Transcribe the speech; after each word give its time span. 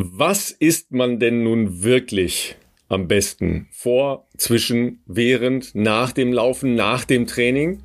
Was 0.00 0.52
isst 0.52 0.92
man 0.92 1.18
denn 1.18 1.42
nun 1.42 1.82
wirklich 1.82 2.54
am 2.88 3.08
besten? 3.08 3.66
Vor, 3.72 4.28
zwischen, 4.36 5.02
während, 5.06 5.74
nach 5.74 6.12
dem 6.12 6.32
Laufen, 6.32 6.76
nach 6.76 7.04
dem 7.04 7.26
Training? 7.26 7.80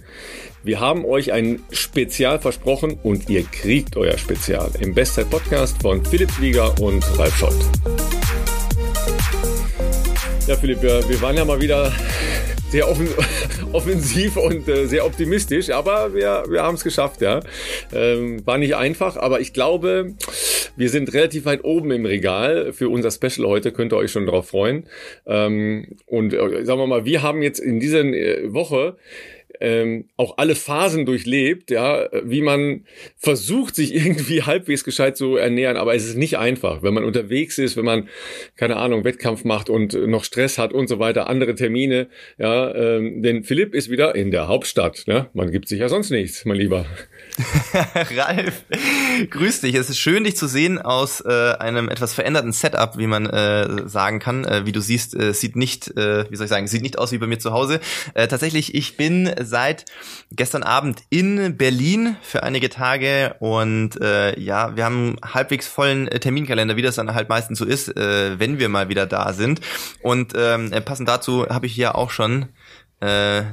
Wir 0.62 0.79
haben 0.79 1.05
euch 1.05 1.31
ein 1.34 1.63
Spezial 1.71 2.38
versprochen 2.38 2.99
und 3.02 3.31
ihr 3.31 3.41
kriegt 3.41 3.97
euer 3.97 4.15
Spezial 4.20 4.70
im 4.79 4.94
Bestzeit 4.94 5.28
Podcast 5.31 5.81
von 5.81 6.05
Philipp 6.05 6.29
Flieger 6.29 6.79
und 6.79 7.04
Ralf 7.18 7.36
Scholz. 7.36 7.71
Ja, 10.45 10.55
Philipp, 10.55 10.84
wir, 10.84 11.09
wir 11.09 11.20
waren 11.20 11.36
ja 11.36 11.45
mal 11.45 11.59
wieder 11.59 11.91
sehr 12.73 12.89
offen, 12.89 13.07
offensiv 13.71 14.35
und 14.35 14.67
äh, 14.67 14.87
sehr 14.87 15.05
optimistisch, 15.05 15.69
aber 15.69 16.15
wir, 16.15 16.45
wir 16.49 16.63
haben 16.63 16.73
es 16.73 16.83
geschafft, 16.83 17.21
ja. 17.21 17.39
Ähm, 17.93 18.43
war 18.47 18.57
nicht 18.57 18.75
einfach, 18.75 19.15
aber 19.15 19.41
ich 19.41 19.53
glaube, 19.53 20.15
wir 20.75 20.89
sind 20.89 21.13
relativ 21.13 21.45
weit 21.45 21.63
oben 21.63 21.91
im 21.91 22.07
Regal 22.07 22.73
für 22.73 22.89
unser 22.89 23.11
Special 23.11 23.47
heute, 23.47 23.73
könnt 23.73 23.93
ihr 23.93 23.97
euch 23.97 24.11
schon 24.11 24.25
darauf 24.25 24.47
freuen. 24.47 24.87
Ähm, 25.28 25.97
und 26.07 26.33
äh, 26.33 26.65
sagen 26.65 26.79
wir 26.79 26.87
mal, 26.87 27.05
wir 27.05 27.21
haben 27.21 27.43
jetzt 27.43 27.59
in 27.59 27.79
dieser 27.79 28.04
äh, 28.05 28.51
Woche 28.51 28.97
ähm, 29.63 30.09
auch 30.17 30.37
alle 30.37 30.55
Phasen 30.55 31.05
durchlebt, 31.05 31.71
ja, 31.71 32.09
wie 32.23 32.41
man 32.41 32.83
versucht, 33.17 33.75
sich 33.75 33.95
irgendwie 34.05 34.44
halbwegs 34.44 34.83
gescheit 34.83 35.16
zu 35.16 35.38
ernähren, 35.38 35.77
aber 35.77 35.95
es 35.95 36.05
ist 36.05 36.17
nicht 36.17 36.38
einfach, 36.38 36.83
wenn 36.83 36.94
man 36.94 37.05
unterwegs 37.05 37.58
ist, 37.58 37.77
wenn 37.77 37.86
man, 37.86 38.09
keine 38.58 38.75
Ahnung, 38.75 39.05
Wettkampf 39.05 39.45
macht 39.45 39.69
und 39.69 39.94
noch 39.94 40.25
Stress 40.25 40.58
hat 40.58 40.73
und 40.73 40.88
so 40.88 40.99
weiter, 40.99 41.30
andere 41.30 41.55
Termine, 41.55 42.09
ja, 42.38 42.75
ähm, 42.75 43.23
denn 43.23 43.44
Philipp 43.45 43.73
ist 43.73 43.89
wieder 43.89 44.16
in 44.16 44.31
der 44.31 44.49
Hauptstadt, 44.49 45.05
ne? 45.08 45.30
Man 45.33 45.49
gibt 45.49 45.69
sich 45.69 45.80
ja 45.80 45.88
sonst 45.88 46.09
nichts, 46.11 46.44
mein 46.44 46.58
Lieber. 46.58 46.86
Ralf, 48.16 48.64
grüß 49.30 49.61
dich. 49.61 49.75
Es 49.75 49.89
ist 49.89 49.97
schön, 49.97 50.23
dich 50.23 50.38
zu 50.38 50.47
sehen 50.47 50.80
aus 50.80 51.22
äh, 51.22 51.53
einem 51.53 51.89
etwas 51.89 52.14
veränderten 52.14 52.52
Setup, 52.52 52.97
wie 52.97 53.08
man 53.08 53.25
äh, 53.25 53.88
sagen 53.88 54.19
kann. 54.19 54.45
Äh, 54.45 54.66
wie 54.66 54.72
du 54.72 54.81
siehst, 54.81 55.16
äh, 55.16 55.33
sieht 55.33 55.56
nicht, 55.56 55.89
äh, 55.98 56.30
wie 56.30 56.36
soll 56.36 56.45
ich 56.45 56.50
sagen, 56.50 56.67
sieht 56.67 56.84
nicht 56.84 57.00
aus 57.00 57.11
wie 57.11 57.17
bei 57.17 57.28
mir 57.28 57.39
zu 57.39 57.52
Hause. 57.52 57.80
Äh, 58.14 58.28
tatsächlich, 58.28 58.76
ich 58.76 58.98
bin 58.98 59.31
seit 59.42 59.86
gestern 60.31 60.64
Abend 60.64 61.02
in 61.09 61.58
Berlin 61.58 62.17
für 62.22 62.44
einige 62.44 62.70
Tage 62.70 63.36
und 63.39 64.00
äh, 64.00 64.39
ja, 64.39 64.76
wir 64.76 64.86
haben 64.86 65.17
halbwegs 65.23 65.67
vollen 65.67 66.08
äh, 66.08 66.20
Terminkalender, 66.20 66.76
wie 66.76 66.81
das 66.81 66.95
dann 66.95 67.14
halt 67.14 67.30
meistens 67.30 67.58
so 67.58 67.66
ist, 67.66 67.95
äh, 67.98 68.39
wenn 68.39 68.59
wir 68.59 68.70
mal 68.70 68.89
wieder 68.89 69.06
da 69.06 69.34
sind. 69.34 69.61
Und 70.02 70.34
ähm, 70.36 70.72
passend 70.86 71.09
dazu 71.09 71.48
habe 71.50 71.66
ich 71.66 71.73
hier 71.73 71.95
auch 71.95 72.11
schon 72.11 72.50
äh, 73.00 73.44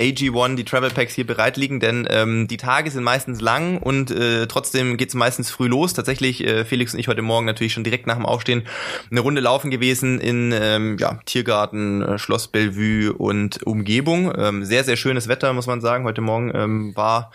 AG1, 0.00 0.56
die 0.56 0.64
Travel 0.64 0.90
Packs 0.90 1.14
hier 1.14 1.26
bereit 1.26 1.56
liegen, 1.56 1.78
denn 1.78 2.06
ähm, 2.10 2.48
die 2.48 2.56
Tage 2.56 2.90
sind 2.90 3.04
meistens 3.04 3.40
lang 3.40 3.78
und 3.78 4.10
äh, 4.10 4.46
trotzdem 4.48 4.96
geht's 4.96 5.14
meistens 5.14 5.50
früh 5.50 5.68
los. 5.68 5.94
Tatsächlich, 5.94 6.44
äh, 6.44 6.64
Felix 6.64 6.94
und 6.94 7.00
ich 7.00 7.06
heute 7.06 7.22
Morgen 7.22 7.46
natürlich 7.46 7.72
schon 7.72 7.84
direkt 7.84 8.06
nach 8.06 8.16
dem 8.16 8.26
Aufstehen 8.26 8.64
eine 9.10 9.20
Runde 9.20 9.40
laufen 9.40 9.70
gewesen 9.70 10.20
in 10.20 10.52
ähm, 10.52 10.96
ja, 10.98 11.20
Tiergarten, 11.24 12.02
äh, 12.02 12.18
Schloss 12.18 12.48
Bellevue 12.48 13.12
und 13.12 13.62
Umgebung. 13.62 14.32
Ähm, 14.36 14.64
sehr, 14.64 14.82
sehr 14.82 14.96
schönes 14.96 15.28
Wetter, 15.28 15.52
muss 15.52 15.68
man 15.68 15.80
sagen. 15.80 16.04
Heute 16.04 16.20
Morgen 16.20 16.50
ähm, 16.54 16.96
war 16.96 17.30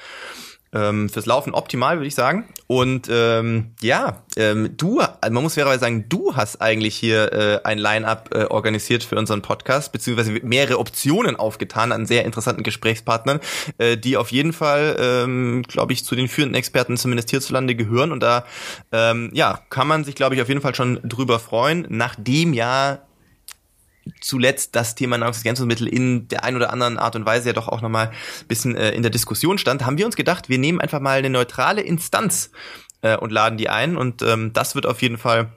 ähm, 0.74 1.10
fürs 1.10 1.26
Laufen 1.26 1.54
optimal, 1.54 1.98
würde 1.98 2.08
ich 2.08 2.16
sagen. 2.16 2.46
Und 2.68 3.08
ähm, 3.12 3.72
ja, 3.82 4.24
ähm, 4.38 4.78
du, 4.78 5.02
man 5.22 5.44
muss 5.44 5.56
fairerweise 5.56 5.80
sagen, 5.80 6.06
du 6.08 6.36
hast 6.36 6.62
eigentlich 6.62 6.96
hier 6.96 7.34
äh, 7.34 7.60
ein 7.64 7.80
Line-up 7.80 8.30
äh, 8.34 8.46
organisiert 8.46 9.04
für 9.04 9.16
unseren 9.16 9.42
Podcast, 9.42 9.92
beziehungsweise 9.92 10.32
mehrere 10.32 10.78
Optionen 10.78 11.36
aufgetan 11.36 11.92
an 11.92 12.06
sehr 12.06 12.26
interessanten 12.26 12.64
Gesprächspartnern, 12.64 13.40
äh, 13.78 13.98
die 13.98 14.18
auf 14.18 14.32
jeden 14.32 14.54
Fall, 14.54 14.96
ähm, 15.00 15.64
glaube 15.68 15.94
ich, 15.94 16.06
zu 16.06 16.16
den 16.16 16.28
führenden 16.28 16.56
Experten 16.56 16.98
zumindest 16.98 17.32
hierzulande 17.32 17.76
gehören. 17.76 18.12
Und 18.12 18.22
da, 18.22 18.46
ähm, 18.92 19.32
ja, 19.34 19.62
kann 19.70 19.88
man 19.88 20.04
sich, 20.04 20.16
glaube 20.16 20.36
ich, 20.36 20.42
auf 20.42 20.50
jeden 20.50 20.62
Fall 20.62 20.76
schon 20.76 21.00
drüber 21.04 21.40
freuen, 21.40 21.88
nachdem 21.90 22.54
ja 22.54 23.00
zuletzt 24.22 24.76
das 24.76 24.96
Thema 24.96 25.18
Nahrungsergänzungsmittel 25.18 25.88
in 25.88 26.28
der 26.28 26.44
ein 26.44 26.56
oder 26.56 26.72
anderen 26.72 26.98
Art 26.98 27.16
und 27.16 27.26
Weise 27.26 27.50
ja 27.50 27.54
doch 27.54 27.68
auch 27.68 27.82
nochmal 27.82 28.08
ein 28.08 28.48
bisschen 28.48 28.76
äh, 28.76 28.92
in 28.92 29.04
der 29.04 29.12
Diskussion 29.12 29.58
stand, 29.58 29.86
haben 29.86 29.98
wir 29.98 30.06
uns 30.06 30.16
gedacht, 30.16 30.50
wir 30.50 30.58
nehmen 30.58 30.82
einfach 30.82 31.00
mal 31.00 31.20
eine 31.20 31.30
neutrale 31.30 31.82
Instanz 31.82 32.52
äh, 33.02 33.18
und 33.18 33.32
laden 33.32 33.58
die 33.58 33.70
ein. 33.70 33.98
Und 33.98 34.22
ähm, 34.22 34.52
das 34.54 34.76
wird 34.76 34.86
auf 34.86 35.02
jeden 35.02 35.18
Fall 35.18 35.52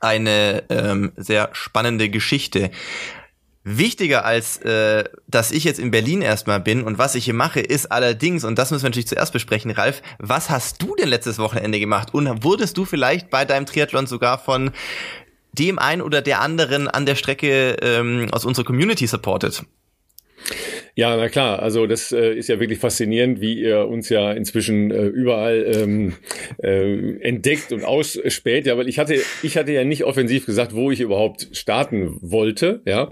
eine 0.00 0.64
ähm, 0.70 1.12
sehr 1.16 1.50
spannende 1.52 2.08
Geschichte. 2.08 2.70
Wichtiger 3.62 4.24
als 4.24 4.56
äh, 4.62 5.04
dass 5.28 5.50
ich 5.50 5.64
jetzt 5.64 5.78
in 5.78 5.90
Berlin 5.90 6.22
erstmal 6.22 6.60
bin 6.60 6.82
und 6.82 6.96
was 6.96 7.14
ich 7.14 7.26
hier 7.26 7.34
mache, 7.34 7.60
ist 7.60 7.92
allerdings, 7.92 8.42
und 8.42 8.58
das 8.58 8.70
müssen 8.70 8.84
wir 8.84 8.88
natürlich 8.88 9.08
zuerst 9.08 9.34
besprechen, 9.34 9.70
Ralf, 9.70 10.00
was 10.18 10.48
hast 10.48 10.80
du 10.80 10.96
denn 10.96 11.10
letztes 11.10 11.38
Wochenende 11.38 11.78
gemacht? 11.78 12.14
Und 12.14 12.42
wurdest 12.42 12.78
du 12.78 12.86
vielleicht 12.86 13.28
bei 13.28 13.44
deinem 13.44 13.66
Triathlon 13.66 14.06
sogar 14.06 14.38
von 14.38 14.70
dem 15.52 15.78
einen 15.78 16.02
oder 16.02 16.22
der 16.22 16.40
anderen 16.40 16.88
an 16.88 17.06
der 17.06 17.14
Strecke 17.14 17.76
ähm, 17.82 18.28
aus 18.32 18.44
unserer 18.44 18.64
Community 18.64 19.06
supportet. 19.06 19.64
Ja, 20.94 21.16
na 21.16 21.28
klar. 21.28 21.62
Also 21.62 21.86
das 21.86 22.12
äh, 22.12 22.34
ist 22.34 22.48
ja 22.48 22.60
wirklich 22.60 22.78
faszinierend, 22.78 23.40
wie 23.40 23.60
ihr 23.60 23.86
uns 23.86 24.08
ja 24.08 24.32
inzwischen 24.32 24.90
äh, 24.90 25.06
überall 25.06 25.64
ähm, 25.74 26.14
äh, 26.62 27.16
entdeckt 27.20 27.72
und 27.72 27.84
ausspäht. 27.84 28.66
Ja, 28.66 28.76
weil 28.76 28.88
ich 28.88 28.98
hatte, 28.98 29.20
ich 29.42 29.56
hatte 29.56 29.72
ja 29.72 29.84
nicht 29.84 30.04
offensiv 30.04 30.46
gesagt, 30.46 30.74
wo 30.74 30.90
ich 30.90 31.00
überhaupt 31.00 31.48
starten 31.52 32.18
wollte. 32.20 32.82
Ja. 32.84 33.10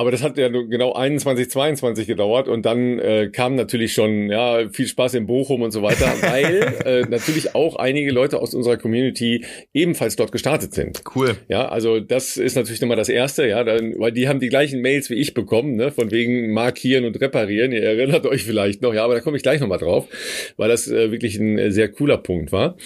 Aber 0.00 0.10
das 0.10 0.22
hat 0.22 0.38
ja 0.38 0.48
genau 0.48 0.94
21, 0.94 1.50
22 1.50 2.06
gedauert 2.06 2.48
und 2.48 2.64
dann 2.64 2.98
äh, 2.98 3.28
kam 3.30 3.54
natürlich 3.54 3.92
schon 3.92 4.30
ja 4.30 4.66
viel 4.70 4.86
Spaß 4.86 5.12
in 5.12 5.26
Bochum 5.26 5.60
und 5.60 5.72
so 5.72 5.82
weiter, 5.82 6.06
weil 6.22 6.74
äh, 6.86 7.02
natürlich 7.02 7.54
auch 7.54 7.76
einige 7.76 8.10
Leute 8.10 8.40
aus 8.40 8.54
unserer 8.54 8.78
Community 8.78 9.44
ebenfalls 9.74 10.16
dort 10.16 10.32
gestartet 10.32 10.72
sind. 10.72 11.02
Cool. 11.14 11.36
Ja, 11.48 11.68
also 11.68 12.00
das 12.00 12.38
ist 12.38 12.56
natürlich 12.56 12.80
nochmal 12.80 12.96
das 12.96 13.10
Erste, 13.10 13.46
ja, 13.46 13.62
dann, 13.62 13.94
weil 13.98 14.10
die 14.10 14.26
haben 14.26 14.40
die 14.40 14.48
gleichen 14.48 14.80
Mails 14.80 15.10
wie 15.10 15.16
ich 15.16 15.34
bekommen, 15.34 15.76
ne, 15.76 15.90
von 15.90 16.10
wegen 16.10 16.50
markieren 16.54 17.04
und 17.04 17.20
reparieren. 17.20 17.70
Ihr 17.72 17.82
erinnert 17.82 18.24
euch 18.26 18.44
vielleicht 18.44 18.80
noch, 18.80 18.94
ja, 18.94 19.04
aber 19.04 19.12
da 19.12 19.20
komme 19.20 19.36
ich 19.36 19.42
gleich 19.42 19.60
nochmal 19.60 19.80
drauf, 19.80 20.06
weil 20.56 20.70
das 20.70 20.88
äh, 20.88 21.12
wirklich 21.12 21.36
ein 21.38 21.58
äh, 21.58 21.70
sehr 21.70 21.90
cooler 21.90 22.16
Punkt 22.16 22.52
war. 22.52 22.78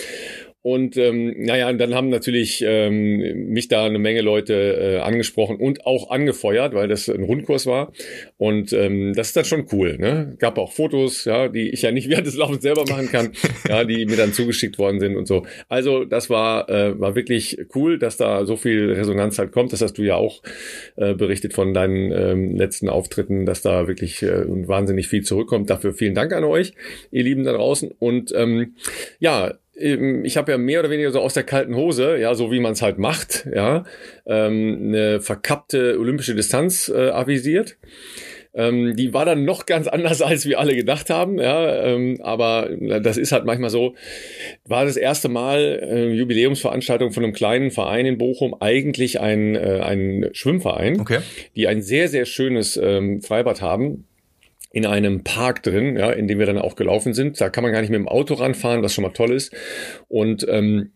Und 0.65 0.97
ähm, 0.97 1.35
naja, 1.45 1.71
dann 1.75 1.95
haben 1.95 2.09
natürlich 2.09 2.65
ähm, 2.67 3.51
mich 3.51 3.69
da 3.69 3.85
eine 3.85 3.99
Menge 3.99 4.23
Leute 4.23 4.55
äh, 4.55 4.99
angesprochen 5.01 5.57
und 5.57 5.85
auch 5.85 6.09
angefeuert, 6.09 6.73
weil 6.73 6.89
das 6.89 7.11
ein 7.11 7.23
Rundkurs 7.23 7.67
war. 7.67 7.93
Und 8.39 8.73
ähm, 8.73 9.13
das 9.13 9.27
ist 9.27 9.37
dann 9.37 9.45
schon 9.45 9.67
cool. 9.73 9.99
Ne? 9.99 10.37
Gab 10.39 10.57
auch 10.57 10.73
Fotos, 10.73 11.27
ja, 11.27 11.49
die 11.49 11.69
ich 11.69 11.83
ja 11.83 11.93
nicht 11.93 12.09
während 12.09 12.27
des 12.27 12.37
Laufens 12.37 12.63
selber 12.63 12.85
machen 12.89 13.11
kann, 13.11 13.33
ja, 13.69 13.85
die 13.85 14.07
mir 14.07 14.17
dann 14.17 14.33
zugeschickt 14.33 14.79
worden 14.79 15.01
sind 15.01 15.17
und 15.17 15.29
so. 15.29 15.45
Also 15.69 16.07
das 16.07 16.31
war 16.31 16.67
äh, 16.71 16.99
war 16.99 17.15
wirklich 17.15 17.59
cool, 17.75 17.99
dass 17.99 18.17
da 18.17 18.47
so 18.47 18.57
viel 18.57 18.91
Resonanz 18.91 19.39
halt 19.39 19.53
kommt. 19.53 19.75
Das 19.75 19.83
hast 19.83 19.99
du 19.99 20.03
ja 20.03 20.17
auch 20.17 20.43
äh, 20.97 21.13
berichtet 21.13 21.53
von 21.53 21.75
deinen 21.75 22.11
ähm, 22.11 22.57
letzten 22.57 22.89
Auftritten, 22.89 23.45
dass 23.45 23.61
da 23.61 23.87
wirklich 23.87 24.23
äh, 24.23 24.45
wahnsinnig 24.67 25.09
viel 25.09 25.25
zurückkommt. 25.25 25.69
Dafür 25.69 25.93
vielen 25.93 26.15
Dank 26.15 26.33
an 26.33 26.45
euch, 26.45 26.73
ihr 27.11 27.23
Lieben 27.23 27.45
da 27.45 27.53
draußen. 27.53 27.91
Und 27.99 28.33
ähm, 28.35 28.77
ja, 29.19 29.53
ich 29.77 30.37
habe 30.37 30.53
ja 30.53 30.59
mehr 30.59 30.81
oder 30.81 30.91
weniger 30.91 31.11
so 31.11 31.21
aus 31.21 31.35
der 31.35 31.43
kalten 31.43 31.75
Hose, 31.75 32.17
ja, 32.19 32.35
so 32.35 32.53
wie 32.53 32.61
man 32.61 32.73
es 32.73 32.83
halt 32.83 32.99
macht, 32.99 33.47
ja, 33.53 33.85
ähm, 34.27 34.79
eine 34.89 35.21
verkappte 35.21 35.99
olympische 35.99 36.35
Distanz 36.35 36.89
äh, 36.89 37.11
avisiert. 37.11 37.77
Ähm, 38.57 38.95
die 38.95 39.13
war 39.13 39.25
dann 39.25 39.45
noch 39.45 39.67
ganz 39.67 39.89
anders, 39.89 40.23
als 40.23 40.47
wir 40.47 40.61
alle 40.61 40.77
gedacht 40.77 41.11
haben, 41.11 41.39
ja, 41.39 41.85
ähm, 41.87 42.21
aber 42.23 42.71
das 43.03 43.17
ist 43.17 43.33
halt 43.33 43.45
manchmal 43.45 43.71
so. 43.71 43.95
War 44.65 44.85
das 44.85 44.97
erste 44.97 45.29
Mal 45.29 45.81
äh, 45.83 46.13
Jubiläumsveranstaltung 46.13 47.11
von 47.11 47.25
einem 47.25 47.33
kleinen 47.33 47.71
Verein 47.73 48.07
in 48.07 48.19
Bochum, 48.19 48.55
eigentlich 48.61 49.21
ein, 49.21 49.57
äh, 49.57 49.81
ein 49.83 50.31
Schwimmverein, 50.33 51.01
okay. 51.01 51.19
die 51.57 51.67
ein 51.67 51.83
sehr, 51.83 52.09
sehr 52.09 52.27
schönes 52.27 52.77
ähm, 52.77 53.23
Freibad 53.23 53.61
haben 53.61 54.07
in 54.75 54.87
einem 54.87 55.23
Park 55.23 55.63
drin, 55.63 55.97
ja, 55.97 56.11
in 56.11 56.27
dem 56.27 56.41
wir 56.41 56.47
dann 56.47 56.59
auch 56.59 56.75
gelaufen 56.75 57.15
sind. 57.15 57.41
Da 57.41 57.49
kann 57.49 57.63
man 57.63 57.73
gar 57.73 57.81
nicht 57.81 57.91
mit 57.91 58.01
dem 58.01 58.09
Auto 58.09 58.35
ranfahren, 58.35 58.83
was 58.83 58.93
schon 58.93 59.05
mal 59.05 59.13
toll 59.13 59.31
ist. 59.31 59.55
Und 60.09 60.45
ähm, 60.51 60.91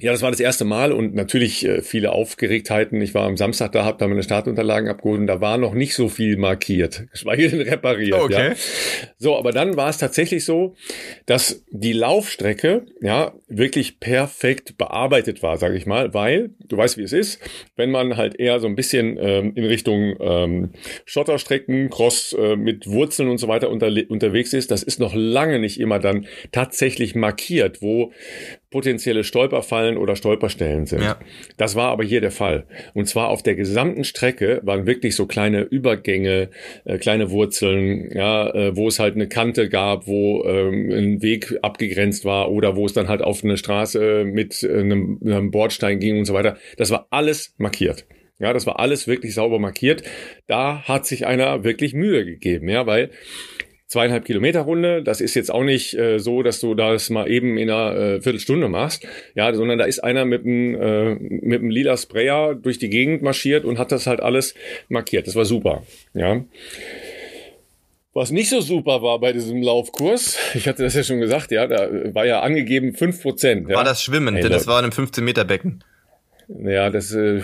ja, 0.00 0.12
das 0.12 0.22
war 0.22 0.30
das 0.30 0.40
erste 0.40 0.64
Mal 0.64 0.92
und 0.92 1.14
natürlich 1.14 1.66
äh, 1.66 1.82
viele 1.82 2.12
Aufgeregtheiten. 2.12 3.00
Ich 3.02 3.14
war 3.14 3.26
am 3.26 3.36
Samstag 3.36 3.72
da, 3.72 3.84
habe 3.84 3.98
da 3.98 4.08
meine 4.08 4.22
Startunterlagen 4.22 4.88
abgeholt 4.88 5.20
und 5.20 5.26
da 5.26 5.40
war 5.40 5.58
noch 5.58 5.74
nicht 5.74 5.94
so 5.94 6.08
viel 6.08 6.36
markiert, 6.36 7.04
geschweige 7.12 7.48
denn 7.50 7.60
repariert. 7.60 8.18
Okay. 8.18 8.48
Ja. 8.48 8.54
So, 9.18 9.36
aber 9.36 9.52
dann 9.52 9.76
war 9.76 9.90
es 9.90 9.98
tatsächlich 9.98 10.44
so, 10.44 10.74
dass 11.26 11.64
die 11.70 11.92
Laufstrecke 11.92 12.86
ja 13.02 13.34
wirklich 13.48 14.00
perfekt 14.00 14.78
bearbeitet 14.78 15.42
war, 15.42 15.58
sage 15.58 15.76
ich 15.76 15.84
mal, 15.84 16.14
weil 16.14 16.50
du 16.66 16.76
weißt, 16.76 16.96
wie 16.96 17.02
es 17.02 17.12
ist, 17.12 17.40
wenn 17.76 17.90
man 17.90 18.16
halt 18.16 18.38
eher 18.40 18.58
so 18.58 18.66
ein 18.66 18.76
bisschen 18.76 19.18
ähm, 19.20 19.52
in 19.54 19.64
Richtung 19.64 20.16
ähm, 20.20 20.70
Schotterstrecken, 21.04 21.90
Cross 21.90 22.34
äh, 22.38 22.56
mit 22.56 22.86
Wurzeln 22.86 23.28
und 23.28 23.38
so 23.38 23.48
weiter 23.48 23.68
unter, 23.68 23.90
unterwegs 24.08 24.54
ist, 24.54 24.70
das 24.70 24.82
ist 24.82 24.98
noch 24.98 25.14
lange 25.14 25.58
nicht 25.58 25.78
immer 25.78 25.98
dann 25.98 26.26
tatsächlich 26.52 27.14
markiert, 27.14 27.82
wo 27.82 28.12
potenzielle 28.70 29.24
Stolperfallen 29.24 29.96
oder 29.96 30.14
Stolperstellen 30.14 30.86
sind. 30.86 31.02
Ja. 31.02 31.18
Das 31.56 31.74
war 31.74 31.90
aber 31.90 32.04
hier 32.04 32.20
der 32.20 32.30
Fall. 32.30 32.66
Und 32.94 33.06
zwar 33.06 33.28
auf 33.28 33.42
der 33.42 33.56
gesamten 33.56 34.04
Strecke 34.04 34.60
waren 34.62 34.86
wirklich 34.86 35.16
so 35.16 35.26
kleine 35.26 35.62
Übergänge, 35.62 36.50
äh, 36.84 36.98
kleine 36.98 37.30
Wurzeln, 37.30 38.10
ja, 38.12 38.48
äh, 38.54 38.76
wo 38.76 38.88
es 38.88 39.00
halt 39.00 39.16
eine 39.16 39.28
Kante 39.28 39.68
gab, 39.68 40.06
wo 40.06 40.44
ähm, 40.44 40.90
ein 40.90 41.22
Weg 41.22 41.58
abgegrenzt 41.62 42.24
war 42.24 42.50
oder 42.50 42.76
wo 42.76 42.86
es 42.86 42.92
dann 42.92 43.08
halt 43.08 43.22
auf 43.22 43.42
eine 43.42 43.56
Straße 43.56 44.24
mit 44.24 44.62
äh, 44.62 44.80
einem, 44.80 45.20
einem 45.24 45.50
Bordstein 45.50 45.98
ging 45.98 46.18
und 46.18 46.24
so 46.24 46.34
weiter. 46.34 46.56
Das 46.76 46.90
war 46.90 47.08
alles 47.10 47.54
markiert. 47.58 48.06
Ja, 48.38 48.54
das 48.54 48.66
war 48.66 48.80
alles 48.80 49.06
wirklich 49.06 49.34
sauber 49.34 49.58
markiert. 49.58 50.02
Da 50.46 50.82
hat 50.84 51.06
sich 51.06 51.26
einer 51.26 51.62
wirklich 51.62 51.92
Mühe 51.92 52.24
gegeben, 52.24 52.68
ja, 52.68 52.86
weil 52.86 53.10
zweieinhalb 53.90 54.24
Kilometer 54.24 54.60
Runde, 54.60 55.02
das 55.02 55.20
ist 55.20 55.34
jetzt 55.34 55.50
auch 55.52 55.64
nicht 55.64 55.94
äh, 55.98 56.18
so, 56.18 56.42
dass 56.42 56.60
du 56.60 56.74
das 56.74 57.10
mal 57.10 57.28
eben 57.28 57.58
in 57.58 57.68
einer 57.68 57.96
äh, 57.96 58.20
Viertelstunde 58.20 58.68
machst, 58.68 59.06
ja, 59.34 59.52
sondern 59.52 59.78
da 59.78 59.84
ist 59.84 59.98
einer 59.98 60.24
mit 60.24 60.44
einem 60.44 60.74
äh, 60.76 61.14
mit 61.16 61.60
einem 61.60 61.70
lila 61.70 61.96
Sprayer 61.96 62.54
durch 62.54 62.78
die 62.78 62.88
Gegend 62.88 63.22
marschiert 63.22 63.64
und 63.64 63.78
hat 63.78 63.90
das 63.90 64.06
halt 64.06 64.20
alles 64.20 64.54
markiert. 64.88 65.26
Das 65.26 65.34
war 65.34 65.44
super, 65.44 65.82
ja. 66.14 66.44
Was 68.12 68.30
nicht 68.30 68.48
so 68.48 68.60
super 68.60 69.02
war 69.02 69.18
bei 69.18 69.32
diesem 69.32 69.60
Laufkurs, 69.60 70.38
ich 70.54 70.68
hatte 70.68 70.84
das 70.84 70.94
ja 70.94 71.02
schon 71.02 71.18
gesagt, 71.18 71.50
ja, 71.50 71.66
da 71.66 72.14
war 72.14 72.26
ja 72.26 72.42
angegeben 72.42 72.94
fünf 72.94 73.20
Prozent. 73.20 73.68
Ja. 73.68 73.76
War 73.76 73.84
das 73.84 74.04
Schwimmen, 74.04 74.34
hey, 74.34 74.44
denn 74.44 74.52
das 74.52 74.68
war 74.68 74.78
in 74.78 74.84
einem 74.84 74.92
15 74.92 75.24
Meter 75.24 75.44
Becken. 75.44 75.82
Ja, 76.64 76.90
das, 76.90 77.12
äh, 77.12 77.42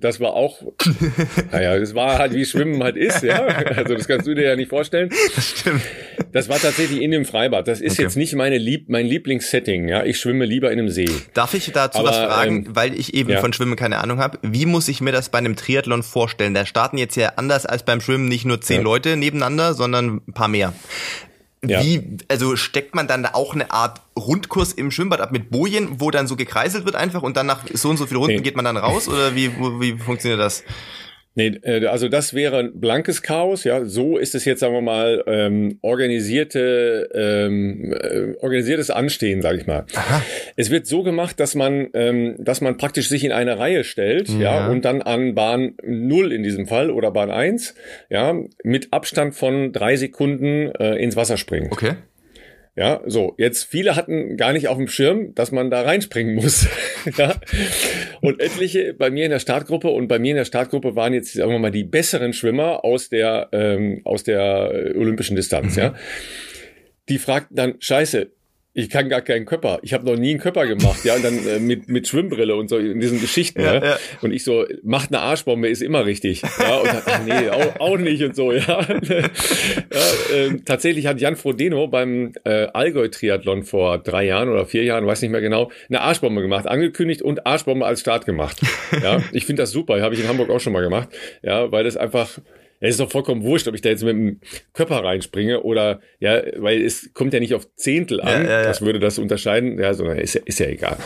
das 0.00 0.20
war 0.20 0.32
auch, 0.32 0.62
naja, 1.52 1.78
das 1.78 1.94
war 1.94 2.18
halt 2.18 2.32
wie 2.32 2.46
Schwimmen 2.46 2.82
halt 2.82 2.96
ist, 2.96 3.22
ja. 3.22 3.44
Also 3.44 3.94
das 3.94 4.08
kannst 4.08 4.26
du 4.26 4.34
dir 4.34 4.44
ja 4.44 4.56
nicht 4.56 4.70
vorstellen. 4.70 5.10
Das 5.34 5.48
stimmt. 5.50 5.82
Das 6.32 6.48
war 6.48 6.58
tatsächlich 6.58 7.02
in 7.02 7.10
dem 7.10 7.24
Freibad. 7.26 7.68
Das 7.68 7.80
ist 7.80 7.94
okay. 7.94 8.02
jetzt 8.02 8.16
nicht 8.16 8.34
meine 8.34 8.56
Lieb 8.56 8.88
mein 8.88 9.06
Lieblingssetting, 9.06 9.88
ja. 9.88 10.04
Ich 10.04 10.18
schwimme 10.18 10.46
lieber 10.46 10.72
in 10.72 10.78
einem 10.78 10.88
See. 10.88 11.08
Darf 11.34 11.52
ich 11.52 11.70
dazu 11.72 11.98
Aber, 11.98 12.08
was 12.08 12.16
fragen, 12.16 12.66
ähm, 12.66 12.76
weil 12.76 12.98
ich 12.98 13.12
eben 13.12 13.30
ja. 13.30 13.40
von 13.40 13.52
Schwimmen 13.52 13.76
keine 13.76 13.98
Ahnung 13.98 14.18
habe? 14.18 14.38
Wie 14.42 14.64
muss 14.64 14.88
ich 14.88 15.02
mir 15.02 15.12
das 15.12 15.28
bei 15.28 15.38
einem 15.38 15.54
Triathlon 15.54 16.02
vorstellen? 16.02 16.54
Da 16.54 16.64
starten 16.64 16.96
jetzt 16.96 17.16
ja 17.16 17.32
anders 17.36 17.66
als 17.66 17.82
beim 17.82 18.00
Schwimmen 18.00 18.28
nicht 18.28 18.46
nur 18.46 18.60
zehn 18.60 18.78
ja. 18.78 18.82
Leute 18.82 19.16
nebeneinander, 19.16 19.74
sondern 19.74 20.22
ein 20.26 20.32
paar 20.32 20.48
mehr. 20.48 20.72
Ja. 21.64 21.82
Wie, 21.82 22.18
also 22.28 22.54
steckt 22.54 22.94
man 22.94 23.08
dann 23.08 23.24
da 23.24 23.30
auch 23.34 23.52
eine 23.52 23.72
Art 23.72 24.00
Rundkurs 24.16 24.72
im 24.72 24.90
Schwimmbad 24.90 25.20
ab 25.20 25.32
mit 25.32 25.50
Bojen, 25.50 26.00
wo 26.00 26.10
dann 26.10 26.28
so 26.28 26.36
gekreiselt 26.36 26.84
wird 26.84 26.94
einfach 26.94 27.22
und 27.22 27.36
dann 27.36 27.46
nach 27.46 27.64
so 27.72 27.90
und 27.90 27.96
so 27.96 28.06
viele 28.06 28.18
Runden 28.18 28.36
nee. 28.36 28.42
geht 28.42 28.54
man 28.54 28.64
dann 28.64 28.76
raus 28.76 29.08
oder 29.08 29.34
wie, 29.34 29.50
wie 29.80 29.98
funktioniert 29.98 30.40
das? 30.40 30.62
Nee, 31.38 31.60
äh, 31.62 31.86
also 31.86 32.08
das 32.08 32.34
wäre 32.34 32.58
ein 32.58 32.80
blankes 32.80 33.22
Chaos, 33.22 33.62
ja. 33.62 33.84
So 33.84 34.18
ist 34.18 34.34
es 34.34 34.44
jetzt, 34.44 34.58
sagen 34.58 34.74
wir 34.74 34.80
mal, 34.80 35.22
ähm, 35.28 35.78
organisierte, 35.82 37.08
ähm, 37.14 37.92
äh, 37.92 38.34
organisiertes 38.42 38.90
Anstehen, 38.90 39.40
sage 39.40 39.58
ich 39.58 39.66
mal. 39.68 39.86
Aha. 39.94 40.20
Es 40.56 40.70
wird 40.70 40.88
so 40.88 41.04
gemacht, 41.04 41.38
dass 41.38 41.54
man, 41.54 41.90
ähm, 41.94 42.34
dass 42.40 42.60
man 42.60 42.76
praktisch 42.76 43.08
sich 43.08 43.22
in 43.22 43.30
eine 43.30 43.56
Reihe 43.56 43.84
stellt, 43.84 44.28
ja. 44.30 44.38
ja, 44.38 44.68
und 44.68 44.84
dann 44.84 45.00
an 45.00 45.36
Bahn 45.36 45.74
0 45.84 46.32
in 46.32 46.42
diesem 46.42 46.66
Fall 46.66 46.90
oder 46.90 47.12
Bahn 47.12 47.30
1, 47.30 47.76
ja, 48.10 48.34
mit 48.64 48.92
Abstand 48.92 49.36
von 49.36 49.72
drei 49.72 49.94
Sekunden 49.94 50.72
äh, 50.72 50.96
ins 50.96 51.14
Wasser 51.14 51.36
springt. 51.36 51.70
Okay. 51.70 51.92
Ja, 52.78 53.00
so, 53.06 53.34
jetzt 53.38 53.64
viele 53.64 53.96
hatten 53.96 54.36
gar 54.36 54.52
nicht 54.52 54.68
auf 54.68 54.76
dem 54.76 54.86
Schirm, 54.86 55.34
dass 55.34 55.50
man 55.50 55.68
da 55.68 55.82
reinspringen 55.82 56.36
muss. 56.36 56.68
ja. 57.18 57.34
Und 58.20 58.40
etliche 58.40 58.94
bei 58.94 59.10
mir 59.10 59.24
in 59.24 59.32
der 59.32 59.40
Startgruppe 59.40 59.88
und 59.88 60.06
bei 60.06 60.20
mir 60.20 60.30
in 60.30 60.36
der 60.36 60.44
Startgruppe 60.44 60.94
waren 60.94 61.12
jetzt, 61.12 61.32
sagen 61.32 61.50
wir 61.50 61.58
mal, 61.58 61.72
die 61.72 61.82
besseren 61.82 62.32
Schwimmer 62.32 62.84
aus 62.84 63.08
der, 63.08 63.48
ähm, 63.50 64.02
aus 64.04 64.22
der 64.22 64.92
olympischen 64.94 65.34
Distanz, 65.34 65.74
mhm. 65.74 65.82
ja. 65.82 65.94
Die 67.08 67.18
fragten 67.18 67.56
dann, 67.56 67.74
scheiße, 67.80 68.30
ich 68.78 68.90
kann 68.90 69.08
gar 69.08 69.22
keinen 69.22 69.44
Körper. 69.44 69.80
Ich 69.82 69.92
habe 69.92 70.06
noch 70.06 70.16
nie 70.16 70.30
einen 70.30 70.38
Körper 70.38 70.64
gemacht, 70.64 71.04
ja, 71.04 71.16
und 71.16 71.24
dann 71.24 71.46
äh, 71.48 71.58
mit 71.58 71.88
mit 71.88 72.06
Schwimmbrille 72.06 72.54
und 72.54 72.68
so 72.68 72.78
in 72.78 73.00
diesen 73.00 73.20
Geschichten, 73.20 73.60
ja, 73.60 73.80
ne? 73.80 73.84
ja. 73.84 73.98
Und 74.22 74.32
ich 74.32 74.44
so, 74.44 74.64
macht 74.84 75.10
eine 75.12 75.20
Arschbombe 75.20 75.68
ist 75.68 75.82
immer 75.82 76.06
richtig, 76.06 76.42
ja, 76.42 76.76
und 76.76 76.86
dann, 76.86 77.02
ach 77.04 77.20
nee, 77.26 77.48
auch, 77.48 77.80
auch 77.80 77.98
nicht 77.98 78.22
und 78.22 78.36
so, 78.36 78.52
ja. 78.52 78.62
ja 79.08 79.18
äh, 80.32 80.60
tatsächlich 80.64 81.08
hat 81.08 81.20
Jan 81.20 81.34
Frodeno 81.34 81.88
beim 81.88 82.34
äh, 82.44 82.68
Allgäu 82.72 83.08
Triathlon 83.08 83.64
vor 83.64 83.98
drei 83.98 84.26
Jahren 84.26 84.48
oder 84.48 84.64
vier 84.64 84.84
Jahren, 84.84 85.08
weiß 85.08 85.22
nicht 85.22 85.32
mehr 85.32 85.40
genau, 85.40 85.72
eine 85.88 86.02
Arschbombe 86.02 86.40
gemacht, 86.40 86.68
angekündigt 86.68 87.22
und 87.22 87.46
Arschbombe 87.46 87.84
als 87.84 88.00
Start 88.00 88.26
gemacht. 88.26 88.60
Ja, 89.02 89.20
ich 89.32 89.44
finde 89.44 89.62
das 89.62 89.72
super, 89.72 90.00
habe 90.02 90.14
ich 90.14 90.20
in 90.20 90.28
Hamburg 90.28 90.50
auch 90.50 90.60
schon 90.60 90.72
mal 90.72 90.82
gemacht, 90.82 91.08
ja, 91.42 91.72
weil 91.72 91.82
das 91.82 91.96
einfach 91.96 92.38
es 92.80 92.90
ist 92.90 93.00
doch 93.00 93.10
vollkommen 93.10 93.42
wurscht, 93.42 93.66
ob 93.68 93.74
ich 93.74 93.80
da 93.80 93.88
jetzt 93.88 94.04
mit 94.04 94.14
dem 94.14 94.40
Körper 94.72 95.02
reinspringe 95.02 95.62
oder, 95.62 96.00
ja, 96.20 96.42
weil 96.56 96.82
es 96.82 97.12
kommt 97.12 97.32
ja 97.32 97.40
nicht 97.40 97.54
auf 97.54 97.74
Zehntel 97.74 98.20
an. 98.20 98.44
Ja, 98.44 98.50
ja, 98.50 98.60
ja. 98.60 98.62
Das 98.64 98.82
würde 98.82 98.98
das 98.98 99.18
unterscheiden. 99.18 99.78
Ja, 99.78 99.94
sondern 99.94 100.18
ist, 100.18 100.36
ist 100.36 100.60
ja 100.60 100.66
egal. 100.66 100.96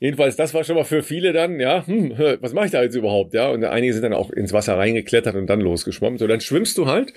Jedenfalls, 0.00 0.34
das 0.34 0.52
war 0.52 0.64
schon 0.64 0.74
mal 0.74 0.84
für 0.84 1.02
viele 1.02 1.32
dann, 1.32 1.60
ja, 1.60 1.86
hm, 1.86 2.14
was 2.40 2.54
mache 2.54 2.66
ich 2.66 2.72
da 2.72 2.82
jetzt 2.82 2.96
überhaupt, 2.96 3.34
ja? 3.34 3.50
Und 3.50 3.64
einige 3.64 3.92
sind 3.92 4.02
dann 4.02 4.14
auch 4.14 4.30
ins 4.30 4.52
Wasser 4.52 4.76
reingeklettert 4.76 5.36
und 5.36 5.46
dann 5.46 5.60
losgeschwommen. 5.60 6.18
So, 6.18 6.26
dann 6.26 6.40
schwimmst 6.40 6.76
du 6.78 6.86
halt 6.86 7.12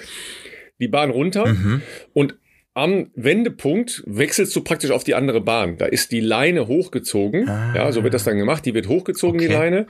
die 0.80 0.88
Bahn 0.88 1.10
runter 1.10 1.48
mhm. 1.48 1.81
und 2.13 2.36
am 2.75 3.10
Wendepunkt 3.16 4.04
wechselst 4.06 4.54
du 4.54 4.62
praktisch 4.62 4.92
auf 4.92 5.06
die 5.06 5.16
andere 5.16 5.39
Bahn. 5.39 5.77
Da 5.77 5.86
ist 5.86 6.12
die 6.12 6.19
Leine 6.19 6.68
hochgezogen. 6.68 7.48
Ah. 7.48 7.74
Ja, 7.74 7.92
so 7.94 8.04
wird 8.04 8.13
das 8.13 8.25
dann 8.25 8.38
gemacht. 8.38 8.66
Die 8.66 8.74
wird 8.74 8.89
hochgezogen, 8.89 9.39
okay. 9.39 9.48
die 9.48 9.54
Leine. 9.54 9.88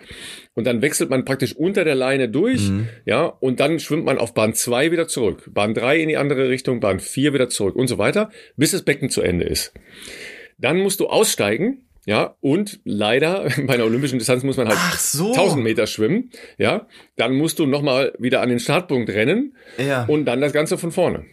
Und 0.53 0.67
dann 0.67 0.83
wechselt 0.83 1.09
man 1.09 1.25
praktisch 1.25 1.55
unter 1.55 1.83
der 1.83 1.95
Leine 1.95 2.29
durch. 2.29 2.69
Mhm. 2.69 2.87
Ja, 3.05 3.25
und 3.25 3.59
dann 3.59 3.79
schwimmt 3.79 4.05
man 4.05 4.19
auf 4.19 4.35
Bahn 4.35 4.53
2 4.53 4.91
wieder 4.91 5.07
zurück. 5.07 5.49
Bahn 5.51 5.73
3 5.73 5.99
in 5.99 6.09
die 6.09 6.17
andere 6.17 6.47
Richtung, 6.47 6.79
Bahn 6.79 6.99
4 6.99 7.33
wieder 7.33 7.49
zurück 7.49 7.75
und 7.75 7.87
so 7.87 7.97
weiter, 7.97 8.29
bis 8.55 8.69
das 8.69 8.83
Becken 8.83 9.09
zu 9.09 9.23
Ende 9.23 9.45
ist. 9.45 9.73
Dann 10.59 10.77
musst 10.77 10.99
du 10.99 11.07
aussteigen. 11.07 11.81
Ja, 12.05 12.35
und 12.39 12.81
leider 12.83 13.49
bei 13.65 13.73
einer 13.73 13.85
olympischen 13.85 14.19
Distanz 14.19 14.43
muss 14.43 14.57
man 14.57 14.67
halt 14.67 14.77
so. 14.99 15.31
1000 15.31 15.63
Meter 15.63 15.88
schwimmen. 15.88 16.29
Ja, 16.59 16.88
dann 17.15 17.33
musst 17.33 17.57
du 17.57 17.65
nochmal 17.65 18.13
wieder 18.19 18.41
an 18.41 18.49
den 18.49 18.59
Startpunkt 18.59 19.09
rennen. 19.09 19.55
Ja. 19.79 20.05
Und 20.05 20.25
dann 20.25 20.39
das 20.39 20.53
Ganze 20.53 20.77
von 20.77 20.91
vorne. 20.91 21.25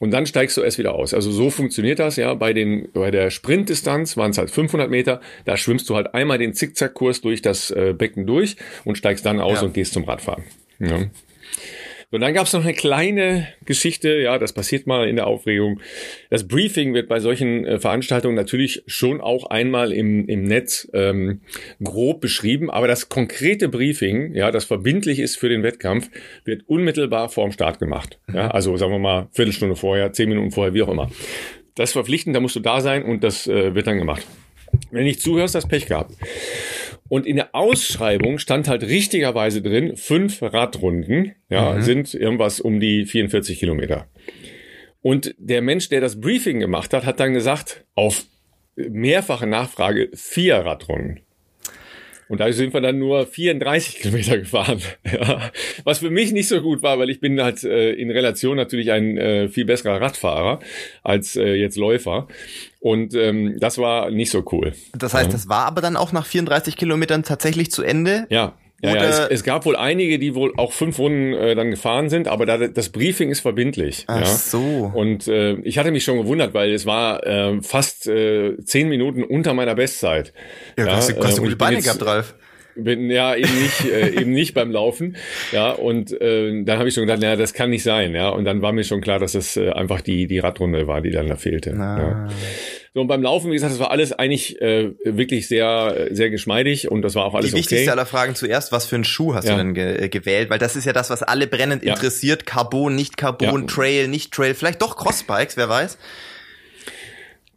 Und 0.00 0.12
dann 0.12 0.26
steigst 0.26 0.56
du 0.56 0.62
erst 0.62 0.78
wieder 0.78 0.94
aus. 0.94 1.12
Also 1.12 1.32
so 1.32 1.50
funktioniert 1.50 1.98
das, 1.98 2.16
ja. 2.16 2.32
Bei 2.34 2.52
den, 2.52 2.88
bei 2.92 3.10
der 3.10 3.30
Sprintdistanz 3.30 4.16
waren 4.16 4.30
es 4.30 4.38
halt 4.38 4.50
500 4.50 4.88
Meter. 4.88 5.20
Da 5.44 5.56
schwimmst 5.56 5.88
du 5.90 5.96
halt 5.96 6.14
einmal 6.14 6.38
den 6.38 6.54
Zickzackkurs 6.54 7.20
durch 7.20 7.42
das 7.42 7.72
äh, 7.72 7.94
Becken 7.98 8.24
durch 8.24 8.56
und 8.84 8.96
steigst 8.96 9.26
dann 9.26 9.40
aus 9.40 9.60
ja. 9.60 9.66
und 9.66 9.74
gehst 9.74 9.92
zum 9.92 10.04
Radfahren. 10.04 10.44
Ja. 10.78 11.06
Und 12.10 12.20
dann 12.22 12.32
gab 12.32 12.46
es 12.46 12.54
noch 12.54 12.64
eine 12.64 12.72
kleine 12.72 13.48
Geschichte, 13.66 14.18
ja, 14.18 14.38
das 14.38 14.54
passiert 14.54 14.86
mal 14.86 15.08
in 15.08 15.16
der 15.16 15.26
Aufregung. 15.26 15.80
Das 16.30 16.48
Briefing 16.48 16.94
wird 16.94 17.06
bei 17.06 17.20
solchen 17.20 17.66
äh, 17.66 17.78
Veranstaltungen 17.78 18.34
natürlich 18.34 18.82
schon 18.86 19.20
auch 19.20 19.44
einmal 19.50 19.92
im, 19.92 20.26
im 20.26 20.44
Netz 20.44 20.88
ähm, 20.94 21.42
grob 21.82 22.22
beschrieben, 22.22 22.70
aber 22.70 22.88
das 22.88 23.10
konkrete 23.10 23.68
Briefing, 23.68 24.34
ja, 24.34 24.50
das 24.50 24.64
verbindlich 24.64 25.18
ist 25.18 25.36
für 25.36 25.50
den 25.50 25.62
Wettkampf, 25.62 26.08
wird 26.44 26.62
unmittelbar 26.66 27.28
vorm 27.28 27.52
Start 27.52 27.78
gemacht. 27.78 28.18
Ja, 28.32 28.48
also 28.52 28.76
sagen 28.78 28.92
wir 28.92 28.98
mal 28.98 29.28
Viertelstunde 29.32 29.76
vorher, 29.76 30.12
zehn 30.14 30.30
Minuten 30.30 30.50
vorher, 30.50 30.72
wie 30.72 30.82
auch 30.82 30.88
immer. 30.88 31.10
Das 31.74 31.90
ist 31.90 31.92
verpflichtend, 31.92 32.34
da 32.34 32.40
musst 32.40 32.56
du 32.56 32.60
da 32.60 32.80
sein 32.80 33.04
und 33.04 33.22
das 33.22 33.46
äh, 33.46 33.74
wird 33.74 33.86
dann 33.86 33.98
gemacht. 33.98 34.26
Wenn 34.90 35.00
du 35.00 35.04
nicht 35.04 35.20
zuhörst, 35.20 35.54
hast 35.54 35.68
Pech 35.68 35.86
gehabt. 35.86 36.14
Und 37.08 37.26
in 37.26 37.36
der 37.36 37.54
Ausschreibung 37.54 38.38
stand 38.38 38.68
halt 38.68 38.82
richtigerweise 38.82 39.62
drin, 39.62 39.96
fünf 39.96 40.42
Radrunden, 40.42 41.34
ja, 41.48 41.74
mhm. 41.74 41.82
sind 41.82 42.14
irgendwas 42.14 42.60
um 42.60 42.80
die 42.80 43.06
44 43.06 43.58
Kilometer. 43.58 44.08
Und 45.00 45.34
der 45.38 45.62
Mensch, 45.62 45.88
der 45.88 46.00
das 46.00 46.20
Briefing 46.20 46.60
gemacht 46.60 46.92
hat, 46.92 47.06
hat 47.06 47.20
dann 47.20 47.32
gesagt, 47.32 47.86
auf 47.94 48.24
mehrfache 48.76 49.46
Nachfrage 49.46 50.10
vier 50.14 50.56
Radrunden. 50.56 51.20
Und 52.28 52.40
da 52.40 52.52
sind 52.52 52.74
wir 52.74 52.80
dann 52.80 52.98
nur 52.98 53.26
34 53.26 54.00
Kilometer 54.00 54.38
gefahren. 54.38 54.80
Ja. 55.10 55.50
Was 55.84 56.00
für 56.00 56.10
mich 56.10 56.32
nicht 56.32 56.48
so 56.48 56.60
gut 56.60 56.82
war, 56.82 56.98
weil 56.98 57.08
ich 57.08 57.20
bin 57.20 57.40
halt 57.40 57.64
äh, 57.64 57.92
in 57.92 58.10
Relation 58.10 58.56
natürlich 58.56 58.92
ein 58.92 59.16
äh, 59.16 59.48
viel 59.48 59.64
besserer 59.64 60.00
Radfahrer 60.00 60.60
als 61.02 61.34
äh, 61.36 61.54
jetzt 61.54 61.76
Läufer. 61.76 62.28
Und 62.80 63.14
ähm, 63.14 63.56
das 63.58 63.78
war 63.78 64.10
nicht 64.10 64.30
so 64.30 64.44
cool. 64.52 64.74
Das 64.92 65.14
heißt, 65.14 65.26
ja. 65.26 65.32
das 65.32 65.48
war 65.48 65.64
aber 65.64 65.80
dann 65.80 65.96
auch 65.96 66.12
nach 66.12 66.26
34 66.26 66.76
Kilometern 66.76 67.22
tatsächlich 67.22 67.70
zu 67.70 67.82
Ende? 67.82 68.26
Ja. 68.28 68.54
Ja, 68.80 68.94
ja 68.94 69.04
es, 69.04 69.18
es, 69.18 69.44
gab 69.44 69.64
wohl 69.64 69.74
einige, 69.74 70.20
die 70.20 70.36
wohl 70.36 70.52
auch 70.56 70.72
fünf 70.72 70.98
Runden 71.00 71.32
äh, 71.32 71.56
dann 71.56 71.70
gefahren 71.70 72.08
sind, 72.08 72.28
aber 72.28 72.46
da, 72.46 72.58
das 72.68 72.90
Briefing 72.90 73.30
ist 73.30 73.40
verbindlich. 73.40 74.04
Ach 74.06 74.20
ja. 74.20 74.26
so. 74.26 74.92
Und 74.94 75.26
äh, 75.26 75.54
ich 75.62 75.78
hatte 75.78 75.90
mich 75.90 76.04
schon 76.04 76.18
gewundert, 76.18 76.54
weil 76.54 76.72
es 76.72 76.86
war 76.86 77.26
äh, 77.26 77.60
fast 77.62 78.06
äh, 78.06 78.56
zehn 78.62 78.88
Minuten 78.88 79.24
unter 79.24 79.52
meiner 79.52 79.74
Bestzeit. 79.74 80.32
Ja, 80.76 80.86
ja 80.86 80.96
hast, 80.96 81.10
du, 81.10 81.16
hast 81.20 81.38
du 81.38 81.42
äh, 81.42 81.44
gute 81.46 81.56
Beine 81.56 81.82
gehabt, 81.82 82.04
Ralf? 82.06 82.34
bin 82.80 83.10
ja 83.10 83.34
eben 83.34 83.60
nicht 83.60 83.84
äh, 83.86 84.08
eben 84.20 84.32
nicht 84.32 84.54
beim 84.54 84.70
Laufen 84.70 85.16
ja 85.52 85.72
und 85.72 86.12
äh, 86.20 86.62
dann 86.62 86.78
habe 86.78 86.88
ich 86.88 86.94
schon 86.94 87.06
gedacht 87.06 87.22
ja 87.22 87.34
das 87.34 87.52
kann 87.52 87.70
nicht 87.70 87.82
sein 87.82 88.14
ja 88.14 88.28
und 88.28 88.44
dann 88.44 88.62
war 88.62 88.72
mir 88.72 88.84
schon 88.84 89.00
klar 89.00 89.18
dass 89.18 89.34
es 89.34 89.56
äh, 89.56 89.70
einfach 89.70 90.00
die 90.00 90.28
die 90.28 90.38
Radrunde 90.38 90.86
war 90.86 91.00
die 91.00 91.10
dann 91.10 91.26
da 91.26 91.34
fehlte 91.34 91.72
ah. 91.72 91.98
ja. 91.98 92.28
So, 92.94 93.00
und 93.00 93.06
beim 93.06 93.22
Laufen, 93.22 93.50
wie 93.50 93.54
gesagt, 93.54 93.72
das 93.72 93.80
war 93.80 93.90
alles 93.90 94.12
eigentlich 94.12 94.60
äh, 94.60 94.92
wirklich 95.04 95.48
sehr, 95.48 96.08
sehr 96.10 96.30
geschmeidig 96.30 96.90
und 96.90 97.02
das 97.02 97.14
war 97.14 97.24
auch 97.24 97.34
alles 97.34 97.50
Die 97.50 97.56
wichtigste 97.56 97.84
okay. 97.84 97.90
aller 97.90 98.06
Fragen 98.06 98.34
zuerst, 98.34 98.72
was 98.72 98.86
für 98.86 98.96
einen 98.96 99.04
Schuh 99.04 99.34
hast 99.34 99.46
ja. 99.46 99.52
du 99.52 99.58
denn 99.58 99.74
ge 99.74 100.04
äh, 100.04 100.08
gewählt? 100.08 100.50
Weil 100.50 100.58
das 100.58 100.76
ist 100.76 100.84
ja 100.84 100.92
das, 100.92 101.10
was 101.10 101.22
alle 101.22 101.46
brennend 101.46 101.84
ja. 101.84 101.94
interessiert. 101.94 102.46
Carbon, 102.46 102.94
nicht 102.94 103.16
Carbon, 103.16 103.62
ja. 103.62 103.66
Trail, 103.66 104.08
nicht 104.08 104.32
Trail, 104.32 104.54
vielleicht 104.54 104.82
doch 104.82 104.96
Crossbikes, 104.96 105.56
wer 105.56 105.68
weiß. 105.68 105.98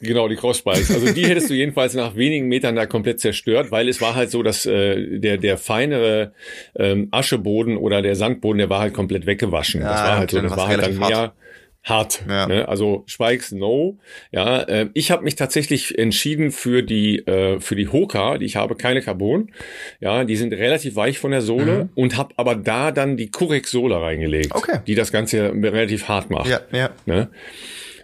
Genau, 0.02 0.28
die 0.28 0.36
Cross-Spikes. 0.36 0.92
Also 0.92 1.14
die 1.14 1.28
hättest 1.28 1.50
du 1.50 1.54
jedenfalls 1.54 1.94
nach 1.94 2.16
wenigen 2.16 2.48
Metern 2.48 2.76
da 2.76 2.88
komplett 2.88 3.20
zerstört, 3.20 3.72
weil 3.72 3.88
es 3.88 4.02
war 4.02 4.16
halt 4.16 4.32
so, 4.32 4.42
dass 4.42 4.66
äh, 4.66 5.20
der 5.20 5.38
der 5.38 5.58
feinere 5.58 6.34
ähm, 6.76 7.08
Ascheboden 7.12 7.78
oder 7.78 8.02
der 8.02 8.16
Sandboden, 8.16 8.58
der 8.58 8.70
war 8.70 8.80
halt 8.80 8.96
komplett 8.96 9.28
weggewaschen. 9.28 9.82
Ja, 9.82 9.92
das 9.92 10.02
war 10.02 10.18
halt 10.18 10.32
so, 10.32 10.42
das 10.42 10.58
war 10.58 10.68
halt 10.68 10.82
dann 10.82 10.98
mehr 10.98 11.34
hart. 11.84 12.24
Ja. 12.30 12.48
Ne? 12.48 12.68
Also 12.68 13.04
Spikes 13.08 13.52
no. 13.52 13.98
Ja, 14.32 14.62
äh, 14.62 14.90
ich 14.94 15.10
habe 15.12 15.24
mich 15.24 15.36
tatsächlich 15.36 15.98
entschieden 15.98 16.52
für 16.52 16.84
die 16.84 17.20
äh, 17.26 17.60
für 17.60 17.76
die 17.76 17.88
Hoka, 17.88 18.38
die 18.38 18.46
ich 18.46 18.56
habe 18.56 18.76
keine 18.76 19.02
Carbon. 19.02 19.52
Ja, 20.00 20.24
die 20.24 20.36
sind 20.36 20.54
relativ 20.54 20.96
weich 20.96 21.18
von 21.20 21.32
der 21.32 21.42
Sohle 21.42 21.86
Mhm. 21.86 21.90
und 21.96 22.18
habe 22.18 22.34
aber 22.38 22.56
da 22.56 22.92
dann 22.92 23.18
die 23.18 23.32
Curex 23.32 23.72
Sohle 23.72 24.02
reingelegt, 24.02 24.54
Okay. 24.54 24.80
die 24.86 24.96
das 24.96 25.12
Ganze 25.12 25.52
relativ 25.54 26.08
hart 26.08 26.30
macht. 26.30 26.50
Ja, 26.50 26.62
ja. 26.72 26.90
Ne? 27.06 27.30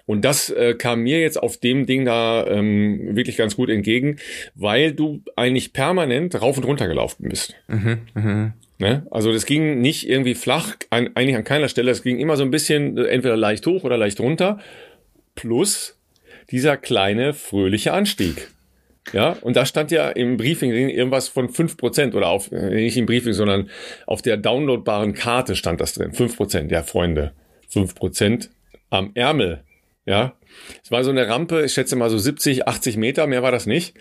Und 0.05 0.23
das 0.23 0.49
äh, 0.49 0.73
kam 0.73 1.01
mir 1.01 1.19
jetzt 1.19 1.37
auf 1.37 1.57
dem 1.57 1.85
Ding 1.85 2.05
da 2.05 2.47
ähm, 2.47 3.15
wirklich 3.15 3.35
ganz 3.35 3.57
gut 3.57 3.69
entgegen, 3.69 4.17
weil 4.55 4.93
du 4.93 5.21
eigentlich 5.35 5.73
permanent 5.73 6.41
rauf 6.41 6.57
und 6.57 6.63
runter 6.63 6.87
gelaufen 6.87 7.27
bist. 7.27 7.55
Mhm, 7.67 7.97
mhm. 8.15 8.53
Ne? 8.79 9.07
Also 9.09 9.33
das 9.33 9.45
ging 9.45 9.79
nicht 9.81 10.07
irgendwie 10.07 10.35
flach, 10.35 10.75
an, 10.89 11.09
eigentlich 11.15 11.35
an 11.35 11.43
keiner 11.43 11.67
Stelle. 11.67 11.91
Es 11.91 12.03
ging 12.03 12.19
immer 12.19 12.37
so 12.37 12.43
ein 12.43 12.51
bisschen 12.51 12.97
äh, 12.97 13.05
entweder 13.05 13.35
leicht 13.35 13.65
hoch 13.65 13.83
oder 13.83 13.97
leicht 13.97 14.19
runter. 14.19 14.59
Plus 15.35 15.97
dieser 16.51 16.77
kleine 16.77 17.33
fröhliche 17.33 17.93
Anstieg. 17.93 18.49
Ja, 19.13 19.37
und 19.41 19.55
da 19.55 19.65
stand 19.65 19.91
ja 19.91 20.09
im 20.09 20.35
Briefing 20.37 20.71
irgendwas 20.71 21.29
von 21.29 21.49
5% 21.49 22.13
oder 22.13 22.27
auf, 22.27 22.51
äh, 22.51 22.69
nicht 22.69 22.97
im 22.97 23.05
Briefing, 23.05 23.33
sondern 23.33 23.69
auf 24.05 24.21
der 24.21 24.37
downloadbaren 24.37 25.13
Karte 25.13 25.55
stand 25.55 25.79
das 25.79 25.93
drin. 25.93 26.11
5%, 26.11 26.71
ja, 26.71 26.83
Freunde. 26.83 27.31
5% 27.71 28.49
am 28.89 29.11
Ärmel. 29.13 29.63
Ja. 30.05 30.33
Es 30.83 30.91
war 30.91 31.03
so 31.03 31.11
eine 31.11 31.27
Rampe, 31.27 31.63
ich 31.63 31.73
schätze 31.73 31.95
mal 31.95 32.09
so 32.09 32.17
70, 32.17 32.67
80 32.67 32.97
Meter, 32.97 33.27
mehr 33.27 33.43
war 33.43 33.51
das 33.51 33.65
nicht. 33.65 33.95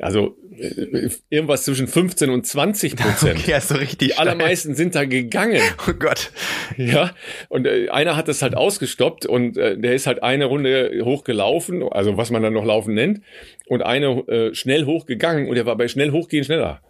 Also 0.00 0.36
äh, 0.56 1.08
irgendwas 1.30 1.64
zwischen 1.64 1.86
15 1.88 2.30
und 2.30 2.46
20 2.46 2.96
Prozent. 2.96 3.38
Okay, 3.40 3.54
also 3.54 3.74
richtig. 3.74 3.98
Die 3.98 4.04
steil. 4.12 4.28
allermeisten 4.28 4.74
sind 4.74 4.94
da 4.94 5.04
gegangen. 5.04 5.60
Oh 5.88 5.92
Gott. 5.92 6.30
Ja, 6.76 7.12
und 7.48 7.66
äh, 7.66 7.88
einer 7.88 8.16
hat 8.16 8.28
das 8.28 8.42
halt 8.42 8.56
ausgestoppt 8.56 9.26
und 9.26 9.56
äh, 9.56 9.78
der 9.78 9.94
ist 9.94 10.06
halt 10.06 10.22
eine 10.22 10.44
Runde 10.46 11.00
hochgelaufen, 11.04 11.82
also 11.82 12.16
was 12.16 12.30
man 12.30 12.42
dann 12.42 12.52
noch 12.52 12.64
laufen 12.64 12.94
nennt, 12.94 13.22
und 13.66 13.82
eine 13.82 14.06
äh, 14.28 14.54
schnell 14.54 14.84
hochgegangen 14.84 15.48
und 15.48 15.54
der 15.54 15.66
war 15.66 15.76
bei 15.76 15.88
schnell 15.88 16.10
hochgehen 16.12 16.44
schneller. 16.44 16.80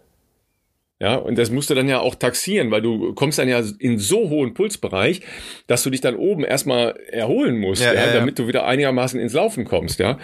Ja, 1.01 1.15
und 1.15 1.37
das 1.37 1.49
musst 1.49 1.69
du 1.69 1.75
dann 1.75 1.87
ja 1.87 1.99
auch 2.01 2.15
taxieren, 2.15 2.71
weil 2.71 2.81
du 2.81 3.13
kommst 3.13 3.39
dann 3.39 3.47
ja 3.47 3.63
in 3.79 3.97
so 3.99 4.29
hohen 4.29 4.53
Pulsbereich, 4.53 5.21
dass 5.65 5.81
du 5.83 5.89
dich 5.89 6.01
dann 6.01 6.17
oben 6.17 6.43
erstmal 6.43 6.99
erholen 7.09 7.57
musst, 7.57 7.81
Ja, 7.81 7.93
ja, 7.93 8.01
ja, 8.01 8.07
ja. 8.07 8.13
damit 8.15 8.37
du 8.37 8.47
wieder 8.49 8.65
einigermaßen 8.65 9.17
ins 9.17 9.31
Laufen 9.31 9.63
kommst, 9.63 9.99
ja. 9.99 10.19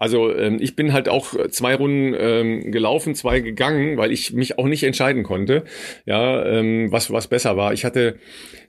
Also 0.00 0.34
ähm, 0.34 0.56
ich 0.60 0.74
bin 0.76 0.94
halt 0.94 1.10
auch 1.10 1.34
zwei 1.50 1.74
Runden 1.74 2.16
ähm, 2.18 2.72
gelaufen, 2.72 3.14
zwei 3.14 3.40
gegangen, 3.40 3.98
weil 3.98 4.12
ich 4.12 4.32
mich 4.32 4.58
auch 4.58 4.64
nicht 4.64 4.82
entscheiden 4.82 5.22
konnte, 5.22 5.64
ja, 6.06 6.42
ähm, 6.46 6.90
was 6.90 7.12
was 7.12 7.28
besser 7.28 7.58
war. 7.58 7.74
Ich 7.74 7.84
hatte 7.84 8.16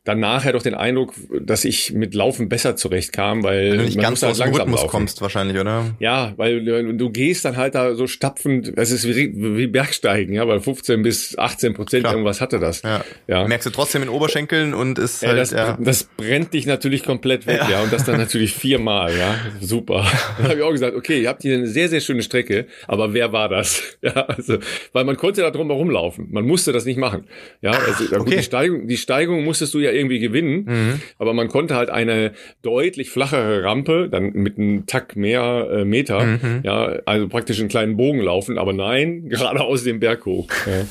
dann 0.04 0.20
nachher 0.20 0.54
doch 0.54 0.64
den 0.64 0.74
Eindruck, 0.74 1.14
dass 1.42 1.64
ich 1.64 1.94
mit 1.94 2.16
Laufen 2.16 2.50
besser 2.50 2.76
zurechtkam, 2.76 3.44
weil 3.44 3.72
Wenn 3.72 3.78
du 3.78 3.86
nicht 3.86 4.00
ganz 4.00 4.24
halt 4.24 4.32
aus 4.32 4.38
dem 4.40 4.46
langsam 4.46 4.62
Rhythmus 4.62 4.82
laufen. 4.82 4.92
kommst 4.92 5.22
wahrscheinlich, 5.22 5.60
oder? 5.60 5.96
Ja, 6.00 6.34
weil 6.38 6.66
du, 6.66 6.94
du 6.96 7.10
gehst 7.12 7.46
dann 7.46 7.56
halt 7.56 7.76
da 7.76 7.94
so 7.94 8.08
stapfend, 8.08 8.74
es 8.78 8.90
ist 8.90 9.08
wie, 9.08 9.32
wie 9.36 9.68
Bergsteigen, 9.68 10.34
ja, 10.34 10.48
weil 10.48 10.60
15 10.60 11.04
bis 11.04 11.38
18 11.38 11.76
Prozent 11.76 12.04
Klar. 12.04 12.14
irgendwas 12.14 12.42
hatte 12.42 12.58
das. 12.58 12.82
Ja. 12.82 13.06
ja. 13.28 13.48
Merkst 13.48 13.68
du 13.68 13.70
trotzdem 13.70 14.02
in 14.02 14.10
Oberschenkeln 14.10 14.74
und 14.74 14.98
ist 14.98 15.22
Ja, 15.22 15.30
halt, 15.30 15.40
das, 15.40 15.52
ja. 15.52 15.78
das 15.80 16.06
brennt 16.06 16.54
dich 16.54 16.66
natürlich 16.66 17.04
komplett 17.04 17.46
weg, 17.46 17.62
ja. 17.70 17.84
und 17.84 17.94
das 17.94 18.04
dann 18.04 18.18
natürlich 18.18 18.56
viermal, 18.56 19.16
ja. 19.16 19.36
Super. 19.60 20.04
Dann 20.38 20.48
habe 20.50 20.56
ich 20.56 20.64
auch 20.64 20.72
gesagt, 20.72 20.96
okay, 20.96 21.22
ihr 21.22 21.30
habt 21.30 21.44
hier 21.44 21.56
eine 21.56 21.68
sehr, 21.68 21.90
sehr 21.90 22.00
schöne 22.00 22.24
Strecke, 22.24 22.66
aber 22.88 23.14
wer 23.14 23.32
war 23.34 23.50
das? 23.50 23.84
Ja, 24.04 24.26
also, 24.26 24.58
weil 24.94 25.04
man 25.06 25.16
konnte 25.16 25.42
da 25.42 25.52
drum 25.52 25.68
herum 25.68 25.92
laufen. 25.92 26.28
Man 26.32 26.44
musste 26.46 26.72
das 26.72 26.86
nicht 26.86 26.98
machen. 26.98 27.28
Ja, 27.62 27.72
also, 27.72 28.04
ja, 28.06 28.18
gut, 28.18 28.28
okay. 28.28 28.38
die 28.38 28.44
Steigung, 28.44 28.88
die 28.88 28.98
Steigung 28.98 29.44
musstest 29.44 29.76
du 29.76 29.80
ja 29.80 29.91
irgendwie 29.92 30.20
gewinnen, 30.20 30.66
Mhm. 30.66 31.02
aber 31.20 31.34
man 31.34 31.48
konnte 31.48 31.76
halt 31.76 31.90
eine 31.90 32.34
deutlich 32.62 33.10
flachere 33.10 33.64
Rampe, 33.64 34.10
dann 34.10 34.32
mit 34.34 34.58
einem 34.58 34.86
Tack 34.86 35.16
mehr 35.16 35.68
äh, 35.72 35.86
Meter, 35.86 36.24
Mhm. 36.26 36.62
ja, 36.64 36.86
also 37.06 37.28
praktisch 37.28 37.60
einen 37.60 37.70
kleinen 37.70 37.98
Bogen 37.98 38.22
laufen, 38.22 38.58
aber 38.58 38.74
nein, 38.74 39.30
gerade 39.30 39.62
aus 39.62 39.84
dem 39.84 40.00
Berg 40.00 40.26
hoch. 40.26 40.48
Ja. 40.66 40.86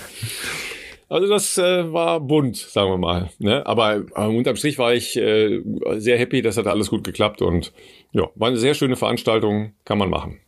Also 1.08 1.28
das 1.28 1.58
äh, 1.58 1.92
war 1.92 2.20
bunt, 2.20 2.56
sagen 2.56 2.88
wir 2.90 2.96
mal. 2.98 3.30
Ne? 3.40 3.66
Aber 3.66 3.96
äh, 4.14 4.26
unterm 4.26 4.54
Strich 4.54 4.78
war 4.78 4.94
ich 4.94 5.16
äh, 5.16 5.60
sehr 5.96 6.16
happy, 6.18 6.40
das 6.40 6.56
hat 6.56 6.68
alles 6.68 6.88
gut 6.88 7.02
geklappt 7.02 7.42
und 7.42 7.72
ja, 8.12 8.28
war 8.36 8.48
eine 8.48 8.58
sehr 8.58 8.74
schöne 8.74 8.94
Veranstaltung, 8.94 9.72
kann 9.84 9.98
man 9.98 10.08
machen. 10.08 10.38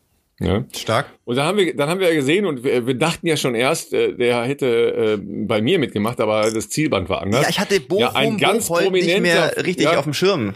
Ne? 0.42 0.66
Stark. 0.76 1.06
Und 1.24 1.36
dann 1.36 1.46
haben 1.46 1.58
wir, 1.58 1.76
dann 1.76 1.88
haben 1.88 2.00
wir 2.00 2.08
ja 2.08 2.14
gesehen 2.14 2.46
und 2.46 2.64
wir, 2.64 2.86
wir 2.86 2.94
dachten 2.94 3.26
ja 3.26 3.36
schon 3.36 3.54
erst, 3.54 3.92
äh, 3.92 4.14
der 4.14 4.42
hätte 4.42 4.66
äh, 4.66 5.18
bei 5.20 5.62
mir 5.62 5.78
mitgemacht, 5.78 6.20
aber 6.20 6.50
das 6.50 6.68
Zielband 6.68 7.08
war 7.08 7.22
anders. 7.22 7.42
Ja, 7.42 7.48
ich 7.48 7.60
hatte 7.60 7.80
Bochum, 7.80 8.02
Ja, 8.02 8.12
ein 8.14 8.38
ganz 8.38 8.68
Bocholt 8.68 8.92
nicht 8.92 9.20
mehr 9.20 9.54
richtig 9.64 9.86
ja. 9.86 9.98
auf 9.98 10.04
dem 10.04 10.14
Schirm. 10.14 10.54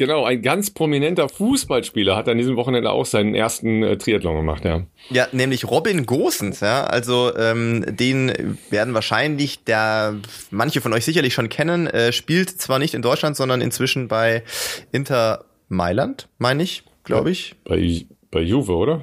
Genau, 0.00 0.24
ein 0.24 0.40
ganz 0.40 0.70
prominenter 0.70 1.28
Fußballspieler 1.28 2.16
hat 2.16 2.26
an 2.26 2.38
diesem 2.38 2.56
Wochenende 2.56 2.90
auch 2.90 3.04
seinen 3.04 3.34
ersten 3.34 3.82
äh, 3.82 3.98
Triathlon 3.98 4.34
gemacht, 4.34 4.64
ja. 4.64 4.86
Ja, 5.10 5.28
nämlich 5.32 5.70
Robin 5.70 6.06
Gosens, 6.06 6.60
ja. 6.60 6.84
Also 6.84 7.36
ähm, 7.36 7.84
den 7.86 8.56
werden 8.70 8.94
wahrscheinlich 8.94 9.64
der 9.64 10.16
manche 10.50 10.80
von 10.80 10.94
euch 10.94 11.04
sicherlich 11.04 11.34
schon 11.34 11.50
kennen. 11.50 11.86
Äh, 11.86 12.12
spielt 12.12 12.48
zwar 12.48 12.78
nicht 12.78 12.94
in 12.94 13.02
Deutschland, 13.02 13.36
sondern 13.36 13.60
inzwischen 13.60 14.08
bei 14.08 14.42
Inter 14.90 15.44
Mailand, 15.68 16.28
meine 16.38 16.62
ich, 16.62 16.84
glaube 17.04 17.30
ich. 17.30 17.56
Bei, 17.64 18.06
bei 18.30 18.40
Juve, 18.40 18.72
oder? 18.74 19.02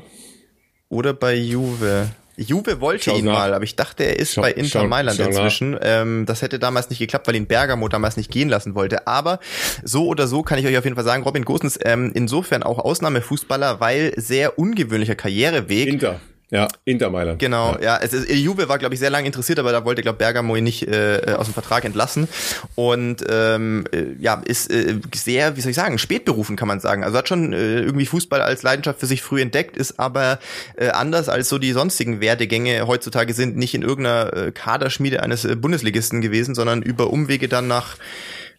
Oder 0.89 1.13
bei 1.13 1.35
Juve. 1.35 2.09
Juve 2.39 2.79
wollte 2.81 3.05
Schau's 3.05 3.19
ihn 3.19 3.25
nach. 3.25 3.33
mal, 3.33 3.53
aber 3.55 3.63
ich 3.63 3.75
dachte, 3.75 4.03
er 4.03 4.17
ist 4.19 4.33
Schau- 4.35 4.43
bei 4.43 4.51
Inter 4.51 4.81
schau- 4.81 4.87
Mailand 4.87 5.17
schau 5.17 5.25
inzwischen. 5.25 5.75
Ähm, 5.81 6.25
das 6.27 6.43
hätte 6.43 6.59
damals 6.59 6.89
nicht 6.91 6.99
geklappt, 6.99 7.27
weil 7.27 7.35
ihn 7.35 7.47
Bergamo 7.47 7.87
damals 7.87 8.15
nicht 8.15 8.29
gehen 8.31 8.47
lassen 8.47 8.75
wollte. 8.75 9.07
Aber 9.07 9.39
so 9.83 10.05
oder 10.07 10.27
so 10.27 10.43
kann 10.43 10.59
ich 10.59 10.65
euch 10.67 10.77
auf 10.77 10.83
jeden 10.83 10.95
Fall 10.95 11.03
sagen, 11.03 11.23
Robin 11.23 11.43
Gosens 11.45 11.79
ähm, 11.83 12.11
insofern 12.13 12.61
auch 12.61 12.77
Ausnahmefußballer, 12.77 13.79
weil 13.79 14.13
sehr 14.17 14.59
ungewöhnlicher 14.59 15.15
Karriereweg. 15.15 15.87
Inter. 15.87 16.19
Ja, 16.49 16.69
Inter 16.85 17.09
Mailand. 17.09 17.39
Genau, 17.39 17.73
Ja. 17.73 17.81
ja. 17.81 17.99
es 18.01 18.13
ist, 18.13 18.29
Juve 18.29 18.69
war, 18.69 18.77
glaube 18.77 18.93
ich, 18.93 18.99
sehr 18.99 19.09
lange 19.09 19.27
interessiert, 19.27 19.59
aber 19.59 19.73
da 19.73 19.83
wollte, 19.83 20.01
glaube 20.01 20.17
Bergamo 20.17 20.55
ihn 20.55 20.63
nicht 20.63 20.87
äh, 20.87 21.35
aus 21.37 21.47
dem 21.47 21.53
Vertrag 21.53 21.83
entlassen. 21.83 22.29
Und 22.75 23.23
ähm, 23.29 23.83
äh, 23.91 24.05
ja, 24.19 24.41
ist 24.45 24.71
äh, 24.71 24.95
sehr, 25.13 25.57
wie 25.57 25.61
soll 25.61 25.71
ich 25.71 25.75
sagen, 25.75 25.97
spätberufen, 25.97 26.55
kann 26.55 26.69
man 26.69 26.79
sagen. 26.79 27.03
Also 27.03 27.17
hat 27.17 27.27
schon 27.27 27.51
äh, 27.51 27.81
irgendwie 27.81 28.05
Fußball 28.05 28.41
als 28.41 28.63
Leidenschaft 28.63 29.01
für 29.01 29.07
sich 29.07 29.21
früh 29.21 29.41
entdeckt, 29.41 29.75
ist 29.75 29.99
aber 29.99 30.39
äh, 30.77 30.89
anders 30.89 31.27
als 31.27 31.49
so 31.49 31.57
die 31.57 31.73
sonstigen 31.73 32.21
Werdegänge 32.21 32.87
heutzutage 32.87 33.33
sind, 33.33 33.57
nicht 33.57 33.73
in 33.73 33.81
irgendeiner 33.81 34.33
äh, 34.33 34.51
Kaderschmiede 34.53 35.21
eines 35.23 35.43
äh, 35.43 35.55
Bundesligisten 35.57 36.21
gewesen, 36.21 36.55
sondern 36.55 36.81
über 36.81 37.11
Umwege 37.11 37.49
dann 37.49 37.67
nach 37.67 37.97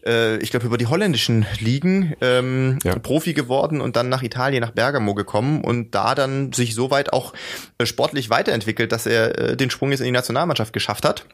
äh, 0.06 0.36
ich 0.38 0.50
glaube, 0.50 0.66
über 0.66 0.78
die 0.78 0.86
holländischen 0.86 1.46
Ligen 1.60 2.14
ähm, 2.20 2.78
Ja. 2.84 2.98
Profi 2.98 3.34
geworden 3.34 3.80
und 3.80 3.96
dann 3.96 4.08
nach 4.08 4.22
Italien, 4.22 4.60
nach 4.60 4.72
Bergamo 4.72 5.14
gekommen 5.14 5.62
und 5.62 5.94
da 5.94 6.14
dann 6.14 6.52
sich 6.52 6.74
so 6.74 6.90
weit 6.90 7.12
auch 7.12 7.32
äh, 7.78 7.86
sportlich 7.86 8.30
weiterentwickelt, 8.30 8.92
dass 8.92 9.06
er 9.06 9.38
äh, 9.38 9.56
den 9.56 9.70
Sprung 9.70 9.90
jetzt 9.90 10.00
in 10.00 10.06
die 10.06 10.12
Nationalmannschaft 10.12 10.72
geschafft 10.72 11.04
hat. 11.04 11.26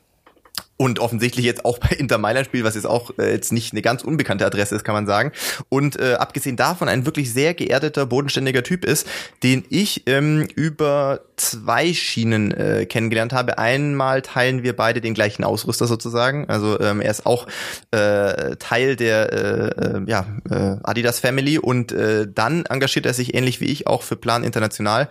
Und 0.76 0.98
offensichtlich 0.98 1.44
jetzt 1.44 1.64
auch 1.64 1.78
bei 1.84 1.90
Inter 1.90 2.18
Mailand 2.18 2.46
spielt, 2.46 2.64
was 2.64 2.74
jetzt 2.74 2.86
auch 2.86 3.12
äh, 3.18 3.32
jetzt 3.32 3.52
nicht 3.52 3.72
eine 3.72 3.82
ganz 3.82 4.02
unbekannte 4.02 4.44
Adresse 4.46 4.74
ist, 4.74 4.84
kann 4.84 4.94
man 4.94 5.06
sagen. 5.06 5.32
Und 5.68 5.98
äh, 5.98 6.14
abgesehen 6.14 6.56
davon 6.56 6.88
ein 6.88 7.06
wirklich 7.06 7.32
sehr 7.32 7.54
geerdeter, 7.54 8.06
bodenständiger 8.06 8.62
Typ 8.62 8.84
ist, 8.84 9.06
den 9.42 9.64
ich 9.68 10.02
ähm, 10.06 10.46
über 10.54 11.20
zwei 11.36 11.92
Schienen 11.92 12.52
äh, 12.52 12.86
kennengelernt 12.86 13.32
habe. 13.32 13.58
Einmal 13.58 14.22
teilen 14.22 14.62
wir 14.62 14.74
beide 14.74 15.00
den 15.00 15.14
gleichen 15.14 15.44
Ausrüster 15.44 15.86
sozusagen. 15.86 16.48
Also 16.48 16.80
ähm, 16.80 17.00
er 17.00 17.10
ist 17.10 17.26
auch 17.26 17.46
äh, 17.90 18.56
Teil 18.56 18.96
der 18.96 19.32
äh, 19.32 19.98
äh, 19.98 20.02
ja, 20.06 20.26
äh, 20.50 20.76
Adidas 20.82 21.18
Family 21.18 21.58
und 21.58 21.92
äh, 21.92 22.26
dann 22.32 22.66
engagiert 22.66 23.06
er 23.06 23.14
sich 23.14 23.34
ähnlich 23.34 23.60
wie 23.60 23.66
ich 23.66 23.86
auch 23.86 24.02
für 24.02 24.16
Plan 24.16 24.44
International 24.44 25.08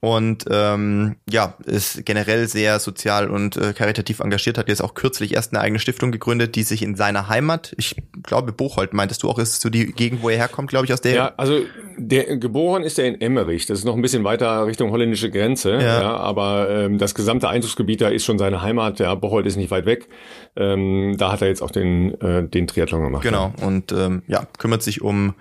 und 0.00 0.44
ähm, 0.50 1.16
ja, 1.28 1.54
ist 1.64 2.04
generell 2.04 2.48
sehr 2.48 2.78
sozial 2.78 3.28
und 3.28 3.56
äh, 3.56 3.72
karitativ 3.72 4.20
engagiert, 4.20 4.58
hat 4.58 4.68
jetzt 4.68 4.82
auch 4.82 4.94
kürzlich 4.96 5.34
erst 5.34 5.52
eine 5.52 5.60
eigene 5.62 5.78
Stiftung 5.78 6.10
gegründet, 6.10 6.56
die 6.56 6.64
sich 6.64 6.82
in 6.82 6.96
seiner 6.96 7.28
Heimat, 7.28 7.74
ich 7.78 7.94
glaube 8.24 8.50
Bocholt 8.50 8.92
meintest 8.94 9.22
du 9.22 9.28
auch, 9.28 9.38
ist 9.38 9.60
so 9.60 9.68
die 9.68 9.92
Gegend, 9.92 10.22
wo 10.22 10.30
er 10.30 10.38
herkommt, 10.38 10.68
glaube 10.68 10.86
ich, 10.86 10.92
aus 10.92 11.00
der 11.00 11.14
Ja, 11.14 11.34
also 11.36 11.60
der 11.96 12.36
geboren 12.38 12.82
ist 12.82 12.98
er 12.98 13.06
in 13.06 13.20
Emmerich. 13.20 13.66
Das 13.66 13.78
ist 13.78 13.84
noch 13.84 13.94
ein 13.94 14.02
bisschen 14.02 14.24
weiter 14.24 14.66
Richtung 14.66 14.90
holländische 14.90 15.30
Grenze. 15.30 15.74
Ja. 15.74 16.00
Ja. 16.00 16.16
aber 16.16 16.68
ähm, 16.68 16.98
das 16.98 17.14
gesamte 17.14 17.48
Einzugsgebiet 17.48 18.00
da 18.00 18.08
ist 18.08 18.24
schon 18.24 18.38
seine 18.38 18.62
Heimat. 18.62 18.98
Ja, 18.98 19.14
Bocholt 19.14 19.46
ist 19.46 19.56
nicht 19.56 19.70
weit 19.70 19.86
weg. 19.86 20.08
Ähm, 20.56 21.14
da 21.16 21.30
hat 21.30 21.42
er 21.42 21.48
jetzt 21.48 21.62
auch 21.62 21.70
den 21.70 22.20
äh, 22.20 22.48
den 22.48 22.66
Triathlon 22.66 23.04
gemacht. 23.04 23.22
Genau, 23.22 23.52
und 23.62 23.92
ähm, 23.92 24.22
ja, 24.26 24.46
kümmert 24.58 24.82
sich 24.82 25.02
um 25.02 25.34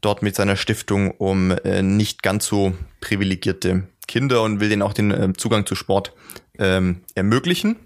dort 0.00 0.22
mit 0.22 0.34
seiner 0.34 0.56
Stiftung 0.56 1.12
um 1.12 1.52
äh, 1.64 1.82
nicht 1.82 2.22
ganz 2.22 2.46
so 2.46 2.72
privilegierte 3.00 3.84
Kinder 4.08 4.42
und 4.42 4.60
will 4.60 4.68
denen 4.68 4.82
auch 4.82 4.92
den 4.92 5.10
ähm, 5.12 5.38
Zugang 5.38 5.66
zu 5.66 5.76
Sport 5.76 6.12
ähm, 6.58 7.02
ermöglichen. 7.14 7.76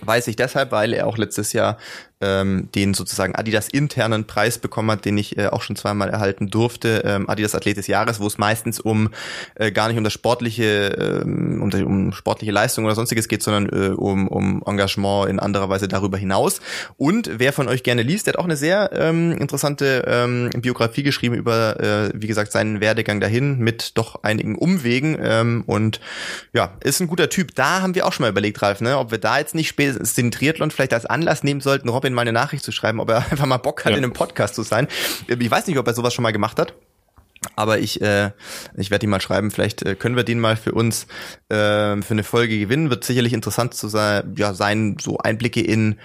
Weiß 0.00 0.28
ich 0.28 0.36
deshalb, 0.36 0.72
weil 0.72 0.92
er 0.92 1.06
auch 1.06 1.16
letztes 1.16 1.52
Jahr 1.52 1.78
ähm, 2.20 2.68
den 2.74 2.94
sozusagen 2.94 3.34
Adidas 3.34 3.68
internen 3.68 4.26
Preis 4.26 4.58
bekommen 4.58 4.90
hat, 4.90 5.04
den 5.04 5.18
ich 5.18 5.36
äh, 5.36 5.48
auch 5.48 5.62
schon 5.62 5.76
zweimal 5.76 6.08
erhalten 6.08 6.48
durfte, 6.48 7.02
ähm, 7.04 7.28
Adidas 7.28 7.54
Athlet 7.54 7.76
des 7.76 7.86
Jahres, 7.88 8.20
wo 8.20 8.26
es 8.26 8.38
meistens 8.38 8.80
um 8.80 9.10
äh, 9.56 9.70
gar 9.70 9.88
nicht 9.88 9.98
um 9.98 10.04
das 10.04 10.14
sportliche, 10.14 11.22
ähm, 11.24 11.60
um, 11.62 11.70
um 11.84 12.12
sportliche 12.12 12.52
Leistung 12.52 12.86
oder 12.86 12.94
sonstiges 12.94 13.28
geht, 13.28 13.42
sondern 13.42 13.68
äh, 13.68 13.88
um, 13.94 14.28
um 14.28 14.62
Engagement 14.64 15.28
in 15.28 15.38
anderer 15.40 15.68
Weise 15.68 15.88
darüber 15.88 16.16
hinaus. 16.16 16.60
Und 16.96 17.30
wer 17.34 17.52
von 17.52 17.68
euch 17.68 17.82
gerne 17.82 18.02
liest, 18.02 18.26
der 18.26 18.34
hat 18.34 18.38
auch 18.38 18.44
eine 18.44 18.56
sehr 18.56 18.90
ähm, 18.94 19.32
interessante 19.32 20.04
ähm, 20.06 20.50
Biografie 20.56 21.02
geschrieben 21.02 21.34
über, 21.34 21.78
äh, 21.80 22.10
wie 22.14 22.26
gesagt, 22.28 22.50
seinen 22.50 22.80
Werdegang 22.80 23.20
dahin 23.20 23.58
mit 23.58 23.98
doch 23.98 24.22
einigen 24.22 24.56
Umwegen 24.56 25.18
ähm, 25.20 25.64
und 25.66 26.00
ja, 26.54 26.72
ist 26.82 27.00
ein 27.00 27.08
guter 27.08 27.28
Typ. 27.28 27.54
Da 27.54 27.82
haben 27.82 27.94
wir 27.94 28.06
auch 28.06 28.12
schon 28.12 28.24
mal 28.24 28.30
überlegt, 28.30 28.62
Ralf, 28.62 28.80
ne, 28.80 28.98
ob 28.98 29.10
wir 29.10 29.18
da 29.18 29.38
jetzt 29.38 29.54
nicht 29.54 29.68
spätestens 29.68 30.14
den 30.14 30.30
Triathlon 30.30 30.70
vielleicht 30.70 30.94
als 30.94 31.04
Anlass 31.04 31.44
nehmen 31.44 31.60
sollten, 31.60 31.90
Robin 31.90 32.05
mal 32.14 32.22
eine 32.22 32.32
Nachricht 32.32 32.64
zu 32.64 32.72
schreiben, 32.72 33.00
ob 33.00 33.10
er 33.10 33.16
einfach 33.30 33.46
mal 33.46 33.56
Bock 33.58 33.84
hat, 33.84 33.92
ja. 33.92 33.98
in 33.98 34.04
einem 34.04 34.12
Podcast 34.12 34.54
zu 34.54 34.62
sein. 34.62 34.88
Ich 35.26 35.50
weiß 35.50 35.66
nicht, 35.66 35.78
ob 35.78 35.86
er 35.86 35.94
sowas 35.94 36.14
schon 36.14 36.22
mal 36.22 36.32
gemacht 36.32 36.58
hat. 36.58 36.74
Aber 37.54 37.78
ich, 37.78 38.00
äh, 38.00 38.32
ich 38.76 38.90
werde 38.90 39.06
ihn 39.06 39.10
mal 39.10 39.20
schreiben. 39.20 39.50
Vielleicht 39.50 39.82
äh, 39.82 39.94
können 39.94 40.16
wir 40.16 40.24
den 40.24 40.40
mal 40.40 40.56
für 40.56 40.72
uns 40.72 41.06
äh, 41.48 42.00
für 42.00 42.10
eine 42.10 42.24
Folge 42.24 42.58
gewinnen. 42.58 42.90
Wird 42.90 43.04
sicherlich 43.04 43.32
interessant 43.32 43.74
zu 43.74 43.88
sein, 43.88 44.34
ja, 44.36 44.54
sein, 44.54 44.96
so 45.00 45.18
Einblicke 45.18 45.60
in 45.60 45.96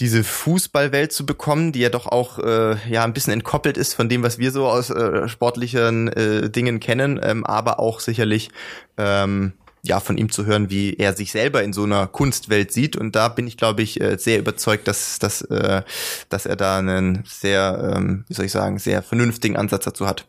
diese 0.00 0.24
Fußballwelt 0.24 1.12
zu 1.12 1.26
bekommen, 1.26 1.72
die 1.72 1.80
ja 1.80 1.88
doch 1.88 2.06
auch 2.06 2.38
äh, 2.38 2.76
ja 2.88 3.04
ein 3.04 3.12
bisschen 3.12 3.32
entkoppelt 3.32 3.76
ist 3.76 3.94
von 3.94 4.08
dem, 4.08 4.22
was 4.22 4.38
wir 4.38 4.50
so 4.50 4.66
aus 4.66 4.90
äh, 4.90 5.28
sportlichen 5.28 6.08
äh, 6.08 6.50
Dingen 6.50 6.80
kennen, 6.80 7.20
ähm, 7.22 7.44
aber 7.44 7.78
auch 7.78 8.00
sicherlich 8.00 8.50
ähm, 8.96 9.52
ja 9.82 9.98
von 10.00 10.16
ihm 10.16 10.30
zu 10.30 10.46
hören, 10.46 10.70
wie 10.70 10.94
er 10.94 11.12
sich 11.12 11.32
selber 11.32 11.62
in 11.62 11.72
so 11.72 11.82
einer 11.82 12.06
Kunstwelt 12.06 12.72
sieht. 12.72 12.96
Und 12.96 13.16
da 13.16 13.28
bin 13.28 13.46
ich, 13.46 13.56
glaube 13.56 13.82
ich, 13.82 14.00
äh, 14.00 14.16
sehr 14.16 14.38
überzeugt, 14.38 14.86
dass, 14.86 15.18
dass, 15.18 15.42
äh, 15.42 15.82
dass 16.28 16.46
er 16.46 16.56
da 16.56 16.78
einen 16.78 17.24
sehr, 17.26 17.94
ähm, 17.96 18.24
wie 18.28 18.34
soll 18.34 18.46
ich 18.46 18.52
sagen, 18.52 18.78
sehr 18.78 19.02
vernünftigen 19.02 19.56
Ansatz 19.56 19.84
dazu 19.84 20.06
hat. 20.06 20.26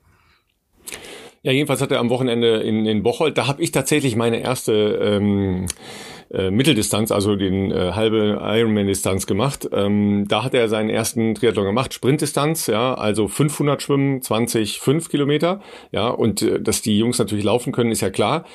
Ja, 1.44 1.52
jedenfalls 1.52 1.82
hat 1.82 1.92
er 1.92 2.00
am 2.00 2.10
Wochenende 2.10 2.62
in, 2.62 2.86
in 2.86 3.04
Bocholt, 3.04 3.38
da 3.38 3.48
habe 3.48 3.62
ich 3.62 3.72
tatsächlich 3.72 4.16
meine 4.16 4.40
erste 4.40 4.72
ähm, 4.74 5.68
äh, 6.34 6.50
Mitteldistanz, 6.50 7.12
also 7.12 7.36
den 7.36 7.72
äh, 7.72 7.92
halbe 7.94 8.40
Ironman-Distanz 8.42 9.28
gemacht. 9.28 9.70
Ähm, 9.72 10.26
da 10.28 10.44
hat 10.44 10.56
er 10.56 10.68
seinen 10.68 10.90
ersten 10.90 11.36
Triathlon 11.36 11.66
gemacht, 11.66 11.94
Sprintdistanz, 11.94 12.68
ja, 12.68 12.96
also 12.96 13.28
500 13.28 13.82
Schwimmen, 13.82 14.22
20, 14.22 14.80
5 14.80 15.10
Kilometer, 15.10 15.62
ja, 15.92 16.10
und 16.10 16.42
äh, 16.42 16.60
dass 16.60 16.82
die 16.82 16.98
Jungs 16.98 17.20
natürlich 17.20 17.46
laufen 17.46 17.72
können, 17.72 17.92
ist 17.92 18.02
ja 18.02 18.10
klar. 18.10 18.46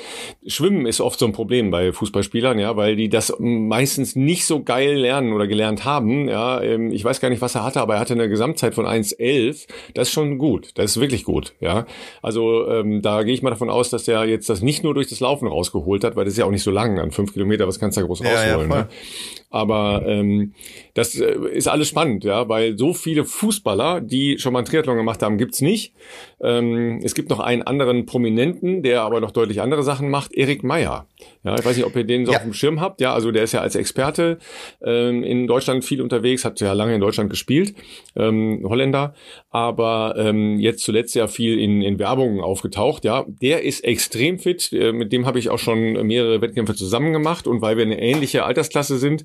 Schwimmen 0.46 0.86
ist 0.86 1.00
oft 1.00 1.20
so 1.20 1.26
ein 1.26 1.32
Problem 1.32 1.70
bei 1.70 1.92
Fußballspielern, 1.92 2.58
ja, 2.58 2.76
weil 2.76 2.96
die 2.96 3.08
das 3.08 3.32
meistens 3.38 4.16
nicht 4.16 4.44
so 4.44 4.62
geil 4.64 4.96
lernen 4.96 5.32
oder 5.32 5.46
gelernt 5.46 5.84
haben, 5.84 6.28
ja. 6.28 6.60
Ähm, 6.60 6.90
ich 6.90 7.04
weiß 7.04 7.20
gar 7.20 7.30
nicht, 7.30 7.42
was 7.42 7.54
er 7.54 7.62
hatte, 7.62 7.80
aber 7.80 7.94
er 7.94 8.00
hatte 8.00 8.14
eine 8.14 8.28
Gesamtzeit 8.28 8.74
von 8.74 8.86
1,11. 8.86 9.68
Das 9.94 10.08
ist 10.08 10.14
schon 10.14 10.38
gut, 10.38 10.72
das 10.74 10.92
ist 10.92 11.00
wirklich 11.00 11.22
gut, 11.22 11.54
ja. 11.60 11.86
Also 12.22 12.68
ähm, 12.68 13.02
da 13.02 13.22
gehe 13.22 13.34
ich 13.34 13.42
mal 13.42 13.50
davon 13.50 13.70
aus, 13.70 13.90
dass 13.90 14.08
er 14.08 14.24
jetzt 14.24 14.50
das 14.50 14.62
nicht 14.62 14.82
nur 14.82 14.94
durch 14.94 15.08
das 15.08 15.20
Laufen 15.20 15.46
rausgeholt 15.46 16.02
hat, 16.02 16.16
weil 16.16 16.24
das 16.24 16.34
ist 16.34 16.38
ja 16.38 16.44
auch 16.44 16.50
nicht 16.50 16.64
so 16.64 16.72
lang, 16.72 16.98
an 16.98 17.12
5 17.12 17.32
Kilometer 17.32 17.67
was 17.68 17.78
kannst 17.78 17.96
du 17.96 18.00
da 18.00 18.06
groß 18.06 18.20
ja, 18.20 18.30
rausholen. 18.30 18.70
Ja, 18.70 18.76
ne? 18.78 18.88
Aber 19.50 20.02
ähm, 20.06 20.52
das 20.94 21.18
äh, 21.18 21.34
ist 21.52 21.68
alles 21.68 21.88
spannend, 21.88 22.24
ja, 22.24 22.48
weil 22.48 22.76
so 22.76 22.92
viele 22.92 23.24
Fußballer, 23.24 24.00
die 24.02 24.38
schon 24.38 24.52
mal 24.52 24.60
einen 24.60 24.66
Triathlon 24.66 24.96
gemacht 24.96 25.22
haben, 25.22 25.38
gibt's 25.38 25.62
nicht. 25.62 25.94
Ähm, 26.40 27.00
es 27.02 27.14
gibt 27.14 27.30
noch 27.30 27.40
einen 27.40 27.62
anderen 27.62 28.04
Prominenten, 28.04 28.82
der 28.82 29.02
aber 29.02 29.20
noch 29.20 29.30
deutlich 29.30 29.60
andere 29.62 29.82
Sachen 29.82 30.10
macht, 30.10 30.34
Erik 30.34 30.64
Meyer. 30.64 31.06
Ja, 31.44 31.54
ich 31.58 31.64
weiß 31.64 31.76
nicht, 31.76 31.86
ob 31.86 31.96
ihr 31.96 32.04
den 32.04 32.26
so 32.26 32.32
ja. 32.32 32.38
auf 32.38 32.44
dem 32.44 32.52
Schirm 32.52 32.80
habt. 32.80 33.00
Ja, 33.00 33.14
also 33.14 33.30
der 33.30 33.44
ist 33.44 33.52
ja 33.52 33.60
als 33.60 33.74
Experte 33.74 34.38
ähm, 34.82 35.22
in 35.22 35.46
Deutschland 35.46 35.84
viel 35.84 36.02
unterwegs, 36.02 36.44
hat 36.44 36.60
ja 36.60 36.74
lange 36.74 36.94
in 36.94 37.00
Deutschland 37.00 37.30
gespielt, 37.30 37.74
ähm, 38.16 38.64
Holländer, 38.68 39.14
aber 39.50 40.14
ähm, 40.18 40.58
jetzt 40.58 40.82
zuletzt 40.82 41.14
ja 41.14 41.26
viel 41.26 41.58
in, 41.58 41.80
in 41.80 41.98
Werbung 41.98 42.40
aufgetaucht. 42.40 43.04
Ja, 43.04 43.24
der 43.28 43.62
ist 43.62 43.82
extrem 43.84 44.38
fit. 44.38 44.72
Äh, 44.72 44.92
mit 44.92 45.12
dem 45.12 45.26
habe 45.26 45.38
ich 45.38 45.48
auch 45.48 45.58
schon 45.58 46.06
mehrere 46.06 46.42
Wettkämpfe 46.42 46.74
zusammen 46.74 47.12
gemacht 47.12 47.46
und 47.46 47.62
weil 47.62 47.76
wir 47.76 47.84
eine 47.84 48.00
ähnliche 48.00 48.44
Altersklasse 48.44 48.98
sind, 48.98 49.24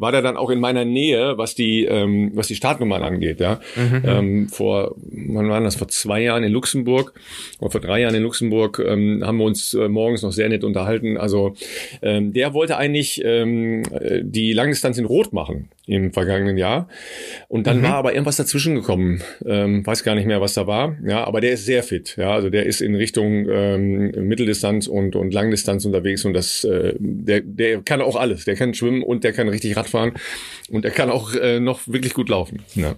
war 0.00 0.12
der 0.12 0.22
dann 0.22 0.36
auch 0.36 0.50
in 0.50 0.60
meiner 0.60 0.84
Nähe, 0.84 1.36
was 1.36 1.54
die, 1.54 1.84
ähm, 1.84 2.32
was 2.34 2.48
die 2.48 2.54
Startnummern 2.54 3.02
angeht. 3.02 3.38
Ja, 3.38 3.60
mhm. 3.76 4.02
ähm, 4.04 4.48
vor, 4.48 4.96
wann 4.96 5.48
war 5.50 5.60
das? 5.60 5.76
Vor 5.76 5.88
zwei 5.88 6.22
Jahren 6.22 6.42
in 6.42 6.52
Luxemburg 6.52 7.12
oder 7.60 7.70
vor 7.70 7.80
drei 7.80 8.00
Jahren 8.00 8.14
in 8.14 8.22
Luxemburg 8.22 8.82
ähm, 8.84 9.22
haben 9.24 9.36
wir 9.38 9.44
uns 9.44 9.74
äh, 9.74 9.88
morgens 9.88 10.22
noch 10.22 10.32
sehr 10.32 10.48
nett 10.48 10.64
unterhalten. 10.64 11.18
Also 11.18 11.54
ähm, 12.00 12.32
der 12.32 12.54
wollte 12.54 12.78
eigentlich 12.78 13.20
ähm, 13.24 13.82
die 14.22 14.54
Langdistanz 14.54 14.96
in 14.96 15.04
Rot 15.04 15.32
machen 15.34 15.68
im 15.86 16.12
vergangenen 16.12 16.56
Jahr 16.56 16.88
und 17.48 17.66
dann 17.66 17.78
mhm. 17.78 17.82
war 17.82 17.94
aber 17.94 18.12
irgendwas 18.12 18.36
dazwischen 18.36 18.76
gekommen. 18.76 19.22
Ähm, 19.44 19.84
weiß 19.84 20.02
gar 20.02 20.14
nicht 20.14 20.26
mehr, 20.26 20.40
was 20.40 20.54
da 20.54 20.66
war. 20.66 20.96
Ja, 21.04 21.24
aber 21.24 21.40
der 21.40 21.52
ist 21.52 21.66
sehr 21.66 21.82
fit. 21.82 22.14
Ja, 22.16 22.32
also 22.32 22.48
der 22.48 22.64
ist 22.64 22.80
in 22.80 22.94
Richtung 22.94 23.48
ähm, 23.50 24.12
Mitteldistanz 24.28 24.86
und 24.86 25.14
und 25.16 25.34
Langdistanz 25.34 25.84
unterwegs 25.84 26.24
und 26.24 26.32
das, 26.32 26.64
äh, 26.64 26.94
der 26.98 27.42
der 27.42 27.82
kann 27.82 28.00
auch 28.00 28.16
alles. 28.16 28.44
Der 28.44 28.54
kann 28.54 28.72
schwimmen 28.72 29.02
und 29.02 29.24
der 29.24 29.32
kann 29.32 29.48
richtig 29.48 29.76
Rad 29.76 29.89
fahren 29.90 30.14
und 30.70 30.84
er 30.84 30.90
kann 30.92 31.10
auch 31.10 31.34
äh, 31.34 31.58
noch 31.58 31.80
wirklich 31.86 32.14
gut 32.14 32.28
laufen. 32.28 32.62
Ja. 32.74 32.94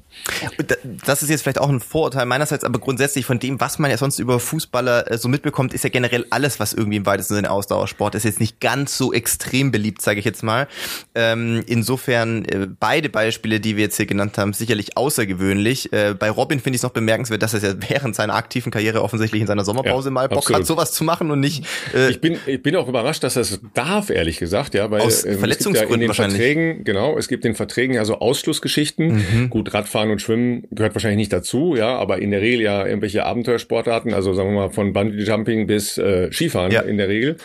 Das 1.06 1.22
ist 1.22 1.30
jetzt 1.30 1.42
vielleicht 1.42 1.58
auch 1.58 1.70
ein 1.70 1.80
Vorurteil 1.80 2.26
meinerseits, 2.26 2.64
aber 2.64 2.78
grundsätzlich 2.78 3.24
von 3.24 3.38
dem, 3.38 3.60
was 3.60 3.78
man 3.78 3.90
ja 3.90 3.96
sonst 3.96 4.18
über 4.18 4.38
Fußballer 4.38 5.10
äh, 5.10 5.18
so 5.18 5.28
mitbekommt, 5.28 5.72
ist 5.72 5.82
ja 5.84 5.90
generell 5.90 6.26
alles, 6.30 6.60
was 6.60 6.74
irgendwie 6.74 6.98
im 6.98 7.06
weitesten 7.06 7.34
Sinne 7.34 7.50
Ausdauersport 7.50 8.14
ist, 8.14 8.24
jetzt 8.24 8.40
nicht 8.40 8.60
ganz 8.60 8.98
so 8.98 9.12
extrem 9.12 9.70
beliebt, 9.70 10.02
sage 10.02 10.18
ich 10.18 10.24
jetzt 10.24 10.42
mal. 10.42 10.68
Ähm, 11.14 11.62
insofern 11.66 12.44
äh, 12.44 12.68
beide 12.78 13.08
Beispiele, 13.08 13.58
die 13.58 13.76
wir 13.76 13.84
jetzt 13.84 13.96
hier 13.96 14.06
genannt 14.06 14.36
haben, 14.36 14.52
sicherlich 14.52 14.96
außergewöhnlich. 14.96 15.92
Äh, 15.92 16.14
bei 16.18 16.30
Robin 16.30 16.60
finde 16.60 16.76
ich 16.76 16.80
es 16.80 16.82
noch 16.82 16.90
bemerkenswert, 16.90 17.42
dass 17.42 17.54
er 17.54 17.60
ja 17.60 17.74
während 17.88 18.14
seiner 18.14 18.34
aktiven 18.34 18.70
Karriere 18.70 19.02
offensichtlich 19.02 19.40
in 19.40 19.46
seiner 19.46 19.64
Sommerpause 19.64 20.08
ja, 20.08 20.12
mal 20.12 20.28
Bock 20.28 20.38
absolut. 20.38 20.60
hat, 20.60 20.66
sowas 20.66 20.92
zu 20.92 21.04
machen 21.04 21.30
und 21.30 21.40
nicht. 21.40 21.64
Äh, 21.94 22.10
ich 22.10 22.20
bin 22.20 22.38
ich 22.46 22.62
bin 22.62 22.76
auch 22.76 22.88
überrascht, 22.88 23.22
dass 23.22 23.36
er 23.36 23.42
es 23.42 23.60
darf, 23.72 24.10
ehrlich 24.10 24.38
gesagt, 24.38 24.74
ja, 24.74 24.90
weil 24.90 25.00
aus 25.00 25.24
ähm, 25.24 25.38
Verletzungsgründen 25.38 26.02
ja 26.02 26.08
wahrscheinlich. 26.08 26.36
Verträgen, 26.36 26.71
genau, 26.82 27.16
es 27.18 27.28
gibt 27.28 27.44
in 27.44 27.54
Verträgen 27.54 27.94
ja 27.94 28.04
so 28.04 28.18
Ausschlussgeschichten. 28.18 29.14
Mhm. 29.14 29.50
Gut, 29.50 29.72
Radfahren 29.74 30.10
und 30.10 30.20
Schwimmen 30.20 30.64
gehört 30.70 30.94
wahrscheinlich 30.94 31.18
nicht 31.18 31.32
dazu, 31.32 31.74
ja, 31.76 31.96
aber 31.96 32.18
in 32.18 32.30
der 32.30 32.40
Regel 32.40 32.62
ja 32.62 32.86
irgendwelche 32.86 33.24
Abenteuersportarten, 33.24 34.14
also 34.14 34.34
sagen 34.34 34.50
wir 34.50 34.54
mal 34.54 34.70
von 34.70 34.92
Bungee 34.92 35.22
Jumping 35.22 35.66
bis 35.66 35.98
äh, 35.98 36.30
Skifahren 36.32 36.72
ja. 36.72 36.82
in 36.82 36.96
der 36.96 37.08
Regel, 37.08 37.36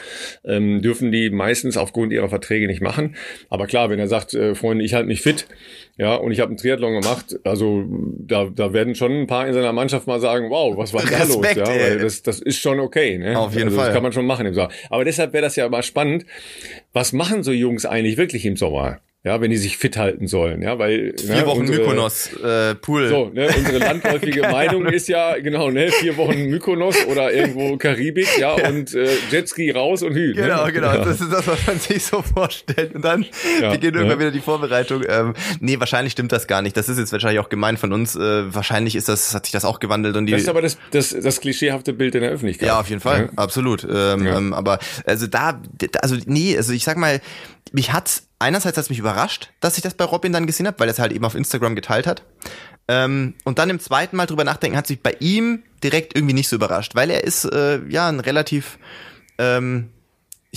ähm, 0.46 0.82
dürfen 0.82 1.12
die 1.12 1.30
meistens 1.30 1.78
aufgrund 1.78 2.12
ihrer 2.14 2.30
Verträge 2.30 2.68
nicht 2.68 2.82
machen. 2.82 3.16
Aber 3.50 3.68
klar, 3.68 3.90
wenn 3.90 4.00
er 4.00 4.08
sagt, 4.08 4.34
äh, 4.34 4.56
Freunde, 4.56 4.84
ich 4.84 4.94
halte 4.94 5.08
mich 5.08 5.22
fit, 5.22 5.48
ja, 5.98 6.16
und 6.16 6.32
ich 6.32 6.40
habe 6.40 6.50
einen 6.50 6.58
Triathlon 6.58 7.02
gemacht. 7.02 7.40
Also 7.44 7.84
da, 7.90 8.46
da 8.54 8.72
werden 8.72 8.94
schon 8.94 9.22
ein 9.22 9.28
paar 9.28 9.48
in 9.48 9.54
seiner 9.54 9.74
Mannschaft 9.74 10.06
mal 10.06 10.20
sagen, 10.20 10.52
wow, 10.52 10.78
was 10.78 10.94
war 10.94 11.04
da 11.04 11.24
los? 11.24 11.56
Ja, 11.56 11.68
weil 11.68 11.98
das, 11.98 12.22
das 12.22 12.40
ist 12.40 12.60
schon 12.60 12.80
okay. 12.80 13.18
Ne? 13.18 13.38
Auf 13.38 13.54
jeden 13.54 13.66
also, 13.66 13.78
Fall. 13.78 13.88
Das 13.88 13.96
kann 13.96 14.04
man 14.04 14.14
schon 14.14 14.28
machen 14.28 14.46
im 14.46 14.54
Sommer. 14.54 14.70
Aber 14.92 15.06
deshalb 15.06 15.34
wäre 15.34 15.42
das 15.42 15.56
ja 15.56 15.68
mal 15.70 15.82
spannend. 15.82 16.26
Was 16.94 17.14
machen 17.14 17.42
so 17.42 17.52
Jungs 17.52 17.86
eigentlich 17.86 18.18
wirklich 18.18 18.46
im 18.46 18.58
Sommer? 18.58 19.00
ja, 19.28 19.42
wenn 19.42 19.52
die 19.52 19.58
sich 19.58 19.78
fit 19.78 19.98
halten 19.98 20.28
sollen, 20.28 20.62
ja, 20.62 20.80
weil 20.80 21.14
vier 21.18 21.36
ne, 21.36 21.46
Wochen 21.46 21.62
unsere, 21.62 21.80
Mykonos 21.80 22.30
äh, 22.42 22.76
Pool. 22.76 23.10
So, 23.10 23.30
ne, 23.34 23.48
unsere 23.58 23.80
landläufige 23.80 24.42
Meinung 24.52 24.86
ist 24.86 25.10
ja 25.10 25.38
genau, 25.40 25.70
ne, 25.70 25.92
vier 25.92 26.16
Wochen 26.16 26.46
Mykonos 26.46 27.06
oder 27.08 27.34
irgendwo 27.34 27.76
Karibik, 27.76 28.28
ja, 28.38 28.58
ja. 28.58 28.70
und 28.70 28.94
äh, 28.96 29.10
Jetski 29.30 29.72
raus 29.72 30.02
und 30.04 30.14
Hü. 30.14 30.30
Ne? 30.30 30.44
Genau, 30.44 30.66
ne? 30.66 30.72
genau, 30.72 30.94
ja. 30.94 31.04
das 31.04 31.20
ist 31.20 31.32
das, 31.32 31.46
was 31.46 31.68
man 31.68 31.78
sich 31.78 32.06
so 32.06 32.22
vorstellt 32.22 32.96
und 32.96 33.04
dann 33.04 33.26
ja, 33.62 33.72
beginnt 33.72 33.96
irgendwann 33.96 34.20
wieder 34.20 34.32
die 34.32 34.40
Vorbereitung. 34.40 35.04
Ähm, 35.10 35.34
nee, 35.60 35.78
wahrscheinlich 35.88 36.12
stimmt 36.12 36.32
das 36.34 36.48
gar 36.48 36.62
nicht. 36.62 36.76
Das 36.76 36.90
ist 36.90 36.98
jetzt 36.98 37.12
wahrscheinlich 37.14 37.40
auch 37.40 37.50
gemein 37.50 37.78
von 37.78 37.94
uns. 37.94 38.16
Äh, 38.16 38.54
wahrscheinlich 38.54 38.96
ist 38.96 39.08
das, 39.08 39.34
hat 39.34 39.46
sich 39.46 39.54
das 39.54 39.64
auch 39.64 39.80
gewandelt 39.80 40.18
und 40.18 40.26
die. 40.26 40.34
Das 40.34 40.42
ist 40.42 40.50
aber 40.50 40.62
das, 40.62 40.78
das, 40.92 41.10
das 41.10 41.40
klischeehafte 41.40 41.94
Bild 41.94 42.14
in 42.16 42.22
der 42.22 42.32
Öffentlichkeit. 42.32 42.68
Ja, 42.68 42.80
auf 42.80 42.90
jeden 42.90 43.02
Fall, 43.02 43.30
absolut. 43.38 43.88
Ähm, 43.90 44.28
ähm, 44.28 44.54
aber 44.54 44.80
also 45.06 45.28
da, 45.28 45.62
also 46.02 46.18
nee, 46.26 46.58
also 46.58 46.74
ich 46.74 46.84
sag 46.84 46.98
mal, 46.98 47.22
mich 47.72 47.94
hat's 47.94 48.28
einerseits 48.40 48.78
hat's 48.78 48.90
mich 48.90 49.00
überrascht, 49.00 49.50
dass 49.62 49.78
ich 49.78 49.84
das 49.84 49.94
bei 49.94 50.04
Robin 50.04 50.34
dann 50.34 50.46
gesehen 50.46 50.68
habe, 50.68 50.80
weil 50.80 50.90
er 50.90 50.92
es 50.92 51.00
halt 51.00 51.14
eben 51.14 51.24
auf 51.24 51.36
Instagram 51.36 51.76
geteilt 51.76 52.06
hat. 52.06 52.24
Ähm, 52.90 53.36
und 53.46 53.60
dann 53.60 53.70
im 53.70 53.80
zweiten 53.80 54.18
Mal 54.18 54.26
drüber 54.26 54.44
nachdenken, 54.44 54.78
hat 54.78 54.88
sich 54.88 55.02
bei 55.02 55.16
ihm 55.20 55.64
direkt 55.84 56.16
irgendwie 56.16 56.34
nicht 56.34 56.50
so 56.50 56.56
überrascht, 56.56 56.96
weil 56.96 57.10
er 57.10 57.24
ist 57.24 57.46
äh, 57.46 57.80
ja 57.88 58.10
ein 58.10 58.20
relativ 58.20 58.78
ähm, 59.38 59.90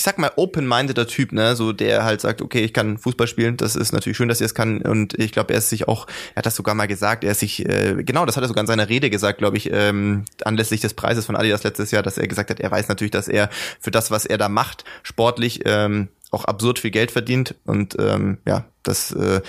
ich 0.01 0.05
sag 0.05 0.17
mal, 0.17 0.33
open-mindeder 0.37 1.07
Typ, 1.07 1.31
ne, 1.31 1.55
so 1.55 1.75
der 1.75 2.05
halt 2.05 2.23
sagt, 2.23 2.41
okay, 2.41 2.61
ich 2.65 2.73
kann 2.73 2.97
Fußball 2.97 3.27
spielen, 3.27 3.59
das 3.59 3.77
ist 3.77 3.93
natürlich 3.93 4.17
schön, 4.17 4.31
dass 4.31 4.41
er 4.41 4.47
es 4.47 4.55
kann. 4.55 4.81
Und 4.81 5.13
ich 5.19 5.31
glaube, 5.31 5.53
er 5.53 5.59
ist 5.59 5.69
sich 5.69 5.89
auch, 5.89 6.07
er 6.35 6.37
hat 6.37 6.47
das 6.47 6.57
sogar 6.57 6.75
mal 6.75 6.87
gesagt, 6.87 7.23
er 7.23 7.33
ist 7.33 7.41
sich, 7.41 7.69
äh, 7.69 8.03
genau, 8.03 8.25
das 8.25 8.35
hat 8.35 8.43
er 8.43 8.49
sogar 8.49 8.63
in 8.63 8.67
seiner 8.67 8.89
Rede 8.89 9.11
gesagt, 9.11 9.37
glaube 9.37 9.59
ich, 9.59 9.71
ähm, 9.71 10.25
anlässlich 10.43 10.81
des 10.81 10.95
Preises 10.95 11.27
von 11.27 11.37
Adidas 11.37 11.65
letztes 11.65 11.91
Jahr, 11.91 12.03
dass 12.03 12.17
er 12.17 12.27
gesagt 12.29 12.49
hat, 12.49 12.61
er 12.61 12.71
weiß 12.71 12.89
natürlich, 12.89 13.11
dass 13.11 13.29
er 13.29 13.51
für 13.79 13.91
das, 13.91 14.11
was 14.11 14.25
er 14.25 14.39
da 14.39 14.49
macht, 14.49 14.85
sportlich 15.03 15.61
ähm, 15.67 16.09
auch 16.31 16.47
absurd 16.47 16.79
viel 16.79 16.93
Geld 16.93 17.11
verdient. 17.11 17.57
Und 17.67 17.95
ähm, 17.99 18.39
ja, 18.47 18.65
das 18.83 19.13
äh, 19.13 19.43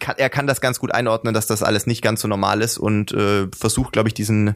kann, 0.00 0.14
er 0.16 0.30
kann 0.30 0.46
das 0.46 0.62
ganz 0.62 0.78
gut 0.78 0.94
einordnen, 0.94 1.34
dass 1.34 1.46
das 1.46 1.62
alles 1.62 1.86
nicht 1.86 2.00
ganz 2.00 2.22
so 2.22 2.28
normal 2.28 2.62
ist 2.62 2.78
und 2.78 3.12
äh, 3.12 3.48
versucht, 3.54 3.92
glaube 3.92 4.08
ich, 4.08 4.14
diesen 4.14 4.54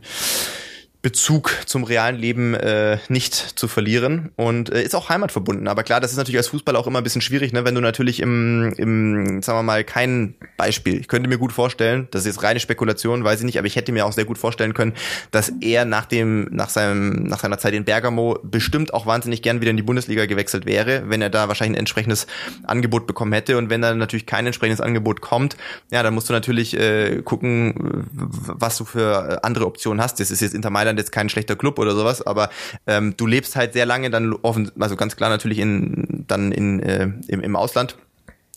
Bezug 1.06 1.52
zum 1.66 1.84
realen 1.84 2.16
Leben 2.16 2.54
äh, 2.54 2.98
nicht 3.08 3.32
zu 3.32 3.68
verlieren 3.68 4.32
und 4.34 4.70
äh, 4.70 4.82
ist 4.82 4.96
auch 4.96 5.08
heimatverbunden. 5.08 5.68
Aber 5.68 5.84
klar, 5.84 6.00
das 6.00 6.10
ist 6.10 6.16
natürlich 6.16 6.38
als 6.38 6.48
Fußballer 6.48 6.80
auch 6.80 6.88
immer 6.88 6.98
ein 6.98 7.04
bisschen 7.04 7.20
schwierig, 7.20 7.52
ne? 7.52 7.64
wenn 7.64 7.76
du 7.76 7.80
natürlich 7.80 8.18
im, 8.18 8.74
im, 8.76 9.40
sagen 9.40 9.56
wir 9.56 9.62
mal, 9.62 9.84
kein 9.84 10.34
Beispiel. 10.56 10.98
Ich 10.98 11.06
könnte 11.06 11.28
mir 11.28 11.38
gut 11.38 11.52
vorstellen, 11.52 12.08
das 12.10 12.22
ist 12.22 12.34
jetzt 12.34 12.42
reine 12.42 12.58
Spekulation, 12.58 13.22
weiß 13.22 13.38
ich 13.38 13.46
nicht, 13.46 13.56
aber 13.56 13.68
ich 13.68 13.76
hätte 13.76 13.92
mir 13.92 14.04
auch 14.04 14.10
sehr 14.10 14.24
gut 14.24 14.36
vorstellen 14.36 14.74
können, 14.74 14.94
dass 15.30 15.52
er 15.60 15.84
nach 15.84 16.06
dem, 16.06 16.48
nach 16.50 16.70
seinem, 16.70 17.22
nach 17.22 17.38
seiner 17.38 17.58
Zeit 17.58 17.74
in 17.74 17.84
Bergamo 17.84 18.40
bestimmt 18.42 18.92
auch 18.92 19.06
wahnsinnig 19.06 19.42
gern 19.42 19.60
wieder 19.60 19.70
in 19.70 19.76
die 19.76 19.84
Bundesliga 19.84 20.26
gewechselt 20.26 20.66
wäre, 20.66 21.04
wenn 21.06 21.22
er 21.22 21.30
da 21.30 21.46
wahrscheinlich 21.46 21.76
ein 21.76 21.82
entsprechendes 21.82 22.26
Angebot 22.64 23.06
bekommen 23.06 23.32
hätte. 23.32 23.58
Und 23.58 23.70
wenn 23.70 23.80
da 23.80 23.94
natürlich 23.94 24.26
kein 24.26 24.44
entsprechendes 24.44 24.80
Angebot 24.80 25.20
kommt, 25.20 25.56
ja, 25.92 26.02
dann 26.02 26.14
musst 26.14 26.28
du 26.28 26.32
natürlich 26.32 26.76
äh, 26.76 27.22
gucken, 27.22 28.08
was 28.10 28.76
du 28.76 28.84
für 28.84 29.44
andere 29.44 29.66
Optionen 29.66 30.02
hast. 30.02 30.18
Das 30.18 30.32
ist 30.32 30.40
jetzt 30.40 30.52
Inter 30.52 30.70
Mailand 30.70 30.95
jetzt 30.98 31.12
kein 31.12 31.28
schlechter 31.28 31.56
Club 31.56 31.78
oder 31.78 31.94
sowas, 31.94 32.22
aber 32.22 32.50
ähm, 32.86 33.16
du 33.16 33.26
lebst 33.26 33.56
halt 33.56 33.72
sehr 33.72 33.86
lange 33.86 34.10
dann 34.10 34.32
offen, 34.32 34.70
also 34.78 34.96
ganz 34.96 35.16
klar 35.16 35.30
natürlich 35.30 35.58
in 35.58 36.24
dann 36.26 36.52
in 36.52 36.80
äh, 36.80 37.08
im, 37.28 37.40
im 37.40 37.56
Ausland 37.56 37.96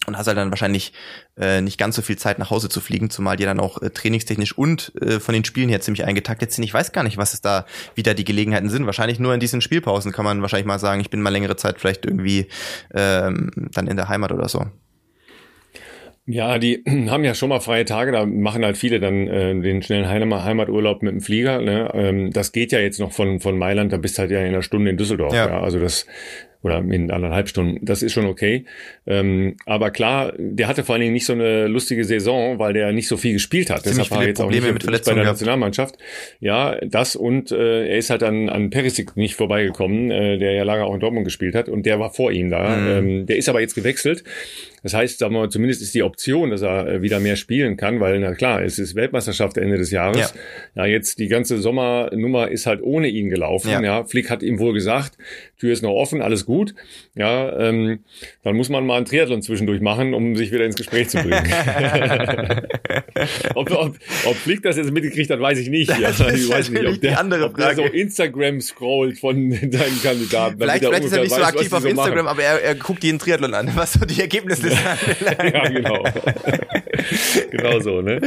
und 0.10 0.18
hast 0.18 0.28
halt 0.28 0.38
dann 0.38 0.50
wahrscheinlich 0.50 0.94
äh, 1.38 1.62
nicht 1.62 1.78
ganz 1.78 1.96
so 1.96 2.02
viel 2.02 2.18
Zeit 2.18 2.40
nach 2.40 2.50
Hause 2.50 2.70
zu 2.70 2.82
fliegen, 2.82 3.10
zumal 3.10 3.38
die 3.38 3.46
dann 3.46 3.60
auch 3.60 3.82
äh, 3.82 3.90
trainingstechnisch 3.90 4.58
und 4.58 4.92
äh, 5.02 5.20
von 5.20 5.34
den 5.34 5.46
Spielen 5.46 5.70
her 5.70 5.82
ziemlich 5.82 6.04
eingetaktet 6.04 6.52
sind. 6.52 6.64
Ich 6.64 6.74
weiß 6.74 6.92
gar 6.92 7.04
nicht, 7.04 7.18
was 7.18 7.34
es 7.34 7.42
da 7.42 7.66
wieder 7.96 8.14
die 8.14 8.26
Gelegenheiten 8.26 8.70
sind. 8.70 8.86
Wahrscheinlich 8.86 9.20
nur 9.20 9.34
in 9.34 9.40
diesen 9.40 9.62
Spielpausen 9.62 10.12
kann 10.12 10.26
man 10.26 10.42
wahrscheinlich 10.42 10.68
mal 10.68 10.80
sagen, 10.80 11.02
ich 11.02 11.10
bin 11.10 11.22
mal 11.22 11.30
längere 11.30 11.56
Zeit 11.56 11.80
vielleicht 11.80 12.06
irgendwie 12.06 12.48
ähm, 12.94 13.52
dann 13.74 13.88
in 13.88 13.98
der 13.98 14.10
Heimat 14.10 14.32
oder 14.32 14.50
so. 14.50 14.66
Ja, 16.30 16.60
die 16.60 16.84
haben 17.10 17.24
ja 17.24 17.34
schon 17.34 17.50
mal 17.50 17.60
freie 17.60 17.86
Tage, 17.86 18.12
da 18.12 18.26
machen 18.26 18.64
halt 18.64 18.78
viele 18.78 19.00
dann 19.00 19.28
äh, 19.28 19.60
den 19.60 19.82
schnellen 19.82 20.08
Heimaturlaub 20.08 21.02
mit 21.02 21.14
dem 21.14 21.22
Flieger. 21.22 21.60
Ne? 21.60 21.90
Ähm, 21.94 22.32
das 22.32 22.52
geht 22.52 22.72
ja 22.72 22.80
jetzt 22.80 23.00
noch 23.00 23.12
von, 23.12 23.40
von 23.40 23.58
Mailand, 23.58 23.92
da 23.92 23.98
bist 23.98 24.20
halt 24.20 24.30
ja 24.30 24.40
in 24.40 24.48
einer 24.48 24.62
Stunde 24.62 24.92
in 24.92 24.98
Düsseldorf. 24.98 25.34
Ja. 25.34 25.48
ja. 25.48 25.60
Also 25.62 25.80
das 25.80 26.06
oder 26.62 26.80
in 26.80 27.10
anderthalb 27.10 27.48
Stunden. 27.48 27.86
Das 27.86 28.04
ist 28.04 28.12
schon 28.12 28.26
okay. 28.26 28.66
Ähm, 29.08 29.56
aber 29.66 29.92
klar, 29.92 30.34
der 30.38 30.68
hatte 30.68 30.84
vor 30.84 30.96
allen 30.96 31.02
Dingen 31.02 31.14
nicht 31.14 31.26
so 31.26 31.32
eine 31.32 31.68
lustige 31.68 32.04
Saison, 32.04 32.60
weil 32.60 32.74
der 32.74 32.92
nicht 32.92 33.08
so 33.08 33.16
viel 33.16 33.34
gespielt 33.34 33.70
hat. 33.70 33.84
Ziemlich 33.84 34.10
Deshalb 34.10 34.12
war 34.12 34.22
er 34.24 34.28
jetzt 34.28 34.42
Probleme 34.42 34.68
auch 34.68 34.74
nicht 34.74 34.92
mit 34.92 35.06
bei 35.06 35.14
der 35.14 35.24
Nationalmannschaft. 35.24 35.96
Ja, 36.42 36.76
das 36.82 37.16
und 37.16 37.52
äh, 37.52 37.88
er 37.88 37.98
ist 37.98 38.10
halt 38.10 38.24
an, 38.24 38.50
an 38.50 38.72
Perisic 38.72 39.16
nicht 39.16 39.36
vorbeigekommen, 39.36 40.12
äh, 40.12 40.38
der 40.38 40.52
ja 40.52 40.64
lange 40.64 40.84
auch 40.84 40.94
in 40.94 41.00
Dortmund 41.00 41.24
gespielt 41.24 41.56
hat 41.56 41.70
und 41.70 41.86
der 41.86 41.98
war 42.00 42.14
vor 42.14 42.32
ihm 42.32 42.50
da. 42.50 42.76
Mhm. 42.76 42.88
Ähm, 42.90 43.26
der 43.26 43.38
ist 43.38 43.48
aber 43.48 43.62
jetzt 43.62 43.76
gewechselt. 43.76 44.26
Das 44.84 44.94
heißt, 44.94 45.20
sagen 45.20 45.34
wir 45.34 45.42
mal, 45.42 45.50
zumindest 45.50 45.82
ist 45.82 45.94
die 45.94 46.04
Option, 46.04 46.50
dass 46.50 46.62
er 46.62 46.88
äh, 46.88 47.02
wieder 47.02 47.20
mehr 47.20 47.36
spielen 47.36 47.78
kann, 47.78 48.00
weil 48.00 48.20
na 48.20 48.34
klar, 48.34 48.64
es 48.64 48.80
ist 48.80 48.96
Weltmeisterschaft 48.96 49.58
Ende 49.58 49.78
des 49.78 49.92
Jahres. 49.92 50.34
Ja, 50.76 50.86
ja 50.86 50.92
jetzt 50.92 51.20
die 51.20 51.28
ganze 51.28 51.60
Sommernummer 51.60 52.50
ist 52.50 52.66
halt 52.66 52.82
ohne 52.82 53.08
ihn 53.08 53.30
gelaufen. 53.30 53.70
Ja. 53.70 53.82
ja, 53.82 54.04
Flick 54.04 54.30
hat 54.30 54.44
ihm 54.44 54.60
wohl 54.60 54.74
gesagt, 54.74 55.18
Tür 55.58 55.74
ist 55.74 55.84
noch 55.84 55.94
offen, 55.94 56.22
alles 56.22 56.46
gut. 56.46 56.74
Ja, 57.20 57.52
ähm, 57.60 58.00
dann 58.44 58.56
muss 58.56 58.70
man 58.70 58.86
mal 58.86 58.96
einen 58.96 59.06
Triathlon 59.06 59.42
zwischendurch 59.42 59.82
machen, 59.82 60.14
um 60.14 60.38
sich 60.38 60.54
wieder 60.54 60.64
ins 60.64 60.78
Gespräch 60.78 61.10
zu 61.10 61.18
bringen. 61.18 61.36
ob, 63.56 63.70
ob, 63.72 63.98
ob 64.24 64.36
Flick 64.38 64.64
das 64.64 64.78
jetzt 64.78 64.94
mitgekriegt 64.94 65.30
hat, 65.30 65.42
weiß 65.42 65.60
ich 65.60 65.68
nicht. 65.68 65.90
Ja, 65.90 66.14
das 66.14 66.22
ich 66.22 66.50
weiß 66.50 66.70
nicht, 66.70 66.86
ob 66.86 67.02
der, 67.02 67.20
andere 67.20 67.44
ob 67.44 67.58
der 67.58 67.76
so 67.76 67.84
Instagram 67.84 68.62
scrollt 68.62 69.20
von 69.20 69.50
deinen 69.50 70.02
Kandidaten. 70.02 70.60
Vielleicht, 70.60 70.86
vielleicht 70.86 71.04
ist 71.04 71.12
er 71.12 71.24
nicht 71.24 71.36
so 71.36 71.42
aktiv 71.44 71.74
auf 71.74 71.84
Instagram, 71.84 72.24
so 72.24 72.30
aber 72.30 72.42
er, 72.42 72.64
er 72.64 72.76
guckt 72.76 73.04
jeden 73.04 73.20
Triathlon 73.20 73.54
an, 73.54 73.70
was 73.76 73.92
so 73.92 74.06
die 74.06 74.22
Ergebnisse 74.22 74.70
sind. 74.70 74.80
ja, 75.54 75.68
genau. 75.68 76.02
genau 77.52 77.80
so, 77.80 78.02
ne? 78.02 78.22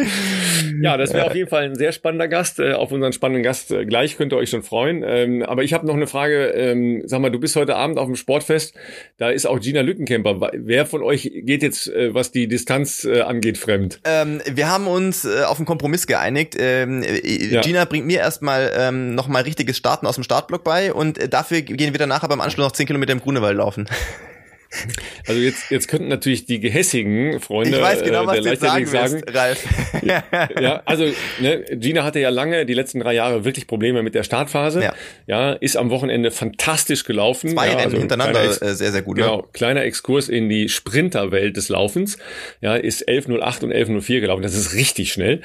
Ja, 0.82 0.96
das 0.96 1.12
wäre 1.12 1.26
auf 1.26 1.34
jeden 1.34 1.48
Fall 1.48 1.64
ein 1.64 1.74
sehr 1.74 1.92
spannender 1.92 2.28
Gast. 2.28 2.58
Äh, 2.58 2.72
auf 2.72 2.92
unseren 2.92 3.12
spannenden 3.12 3.42
Gast 3.42 3.70
äh, 3.70 3.84
gleich 3.84 4.16
könnt 4.16 4.32
ihr 4.32 4.36
euch 4.36 4.50
schon 4.50 4.62
freuen. 4.62 5.04
Ähm, 5.06 5.42
aber 5.42 5.62
ich 5.62 5.72
habe 5.72 5.86
noch 5.86 5.94
eine 5.94 6.06
Frage. 6.06 6.48
Ähm, 6.48 7.02
sag 7.06 7.20
mal, 7.20 7.30
du 7.30 7.38
bist 7.38 7.56
heute 7.56 7.76
Abend 7.76 7.98
auf 7.98 8.06
dem 8.06 8.16
Sportfest. 8.16 8.74
Da 9.18 9.30
ist 9.30 9.46
auch 9.46 9.60
Gina 9.60 9.80
Lückenkämper. 9.80 10.50
Wer 10.54 10.86
von 10.86 11.02
euch 11.02 11.30
geht 11.34 11.62
jetzt, 11.62 11.88
äh, 11.88 12.14
was 12.14 12.32
die 12.32 12.48
Distanz 12.48 13.04
angeht, 13.04 13.58
fremd? 13.58 14.00
Ähm, 14.04 14.40
wir 14.50 14.68
haben 14.68 14.86
uns 14.86 15.26
auf 15.26 15.58
einen 15.58 15.66
Kompromiss 15.66 16.06
geeinigt. 16.06 16.56
Ähm, 16.58 17.02
äh, 17.02 17.46
ja. 17.46 17.60
Gina 17.60 17.84
bringt 17.84 18.06
mir 18.06 18.18
erstmal 18.18 18.72
ähm, 18.76 19.14
nochmal 19.14 19.42
richtiges 19.42 19.76
Starten 19.76 20.06
aus 20.06 20.16
dem 20.16 20.24
Startblock 20.24 20.64
bei 20.64 20.92
und 20.92 21.32
dafür 21.32 21.62
gehen 21.62 21.92
wir 21.92 21.98
danach 21.98 22.22
aber 22.22 22.34
im 22.34 22.40
Anschluss 22.40 22.66
noch 22.66 22.72
10 22.72 22.86
Kilometer 22.86 23.12
im 23.12 23.20
Grunewald 23.20 23.56
laufen. 23.56 23.88
Also 25.26 25.40
jetzt, 25.40 25.70
jetzt 25.70 25.88
könnten 25.88 26.08
natürlich 26.08 26.46
die 26.46 26.60
gehässigen 26.60 27.40
Freunde 27.40 27.76
ich 27.76 27.82
weiß 27.82 28.02
genau, 28.02 28.28
äh, 28.28 28.34
der 28.34 28.42
Leichtathletik 28.42 28.88
sagen, 28.88 29.12
willst, 29.14 29.36
Ralf. 29.36 29.64
ja, 30.02 30.24
ja, 30.60 30.82
also 30.84 31.04
ne, 31.40 31.64
Gina 31.72 32.04
hatte 32.04 32.18
ja 32.20 32.30
lange 32.30 32.66
die 32.66 32.74
letzten 32.74 33.00
drei 33.00 33.14
Jahre 33.14 33.44
wirklich 33.44 33.66
Probleme 33.66 34.02
mit 34.02 34.14
der 34.14 34.24
Startphase. 34.24 34.82
Ja, 34.82 34.94
ja 35.26 35.52
ist 35.52 35.76
am 35.76 35.90
Wochenende 35.90 36.30
fantastisch 36.30 37.04
gelaufen. 37.04 37.50
Zwei 37.50 37.68
ja, 37.68 37.76
also 37.76 37.96
hintereinander 37.98 38.44
Ex 38.44 38.60
äh, 38.60 38.74
sehr, 38.74 38.92
sehr 38.92 39.02
gut. 39.02 39.18
Ne? 39.18 39.24
Genau, 39.24 39.42
kleiner 39.52 39.82
Exkurs 39.84 40.28
in 40.28 40.48
die 40.48 40.68
Sprinterwelt 40.68 41.56
des 41.56 41.68
Laufens. 41.68 42.18
Ja, 42.60 42.74
ist 42.74 43.08
11.08 43.08 43.64
und 43.64 43.72
11.04 43.72 44.20
gelaufen. 44.20 44.42
Das 44.42 44.54
ist 44.54 44.74
richtig 44.74 45.12
schnell 45.12 45.42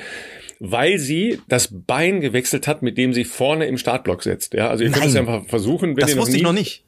weil 0.59 0.97
sie 0.97 1.39
das 1.47 1.69
Bein 1.71 2.21
gewechselt 2.21 2.67
hat, 2.67 2.81
mit 2.81 2.97
dem 2.97 3.13
sie 3.13 3.25
vorne 3.25 3.67
im 3.67 3.77
Startblock 3.77 4.23
setzt. 4.23 4.53
Ja, 4.53 4.69
also 4.69 4.83
ihr 4.83 4.91
könnt 4.91 5.05
es 5.05 5.15
einfach 5.15 5.45
versuchen, 5.45 5.95
wenn 5.95 5.97
das 5.97 6.11
ihr 6.11 6.15
noch 6.15 6.21
wusste 6.23 6.33
nie, 6.33 6.37
ich 6.39 6.43
noch 6.43 6.53
nicht. 6.53 6.83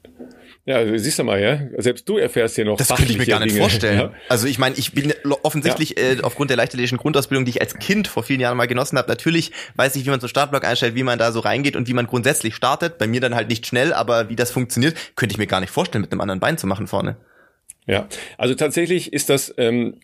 Ja, 0.66 0.98
siehst 0.98 1.18
du 1.18 1.24
mal, 1.24 1.40
ja. 1.40 1.58
Selbst 1.78 2.08
du 2.08 2.18
erfährst 2.18 2.54
hier 2.54 2.66
noch. 2.66 2.76
Das 2.76 2.88
könnte 2.88 3.10
ich 3.10 3.18
mir 3.18 3.26
gar 3.26 3.40
nicht 3.40 3.52
Dinge. 3.52 3.60
vorstellen. 3.60 3.98
Ja. 3.98 4.12
Also 4.28 4.46
ich 4.46 4.58
meine, 4.58 4.76
ich 4.76 4.92
bin 4.92 5.12
offensichtlich 5.42 5.96
ja. 5.98 6.12
äh, 6.12 6.20
aufgrund 6.22 6.50
der 6.50 6.58
leichtathletischen 6.58 6.98
Grundausbildung, 6.98 7.46
die 7.46 7.50
ich 7.50 7.60
als 7.60 7.78
Kind 7.78 8.06
vor 8.08 8.22
vielen 8.22 8.40
Jahren 8.40 8.56
mal 8.56 8.66
genossen 8.66 8.98
habe, 8.98 9.08
natürlich 9.08 9.52
weiß 9.76 9.96
ich, 9.96 10.04
wie 10.04 10.10
man 10.10 10.20
so 10.20 10.28
Startblock 10.28 10.64
einstellt, 10.64 10.94
wie 10.94 11.02
man 11.02 11.18
da 11.18 11.32
so 11.32 11.40
reingeht 11.40 11.76
und 11.76 11.88
wie 11.88 11.94
man 11.94 12.06
grundsätzlich 12.06 12.54
startet. 12.54 12.98
Bei 12.98 13.06
mir 13.06 13.20
dann 13.20 13.34
halt 13.34 13.48
nicht 13.48 13.66
schnell, 13.66 13.92
aber 13.94 14.28
wie 14.28 14.36
das 14.36 14.50
funktioniert, 14.50 14.96
könnte 15.16 15.32
ich 15.32 15.38
mir 15.38 15.46
gar 15.46 15.60
nicht 15.60 15.70
vorstellen, 15.70 16.02
mit 16.02 16.12
einem 16.12 16.20
anderen 16.20 16.40
Bein 16.40 16.58
zu 16.58 16.66
machen 16.66 16.86
vorne. 16.86 17.16
Ja, 17.86 18.06
also 18.36 18.54
tatsächlich 18.54 19.12
ist 19.12 19.30
das 19.30 19.54
ähm, 19.56 19.94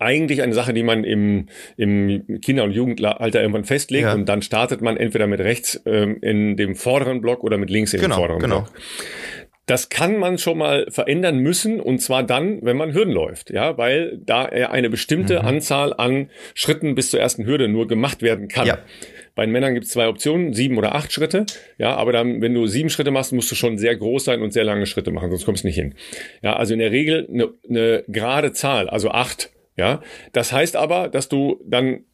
eigentlich 0.00 0.42
eine 0.42 0.54
Sache, 0.54 0.72
die 0.72 0.82
man 0.82 1.04
im, 1.04 1.48
im 1.76 2.40
Kinder- 2.40 2.64
und 2.64 2.72
Jugendalter 2.72 3.40
irgendwann 3.40 3.64
festlegt 3.64 4.04
ja. 4.04 4.14
und 4.14 4.26
dann 4.28 4.42
startet 4.42 4.80
man 4.80 4.96
entweder 4.96 5.26
mit 5.26 5.40
rechts 5.40 5.80
ähm, 5.84 6.18
in 6.22 6.56
dem 6.56 6.74
vorderen 6.74 7.20
Block 7.20 7.44
oder 7.44 7.58
mit 7.58 7.70
links 7.70 7.92
in 7.92 8.00
genau, 8.00 8.16
dem 8.16 8.18
vorderen 8.18 8.40
genau. 8.40 8.60
Block. 8.62 8.72
Das 9.70 9.88
kann 9.88 10.18
man 10.18 10.36
schon 10.36 10.58
mal 10.58 10.86
verändern 10.90 11.38
müssen 11.38 11.78
und 11.78 12.00
zwar 12.00 12.24
dann, 12.24 12.58
wenn 12.62 12.76
man 12.76 12.92
Hürden 12.92 13.14
läuft, 13.14 13.50
ja, 13.50 13.78
weil 13.78 14.18
da 14.18 14.46
eine 14.46 14.90
bestimmte 14.90 15.38
mhm. 15.38 15.46
Anzahl 15.46 15.94
an 15.96 16.28
Schritten 16.54 16.96
bis 16.96 17.10
zur 17.10 17.20
ersten 17.20 17.46
Hürde 17.46 17.68
nur 17.68 17.86
gemacht 17.86 18.20
werden 18.20 18.48
kann. 18.48 18.66
Ja. 18.66 18.78
Bei 19.36 19.46
den 19.46 19.52
Männern 19.52 19.74
gibt 19.74 19.86
es 19.86 19.92
zwei 19.92 20.08
Optionen, 20.08 20.54
sieben 20.54 20.76
oder 20.76 20.96
acht 20.96 21.12
Schritte. 21.12 21.46
Ja, 21.78 21.94
aber 21.94 22.10
dann, 22.10 22.42
wenn 22.42 22.52
du 22.52 22.66
sieben 22.66 22.90
Schritte 22.90 23.12
machst, 23.12 23.32
musst 23.32 23.48
du 23.52 23.54
schon 23.54 23.78
sehr 23.78 23.94
groß 23.94 24.24
sein 24.24 24.42
und 24.42 24.52
sehr 24.52 24.64
lange 24.64 24.86
Schritte 24.86 25.12
machen, 25.12 25.30
sonst 25.30 25.44
kommst 25.44 25.62
du 25.62 25.68
nicht 25.68 25.76
hin. 25.76 25.94
Ja, 26.42 26.56
also 26.56 26.72
in 26.72 26.80
der 26.80 26.90
Regel 26.90 27.28
eine, 27.32 27.50
eine 27.68 28.02
gerade 28.08 28.52
Zahl, 28.52 28.90
also 28.90 29.10
acht. 29.12 29.52
Ja, 29.76 30.02
das 30.32 30.52
heißt 30.52 30.74
aber, 30.74 31.08
dass 31.08 31.28
du 31.28 31.62
dann 31.64 32.06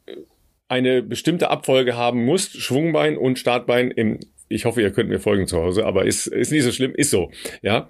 eine 0.68 1.02
bestimmte 1.02 1.48
Abfolge 1.48 1.96
haben 1.96 2.22
musst, 2.26 2.60
Schwungbein 2.60 3.16
und 3.16 3.38
Startbein 3.38 3.90
im 3.90 4.20
ich 4.48 4.64
hoffe, 4.64 4.80
ihr 4.80 4.90
könnt 4.90 5.08
mir 5.08 5.18
folgen 5.18 5.46
zu 5.46 5.58
Hause, 5.58 5.84
aber 5.84 6.06
ist, 6.06 6.26
ist 6.26 6.52
nicht 6.52 6.62
so 6.62 6.72
schlimm, 6.72 6.94
ist 6.94 7.10
so, 7.10 7.30
ja. 7.62 7.88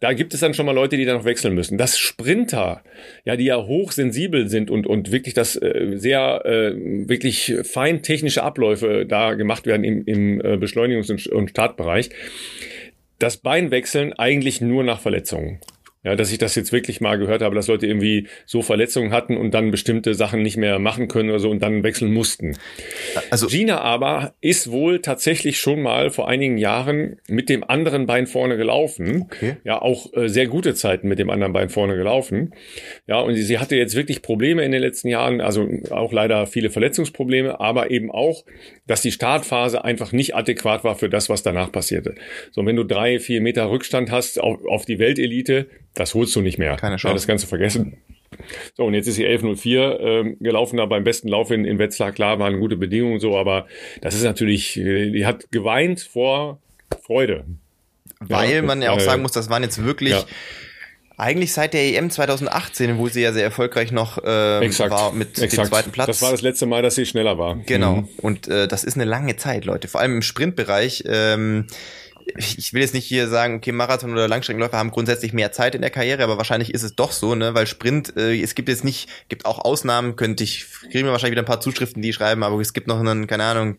Da 0.00 0.12
gibt 0.12 0.34
es 0.34 0.40
dann 0.40 0.54
schon 0.54 0.66
mal 0.66 0.72
Leute, 0.72 0.96
die 0.96 1.04
da 1.04 1.14
noch 1.14 1.24
wechseln 1.24 1.54
müssen. 1.54 1.78
Das 1.78 1.98
Sprinter, 1.98 2.82
ja, 3.24 3.36
die 3.36 3.44
ja 3.44 3.64
hochsensibel 3.64 4.48
sind 4.48 4.70
und, 4.70 4.86
und 4.86 5.12
wirklich 5.12 5.34
das 5.34 5.56
äh, 5.56 5.92
sehr, 5.94 6.42
äh, 6.44 6.74
wirklich 7.08 7.54
fein 7.62 8.02
technische 8.02 8.42
Abläufe 8.42 9.06
da 9.06 9.34
gemacht 9.34 9.66
werden 9.66 9.84
im, 9.84 10.04
im 10.04 10.40
äh, 10.40 10.54
Beschleunigungs- 10.56 11.30
und 11.30 11.50
Startbereich. 11.50 12.10
Das 13.18 13.36
Bein 13.36 13.70
wechseln 13.70 14.12
eigentlich 14.12 14.60
nur 14.60 14.82
nach 14.82 15.00
Verletzungen. 15.00 15.60
Ja, 16.04 16.16
dass 16.16 16.30
ich 16.30 16.36
das 16.36 16.54
jetzt 16.54 16.70
wirklich 16.70 17.00
mal 17.00 17.16
gehört 17.16 17.40
habe, 17.40 17.54
dass 17.54 17.66
Leute 17.66 17.86
irgendwie 17.86 18.28
so 18.44 18.60
Verletzungen 18.60 19.10
hatten 19.10 19.38
und 19.38 19.52
dann 19.54 19.70
bestimmte 19.70 20.14
Sachen 20.14 20.42
nicht 20.42 20.58
mehr 20.58 20.78
machen 20.78 21.08
können 21.08 21.30
oder 21.30 21.38
so 21.38 21.50
und 21.50 21.62
dann 21.62 21.82
wechseln 21.82 22.12
mussten. 22.12 22.58
Also 23.30 23.46
Gina 23.46 23.80
aber 23.80 24.34
ist 24.42 24.70
wohl 24.70 25.00
tatsächlich 25.00 25.58
schon 25.58 25.80
mal 25.80 26.10
vor 26.10 26.28
einigen 26.28 26.58
Jahren 26.58 27.16
mit 27.26 27.48
dem 27.48 27.64
anderen 27.64 28.04
Bein 28.04 28.26
vorne 28.26 28.58
gelaufen. 28.58 29.22
Okay. 29.22 29.56
Ja, 29.64 29.80
auch 29.80 30.12
äh, 30.12 30.28
sehr 30.28 30.46
gute 30.46 30.74
Zeiten 30.74 31.08
mit 31.08 31.18
dem 31.18 31.30
anderen 31.30 31.54
Bein 31.54 31.70
vorne 31.70 31.96
gelaufen. 31.96 32.52
Ja, 33.06 33.20
und 33.20 33.34
sie, 33.34 33.42
sie 33.42 33.58
hatte 33.58 33.76
jetzt 33.76 33.96
wirklich 33.96 34.20
Probleme 34.20 34.62
in 34.62 34.72
den 34.72 34.82
letzten 34.82 35.08
Jahren, 35.08 35.40
also 35.40 35.66
auch 35.90 36.12
leider 36.12 36.46
viele 36.46 36.68
Verletzungsprobleme, 36.68 37.60
aber 37.60 37.90
eben 37.90 38.10
auch, 38.10 38.44
dass 38.86 39.00
die 39.00 39.12
Startphase 39.12 39.84
einfach 39.84 40.12
nicht 40.12 40.36
adäquat 40.36 40.84
war 40.84 40.96
für 40.96 41.08
das, 41.08 41.30
was 41.30 41.42
danach 41.42 41.72
passierte. 41.72 42.14
So, 42.50 42.66
wenn 42.66 42.76
du 42.76 42.84
drei, 42.84 43.18
vier 43.18 43.40
Meter 43.40 43.70
Rückstand 43.70 44.10
hast 44.10 44.38
auf, 44.38 44.58
auf 44.66 44.84
die 44.84 44.98
Weltelite, 44.98 45.66
das 45.94 46.14
holst 46.14 46.34
du 46.36 46.40
nicht 46.40 46.58
mehr. 46.58 46.76
Keine 46.76 46.96
Chance. 46.96 47.08
Ja, 47.08 47.14
das 47.14 47.26
Ganze 47.26 47.46
vergessen. 47.46 47.98
So, 48.76 48.84
und 48.84 48.94
jetzt 48.94 49.06
ist 49.06 49.14
sie 49.14 49.26
11.04 49.26 50.00
ähm, 50.00 50.36
gelaufen, 50.40 50.76
da 50.76 50.86
beim 50.86 51.04
besten 51.04 51.28
Lauf 51.28 51.50
in, 51.50 51.64
in 51.64 51.78
Wetzlar. 51.78 52.10
Klar, 52.12 52.38
waren 52.40 52.58
gute 52.58 52.76
Bedingungen 52.76 53.20
so, 53.20 53.36
aber 53.38 53.66
das 54.00 54.14
ist 54.14 54.24
natürlich, 54.24 54.76
äh, 54.76 55.10
die 55.10 55.24
hat 55.24 55.50
geweint 55.52 56.00
vor 56.00 56.58
Freude. 57.02 57.44
Weil 58.20 58.54
ja, 58.54 58.62
man 58.62 58.82
ja 58.82 58.90
auch 58.90 58.98
äh, 58.98 59.04
sagen 59.04 59.22
muss, 59.22 59.32
das 59.32 59.50
waren 59.50 59.62
jetzt 59.62 59.84
wirklich 59.84 60.10
ja 60.10 60.24
Eigentlich 61.16 61.52
seit 61.52 61.74
der 61.74 61.84
EM 61.84 62.10
2018, 62.10 62.98
wo 62.98 63.08
sie 63.08 63.22
ja 63.22 63.32
sehr 63.32 63.44
erfolgreich 63.44 63.92
noch 63.92 64.18
äh, 64.24 64.58
exakt, 64.64 64.90
war 64.90 65.12
mit 65.12 65.38
exakt. 65.40 65.52
dem 65.52 65.64
zweiten 65.66 65.92
Platz. 65.92 66.08
Das 66.08 66.22
war 66.22 66.32
das 66.32 66.42
letzte 66.42 66.66
Mal, 66.66 66.82
dass 66.82 66.96
sie 66.96 67.06
schneller 67.06 67.38
war. 67.38 67.56
Genau. 67.66 67.96
Mhm. 67.98 68.08
Und 68.20 68.48
äh, 68.48 68.66
das 68.66 68.82
ist 68.82 68.96
eine 68.96 69.04
lange 69.04 69.36
Zeit, 69.36 69.64
Leute. 69.64 69.86
Vor 69.86 70.00
allem 70.00 70.16
im 70.16 70.22
Sprintbereich. 70.22 71.04
Ähm, 71.06 71.68
ich 72.36 72.72
will 72.72 72.80
jetzt 72.80 72.94
nicht 72.94 73.06
hier 73.06 73.28
sagen, 73.28 73.56
okay, 73.56 73.72
Marathon 73.72 74.12
oder 74.12 74.28
Langstreckenläufer 74.28 74.78
haben 74.78 74.90
grundsätzlich 74.90 75.32
mehr 75.32 75.52
Zeit 75.52 75.74
in 75.74 75.82
der 75.82 75.90
Karriere, 75.90 76.24
aber 76.24 76.38
wahrscheinlich 76.38 76.72
ist 76.72 76.82
es 76.82 76.96
doch 76.96 77.12
so, 77.12 77.34
ne, 77.34 77.54
weil 77.54 77.66
Sprint, 77.66 78.16
äh, 78.16 78.40
es 78.40 78.54
gibt 78.54 78.68
jetzt 78.68 78.84
nicht, 78.84 79.08
gibt 79.28 79.46
auch 79.46 79.58
Ausnahmen, 79.58 80.16
könnte 80.16 80.44
ich, 80.44 80.66
kriegen 80.90 81.06
wir 81.06 81.12
wahrscheinlich 81.12 81.32
wieder 81.32 81.42
ein 81.42 81.46
paar 81.46 81.60
Zuschriften, 81.60 82.02
die 82.02 82.12
schreiben, 82.12 82.42
aber 82.42 82.58
es 82.60 82.72
gibt 82.72 82.86
noch 82.86 82.98
einen, 82.98 83.26
keine 83.26 83.44
Ahnung, 83.44 83.76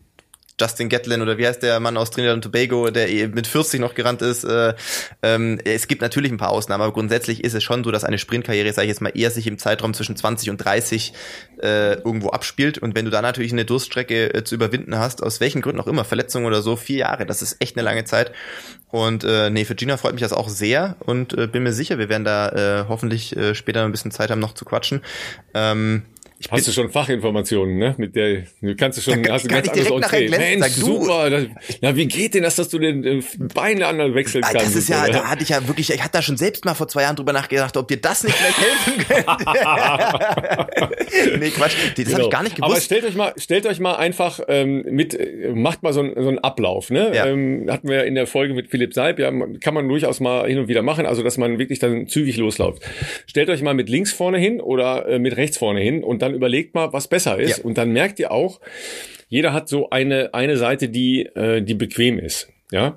Justin 0.60 0.88
Gatlin 0.88 1.22
oder 1.22 1.36
wie 1.38 1.46
heißt 1.46 1.62
der 1.62 1.80
Mann 1.80 1.96
aus 1.96 2.10
Trinidad 2.10 2.34
und 2.34 2.42
Tobago, 2.42 2.90
der 2.90 3.10
eh 3.10 3.28
mit 3.28 3.46
40 3.46 3.80
noch 3.80 3.94
gerannt 3.94 4.22
ist. 4.22 4.44
Äh, 4.44 4.74
ähm, 5.22 5.58
es 5.64 5.86
gibt 5.86 6.02
natürlich 6.02 6.32
ein 6.32 6.38
paar 6.38 6.50
Ausnahmen, 6.50 6.82
aber 6.82 6.92
grundsätzlich 6.92 7.44
ist 7.44 7.54
es 7.54 7.62
schon 7.62 7.84
so, 7.84 7.90
dass 7.90 8.04
eine 8.04 8.18
Sprintkarriere, 8.18 8.72
sage 8.72 8.86
ich 8.86 8.90
jetzt 8.90 9.02
mal, 9.02 9.12
eher 9.14 9.30
sich 9.30 9.46
im 9.46 9.58
Zeitraum 9.58 9.92
zwischen 9.92 10.16
20 10.16 10.50
und 10.50 10.58
30 10.58 11.12
äh, 11.62 11.94
irgendwo 11.94 12.30
abspielt. 12.30 12.78
Und 12.78 12.94
wenn 12.94 13.04
du 13.04 13.10
da 13.10 13.20
natürlich 13.20 13.52
eine 13.52 13.64
Durststrecke 13.64 14.32
äh, 14.34 14.44
zu 14.44 14.54
überwinden 14.54 14.98
hast, 14.98 15.22
aus 15.22 15.40
welchen 15.40 15.60
Gründen 15.60 15.80
auch 15.80 15.86
immer, 15.86 16.04
Verletzungen 16.04 16.46
oder 16.46 16.62
so, 16.62 16.76
vier 16.76 16.98
Jahre, 16.98 17.26
das 17.26 17.42
ist 17.42 17.56
echt 17.60 17.76
eine 17.76 17.84
lange 17.84 18.04
Zeit. 18.04 18.32
Und 18.90 19.24
äh, 19.24 19.50
nee, 19.50 19.64
für 19.64 19.74
Gina 19.74 19.96
freut 19.96 20.12
mich 20.12 20.22
das 20.22 20.32
auch 20.32 20.48
sehr 20.48 20.96
und 21.00 21.36
äh, 21.36 21.46
bin 21.46 21.64
mir 21.64 21.72
sicher, 21.72 21.98
wir 21.98 22.08
werden 22.08 22.24
da 22.24 22.48
äh, 22.48 22.84
hoffentlich 22.88 23.36
äh, 23.36 23.54
später 23.54 23.84
ein 23.84 23.90
bisschen 23.90 24.10
Zeit 24.10 24.30
haben, 24.30 24.40
noch 24.40 24.54
zu 24.54 24.64
quatschen. 24.64 25.02
Ähm, 25.54 26.04
ich 26.38 26.50
hast 26.50 26.68
du 26.68 26.72
schon 26.72 26.90
Fachinformationen, 26.90 27.78
ne? 27.78 27.94
Mit 27.96 28.14
der 28.14 28.42
kannst 28.76 28.98
du 28.98 29.02
schon 29.02 29.22
da, 29.22 29.34
hast 29.34 29.44
du 29.44 29.48
ganz 29.48 29.68
anderes 29.68 29.90
Entree. 29.90 30.28
Mensch, 30.28 30.68
super. 30.74 31.30
Das, 31.30 31.44
na, 31.80 31.96
wie 31.96 32.06
geht 32.06 32.34
denn 32.34 32.42
das, 32.42 32.56
dass 32.56 32.68
du 32.68 32.78
den 32.78 33.04
äh, 33.04 33.22
Beine 33.54 33.86
anderen 33.86 34.14
wechseln 34.14 34.44
ah, 34.44 34.50
kannst? 34.52 34.66
Das 34.66 34.76
ist 34.76 34.88
ja, 34.90 35.04
oder? 35.04 35.12
da 35.12 35.24
hatte 35.24 35.42
ich 35.42 35.48
ja 35.48 35.66
wirklich, 35.66 35.90
ich 35.90 36.02
hatte 36.02 36.12
da 36.12 36.22
schon 36.22 36.36
selbst 36.36 36.66
mal 36.66 36.74
vor 36.74 36.88
zwei 36.88 37.02
Jahren 37.02 37.16
drüber 37.16 37.32
nachgedacht, 37.32 37.76
ob 37.78 37.88
dir 37.88 37.96
das 37.96 38.22
nicht 38.22 38.36
vielleicht 38.36 38.58
helfen 38.58 39.06
könnte. 39.08 39.24
nee, 41.38 41.50
Quatsch, 41.50 41.74
das 41.96 42.04
genau. 42.04 42.12
habe 42.12 42.22
ich 42.24 42.30
gar 42.30 42.42
nicht 42.42 42.56
gewusst. 42.56 42.72
Aber 42.72 42.80
stellt 42.82 43.04
euch 43.04 43.14
mal, 43.14 43.32
stellt 43.38 43.66
euch 43.66 43.80
mal 43.80 43.94
einfach 43.96 44.40
ähm, 44.48 44.84
mit, 44.90 45.18
macht 45.54 45.82
mal 45.82 45.94
so, 45.94 46.00
ein, 46.00 46.12
so 46.16 46.28
einen 46.28 46.38
Ablauf, 46.38 46.90
ne? 46.90 47.12
Ja. 47.14 47.26
Ähm, 47.26 47.66
hatten 47.70 47.88
wir 47.88 48.04
in 48.04 48.14
der 48.14 48.26
Folge 48.26 48.52
mit 48.52 48.68
Philipp 48.68 48.92
Seib, 48.92 49.18
ja, 49.18 49.32
kann 49.60 49.72
man 49.72 49.88
durchaus 49.88 50.20
mal 50.20 50.46
hin 50.46 50.58
und 50.58 50.68
wieder 50.68 50.82
machen, 50.82 51.06
also 51.06 51.22
dass 51.22 51.38
man 51.38 51.58
wirklich 51.58 51.78
dann 51.78 52.08
zügig 52.08 52.36
losläuft. 52.36 52.82
Stellt 53.26 53.48
euch 53.48 53.62
mal 53.62 53.74
mit 53.74 53.88
links 53.88 54.12
vorne 54.12 54.38
hin 54.38 54.60
oder 54.60 55.08
äh, 55.08 55.18
mit 55.18 55.36
rechts 55.36 55.56
vorne 55.56 55.80
hin 55.80 56.04
und 56.04 56.22
dann 56.22 56.25
überlegt 56.34 56.74
mal, 56.74 56.92
was 56.92 57.08
besser 57.08 57.38
ist. 57.38 57.58
Ja. 57.58 57.64
Und 57.64 57.78
dann 57.78 57.90
merkt 57.90 58.18
ihr 58.18 58.30
auch, 58.30 58.60
jeder 59.28 59.52
hat 59.52 59.68
so 59.68 59.90
eine, 59.90 60.34
eine 60.34 60.56
Seite, 60.56 60.88
die, 60.88 61.22
äh, 61.22 61.62
die 61.62 61.74
bequem 61.74 62.18
ist. 62.18 62.48
Ja. 62.70 62.96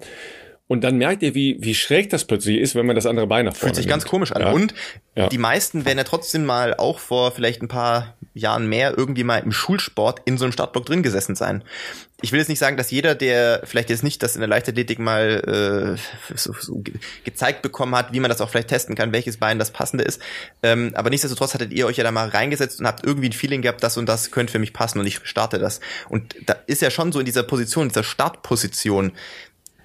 Und 0.68 0.84
dann 0.84 0.98
merkt 0.98 1.24
ihr, 1.24 1.34
wie, 1.34 1.58
wie 1.62 1.74
schräg 1.74 2.12
das 2.12 2.26
plötzlich 2.26 2.60
ist, 2.60 2.76
wenn 2.76 2.86
man 2.86 2.96
das 2.96 3.08
andere 3.08 3.26
Bein 3.26 3.46
nach 3.46 3.56
vorne 3.56 3.70
Fühlt 3.70 3.76
sich 3.76 3.86
nimmt. 3.86 3.94
ganz 3.94 4.06
komisch 4.06 4.32
an. 4.32 4.42
Ja. 4.44 4.52
Und 4.52 4.76
ja. 5.16 5.28
die 5.28 5.40
meisten 5.40 5.84
werden 5.84 5.98
ja 5.98 6.04
trotzdem 6.04 6.46
mal 6.46 6.76
auch 6.76 7.00
vor 7.00 7.32
vielleicht 7.32 7.64
ein 7.64 7.68
paar 7.68 8.16
Jahren 8.36 8.68
mehr 8.70 8.94
irgendwie 8.96 9.24
mal 9.24 9.40
im 9.40 9.52
Schulsport 9.52 10.22
in 10.26 10.38
so 10.38 10.46
einem 10.46 10.52
Startblock 10.52 10.86
drin 10.86 11.02
gesessen 11.02 11.36
sein. 11.36 11.64
Ich 12.22 12.32
will 12.32 12.40
jetzt 12.40 12.50
nicht 12.50 12.60
sagen, 12.60 12.76
dass 12.76 12.92
jeder, 12.92 13.16
der 13.16 13.62
vielleicht 13.64 13.90
jetzt 13.90 14.04
nicht 14.04 14.22
das 14.22 14.36
in 14.36 14.42
der 14.42 14.50
Leichtathletik 14.50 15.00
mal 15.00 15.98
äh, 15.98 16.36
so, 16.36 16.54
so 16.54 16.84
gezeigt 17.24 17.62
bekommen 17.62 17.96
hat, 17.96 18.12
wie 18.12 18.20
man 18.20 18.30
das 18.30 18.42
auch 18.42 18.50
vielleicht 18.50 18.68
testen 18.68 18.96
kann, 18.96 19.14
welches 19.14 19.38
Bein 19.38 19.58
das 19.58 19.72
passende 19.72 20.04
ist. 20.04 20.22
Ähm, 20.62 20.92
aber 20.96 21.10
nichtsdestotrotz 21.10 21.54
hattet 21.54 21.72
ihr 21.72 21.86
euch 21.86 21.98
ja 21.98 22.04
da 22.04 22.12
mal 22.12 22.28
reingesetzt 22.28 22.82
und 22.82 22.88
habt 22.88 23.06
irgendwie 23.06 23.30
ein 23.30 23.34
Feeling 23.34 23.62
gehabt, 23.62 23.82
das 23.84 23.96
und 23.98 24.08
das 24.08 24.32
könnte 24.32 24.52
für 24.52 24.60
mich 24.60 24.74
passen 24.74 25.00
und 25.00 25.08
ich 25.08 25.22
starte 25.24 25.60
das. 25.60 25.80
Und 26.10 26.36
da 26.46 26.58
ist 26.68 26.82
ja 26.82 26.92
schon 26.92 27.12
so 27.14 27.20
in 27.20 27.26
dieser 27.26 27.44
Position, 27.44 27.88
dieser 27.88 28.04
Startposition, 28.04 29.14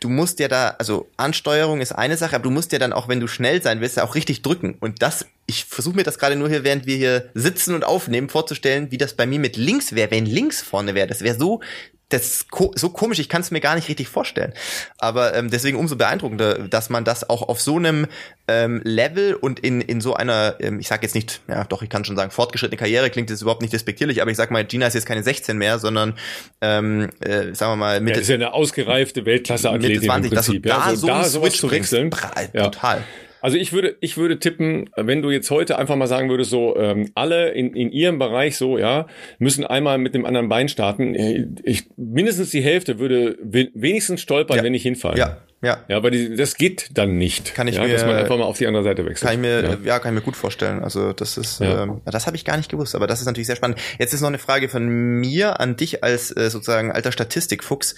du 0.04 0.10
musst 0.10 0.38
ja 0.38 0.48
da, 0.48 0.76
also 0.78 1.08
Ansteuerung 1.16 1.80
ist 1.80 1.92
eine 1.92 2.16
Sache, 2.18 2.36
aber 2.36 2.42
du 2.42 2.50
musst 2.50 2.72
ja 2.72 2.78
dann 2.78 2.92
auch, 2.92 3.08
wenn 3.08 3.20
du 3.20 3.26
schnell 3.26 3.62
sein 3.62 3.80
willst, 3.80 3.96
ja 3.96 4.04
auch 4.04 4.14
richtig 4.14 4.42
drücken. 4.42 4.76
Und 4.80 5.00
das, 5.00 5.24
ich 5.46 5.64
versuche 5.64 5.96
mir 5.96 6.02
das 6.02 6.18
gerade 6.18 6.36
nur 6.36 6.50
hier, 6.50 6.62
während 6.62 6.84
wir 6.84 6.96
hier 6.96 7.30
sitzen 7.32 7.74
und 7.74 7.84
aufnehmen, 7.84 8.28
vorzustellen, 8.28 8.90
wie 8.90 8.98
das 8.98 9.14
bei 9.14 9.24
mir 9.24 9.38
mit 9.38 9.56
links 9.56 9.94
wäre, 9.94 10.10
wenn 10.10 10.26
links 10.26 10.60
vorne 10.60 10.94
wäre. 10.94 11.06
Das 11.06 11.22
wäre 11.22 11.38
so 11.38 11.62
das 12.10 12.26
ist 12.26 12.50
ko 12.50 12.72
so 12.74 12.90
komisch, 12.90 13.18
ich 13.18 13.28
kann 13.28 13.40
es 13.40 13.50
mir 13.50 13.60
gar 13.60 13.74
nicht 13.74 13.88
richtig 13.88 14.08
vorstellen. 14.08 14.52
Aber 14.98 15.34
ähm, 15.34 15.50
deswegen 15.50 15.78
umso 15.78 15.96
beeindruckender, 15.96 16.68
dass 16.68 16.90
man 16.90 17.04
das 17.04 17.28
auch 17.28 17.42
auf 17.42 17.60
so 17.60 17.76
einem 17.76 18.06
ähm, 18.46 18.82
Level 18.84 19.34
und 19.34 19.60
in, 19.60 19.80
in 19.80 20.00
so 20.00 20.14
einer, 20.14 20.56
ähm, 20.60 20.80
ich 20.80 20.88
sage 20.88 21.02
jetzt 21.02 21.14
nicht, 21.14 21.40
ja 21.48 21.64
doch, 21.64 21.82
ich 21.82 21.88
kann 21.88 22.04
schon 22.04 22.16
sagen, 22.16 22.30
fortgeschrittene 22.30 22.76
Karriere 22.76 23.10
klingt 23.10 23.30
jetzt 23.30 23.40
überhaupt 23.40 23.62
nicht 23.62 23.72
despektierlich, 23.72 24.20
aber 24.20 24.30
ich 24.30 24.36
sag 24.36 24.50
mal, 24.50 24.64
Gina 24.64 24.86
ist 24.86 24.94
jetzt 24.94 25.06
keine 25.06 25.22
16 25.22 25.56
mehr, 25.56 25.78
sondern 25.78 26.14
ähm, 26.60 27.10
äh, 27.20 27.54
sagen 27.54 27.72
wir 27.72 27.76
mal 27.76 28.00
Mitte. 28.00 28.18
Ja, 28.18 28.22
ist 28.22 28.28
ja 28.28 28.34
eine 28.34 28.52
ausgereifte 28.52 29.24
Weltklasse-Athletin 29.24 30.00
Mitte 30.00 30.06
20, 30.06 30.30
im 30.30 30.36
Prinzip. 30.36 30.62
Dass 30.62 30.76
du 30.76 30.80
da, 30.82 30.90
ja, 30.90 30.96
so, 30.96 31.06
da 31.06 31.24
so 31.24 31.40
sowas 31.40 31.54
zu 31.54 31.70
wechseln. 31.70 32.10
Ja. 32.52 32.64
Total. 32.64 33.02
Also 33.44 33.58
ich 33.58 33.74
würde, 33.74 33.94
ich 34.00 34.16
würde 34.16 34.38
tippen, 34.38 34.88
wenn 34.96 35.20
du 35.20 35.30
jetzt 35.30 35.50
heute 35.50 35.76
einfach 35.78 35.96
mal 35.96 36.06
sagen 36.06 36.30
würdest, 36.30 36.48
so 36.48 36.78
ähm, 36.78 37.10
alle 37.14 37.50
in, 37.50 37.74
in 37.74 37.92
ihrem 37.92 38.18
Bereich 38.18 38.56
so, 38.56 38.78
ja, 38.78 39.06
müssen 39.38 39.66
einmal 39.66 39.98
mit 39.98 40.14
dem 40.14 40.24
anderen 40.24 40.48
Bein 40.48 40.70
starten. 40.70 41.14
Äh, 41.14 41.48
ich, 41.62 41.84
mindestens 41.98 42.52
die 42.52 42.62
Hälfte 42.62 42.98
würde 42.98 43.36
wenigstens 43.42 44.22
stolpern, 44.22 44.56
ja. 44.56 44.62
wenn 44.62 44.72
ich 44.72 44.82
hinfalle. 44.82 45.18
Ja, 45.18 45.42
ja. 45.60 45.84
Ja, 45.88 45.98
aber 45.98 46.10
die, 46.10 46.36
das 46.36 46.56
geht 46.56 46.96
dann 46.96 47.18
nicht. 47.18 47.54
Kann 47.54 47.68
ich 47.68 47.74
ja, 47.74 47.82
mir, 47.82 47.92
dass 47.92 48.06
man 48.06 48.16
einfach 48.16 48.38
mal 48.38 48.44
auf 48.44 48.56
die 48.56 48.66
andere 48.66 48.82
Seite 48.82 49.04
wechselt. 49.04 49.28
Kann 49.28 49.38
ich 49.38 49.42
mir, 49.42 49.62
ja, 49.62 49.76
ja 49.84 49.98
kann 49.98 50.14
ich 50.14 50.20
mir 50.20 50.24
gut 50.24 50.36
vorstellen. 50.36 50.82
Also 50.82 51.12
das 51.12 51.36
ist, 51.36 51.60
ja. 51.60 51.82
ähm, 51.82 52.00
das 52.06 52.26
habe 52.26 52.36
ich 52.36 52.46
gar 52.46 52.56
nicht 52.56 52.70
gewusst, 52.70 52.94
aber 52.94 53.06
das 53.06 53.20
ist 53.20 53.26
natürlich 53.26 53.46
sehr 53.46 53.56
spannend. 53.56 53.78
Jetzt 53.98 54.14
ist 54.14 54.22
noch 54.22 54.28
eine 54.28 54.38
Frage 54.38 54.70
von 54.70 54.88
mir 54.88 55.60
an 55.60 55.76
dich 55.76 56.02
als 56.02 56.34
äh, 56.34 56.48
sozusagen 56.48 56.92
alter 56.92 57.12
Statistikfuchs. 57.12 57.94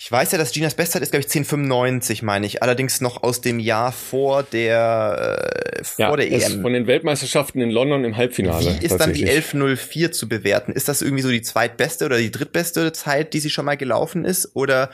Ich 0.00 0.12
weiß 0.12 0.30
ja, 0.30 0.38
dass 0.38 0.52
Ginas 0.52 0.76
Bestzeit 0.76 1.02
ist, 1.02 1.10
glaube 1.10 1.26
ich, 1.26 1.26
1095, 1.26 2.22
meine 2.22 2.46
ich. 2.46 2.62
Allerdings 2.62 3.00
noch 3.00 3.24
aus 3.24 3.40
dem 3.40 3.58
Jahr 3.58 3.90
vor 3.90 4.44
der, 4.44 5.40
äh, 5.76 5.82
vor 5.82 6.10
ja, 6.10 6.16
der 6.16 6.30
EM. 6.30 6.62
Von 6.62 6.72
den 6.72 6.86
Weltmeisterschaften 6.86 7.60
in 7.60 7.70
London 7.70 8.04
im 8.04 8.16
Halbfinale. 8.16 8.78
Wie 8.78 8.84
ist 8.86 8.96
dann 8.96 9.12
die 9.12 9.28
1104 9.28 10.12
zu 10.12 10.28
bewerten? 10.28 10.70
Ist 10.70 10.86
das 10.86 11.02
irgendwie 11.02 11.22
so 11.22 11.30
die 11.30 11.42
zweitbeste 11.42 12.06
oder 12.06 12.18
die 12.18 12.30
drittbeste 12.30 12.92
Zeit, 12.92 13.34
die 13.34 13.40
sie 13.40 13.50
schon 13.50 13.64
mal 13.64 13.76
gelaufen 13.76 14.24
ist? 14.24 14.54
Oder 14.54 14.90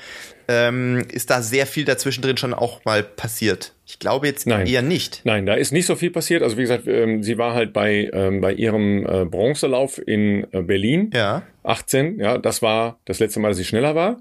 ähm, 0.49 1.05
ist 1.11 1.31
da 1.31 1.43
sehr 1.43 1.67
viel 1.67 1.85
dazwischen 1.85 2.23
drin 2.23 2.37
schon 2.37 2.55
auch 2.55 2.85
mal 2.85 3.03
passiert? 3.03 3.73
Ich 3.87 3.99
glaube 3.99 4.27
jetzt 4.27 4.47
Nein. 4.47 4.67
eher 4.67 4.83
nicht. 4.83 5.21
Nein, 5.25 5.47
da 5.47 5.55
ist 5.55 5.73
nicht 5.73 5.87
so 5.87 5.97
viel 5.97 6.11
passiert. 6.11 6.43
Also 6.43 6.57
wie 6.57 6.63
gesagt, 6.63 6.87
ähm, 6.87 7.23
sie 7.23 7.39
war 7.39 7.55
halt 7.55 7.73
bei, 7.73 8.11
ähm, 8.13 8.41
bei 8.41 8.53
ihrem 8.53 9.07
äh, 9.07 9.25
Bronzelauf 9.25 10.01
in 10.05 10.47
äh, 10.53 10.63
Berlin. 10.63 11.11
Ja. 11.15 11.43
18, 11.63 12.19
ja, 12.19 12.39
das 12.39 12.63
war 12.63 12.99
das 13.05 13.21
letzte 13.21 13.41
Mal, 13.41 13.49
dass 13.49 13.57
sie 13.57 13.65
schneller 13.65 13.95
war 13.95 14.21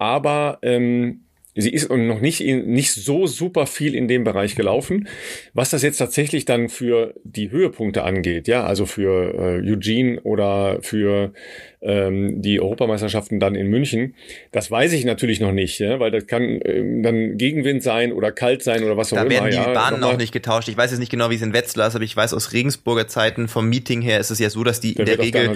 aber 0.00 0.58
ähm, 0.62 1.20
sie 1.54 1.70
ist 1.70 1.90
noch 1.90 2.20
nicht, 2.20 2.40
nicht 2.40 2.92
so 2.92 3.26
super 3.26 3.66
viel 3.66 3.94
in 3.94 4.08
dem 4.08 4.24
Bereich 4.24 4.56
gelaufen. 4.56 5.08
Was 5.52 5.70
das 5.70 5.82
jetzt 5.82 5.98
tatsächlich 5.98 6.46
dann 6.46 6.70
für 6.70 7.14
die 7.22 7.50
Höhepunkte 7.50 8.02
angeht, 8.02 8.48
ja, 8.48 8.64
also 8.64 8.86
für 8.86 9.34
äh, 9.34 9.70
Eugene 9.70 10.20
oder 10.22 10.78
für 10.80 11.34
ähm, 11.82 12.42
die 12.42 12.60
Europameisterschaften 12.60 13.40
dann 13.40 13.54
in 13.54 13.68
München. 13.68 14.14
Das 14.52 14.70
weiß 14.70 14.92
ich 14.92 15.04
natürlich 15.04 15.40
noch 15.40 15.52
nicht, 15.52 15.78
ja, 15.78 15.98
weil 15.98 16.10
das 16.10 16.26
kann 16.26 16.60
ähm, 16.64 17.02
dann 17.02 17.38
Gegenwind 17.38 17.82
sein 17.82 18.12
oder 18.12 18.32
kalt 18.32 18.62
sein 18.62 18.84
oder 18.84 18.96
was 18.96 19.12
auch 19.12 19.16
da 19.16 19.22
immer. 19.22 19.30
Da 19.30 19.44
werden 19.44 19.50
die 19.50 19.56
ja, 19.56 19.72
Bahnen 19.72 20.04
auch 20.04 20.18
nicht 20.18 20.32
getauscht. 20.32 20.68
Ich 20.68 20.76
weiß 20.76 20.90
jetzt 20.90 21.00
nicht 21.00 21.10
genau, 21.10 21.30
wie 21.30 21.36
es 21.36 21.42
in 21.42 21.52
Wetzlar 21.52 21.88
ist, 21.88 21.94
aber 21.94 22.04
ich 22.04 22.14
weiß 22.14 22.34
aus 22.34 22.52
Regensburger 22.52 23.08
Zeiten 23.08 23.48
vom 23.48 23.68
Meeting 23.68 24.02
her 24.02 24.20
ist 24.20 24.30
es 24.30 24.38
ja 24.38 24.50
so, 24.50 24.62
dass 24.62 24.80
die 24.80 24.94
der 24.94 25.06
in 25.06 25.16
der 25.16 25.18
Regel 25.18 25.54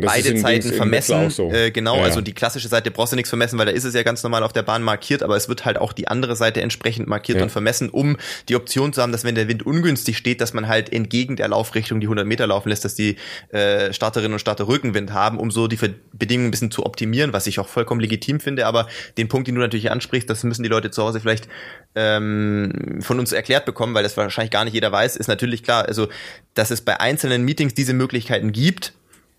beide 0.00 0.34
Zeiten 0.36 0.72
vermessen. 0.72 1.30
So. 1.30 1.52
Äh, 1.52 1.70
genau, 1.70 1.96
ja, 1.96 2.02
also 2.02 2.20
die 2.20 2.32
klassische 2.32 2.68
Seite 2.68 2.90
brauchst 2.90 3.12
du 3.12 3.16
nichts 3.16 3.30
vermessen, 3.30 3.58
weil 3.58 3.66
da 3.66 3.72
ist 3.72 3.84
es 3.84 3.94
ja 3.94 4.02
ganz 4.02 4.22
normal 4.22 4.42
auf 4.42 4.52
der 4.52 4.62
Bahn 4.62 4.82
markiert, 4.82 5.22
aber 5.22 5.36
es 5.36 5.48
wird 5.48 5.64
halt 5.64 5.78
auch 5.78 5.92
die 5.92 6.08
andere 6.08 6.34
Seite 6.34 6.60
entsprechend 6.62 7.06
markiert 7.06 7.40
und 7.40 7.50
vermessen, 7.50 7.90
um 7.90 8.16
die 8.48 8.56
Option 8.56 8.92
zu 8.92 9.02
haben, 9.02 9.12
dass 9.12 9.24
wenn 9.24 9.34
der 9.34 9.48
Wind 9.48 9.64
ungünstig 9.64 10.16
steht, 10.16 10.40
dass 10.40 10.52
man 10.52 10.66
halt 10.66 10.92
entgegen 10.92 11.36
der 11.36 11.48
Laufrichtung 11.48 12.00
die 12.00 12.06
100 12.06 12.26
Meter 12.26 12.46
laufen 12.46 12.68
lässt, 12.68 12.84
dass 12.84 12.94
die 12.94 13.16
äh, 13.50 13.92
Starterinnen 13.92 14.32
und 14.32 14.40
Starter 14.40 14.66
Rückenwind 14.66 15.12
haben, 15.12 15.38
um 15.38 15.50
so 15.50 15.59
die 15.68 15.78
Bedingungen 16.12 16.48
ein 16.48 16.50
bisschen 16.50 16.70
zu 16.70 16.86
optimieren, 16.86 17.32
was 17.32 17.46
ich 17.46 17.58
auch 17.58 17.68
vollkommen 17.68 18.00
legitim 18.00 18.40
finde. 18.40 18.66
Aber 18.66 18.88
den 19.16 19.28
Punkt, 19.28 19.48
den 19.48 19.54
du 19.54 19.60
natürlich 19.60 19.90
ansprichst, 19.90 20.28
das 20.28 20.44
müssen 20.44 20.62
die 20.62 20.68
Leute 20.68 20.90
zu 20.90 21.02
Hause 21.02 21.20
vielleicht 21.20 21.48
ähm, 21.94 22.98
von 23.00 23.18
uns 23.18 23.32
erklärt 23.32 23.64
bekommen, 23.64 23.94
weil 23.94 24.02
das 24.02 24.16
wahrscheinlich 24.16 24.50
gar 24.50 24.64
nicht 24.64 24.74
jeder 24.74 24.92
weiß, 24.92 25.16
ist 25.16 25.28
natürlich 25.28 25.62
klar, 25.62 25.86
also 25.86 26.08
dass 26.54 26.70
es 26.70 26.80
bei 26.80 27.00
einzelnen 27.00 27.44
Meetings 27.44 27.74
diese 27.74 27.92
Möglichkeiten 27.92 28.52
gibt. 28.52 28.94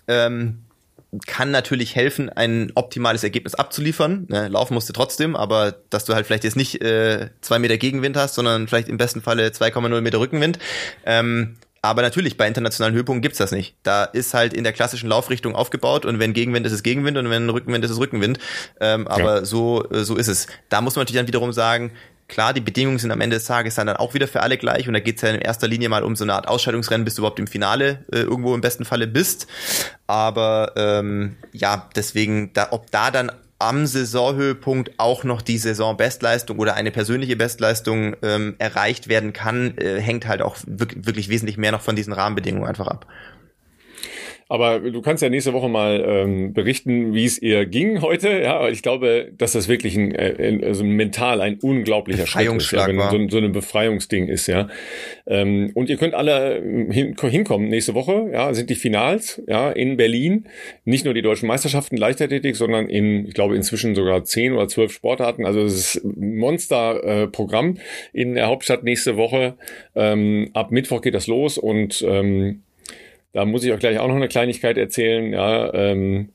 Ähm, 0.07 0.59
kann 1.27 1.51
natürlich 1.51 1.95
helfen, 1.95 2.29
ein 2.29 2.71
optimales 2.75 3.23
Ergebnis 3.23 3.55
abzuliefern. 3.55 4.27
Ne, 4.29 4.47
laufen 4.47 4.73
musst 4.73 4.87
du 4.87 4.93
trotzdem, 4.93 5.35
aber 5.35 5.75
dass 5.89 6.05
du 6.05 6.13
halt 6.13 6.25
vielleicht 6.25 6.45
jetzt 6.45 6.55
nicht 6.55 6.81
äh, 6.81 7.29
zwei 7.41 7.59
Meter 7.59 7.77
Gegenwind 7.77 8.15
hast, 8.15 8.35
sondern 8.35 8.67
vielleicht 8.67 8.87
im 8.87 8.97
besten 8.97 9.21
Falle 9.21 9.49
2,0 9.49 10.01
Meter 10.01 10.19
Rückenwind. 10.19 10.57
Ähm, 11.05 11.57
aber 11.83 12.03
natürlich, 12.03 12.37
bei 12.37 12.47
internationalen 12.47 12.93
Höhepunkten 12.93 13.21
gibt's 13.21 13.39
das 13.39 13.51
nicht. 13.51 13.75
Da 13.81 14.03
ist 14.03 14.35
halt 14.35 14.53
in 14.53 14.63
der 14.63 14.73
klassischen 14.73 15.09
Laufrichtung 15.09 15.55
aufgebaut 15.55 16.05
und 16.05 16.19
wenn 16.19 16.33
Gegenwind 16.33 16.65
ist 16.67 16.73
es 16.73 16.83
Gegenwind 16.83 17.17
und 17.17 17.29
wenn 17.31 17.49
Rückenwind 17.49 17.83
ist 17.83 17.91
es 17.91 17.99
Rückenwind. 17.99 18.37
Ähm, 18.79 19.07
aber 19.07 19.37
ja. 19.37 19.45
so, 19.45 19.89
äh, 19.89 20.03
so 20.03 20.15
ist 20.15 20.27
es. 20.27 20.45
Da 20.69 20.81
muss 20.81 20.95
man 20.95 21.01
natürlich 21.01 21.19
dann 21.19 21.27
wiederum 21.27 21.53
sagen, 21.53 21.91
klar, 22.27 22.53
die 22.53 22.61
Bedingungen 22.61 22.99
sind 22.99 23.11
am 23.11 23.19
Ende 23.19 23.37
des 23.37 23.45
Tages 23.45 23.75
dann, 23.75 23.87
dann 23.87 23.97
auch 23.97 24.13
wieder 24.13 24.27
für 24.27 24.41
alle 24.41 24.57
gleich 24.57 24.87
und 24.87 24.93
da 24.93 24.99
geht's 24.99 25.23
ja 25.23 25.29
in 25.29 25.41
erster 25.41 25.67
Linie 25.67 25.89
mal 25.89 26.03
um 26.03 26.15
so 26.15 26.23
eine 26.23 26.35
Art 26.35 26.47
Ausscheidungsrennen, 26.47 27.03
bis 27.03 27.15
du 27.15 27.21
überhaupt 27.21 27.39
im 27.39 27.47
Finale 27.47 28.05
äh, 28.11 28.19
irgendwo 28.19 28.53
im 28.53 28.61
besten 28.61 28.85
Falle 28.85 29.07
bist. 29.07 29.47
Aber 30.05 30.73
ähm, 30.75 31.35
ja, 31.51 31.89
deswegen, 31.95 32.53
da, 32.53 32.67
ob 32.71 32.91
da 32.91 33.09
dann 33.09 33.31
am 33.61 33.85
Saisonhöhepunkt 33.85 34.91
auch 34.97 35.23
noch 35.23 35.41
die 35.41 35.57
Saisonbestleistung 35.57 36.59
oder 36.59 36.75
eine 36.75 36.91
persönliche 36.91 37.35
Bestleistung 37.35 38.15
ähm, 38.21 38.55
erreicht 38.57 39.07
werden 39.07 39.33
kann, 39.33 39.77
äh, 39.77 39.99
hängt 39.99 40.27
halt 40.27 40.41
auch 40.41 40.57
wirklich, 40.65 41.29
wesentlich 41.29 41.57
mehr 41.57 41.71
noch 41.71 41.81
von 41.81 41.95
diesen 41.95 42.13
Rahmenbedingungen 42.13 42.67
einfach 42.67 42.87
ab. 42.87 43.05
Aber 44.51 44.81
du 44.81 45.01
kannst 45.01 45.23
ja 45.23 45.29
nächste 45.29 45.53
Woche 45.53 45.69
mal 45.69 46.03
ähm, 46.05 46.51
berichten, 46.51 47.13
wie 47.13 47.23
es 47.23 47.41
ihr 47.41 47.65
ging 47.65 48.01
heute. 48.01 48.41
Ja, 48.41 48.67
ich 48.67 48.81
glaube, 48.81 49.31
dass 49.37 49.53
das 49.53 49.69
wirklich 49.69 49.95
ein, 49.95 50.13
ein 50.13 50.61
also 50.61 50.83
mental 50.83 51.39
ein 51.39 51.57
unglaublicher 51.61 52.27
Schritt 52.27 52.53
ist, 52.57 52.71
ja, 52.73 52.85
wenn 52.85 53.29
so, 53.29 53.37
so 53.37 53.41
ein 53.41 53.53
Befreiungsding 53.53 54.27
ist, 54.27 54.47
ja. 54.47 54.67
Ähm, 55.25 55.71
und 55.73 55.89
ihr 55.89 55.95
könnt 55.95 56.15
alle 56.15 56.61
hin, 56.89 57.15
hinkommen 57.17 57.69
nächste 57.69 57.93
Woche. 57.93 58.29
Ja, 58.33 58.53
sind 58.53 58.69
die 58.69 58.75
Finals, 58.75 59.41
ja, 59.47 59.71
in 59.71 59.95
Berlin. 59.95 60.47
Nicht 60.83 61.05
nur 61.05 61.13
die 61.13 61.21
deutschen 61.21 61.47
Meisterschaften 61.47 61.95
Leichtathletik, 61.95 62.57
sondern 62.57 62.89
in, 62.89 63.25
ich 63.27 63.33
glaube, 63.33 63.55
inzwischen 63.55 63.95
sogar 63.95 64.25
zehn 64.25 64.51
oder 64.51 64.67
zwölf 64.67 64.91
Sportarten. 64.91 65.45
Also 65.45 65.61
es 65.61 65.95
ist 65.95 66.03
ein 66.03 66.35
Monster-Programm 66.35 67.77
äh, 67.77 68.21
in 68.21 68.35
der 68.35 68.47
Hauptstadt 68.47 68.83
nächste 68.83 69.15
Woche. 69.15 69.53
Ähm, 69.95 70.49
ab 70.51 70.71
Mittwoch 70.71 70.99
geht 70.99 71.15
das 71.15 71.27
los 71.27 71.57
und 71.57 72.03
ähm, 72.05 72.63
da 73.33 73.45
muss 73.45 73.63
ich 73.63 73.73
auch 73.73 73.79
gleich 73.79 73.99
auch 73.99 74.07
noch 74.07 74.15
eine 74.15 74.27
Kleinigkeit 74.27 74.77
erzählen, 74.77 75.33
ja, 75.33 75.73
ähm, 75.73 76.29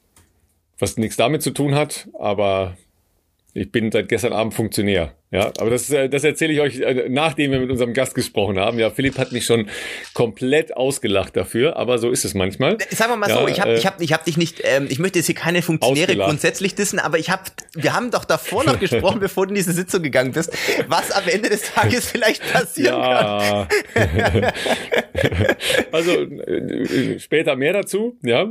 was 0.79 0.97
nichts 0.97 1.17
damit 1.17 1.43
zu 1.43 1.51
tun 1.51 1.75
hat, 1.75 2.09
aber 2.19 2.77
ich 3.55 3.73
bin 3.73 3.91
seit 3.91 4.09
gestern 4.09 4.33
Abend 4.33 4.55
Funktionär. 4.55 5.15
Ja, 5.33 5.53
aber 5.59 5.71
das, 5.71 5.91
äh, 5.91 6.09
das 6.09 6.23
erzähle 6.23 6.53
ich 6.53 6.61
euch, 6.61 6.81
äh, 6.81 7.09
nachdem 7.09 7.51
wir 7.51 7.59
mit 7.59 7.71
unserem 7.71 7.95
Gast 7.95 8.15
gesprochen 8.15 8.61
haben. 8.61 8.79
Ja, 8.79 8.91
Philipp 8.91 9.19
hat 9.19 9.33
mich 9.33 9.45
schon 9.45 9.69
komplett 10.15 10.77
ausgelacht 10.77 11.37
dafür, 11.37 11.77
aber 11.77 11.99
so 11.99 12.11
ist 12.11 12.25
es 12.25 12.35
manchmal. 12.35 12.79
Sagen 12.91 13.12
wir 13.12 13.17
mal 13.17 13.29
ja, 13.29 13.41
so, 13.41 13.49
ich 13.49 13.61
habe 13.61 13.73
äh, 13.73 13.77
ich 13.77 13.87
hab, 13.87 14.01
ich 14.01 14.12
hab 14.12 14.25
dich 14.25 14.37
nicht, 14.37 14.62
ähm, 14.62 14.87
ich 14.89 15.01
möchte 15.01 15.19
jetzt 15.19 15.27
hier 15.27 15.35
keine 15.35 15.62
Funktionäre 15.62 16.05
ausgelacht. 16.05 16.29
grundsätzlich 16.29 16.77
dissen, 16.77 17.01
aber 17.01 17.19
ich 17.19 17.31
habe, 17.31 17.43
wir 17.75 17.93
haben 17.93 18.12
doch 18.12 18.25
davor 18.25 18.62
noch 18.62 18.79
gesprochen, 18.79 19.19
bevor 19.21 19.47
du 19.47 19.51
in 19.51 19.57
diese 19.57 19.73
Sitzung 19.73 20.01
gegangen 20.05 20.31
bist, 20.31 20.57
was 20.87 21.11
am 21.11 21.27
Ende 21.27 21.49
des 21.49 21.73
Tages 21.73 22.09
vielleicht 22.11 22.43
passieren 22.53 23.01
ja. 23.01 23.69
kann. 23.95 24.53
also 25.91 26.12
später 27.19 27.57
mehr 27.57 27.73
dazu. 27.73 28.17
Ja, 28.23 28.49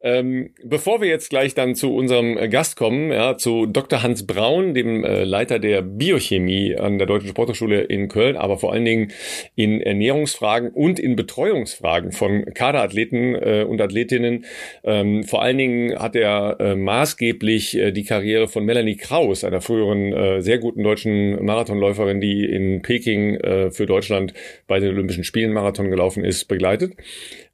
ähm, 0.00 0.54
bevor 0.64 1.00
wir 1.00 1.08
jetzt 1.08 1.30
gleich 1.30 1.54
dann 1.54 1.76
zu 1.76 1.94
unserem 1.94 2.50
Gast 2.50 2.74
kommen, 2.76 3.12
ja, 3.12 3.36
zu 3.36 3.66
Dr. 3.66 4.02
Hans 4.02 4.26
Braun, 4.26 4.74
dem 4.74 5.04
äh, 5.04 5.22
Leiter 5.22 5.60
der 5.60 5.82
Bio 5.82 6.15
Biochemie 6.16 6.76
an 6.76 6.98
der 6.98 7.06
Deutschen 7.06 7.28
Sporthochschule 7.28 7.82
in 7.82 8.08
Köln, 8.08 8.36
aber 8.36 8.58
vor 8.58 8.72
allen 8.72 8.84
Dingen 8.84 9.12
in 9.54 9.80
Ernährungsfragen 9.80 10.70
und 10.70 10.98
in 10.98 11.14
Betreuungsfragen 11.14 12.12
von 12.12 12.44
Kaderathleten 12.54 13.34
äh, 13.34 13.64
und 13.68 13.80
Athletinnen. 13.80 14.44
Ähm, 14.82 15.24
vor 15.24 15.42
allen 15.42 15.58
Dingen 15.58 15.98
hat 15.98 16.16
er 16.16 16.56
äh, 16.58 16.74
maßgeblich 16.74 17.76
äh, 17.76 17.92
die 17.92 18.04
Karriere 18.04 18.48
von 18.48 18.64
Melanie 18.64 18.96
Kraus, 18.96 19.44
einer 19.44 19.60
früheren 19.60 20.12
äh, 20.12 20.40
sehr 20.40 20.58
guten 20.58 20.82
deutschen 20.82 21.44
Marathonläuferin, 21.44 22.20
die 22.20 22.44
in 22.44 22.82
Peking 22.82 23.34
äh, 23.36 23.70
für 23.70 23.86
Deutschland 23.86 24.32
bei 24.66 24.80
den 24.80 24.90
Olympischen 24.90 25.24
Spielen 25.24 25.52
Marathon 25.52 25.90
gelaufen 25.90 26.24
ist, 26.24 26.46
begleitet. 26.46 26.94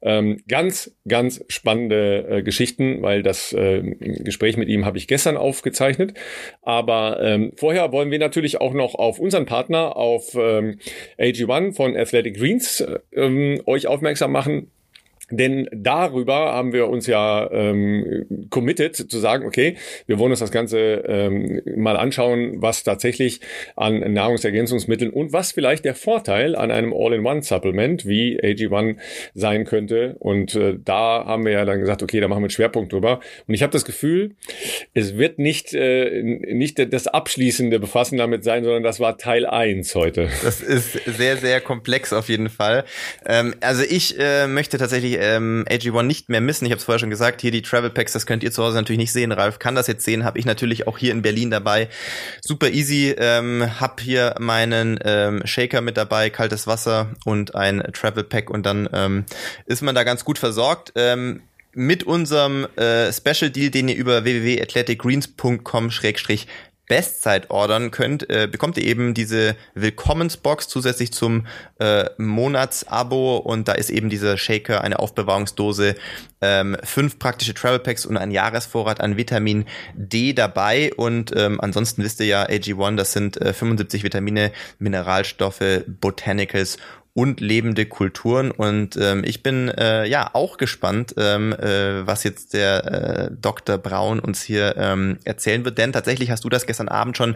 Ähm, 0.01 0.41
ganz, 0.49 0.93
ganz 1.07 1.43
spannende 1.47 2.27
äh, 2.29 2.43
Geschichten, 2.43 3.01
weil 3.01 3.23
das 3.23 3.53
äh, 3.53 3.81
Gespräch 3.81 4.57
mit 4.57 4.67
ihm 4.67 4.85
habe 4.85 4.97
ich 4.97 5.07
gestern 5.07 5.37
aufgezeichnet. 5.37 6.13
Aber 6.61 7.21
ähm, 7.21 7.53
vorher 7.55 7.91
wollen 7.93 8.11
wir 8.11 8.19
natürlich 8.19 8.52
auch 8.59 8.73
noch 8.73 8.95
auf 8.95 9.19
unseren 9.19 9.45
Partner, 9.45 9.95
auf 9.95 10.35
ähm, 10.35 10.79
AG1 11.17 11.75
von 11.75 11.95
Athletic 11.95 12.37
Greens, 12.37 12.81
äh, 12.81 12.99
ähm, 13.13 13.61
euch 13.65 13.87
aufmerksam 13.87 14.31
machen. 14.31 14.71
Denn 15.37 15.67
darüber 15.71 16.53
haben 16.53 16.73
wir 16.73 16.87
uns 16.87 17.07
ja 17.07 17.49
ähm, 17.51 18.47
committed 18.51 18.95
zu 18.95 19.19
sagen, 19.19 19.47
okay, 19.47 19.77
wir 20.05 20.19
wollen 20.19 20.31
uns 20.31 20.39
das 20.39 20.51
Ganze 20.51 21.03
ähm, 21.07 21.61
mal 21.75 21.97
anschauen, 21.97 22.61
was 22.61 22.83
tatsächlich 22.83 23.41
an 23.75 24.13
Nahrungsergänzungsmitteln 24.13 25.11
und 25.11 25.33
was 25.33 25.51
vielleicht 25.51 25.85
der 25.85 25.95
Vorteil 25.95 26.55
an 26.55 26.69
einem 26.69 26.93
All-in-One-Supplement 26.93 28.05
wie 28.05 28.39
AG1 28.39 28.97
sein 29.33 29.65
könnte. 29.65 30.15
Und 30.19 30.53
äh, 30.55 30.77
da 30.83 31.25
haben 31.25 31.45
wir 31.45 31.53
ja 31.53 31.65
dann 31.65 31.79
gesagt, 31.79 32.03
okay, 32.03 32.19
da 32.19 32.27
machen 32.27 32.41
wir 32.41 32.45
einen 32.45 32.49
Schwerpunkt 32.51 32.93
drüber. 32.93 33.19
Und 33.47 33.55
ich 33.55 33.63
habe 33.63 33.73
das 33.73 33.85
Gefühl, 33.85 34.35
es 34.93 35.17
wird 35.17 35.39
nicht, 35.39 35.73
äh, 35.73 36.21
nicht 36.21 36.93
das 36.93 37.07
abschließende 37.07 37.79
Befassen 37.79 38.17
damit 38.17 38.43
sein, 38.43 38.63
sondern 38.63 38.83
das 38.83 38.99
war 38.99 39.17
Teil 39.17 39.47
eins 39.47 39.95
heute. 39.95 40.29
Das 40.43 40.61
ist 40.61 40.93
sehr, 41.05 41.37
sehr 41.37 41.59
komplex 41.59 42.13
auf 42.13 42.29
jeden 42.29 42.49
Fall. 42.49 42.83
Ähm, 43.25 43.55
also 43.61 43.83
ich 43.83 44.19
äh, 44.19 44.45
möchte 44.45 44.77
tatsächlich 44.77 45.22
ähm, 45.23 45.65
AG1 45.69 46.03
nicht 46.03 46.29
mehr 46.29 46.41
missen. 46.41 46.65
Ich 46.65 46.71
habe 46.71 46.79
es 46.79 46.83
vorher 46.83 46.99
schon 46.99 47.09
gesagt, 47.09 47.41
hier 47.41 47.51
die 47.51 47.61
Travel 47.61 47.89
Packs, 47.89 48.13
das 48.13 48.25
könnt 48.25 48.43
ihr 48.43 48.51
zu 48.51 48.63
Hause 48.63 48.75
natürlich 48.75 48.99
nicht 48.99 49.11
sehen. 49.11 49.31
Ralf 49.31 49.59
kann 49.59 49.75
das 49.75 49.87
jetzt 49.87 50.03
sehen, 50.05 50.23
habe 50.23 50.37
ich 50.37 50.45
natürlich 50.45 50.87
auch 50.87 50.97
hier 50.97 51.11
in 51.11 51.21
Berlin 51.21 51.49
dabei. 51.51 51.89
Super 52.41 52.69
easy, 52.69 53.15
ähm, 53.17 53.79
hab 53.79 54.01
hier 54.01 54.35
meinen 54.39 54.99
ähm, 55.03 55.41
Shaker 55.45 55.81
mit 55.81 55.97
dabei, 55.97 56.29
kaltes 56.29 56.67
Wasser 56.67 57.09
und 57.25 57.55
ein 57.55 57.81
Travel 57.93 58.23
Pack 58.23 58.49
und 58.49 58.65
dann 58.65 58.89
ähm, 58.93 59.25
ist 59.65 59.81
man 59.81 59.95
da 59.95 60.03
ganz 60.03 60.25
gut 60.25 60.37
versorgt. 60.37 60.93
Ähm, 60.95 61.41
mit 61.75 62.03
unserem 62.03 62.67
äh, 62.75 63.11
Special 63.11 63.49
Deal, 63.49 63.71
den 63.71 63.87
ihr 63.89 63.95
über 63.95 64.23
www.athleticgreens.com 64.23 65.89
Bestzeit 66.87 67.49
ordern 67.49 67.91
könnt, 67.91 68.29
äh, 68.29 68.47
bekommt 68.51 68.77
ihr 68.77 68.83
eben 68.83 69.13
diese 69.13 69.55
Willkommensbox 69.73 70.67
zusätzlich 70.67 71.13
zum 71.13 71.47
äh, 71.79 72.09
Monatsabo. 72.17 73.37
Und 73.37 73.67
da 73.67 73.73
ist 73.73 73.89
eben 73.89 74.09
dieser 74.09 74.37
Shaker, 74.37 74.81
eine 74.81 74.99
Aufbewahrungsdose, 74.99 75.95
ähm, 76.41 76.75
fünf 76.83 77.19
praktische 77.19 77.53
Travel 77.53 77.79
Packs 77.79 78.05
und 78.05 78.17
ein 78.17 78.31
Jahresvorrat 78.31 78.99
an 78.99 79.15
Vitamin 79.15 79.65
D 79.95 80.33
dabei. 80.33 80.93
Und 80.93 81.33
ähm, 81.35 81.61
ansonsten 81.61 82.03
wisst 82.03 82.19
ihr 82.19 82.27
ja 82.27 82.45
AG1, 82.45 82.97
das 82.97 83.13
sind 83.13 83.37
äh, 83.37 83.53
75 83.53 84.03
Vitamine, 84.03 84.51
Mineralstoffe, 84.77 85.83
Botanicals 85.87 86.77
und 87.15 87.41
lebende 87.41 87.85
Kulturen. 87.85 88.49
Und 88.49 88.97
ähm, 88.97 89.23
ich 89.23 89.43
bin 89.43 89.69
äh, 89.69 90.07
ja 90.07 90.31
auch 90.33 90.57
gespannt, 90.57 91.13
ähm, 91.17 91.53
äh, 91.53 92.07
was 92.07 92.23
jetzt 92.23 92.53
der 92.53 92.85
äh, 92.85 93.35
Dr. 93.39 93.77
Braun 93.77 94.19
uns 94.19 94.41
hier 94.41 94.75
ähm, 94.77 95.19
erzählen 95.23 95.63
wird. 95.63 95.77
Denn 95.77 95.93
tatsächlich 95.93 96.31
hast 96.31 96.43
du 96.43 96.49
das 96.49 96.65
gestern 96.65 96.87
Abend 96.87 97.15
schon 97.15 97.35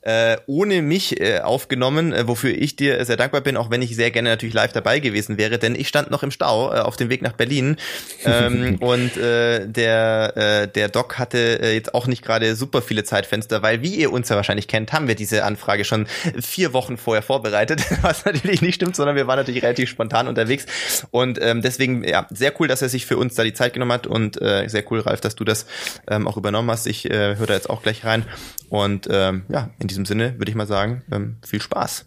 äh, 0.00 0.38
ohne 0.46 0.80
mich 0.80 1.20
äh, 1.20 1.40
aufgenommen, 1.40 2.14
äh, 2.14 2.26
wofür 2.26 2.50
ich 2.50 2.76
dir 2.76 3.04
sehr 3.04 3.18
dankbar 3.18 3.42
bin, 3.42 3.58
auch 3.58 3.70
wenn 3.70 3.82
ich 3.82 3.94
sehr 3.96 4.10
gerne 4.10 4.30
natürlich 4.30 4.54
live 4.54 4.72
dabei 4.72 4.98
gewesen 4.98 5.36
wäre. 5.36 5.58
Denn 5.58 5.74
ich 5.74 5.88
stand 5.88 6.10
noch 6.10 6.22
im 6.22 6.30
Stau 6.30 6.72
äh, 6.72 6.78
auf 6.78 6.96
dem 6.96 7.10
Weg 7.10 7.20
nach 7.20 7.32
Berlin 7.32 7.76
ähm, 8.24 8.76
und 8.80 9.14
äh, 9.18 9.66
der 9.66 10.32
äh, 10.36 10.68
der 10.68 10.88
Doc 10.88 11.18
hatte 11.18 11.60
äh, 11.60 11.74
jetzt 11.74 11.94
auch 11.94 12.06
nicht 12.06 12.24
gerade 12.24 12.56
super 12.56 12.80
viele 12.80 13.04
Zeitfenster, 13.04 13.62
weil 13.62 13.82
wie 13.82 13.94
ihr 13.94 14.10
uns 14.10 14.30
ja 14.30 14.36
wahrscheinlich 14.36 14.68
kennt, 14.68 14.94
haben 14.94 15.06
wir 15.06 15.14
diese 15.14 15.44
Anfrage 15.44 15.84
schon 15.84 16.06
vier 16.40 16.72
Wochen 16.72 16.96
vorher 16.96 17.22
vorbereitet, 17.22 17.82
was 18.02 18.24
natürlich 18.24 18.62
nicht 18.62 18.76
stimmt, 18.76 18.96
sondern 18.96 19.17
wir 19.18 19.26
waren 19.26 19.38
natürlich 19.38 19.62
relativ 19.62 19.88
spontan 19.88 20.28
unterwegs. 20.28 20.66
Und 21.10 21.38
ähm, 21.42 21.62
deswegen, 21.62 22.04
ja, 22.04 22.26
sehr 22.30 22.52
cool, 22.58 22.68
dass 22.68 22.82
er 22.82 22.88
sich 22.88 23.06
für 23.06 23.16
uns 23.16 23.34
da 23.34 23.44
die 23.44 23.52
Zeit 23.52 23.74
genommen 23.74 23.92
hat 23.92 24.06
und 24.06 24.40
äh, 24.40 24.66
sehr 24.68 24.84
cool, 24.90 25.00
Ralf, 25.00 25.20
dass 25.20 25.34
du 25.34 25.44
das 25.44 25.66
ähm, 26.08 26.26
auch 26.26 26.36
übernommen 26.36 26.70
hast. 26.70 26.86
Ich 26.86 27.10
äh, 27.10 27.36
höre 27.36 27.46
da 27.46 27.54
jetzt 27.54 27.70
auch 27.70 27.82
gleich 27.82 28.04
rein. 28.04 28.24
Und 28.68 29.08
ähm, 29.10 29.44
ja, 29.48 29.70
in 29.80 29.88
diesem 29.88 30.06
Sinne 30.06 30.34
würde 30.38 30.50
ich 30.50 30.56
mal 30.56 30.66
sagen, 30.66 31.02
ähm, 31.12 31.36
viel 31.46 31.60
Spaß. 31.60 32.06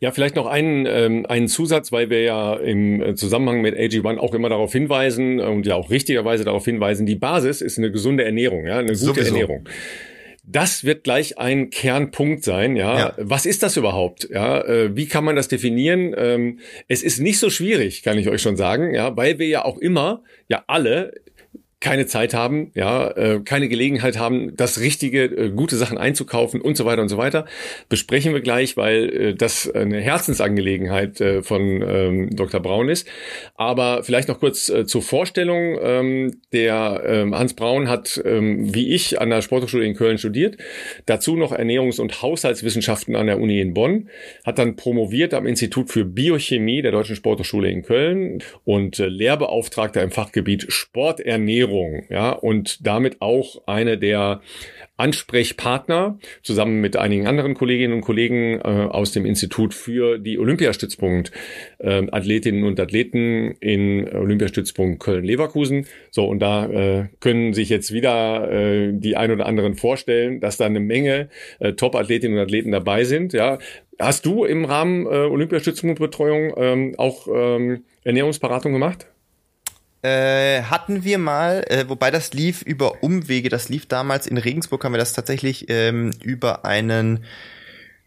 Ja, 0.00 0.10
vielleicht 0.10 0.36
noch 0.36 0.46
einen, 0.46 0.86
ähm, 0.86 1.26
einen 1.26 1.48
Zusatz, 1.48 1.92
weil 1.92 2.10
wir 2.10 2.22
ja 2.22 2.54
im 2.54 3.16
Zusammenhang 3.16 3.60
mit 3.60 3.76
AG1 3.76 4.18
auch 4.18 4.34
immer 4.34 4.48
darauf 4.48 4.72
hinweisen 4.72 5.40
und 5.40 5.66
ja 5.66 5.74
auch 5.74 5.90
richtigerweise 5.90 6.44
darauf 6.44 6.64
hinweisen, 6.64 7.06
die 7.06 7.14
Basis 7.14 7.60
ist 7.60 7.78
eine 7.78 7.90
gesunde 7.90 8.24
Ernährung, 8.24 8.66
ja, 8.66 8.78
eine 8.78 8.88
gute 8.88 8.96
Sowieso. 8.96 9.26
Ernährung. 9.26 9.68
Das 10.46 10.84
wird 10.84 11.04
gleich 11.04 11.38
ein 11.38 11.70
Kernpunkt 11.70 12.44
sein, 12.44 12.76
ja. 12.76 12.98
ja. 12.98 13.14
Was 13.16 13.46
ist 13.46 13.62
das 13.62 13.76
überhaupt? 13.76 14.28
Ja, 14.30 14.60
äh, 14.60 14.94
wie 14.94 15.06
kann 15.06 15.24
man 15.24 15.36
das 15.36 15.48
definieren? 15.48 16.14
Ähm, 16.16 16.58
es 16.86 17.02
ist 17.02 17.18
nicht 17.18 17.38
so 17.38 17.48
schwierig, 17.48 18.02
kann 18.02 18.18
ich 18.18 18.28
euch 18.28 18.42
schon 18.42 18.56
sagen, 18.56 18.94
ja, 18.94 19.16
weil 19.16 19.38
wir 19.38 19.46
ja 19.46 19.64
auch 19.64 19.78
immer, 19.78 20.22
ja 20.48 20.62
alle 20.66 21.14
keine 21.84 22.06
Zeit 22.06 22.32
haben, 22.32 22.70
ja, 22.74 23.10
äh, 23.10 23.40
keine 23.44 23.68
Gelegenheit 23.68 24.18
haben, 24.18 24.56
das 24.56 24.80
richtige, 24.80 25.24
äh, 25.24 25.50
gute 25.50 25.76
Sachen 25.76 25.98
einzukaufen 25.98 26.62
und 26.62 26.78
so 26.78 26.86
weiter 26.86 27.02
und 27.02 27.10
so 27.10 27.18
weiter, 27.18 27.44
besprechen 27.90 28.32
wir 28.32 28.40
gleich, 28.40 28.78
weil 28.78 29.10
äh, 29.10 29.34
das 29.34 29.70
eine 29.70 30.00
Herzensangelegenheit 30.00 31.22
von 31.42 31.82
ähm, 31.82 32.34
Dr. 32.34 32.60
Braun 32.60 32.88
ist. 32.88 33.06
Aber 33.54 34.02
vielleicht 34.02 34.28
noch 34.28 34.40
kurz 34.40 34.72
zur 34.86 35.02
Vorstellung. 35.02 35.78
Ähm, 35.82 36.40
der 36.52 37.02
ähm, 37.06 37.34
Hans 37.36 37.54
Braun 37.54 37.88
hat, 37.88 38.20
wie 38.24 38.94
ich, 38.94 39.20
an 39.20 39.30
der 39.30 39.42
Sporthochschule 39.42 39.84
in 39.84 39.94
Köln 39.94 40.16
studiert, 40.18 40.56
dazu 41.04 41.36
noch 41.36 41.52
Ernährungs- 41.52 42.00
und 42.00 42.22
Haushaltswissenschaften 42.22 43.14
an 43.16 43.26
der 43.26 43.40
Uni 43.40 43.60
in 43.60 43.74
Bonn, 43.74 44.08
hat 44.44 44.58
dann 44.58 44.76
promoviert 44.76 45.34
am 45.34 45.46
Institut 45.46 45.90
für 45.90 46.04
Biochemie 46.04 46.80
der 46.80 46.92
Deutschen 46.92 47.16
Sporthochschule 47.16 47.68
in 47.68 47.82
Köln 47.82 48.42
und 48.64 48.98
Lehrbeauftragter 48.98 50.02
im 50.02 50.10
Fachgebiet 50.10 50.66
Sporternährung 50.68 51.73
Ernährung, 51.74 52.04
ja, 52.08 52.30
und 52.30 52.86
damit 52.86 53.20
auch 53.20 53.62
eine 53.66 53.98
der 53.98 54.40
Ansprechpartner 54.96 56.18
zusammen 56.42 56.80
mit 56.80 56.96
einigen 56.96 57.26
anderen 57.26 57.54
Kolleginnen 57.54 57.94
und 57.94 58.00
Kollegen 58.02 58.60
äh, 58.60 58.88
aus 58.90 59.12
dem 59.12 59.26
Institut 59.26 59.74
für 59.74 60.18
die 60.18 60.38
Olympiastützpunkt 60.38 61.32
äh, 61.78 62.06
Athletinnen 62.12 62.64
und 62.64 62.78
Athleten 62.78 63.56
in 63.60 64.08
Olympiastützpunkt 64.08 65.00
Köln-Leverkusen. 65.00 65.86
So, 66.10 66.26
und 66.26 66.38
da 66.38 66.66
äh, 66.66 67.08
können 67.18 67.54
sich 67.54 67.70
jetzt 67.70 67.92
wieder 67.92 68.50
äh, 68.52 68.92
die 68.92 69.16
ein 69.16 69.32
oder 69.32 69.46
anderen 69.46 69.74
vorstellen, 69.74 70.40
dass 70.40 70.58
da 70.58 70.66
eine 70.66 70.80
Menge 70.80 71.28
äh, 71.58 71.72
Top-Athletinnen 71.72 72.36
und 72.36 72.44
Athleten 72.44 72.70
dabei 72.70 73.04
sind. 73.04 73.32
Ja, 73.32 73.58
Hast 74.00 74.26
du 74.26 74.44
im 74.44 74.64
Rahmen 74.64 75.06
äh, 75.06 75.10
Olympiastützpunktbetreuung 75.10 76.54
ähm, 76.56 76.94
auch 76.98 77.28
ähm, 77.32 77.84
Ernährungsberatung 78.02 78.72
gemacht? 78.72 79.06
Äh, 80.04 80.64
hatten 80.64 81.02
wir 81.02 81.16
mal, 81.16 81.64
äh, 81.68 81.88
wobei 81.88 82.10
das 82.10 82.34
lief 82.34 82.60
über 82.60 83.02
Umwege, 83.02 83.48
das 83.48 83.70
lief 83.70 83.86
damals 83.86 84.26
in 84.26 84.36
Regensburg, 84.36 84.84
haben 84.84 84.92
wir 84.92 84.98
das 84.98 85.14
tatsächlich 85.14 85.70
ähm, 85.70 86.10
über 86.22 86.66
einen 86.66 87.24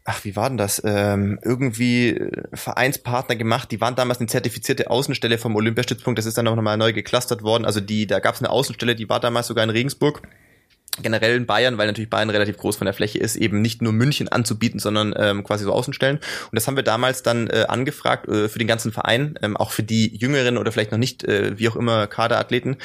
ach, 0.08 0.24
wie 0.24 0.36
war 0.36 0.48
denn 0.48 0.58
das? 0.58 0.82
Ähm, 0.86 1.38
irgendwie 1.44 2.12
äh, 2.12 2.32
Vereinspartner 2.54 3.36
gemacht. 3.36 3.72
Die 3.72 3.82
waren 3.82 3.96
damals 3.96 4.20
eine 4.20 4.28
zertifizierte 4.28 4.90
Außenstelle 4.90 5.38
vom 5.38 5.56
Olympiastützpunkt. 5.56 6.18
Das 6.18 6.26
ist 6.26 6.38
dann 6.38 6.48
auch 6.48 6.56
nochmal 6.56 6.78
neu 6.78 6.94
geklustert 6.94 7.44
worden. 7.44 7.66
Also 7.66 7.82
die, 7.82 8.08
da 8.08 8.20
gab 8.20 8.36
es 8.36 8.42
eine 8.42 8.50
Außenstelle, 8.50 8.96
die 8.96 9.10
war 9.10 9.20
damals 9.20 9.48
sogar 9.48 9.64
in 9.64 9.70
Regensburg 9.70 10.22
generell 11.02 11.36
in 11.36 11.46
Bayern, 11.46 11.78
weil 11.78 11.88
natürlich 11.88 12.10
Bayern 12.10 12.30
relativ 12.30 12.58
groß 12.58 12.78
von 12.78 12.86
der 12.86 12.94
Fläche 12.94 13.20
ist, 13.20 13.36
eben 13.36 13.62
nicht 13.62 13.82
nur 13.82 13.94
München 13.94 14.28
anzubieten, 14.28 14.80
sondern 14.80 15.14
ähm, 15.18 15.44
quasi 15.44 15.64
so 15.64 15.74
Außenstellen. 15.74 16.18
Und 16.18 16.56
das 16.56 16.68
haben 16.68 16.76
wir 16.76 16.84
damals 16.84 17.24
dann 17.24 17.48
äh, 17.48 17.66
angefragt 17.68 18.28
äh, 18.28 18.50
für 18.50 18.60
den 18.60 18.68
ganzen 18.68 18.92
Verein, 18.92 19.38
ähm, 19.42 19.58
auch 19.58 19.72
für 19.72 19.84
die 19.84 20.16
Jüngeren 20.16 20.58
oder 20.58 20.72
vielleicht 20.72 20.92
noch 20.92 20.98
nicht, 20.98 21.24
äh, 21.24 21.58
wie 21.58 21.70
auch 21.70 21.76
immer, 21.76 22.08
Kaderathleten. 22.08 22.78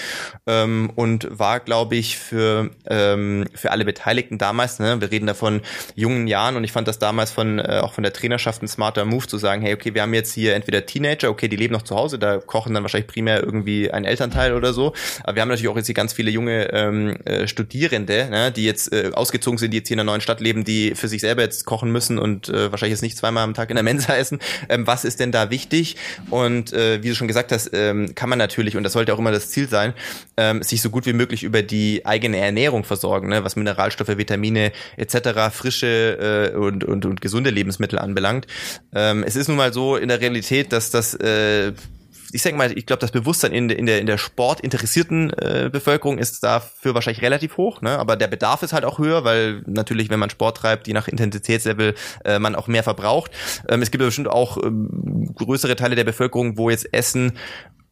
Ähm, 0.46 0.90
und 0.94 1.28
war, 1.30 1.60
glaube 1.60 1.96
ich, 1.96 2.18
für, 2.18 2.70
ähm, 2.88 3.46
für 3.54 3.70
alle 3.70 3.84
Beteiligten 3.84 4.38
damals, 4.38 4.78
ne, 4.78 5.00
wir 5.00 5.10
reden 5.10 5.26
da 5.26 5.34
von 5.34 5.60
jungen 5.94 6.26
Jahren 6.26 6.56
und 6.56 6.64
ich 6.64 6.72
fand 6.72 6.88
das 6.88 6.98
damals 6.98 7.30
von 7.30 7.58
äh, 7.58 7.80
auch 7.82 7.92
von 7.92 8.02
der 8.02 8.12
Trainerschaft 8.12 8.62
ein 8.62 8.68
smarter 8.68 9.04
Move 9.04 9.26
zu 9.26 9.38
sagen, 9.38 9.62
hey, 9.62 9.74
okay, 9.74 9.94
wir 9.94 10.02
haben 10.02 10.14
jetzt 10.14 10.32
hier 10.32 10.54
entweder 10.54 10.86
Teenager, 10.86 11.30
okay, 11.30 11.48
die 11.48 11.56
leben 11.56 11.72
noch 11.72 11.82
zu 11.82 11.96
Hause, 11.96 12.18
da 12.18 12.38
kochen 12.38 12.74
dann 12.74 12.82
wahrscheinlich 12.82 13.08
primär 13.08 13.42
irgendwie 13.42 13.90
ein 13.90 14.04
Elternteil 14.04 14.54
oder 14.54 14.72
so. 14.72 14.92
Aber 15.24 15.36
wir 15.36 15.42
haben 15.42 15.48
natürlich 15.48 15.68
auch 15.68 15.76
jetzt 15.76 15.86
hier 15.86 15.94
ganz 15.94 16.12
viele 16.12 16.30
junge 16.30 16.72
ähm, 16.72 17.16
äh, 17.24 17.46
Studierende 17.46 18.01
Studierende, 18.02 18.30
ne, 18.30 18.52
die 18.52 18.64
jetzt 18.64 18.92
äh, 18.92 19.10
ausgezogen 19.12 19.58
sind, 19.58 19.72
die 19.72 19.78
jetzt 19.78 19.88
hier 19.88 19.94
in 19.94 20.00
einer 20.00 20.10
neuen 20.10 20.20
Stadt 20.20 20.40
leben, 20.40 20.64
die 20.64 20.94
für 20.94 21.08
sich 21.08 21.20
selber 21.20 21.42
jetzt 21.42 21.64
kochen 21.64 21.90
müssen 21.90 22.18
und 22.18 22.48
äh, 22.48 22.70
wahrscheinlich 22.70 22.92
jetzt 22.92 23.02
nicht 23.02 23.16
zweimal 23.16 23.44
am 23.44 23.54
Tag 23.54 23.70
in 23.70 23.76
der 23.76 23.82
Mensa 23.82 24.14
essen. 24.16 24.38
Ähm, 24.68 24.86
was 24.86 25.04
ist 25.04 25.20
denn 25.20 25.32
da 25.32 25.50
wichtig? 25.50 25.96
Und 26.30 26.72
äh, 26.72 27.02
wie 27.02 27.08
du 27.08 27.14
schon 27.14 27.28
gesagt 27.28 27.52
hast, 27.52 27.70
ähm, 27.72 28.14
kann 28.14 28.28
man 28.28 28.38
natürlich, 28.38 28.76
und 28.76 28.82
das 28.82 28.92
sollte 28.92 29.14
auch 29.14 29.18
immer 29.18 29.32
das 29.32 29.50
Ziel 29.50 29.68
sein, 29.68 29.94
ähm, 30.36 30.62
sich 30.62 30.82
so 30.82 30.90
gut 30.90 31.06
wie 31.06 31.12
möglich 31.12 31.42
über 31.42 31.62
die 31.62 32.04
eigene 32.04 32.38
Ernährung 32.38 32.84
versorgen, 32.84 33.28
ne, 33.28 33.44
was 33.44 33.56
Mineralstoffe, 33.56 34.16
Vitamine 34.16 34.72
etc., 34.96 35.50
frische 35.52 36.52
äh, 36.52 36.56
und, 36.56 36.84
und, 36.84 37.04
und 37.04 37.20
gesunde 37.20 37.50
Lebensmittel 37.50 37.98
anbelangt. 37.98 38.46
Ähm, 38.94 39.24
es 39.24 39.36
ist 39.36 39.48
nun 39.48 39.56
mal 39.56 39.72
so 39.72 39.96
in 39.96 40.08
der 40.08 40.20
Realität, 40.20 40.72
dass 40.72 40.90
das 40.90 41.14
äh, 41.14 41.72
ich 42.32 42.42
sag 42.42 42.54
mal, 42.54 42.76
ich 42.76 42.86
glaube, 42.86 43.00
das 43.00 43.10
Bewusstsein 43.10 43.52
in, 43.52 43.68
in 43.70 43.86
der 43.86 44.00
in 44.00 44.06
der 44.06 44.18
sportinteressierten 44.18 45.30
äh, 45.30 45.68
Bevölkerung 45.70 46.18
ist 46.18 46.42
dafür 46.42 46.94
wahrscheinlich 46.94 47.22
relativ 47.22 47.56
hoch, 47.56 47.82
ne? 47.82 47.98
aber 47.98 48.16
der 48.16 48.26
Bedarf 48.26 48.62
ist 48.62 48.72
halt 48.72 48.84
auch 48.84 48.98
höher, 48.98 49.24
weil 49.24 49.62
natürlich, 49.66 50.10
wenn 50.10 50.18
man 50.18 50.30
Sport 50.30 50.56
treibt, 50.56 50.86
je 50.86 50.94
nach 50.94 51.08
Intensitätslevel 51.08 51.94
äh, 52.24 52.38
man 52.38 52.54
auch 52.54 52.68
mehr 52.68 52.82
verbraucht. 52.82 53.30
Ähm, 53.68 53.82
es 53.82 53.90
gibt 53.90 54.02
bestimmt 54.02 54.28
auch 54.28 54.56
ähm, 54.62 55.32
größere 55.34 55.76
Teile 55.76 55.94
der 55.94 56.04
Bevölkerung, 56.04 56.56
wo 56.56 56.70
jetzt 56.70 56.92
Essen 56.92 57.32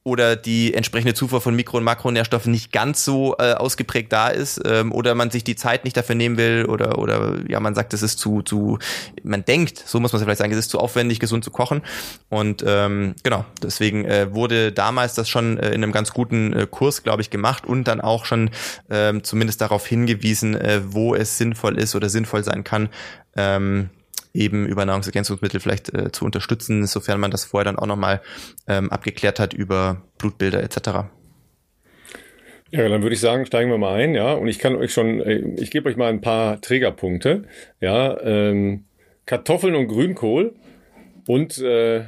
oder 0.02 0.34
die 0.34 0.72
entsprechende 0.72 1.12
Zufuhr 1.12 1.42
von 1.42 1.54
Mikro- 1.54 1.76
und 1.76 1.84
Makronährstoffen 1.84 2.50
nicht 2.50 2.72
ganz 2.72 3.04
so 3.04 3.36
äh, 3.38 3.52
ausgeprägt 3.52 4.10
da 4.12 4.28
ist 4.28 4.60
ähm, 4.64 4.92
oder 4.92 5.14
man 5.14 5.30
sich 5.30 5.44
die 5.44 5.56
Zeit 5.56 5.84
nicht 5.84 5.94
dafür 5.94 6.14
nehmen 6.14 6.38
will 6.38 6.64
oder 6.66 6.98
oder 6.98 7.34
ja 7.48 7.60
man 7.60 7.74
sagt 7.74 7.92
es 7.92 8.02
ist 8.02 8.18
zu 8.18 8.40
zu 8.40 8.78
man 9.22 9.44
denkt 9.44 9.82
so 9.84 10.00
muss 10.00 10.12
man 10.12 10.20
es 10.20 10.24
vielleicht 10.24 10.38
sagen 10.38 10.52
es 10.52 10.58
ist 10.58 10.70
zu 10.70 10.78
aufwendig 10.78 11.20
gesund 11.20 11.44
zu 11.44 11.50
kochen. 11.50 11.82
Und 12.30 12.64
ähm, 12.66 13.14
genau 13.22 13.44
deswegen 13.62 14.06
äh, 14.06 14.32
wurde 14.32 14.72
damals 14.72 15.14
das 15.14 15.28
schon 15.28 15.58
äh, 15.58 15.68
in 15.68 15.82
einem 15.82 15.92
ganz 15.92 16.12
guten 16.12 16.54
äh, 16.54 16.66
Kurs 16.70 17.02
glaube 17.02 17.20
ich 17.20 17.28
gemacht 17.28 17.66
und 17.66 17.84
dann 17.84 18.00
auch 18.00 18.24
schon 18.24 18.50
äh, 18.88 19.20
zumindest 19.22 19.60
darauf 19.60 19.86
hingewiesen 19.86 20.54
äh, 20.56 20.80
wo 20.86 21.14
es 21.14 21.36
sinnvoll 21.36 21.78
ist 21.78 21.94
oder 21.94 22.08
sinnvoll 22.08 22.42
sein 22.42 22.64
kann 22.64 22.88
ähm, 23.36 23.90
eben 24.32 24.66
über 24.66 24.84
Nahrungsergänzungsmittel 24.84 25.60
vielleicht 25.60 25.92
äh, 25.94 26.12
zu 26.12 26.24
unterstützen, 26.24 26.86
sofern 26.86 27.20
man 27.20 27.30
das 27.30 27.44
vorher 27.44 27.64
dann 27.64 27.78
auch 27.78 27.86
nochmal 27.86 28.20
ähm, 28.68 28.90
abgeklärt 28.90 29.40
hat 29.40 29.52
über 29.54 30.02
Blutbilder 30.18 30.62
etc. 30.62 31.10
Ja, 32.72 32.88
dann 32.88 33.02
würde 33.02 33.14
ich 33.14 33.20
sagen, 33.20 33.46
steigen 33.46 33.70
wir 33.70 33.78
mal 33.78 33.94
ein, 33.94 34.14
ja. 34.14 34.32
Und 34.32 34.46
ich 34.46 34.60
kann 34.60 34.76
euch 34.76 34.92
schon, 34.92 35.20
äh, 35.20 35.38
ich 35.58 35.70
gebe 35.70 35.88
euch 35.88 35.96
mal 35.96 36.08
ein 36.08 36.20
paar 36.20 36.60
Trägerpunkte, 36.60 37.44
ja. 37.80 38.20
Ähm, 38.20 38.84
Kartoffeln 39.26 39.74
und 39.74 39.88
Grünkohl 39.88 40.54
und 41.26 41.58
äh, 41.58 42.04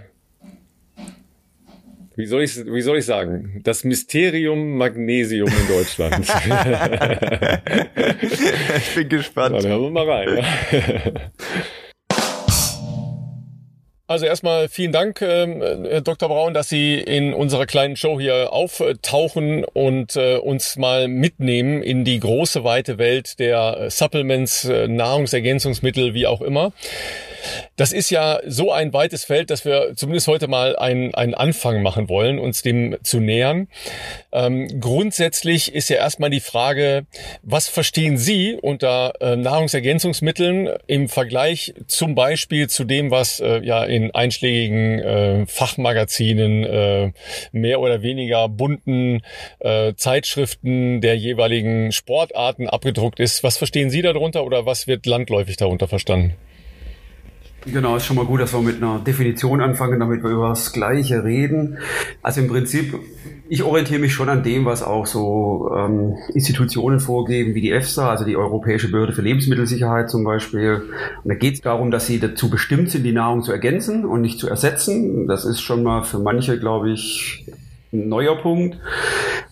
wie 2.14 2.26
soll 2.26 2.42
ich 2.42 2.56
wie 2.66 2.82
soll 2.82 2.98
ich 2.98 3.06
sagen? 3.06 3.60
Das 3.64 3.84
Mysterium 3.84 4.76
Magnesium 4.76 5.48
in 5.48 5.68
Deutschland. 5.68 6.26
ich 8.76 8.94
bin 8.94 9.08
gespannt. 9.08 9.56
Dann 9.56 9.66
hören 9.66 9.82
wir 9.82 9.90
mal 9.90 10.10
rein. 10.10 10.36
Ja. 10.36 10.44
Also 14.12 14.26
erstmal 14.26 14.68
vielen 14.68 14.92
Dank, 14.92 15.22
äh, 15.22 16.02
Dr. 16.02 16.28
Braun, 16.28 16.52
dass 16.52 16.68
Sie 16.68 16.96
in 16.96 17.32
unserer 17.32 17.64
kleinen 17.64 17.96
Show 17.96 18.20
hier 18.20 18.52
auftauchen 18.52 19.64
und 19.64 20.16
äh, 20.16 20.36
uns 20.36 20.76
mal 20.76 21.08
mitnehmen 21.08 21.82
in 21.82 22.04
die 22.04 22.20
große, 22.20 22.62
weite 22.62 22.98
Welt 22.98 23.38
der 23.38 23.90
Supplements, 23.90 24.66
äh, 24.66 24.86
Nahrungsergänzungsmittel, 24.86 26.12
wie 26.12 26.26
auch 26.26 26.42
immer. 26.42 26.74
Das 27.76 27.93
ist 27.93 28.11
ja 28.11 28.40
so 28.47 28.72
ein 28.72 28.93
weites 28.93 29.24
Feld, 29.24 29.51
dass 29.51 29.64
wir 29.64 29.93
zumindest 29.97 30.28
heute 30.28 30.49
mal 30.49 30.76
einen, 30.76 31.14
einen 31.14 31.34
Anfang 31.34 31.82
machen 31.82 32.09
wollen, 32.09 32.38
uns 32.38 32.62
dem 32.62 32.97
zu 33.03 33.20
nähern. 33.20 33.68
Ähm, 34.32 34.80
grundsätzlich 34.80 35.74
ist 35.74 35.88
ja 35.88 35.97
erstmal 35.97 36.30
die 36.30 36.40
Frage, 36.40 37.07
was 37.43 37.68
verstehen 37.68 38.18
Sie 38.18 38.59
unter 38.61 39.14
äh, 39.20 39.36
Nahrungsergänzungsmitteln 39.36 40.70
im 40.86 41.09
Vergleich 41.09 41.74
zum 41.86 42.14
Beispiel 42.14 42.68
zu 42.68 42.84
dem, 42.84 43.11
was 43.11 43.40
äh, 43.40 43.61
ja 43.61 43.84
in 43.84 44.14
einschlägigen 44.14 44.99
äh, 44.99 45.47
Fachmagazinen, 45.47 46.64
äh, 46.64 47.12
mehr 47.53 47.80
oder 47.80 48.03
weniger 48.03 48.49
bunten 48.49 49.22
äh, 49.61 49.95
Zeitschriften 49.95 51.01
der 51.01 51.16
jeweiligen 51.16 51.93
Sportarten 51.93 52.68
abgedruckt 52.68 53.20
ist. 53.20 53.43
Was 53.43 53.57
verstehen 53.59 53.90
Sie 53.90 54.03
darunter 54.03 54.45
oder 54.45 54.66
was 54.66 54.86
wird 54.86 55.07
landläufig 55.07 55.57
darunter 55.57 55.88
verstanden? 55.88 56.34
Genau, 57.64 57.96
ist 57.96 58.06
schon 58.06 58.16
mal 58.16 58.24
gut, 58.24 58.40
dass 58.40 58.52
wir 58.52 58.60
mit 58.60 58.82
einer 58.82 58.98
Definition 58.98 59.60
anfangen, 59.60 60.00
damit 60.00 60.24
wir 60.24 60.30
über 60.30 60.48
das 60.48 60.72
Gleiche 60.72 61.22
reden. 61.22 61.78
Also 62.20 62.40
im 62.40 62.48
Prinzip, 62.48 62.98
ich 63.48 63.62
orientiere 63.62 64.00
mich 64.00 64.12
schon 64.12 64.28
an 64.28 64.42
dem, 64.42 64.64
was 64.64 64.82
auch 64.82 65.06
so 65.06 65.70
ähm, 65.76 66.16
Institutionen 66.34 66.98
vorgeben, 66.98 67.54
wie 67.54 67.60
die 67.60 67.70
EFSA, 67.70 68.10
also 68.10 68.24
die 68.24 68.36
Europäische 68.36 68.90
Behörde 68.90 69.12
für 69.12 69.22
Lebensmittelsicherheit 69.22 70.10
zum 70.10 70.24
Beispiel. 70.24 70.82
Und 71.22 71.28
da 71.28 71.34
geht 71.34 71.54
es 71.54 71.60
darum, 71.60 71.92
dass 71.92 72.06
sie 72.06 72.18
dazu 72.18 72.50
bestimmt 72.50 72.90
sind, 72.90 73.04
die 73.04 73.12
Nahrung 73.12 73.42
zu 73.42 73.52
ergänzen 73.52 74.04
und 74.04 74.22
nicht 74.22 74.40
zu 74.40 74.48
ersetzen. 74.48 75.28
Das 75.28 75.44
ist 75.44 75.60
schon 75.60 75.84
mal 75.84 76.02
für 76.02 76.18
manche, 76.18 76.58
glaube 76.58 76.90
ich, 76.90 77.46
ein 77.93 78.09
neuer 78.09 78.36
Punkt. 78.36 78.78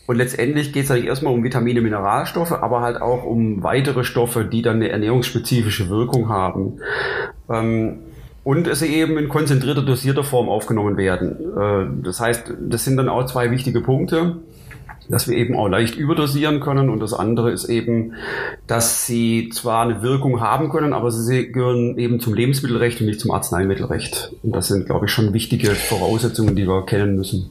Und 0.07 0.17
letztendlich 0.17 0.73
geht 0.73 0.85
es 0.85 0.91
eigentlich 0.91 1.07
erstmal 1.07 1.33
um 1.33 1.45
Vitamine, 1.45 1.81
Mineralstoffe, 1.81 2.53
aber 2.53 2.81
halt 2.81 3.01
auch 3.01 3.25
um 3.25 3.63
weitere 3.63 4.03
Stoffe, 4.03 4.45
die 4.45 4.63
dann 4.63 4.77
eine 4.77 4.89
ernährungsspezifische 4.89 5.89
Wirkung 5.89 6.29
haben. 6.29 6.81
Ähm, 7.49 7.99
und 8.43 8.67
es 8.67 8.83
eben 8.83 9.19
in 9.19 9.29
konzentrierter, 9.29 9.83
dosierter 9.83 10.25
Form 10.25 10.49
aufgenommen 10.49 10.97
werden. 10.97 11.37
Äh, 11.57 12.05
das 12.05 12.21
heißt, 12.21 12.55
das 12.59 12.85
sind 12.85 12.97
dann 12.97 13.09
auch 13.09 13.27
zwei 13.27 13.51
wichtige 13.51 13.81
Punkte 13.81 14.37
dass 15.11 15.29
wir 15.29 15.37
eben 15.37 15.57
auch 15.57 15.69
leicht 15.69 15.97
überdosieren 15.97 16.61
können. 16.61 16.89
Und 16.89 17.01
das 17.01 17.13
andere 17.13 17.51
ist 17.51 17.69
eben, 17.69 18.15
dass 18.67 19.07
sie 19.07 19.51
zwar 19.53 19.83
eine 19.83 20.03
Wirkung 20.03 20.41
haben 20.41 20.71
können, 20.71 20.93
aber 20.93 21.11
sie 21.11 21.51
gehören 21.51 21.99
eben 21.99 22.21
zum 22.21 22.35
Lebensmittelrecht 22.35 23.01
und 23.01 23.07
nicht 23.07 23.21
zum 23.21 23.33
Arzneimittelrecht. 23.33 24.33
Und 24.43 24.55
das 24.55 24.69
sind, 24.69 24.87
glaube 24.87 25.07
ich, 25.07 25.13
schon 25.13 25.35
wichtige 25.35 25.71
Voraussetzungen, 25.71 26.55
die 26.55 26.67
wir 26.67 26.87
kennen 26.87 27.17
müssen. 27.17 27.51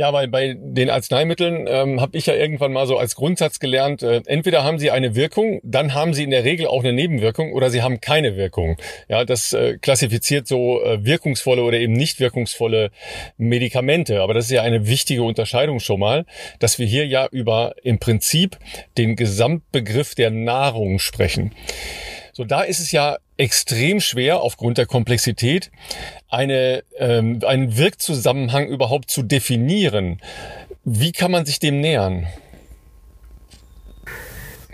Ja, 0.00 0.14
weil 0.14 0.28
bei 0.28 0.56
den 0.58 0.88
Arzneimitteln 0.88 1.66
ähm, 1.68 2.00
habe 2.00 2.16
ich 2.16 2.24
ja 2.24 2.32
irgendwann 2.32 2.72
mal 2.72 2.86
so 2.86 2.96
als 2.96 3.16
Grundsatz 3.16 3.58
gelernt, 3.60 4.02
äh, 4.02 4.22
entweder 4.24 4.64
haben 4.64 4.78
sie 4.78 4.90
eine 4.90 5.14
Wirkung, 5.14 5.60
dann 5.62 5.92
haben 5.92 6.14
sie 6.14 6.24
in 6.24 6.30
der 6.30 6.42
Regel 6.42 6.68
auch 6.68 6.80
eine 6.80 6.94
Nebenwirkung 6.94 7.52
oder 7.52 7.68
sie 7.68 7.82
haben 7.82 8.00
keine 8.00 8.34
Wirkung. 8.34 8.78
Ja, 9.10 9.26
das 9.26 9.52
äh, 9.52 9.76
klassifiziert 9.76 10.48
so 10.48 10.82
äh, 10.82 11.04
wirkungsvolle 11.04 11.62
oder 11.62 11.78
eben 11.78 11.92
nicht 11.92 12.18
wirkungsvolle 12.18 12.92
Medikamente. 13.36 14.22
Aber 14.22 14.32
das 14.32 14.46
ist 14.46 14.52
ja 14.52 14.62
eine 14.62 14.88
wichtige 14.88 15.22
Unterscheidung 15.22 15.80
schon 15.80 16.00
mal, 16.00 16.24
dass 16.60 16.78
wir 16.78 16.86
hier 16.86 17.06
ja 17.06 17.28
über 17.30 17.74
im 17.82 17.98
Prinzip 17.98 18.56
den 18.96 19.16
Gesamtbegriff 19.16 20.14
der 20.14 20.30
Nahrung 20.30 20.98
sprechen. 20.98 21.52
So, 22.32 22.44
da 22.44 22.62
ist 22.62 22.80
es 22.80 22.92
ja 22.92 23.18
extrem 23.36 24.00
schwer 24.00 24.40
aufgrund 24.40 24.78
der 24.78 24.86
Komplexität 24.86 25.70
eine, 26.28 26.84
ähm, 26.98 27.40
einen 27.46 27.76
Wirkzusammenhang 27.76 28.66
überhaupt 28.66 29.10
zu 29.10 29.22
definieren. 29.22 30.20
Wie 30.84 31.12
kann 31.12 31.30
man 31.30 31.46
sich 31.46 31.58
dem 31.58 31.80
nähern? 31.80 32.26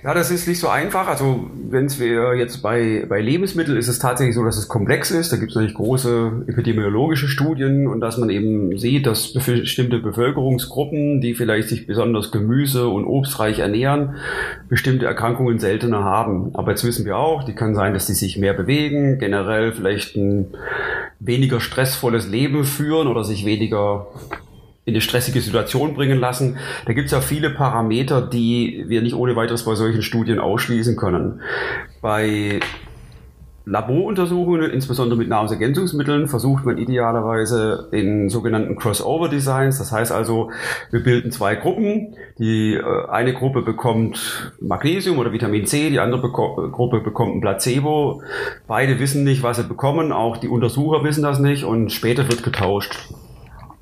Ja, 0.07 0.15
das 0.15 0.31
ist 0.31 0.47
nicht 0.47 0.61
so 0.61 0.69
einfach. 0.69 1.09
Also 1.09 1.51
wenn 1.69 1.87
es 1.87 1.99
wir 1.99 2.37
jetzt 2.37 2.63
bei, 2.63 3.05
bei 3.09 3.21
Lebensmitteln 3.21 3.77
ist 3.77 3.89
es 3.89 3.99
tatsächlich 3.99 4.37
so, 4.37 4.45
dass 4.45 4.57
es 4.57 4.69
komplex 4.69 5.11
ist. 5.11 5.33
Da 5.33 5.37
gibt 5.37 5.51
es 5.51 5.57
natürlich 5.57 5.75
große 5.75 6.45
epidemiologische 6.47 7.27
Studien 7.27 7.89
und 7.89 8.01
dass 8.01 8.17
man 8.17 8.31
eben 8.31 8.79
sieht, 8.79 9.05
dass 9.05 9.33
bestimmte 9.33 9.99
Bevölkerungsgruppen, 9.99 11.21
die 11.21 11.35
vielleicht 11.35 11.71
sich 11.71 11.89
besonders 11.89 12.31
gemüse- 12.31 12.87
und 12.87 13.05
obstreich 13.05 13.59
ernähren, 13.59 14.15
bestimmte 14.69 15.07
Erkrankungen 15.07 15.59
seltener 15.59 16.05
haben. 16.05 16.51
Aber 16.55 16.71
jetzt 16.71 16.85
wissen 16.85 17.05
wir 17.05 17.17
auch, 17.17 17.43
die 17.43 17.57
kann 17.57 17.75
sein, 17.75 17.93
dass 17.93 18.07
die 18.07 18.15
sich 18.15 18.39
mehr 18.39 18.55
bewegen, 18.55 19.19
generell 19.19 19.73
vielleicht 19.73 20.15
ein 20.15 20.55
weniger 21.19 21.59
stressvolles 21.59 22.29
Leben 22.29 22.63
führen 22.63 23.09
oder 23.09 23.25
sich 23.25 23.45
weniger 23.45 24.07
in 24.87 24.95
eine 24.95 25.01
stressige 25.01 25.41
Situation 25.41 25.95
bringen 25.95 26.19
lassen. 26.19 26.59
Da 26.87 26.93
gibt 26.93 27.07
es 27.07 27.13
ja 27.13 27.21
viele 27.21 27.51
Parameter, 27.51 28.23
die 28.23 28.85
wir 28.87 29.03
nicht 29.03 29.15
ohne 29.15 29.37
weiteres 29.37 29.65
bei 29.65 29.75
solchen 29.75 30.01
Studien 30.01 30.39
ausschließen 30.39 30.97
können. 30.97 31.41
Bei 32.01 32.61
Laboruntersuchungen, 33.69 34.71
insbesondere 34.71 35.19
mit 35.19 35.29
Nahrungsergänzungsmitteln, 35.29 36.29
versucht 36.29 36.65
man 36.65 36.79
idealerweise 36.79 37.89
in 37.91 38.29
sogenannten 38.29 38.77
Crossover-Designs. 38.77 39.79
Das 39.79 39.91
heißt 39.91 40.13
also, 40.13 40.53
wir 40.93 41.03
bilden 41.03 41.33
zwei 41.33 41.57
Gruppen. 41.57 42.15
Die 42.39 42.75
äh, 42.75 43.09
eine 43.09 43.35
Gruppe 43.35 43.63
bekommt 43.63 44.55
Magnesium 44.61 45.19
oder 45.19 45.33
Vitamin 45.33 45.67
C, 45.67 45.91
die 45.91 45.99
andere 45.99 46.23
Beko 46.23 46.71
Gruppe 46.71 47.01
bekommt 47.01 47.35
ein 47.35 47.41
Placebo. 47.41 48.23
Beide 48.69 49.01
wissen 49.01 49.25
nicht, 49.25 49.43
was 49.43 49.57
sie 49.57 49.65
bekommen, 49.65 50.13
auch 50.13 50.37
die 50.37 50.49
Untersucher 50.49 51.03
wissen 51.03 51.25
das 51.25 51.41
nicht 51.41 51.65
und 51.65 51.91
später 51.91 52.29
wird 52.29 52.45
getauscht. 52.45 52.97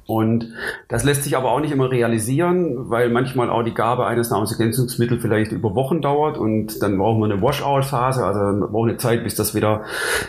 Und 0.07 0.53
das 0.89 1.05
lässt 1.05 1.25
sich 1.25 1.37
aber 1.37 1.51
auch 1.51 1.61
nicht 1.61 1.73
immer 1.73 1.91
realisieren, 1.91 2.91
weil 2.91 3.09
manchmal 3.09 3.49
auch 3.49 3.63
die 3.63 3.73
Gabe 3.73 4.07
eines 4.07 4.31
Nahrungsergänzungsmittels 4.31 5.23
vielleicht 5.23 5.53
über 5.53 5.75
Wochen 5.75 6.03
dauert 6.03 6.37
und 6.37 6.83
dann 6.83 6.99
brauchen 6.99 7.21
wir 7.21 7.27
eine 7.27 7.41
Washout-Phase, 7.41 8.25
also 8.25 8.67
brauchen 8.67 8.91
eine 8.91 8.99
Zeit, 8.99 9.25
bis 9.25 9.35
das 9.35 9.55
wieder 9.55 9.85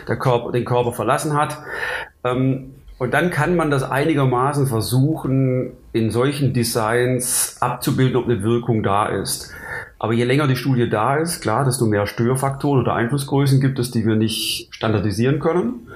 der 0.08 0.16
Körper, 0.16 0.52
den 0.52 0.64
Körper 0.64 0.92
verlassen 0.92 1.34
hat. 1.34 1.58
Ähm, 2.24 2.72
und 2.98 3.12
dann 3.12 3.30
kann 3.30 3.56
man 3.56 3.70
das 3.70 3.82
einigermaßen 3.82 4.66
versuchen, 4.66 5.72
in 5.92 6.10
solchen 6.10 6.54
Designs 6.54 7.56
abzubilden, 7.60 8.16
ob 8.16 8.24
eine 8.24 8.42
Wirkung 8.42 8.82
da 8.82 9.06
ist. 9.06 9.52
Aber 9.98 10.12
je 10.12 10.24
länger 10.24 10.46
die 10.46 10.56
Studie 10.56 10.88
da 10.88 11.16
ist, 11.16 11.40
klar, 11.40 11.64
desto 11.64 11.86
mehr 11.86 12.06
Störfaktoren 12.06 12.80
oder 12.80 12.94
Einflussgrößen 12.94 13.60
gibt 13.60 13.78
es, 13.78 13.90
die 13.90 14.06
wir 14.06 14.16
nicht 14.16 14.68
standardisieren 14.70 15.40
können. 15.40 15.88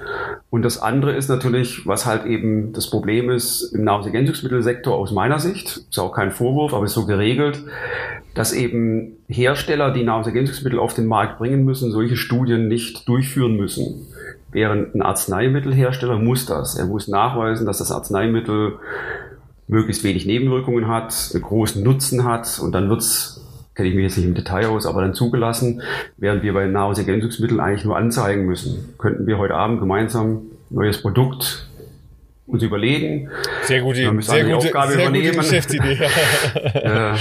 Und 0.49 0.63
das 0.63 0.81
andere 0.81 1.13
ist 1.13 1.29
natürlich, 1.29 1.87
was 1.87 2.05
halt 2.05 2.25
eben 2.25 2.73
das 2.73 2.89
Problem 2.89 3.29
ist 3.29 3.73
im 3.73 3.83
Nahrungsergänzungsmittelsektor 3.83 4.95
aus 4.95 5.11
meiner 5.11 5.39
Sicht, 5.39 5.85
ist 5.89 5.99
auch 5.99 6.13
kein 6.13 6.31
Vorwurf, 6.31 6.73
aber 6.73 6.85
ist 6.85 6.93
so 6.93 7.05
geregelt, 7.05 7.63
dass 8.33 8.53
eben 8.53 9.17
Hersteller, 9.27 9.91
die 9.91 10.03
Nahrungsergänzungsmittel 10.03 10.79
auf 10.79 10.93
den 10.93 11.05
Markt 11.05 11.37
bringen 11.37 11.63
müssen, 11.63 11.91
solche 11.91 12.15
Studien 12.15 12.67
nicht 12.67 13.07
durchführen 13.07 13.55
müssen. 13.55 14.07
Während 14.51 14.95
ein 14.95 15.01
Arzneimittelhersteller 15.01 16.17
muss 16.17 16.45
das. 16.45 16.77
Er 16.77 16.85
muss 16.85 17.07
nachweisen, 17.07 17.65
dass 17.65 17.77
das 17.77 17.91
Arzneimittel 17.91 18.79
möglichst 19.67 20.03
wenig 20.03 20.25
Nebenwirkungen 20.25 20.87
hat, 20.87 21.31
einen 21.33 21.43
großen 21.43 21.81
Nutzen 21.83 22.25
hat 22.25 22.59
und 22.61 22.73
dann 22.73 22.89
wird's 22.89 23.37
kenne 23.73 23.87
ich 23.87 23.95
mich 23.95 24.03
jetzt 24.03 24.17
nicht 24.17 24.27
im 24.27 24.35
Detail 24.35 24.67
aus, 24.67 24.85
aber 24.85 25.01
dann 25.01 25.13
zugelassen, 25.13 25.81
während 26.17 26.43
wir 26.43 26.53
bei 26.53 26.67
Nahrungsergänzungsmitteln 26.67 27.61
eigentlich 27.61 27.85
nur 27.85 27.95
anzeigen 27.95 28.45
müssen. 28.45 28.93
Könnten 28.97 29.25
wir 29.27 29.37
heute 29.37 29.55
Abend 29.55 29.79
gemeinsam 29.79 30.41
neues 30.69 31.01
Produkt 31.01 31.69
uns 32.47 32.63
überlegen. 32.63 33.29
Sehr 33.63 33.81
gute, 33.81 34.21
sehr 34.21 34.43
gute, 34.43 34.57
Aufgabe 34.57 34.91
sehr 34.91 35.01
übernehmen. 35.03 35.35
gute 35.35 35.37
Geschäftsidee. 35.37 35.93
äh, 36.73 37.13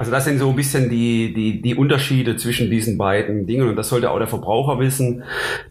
also 0.00 0.12
das 0.12 0.24
sind 0.24 0.38
so 0.38 0.48
ein 0.48 0.56
bisschen 0.56 0.88
die, 0.88 1.34
die, 1.34 1.60
die 1.60 1.74
Unterschiede 1.74 2.38
zwischen 2.38 2.70
diesen 2.70 2.96
beiden 2.96 3.46
Dingen. 3.46 3.68
Und 3.68 3.76
das 3.76 3.90
sollte 3.90 4.10
auch 4.10 4.16
der 4.16 4.28
Verbraucher 4.28 4.78
wissen, 4.78 5.24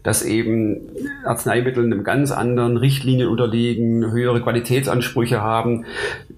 dass 0.04 0.24
eben 0.24 0.82
Arzneimittel 1.24 1.82
einem 1.82 2.04
ganz 2.04 2.30
anderen 2.30 2.76
Richtlinien 2.76 3.26
unterliegen, 3.26 4.12
höhere 4.12 4.40
Qualitätsansprüche 4.40 5.40
haben. 5.40 5.84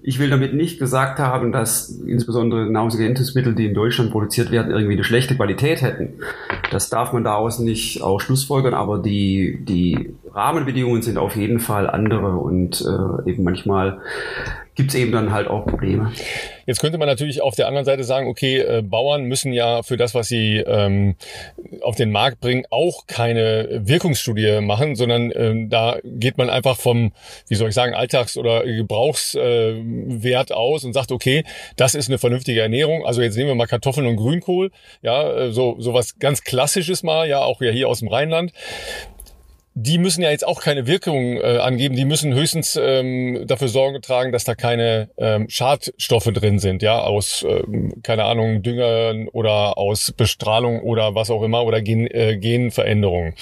Ich 0.01 0.17
will 0.17 0.31
damit 0.31 0.55
nicht 0.55 0.79
gesagt 0.79 1.19
haben, 1.19 1.51
dass 1.51 1.89
insbesondere 1.89 2.65
Nahrungsergänzungsmittel, 2.65 3.53
die 3.53 3.67
in 3.67 3.75
Deutschland 3.75 4.09
produziert 4.09 4.49
werden, 4.49 4.71
irgendwie 4.71 4.93
eine 4.93 5.03
schlechte 5.03 5.35
Qualität 5.35 5.83
hätten. 5.83 6.13
Das 6.71 6.89
darf 6.89 7.13
man 7.13 7.23
daraus 7.23 7.59
nicht 7.59 8.01
auch 8.01 8.19
schlussfolgern, 8.19 8.73
aber 8.73 9.03
die, 9.03 9.59
die 9.61 10.15
Rahmenbedingungen 10.33 11.03
sind 11.03 11.19
auf 11.19 11.35
jeden 11.35 11.59
Fall 11.59 11.87
andere 11.87 12.37
und 12.37 12.81
äh, 12.81 13.29
eben 13.29 13.43
manchmal 13.43 13.99
gibt 14.75 14.89
es 14.89 14.95
eben 14.95 15.11
dann 15.11 15.31
halt 15.31 15.47
auch 15.47 15.65
Probleme. 15.65 16.11
Jetzt 16.65 16.79
könnte 16.79 16.97
man 16.97 17.07
natürlich 17.07 17.41
auf 17.41 17.55
der 17.55 17.67
anderen 17.67 17.85
Seite 17.85 18.03
sagen, 18.03 18.27
okay, 18.27 18.59
äh, 18.59 18.81
Bauern 18.81 19.25
müssen 19.25 19.51
ja 19.51 19.83
für 19.83 19.97
das, 19.97 20.15
was 20.15 20.27
sie 20.27 20.57
ähm, 20.57 21.15
auf 21.81 21.95
den 21.95 22.11
Markt 22.11 22.39
bringen, 22.39 22.65
auch 22.69 23.05
keine 23.05 23.81
Wirkungsstudie 23.83 24.61
machen, 24.61 24.95
sondern 24.95 25.31
ähm, 25.35 25.69
da 25.69 25.97
geht 26.03 26.37
man 26.37 26.49
einfach 26.49 26.77
vom, 26.77 27.11
wie 27.47 27.55
soll 27.55 27.69
ich 27.69 27.75
sagen, 27.75 27.93
Alltags- 27.93 28.37
oder 28.37 28.63
Gebrauchswert 28.63 30.51
äh, 30.51 30.53
aus 30.53 30.83
und 30.85 30.93
sagt, 30.93 31.11
okay, 31.11 31.43
das 31.75 31.95
ist 31.95 32.09
eine 32.09 32.17
vernünftige 32.17 32.61
Ernährung. 32.61 33.05
Also 33.05 33.21
jetzt 33.21 33.35
nehmen 33.35 33.49
wir 33.49 33.55
mal 33.55 33.67
Kartoffeln 33.67 34.07
und 34.07 34.15
Grünkohl, 34.15 34.71
ja, 35.01 35.31
äh, 35.31 35.51
so 35.51 35.75
so 35.79 35.93
was 35.93 36.17
ganz 36.19 36.43
Klassisches 36.43 37.03
mal, 37.03 37.27
ja, 37.27 37.39
auch 37.39 37.61
ja 37.61 37.71
hier 37.71 37.89
aus 37.89 37.99
dem 37.99 38.07
Rheinland 38.07 38.53
die 39.75 39.97
müssen 39.97 40.21
ja 40.21 40.29
jetzt 40.29 40.45
auch 40.45 40.61
keine 40.61 40.85
Wirkung 40.85 41.37
äh, 41.37 41.57
angeben, 41.57 41.95
die 41.95 42.05
müssen 42.05 42.33
höchstens 42.33 42.79
ähm, 42.79 43.45
dafür 43.47 43.67
Sorge 43.67 44.01
tragen, 44.01 44.31
dass 44.31 44.43
da 44.43 44.53
keine 44.53 45.09
ähm, 45.17 45.49
Schadstoffe 45.49 46.31
drin 46.31 46.59
sind, 46.59 46.83
ja, 46.83 46.99
aus, 46.99 47.43
ähm, 47.47 47.93
keine 48.03 48.25
Ahnung, 48.25 48.61
Düngern 48.61 49.27
oder 49.29 49.77
aus 49.77 50.11
Bestrahlung 50.11 50.81
oder 50.81 51.15
was 51.15 51.31
auch 51.31 51.41
immer 51.41 51.65
oder 51.65 51.81
Gen, 51.81 52.05
äh, 52.07 52.37
Genveränderungen. 52.37 53.33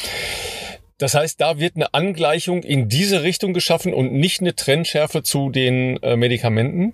Das 0.98 1.16
heißt, 1.16 1.42
da 1.42 1.60
wird 1.60 1.76
eine 1.76 1.94
Angleichung 1.94 2.64
in 2.64 2.88
diese 2.88 3.24
Richtung 3.24 3.54
geschaffen 3.54 3.94
und 3.94 4.14
nicht 4.14 4.40
eine 4.40 4.56
Trennschärfe 4.56 5.24
zu 5.24 5.50
den 5.50 6.02
äh, 6.04 6.16
Medikamenten? 6.16 6.94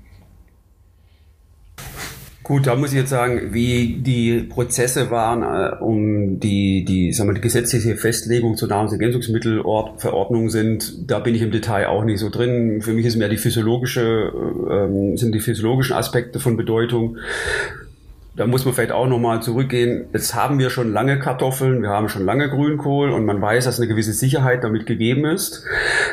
Gut, 2.47 2.65
da 2.65 2.77
muss 2.77 2.93
ich 2.93 2.99
jetzt 2.99 3.09
sagen, 3.09 3.49
wie 3.51 3.97
die 3.99 4.39
Prozesse 4.39 5.11
waren, 5.11 5.43
äh, 5.43 5.83
um 5.83 6.39
die, 6.39 6.85
die, 6.85 7.11
sagen 7.11 7.29
wir, 7.29 7.33
die 7.33 7.41
gesetzliche 7.41 7.97
Festlegung 7.97 8.55
zur 8.55 8.69
Nahrungsergänzungsmittelverordnung 8.69 10.49
sind, 10.49 11.11
da 11.11 11.19
bin 11.19 11.35
ich 11.35 11.41
im 11.41 11.51
Detail 11.51 11.87
auch 11.87 12.05
nicht 12.05 12.19
so 12.19 12.29
drin. 12.29 12.81
Für 12.81 12.93
mich 12.93 13.05
ist 13.05 13.17
mehr 13.17 13.27
die 13.27 13.35
physiologische, 13.35 14.31
äh, 14.69 15.17
sind 15.17 15.35
die 15.35 15.41
physiologischen 15.41 15.97
Aspekte 15.97 16.39
von 16.39 16.55
Bedeutung 16.55 17.17
da 18.37 18.45
muss 18.45 18.65
man 18.65 18.75
vielleicht 18.75 18.91
auch 18.91 19.07
nochmal 19.07 19.41
zurückgehen. 19.41 20.05
Jetzt 20.13 20.35
haben 20.35 20.59
wir 20.59 20.69
schon 20.69 20.93
lange 20.93 21.17
Kartoffeln, 21.17 21.81
wir 21.81 21.89
haben 21.89 22.07
schon 22.07 22.23
lange 22.23 22.49
Grünkohl 22.49 23.09
und 23.09 23.25
man 23.25 23.41
weiß, 23.41 23.65
dass 23.65 23.79
eine 23.79 23.87
gewisse 23.87 24.13
Sicherheit 24.13 24.63
damit 24.63 24.85
gegeben 24.85 25.25
ist. 25.25 25.65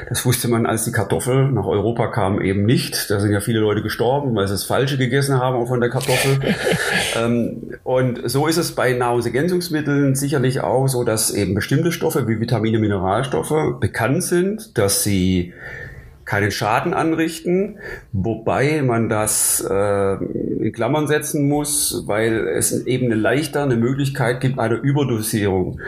Das 0.08 0.24
wusste 0.24 0.48
man, 0.48 0.64
als 0.64 0.84
die 0.84 0.92
Kartoffel 0.92 1.50
nach 1.52 1.66
Europa 1.66 2.06
kam, 2.06 2.40
eben 2.40 2.64
nicht. 2.64 3.10
Da 3.10 3.20
sind 3.20 3.32
ja 3.32 3.40
viele 3.40 3.60
Leute 3.60 3.82
gestorben, 3.82 4.34
weil 4.34 4.48
sie 4.48 4.54
das 4.54 4.64
Falsche 4.64 4.96
gegessen 4.96 5.38
haben 5.38 5.66
von 5.66 5.80
der 5.80 5.90
Kartoffel. 5.90 6.38
ähm, 7.22 7.74
und 7.84 8.22
so 8.24 8.46
ist 8.46 8.56
es 8.56 8.72
bei 8.72 8.94
Nahrungsergänzungsmitteln 8.94 10.14
sicherlich 10.14 10.62
auch 10.62 10.88
so, 10.88 11.04
dass 11.04 11.30
eben 11.30 11.54
bestimmte 11.54 11.92
Stoffe 11.92 12.26
wie 12.26 12.40
Vitamine, 12.40 12.78
Mineralstoffe 12.78 13.78
bekannt 13.80 14.24
sind, 14.24 14.78
dass 14.78 15.02
sie 15.02 15.52
keinen 16.24 16.50
Schaden 16.50 16.94
anrichten, 16.94 17.78
wobei 18.12 18.82
man 18.82 19.08
das 19.08 19.64
äh, 19.68 20.14
in 20.14 20.72
Klammern 20.72 21.06
setzen 21.06 21.48
muss, 21.48 22.04
weil 22.06 22.48
es 22.48 22.86
eben 22.86 23.06
eine 23.06 23.16
leichter 23.16 23.62
eine 23.62 23.76
Möglichkeit 23.76 24.40
gibt 24.40 24.58
einer 24.58 24.80
Überdosierung. 24.80 25.80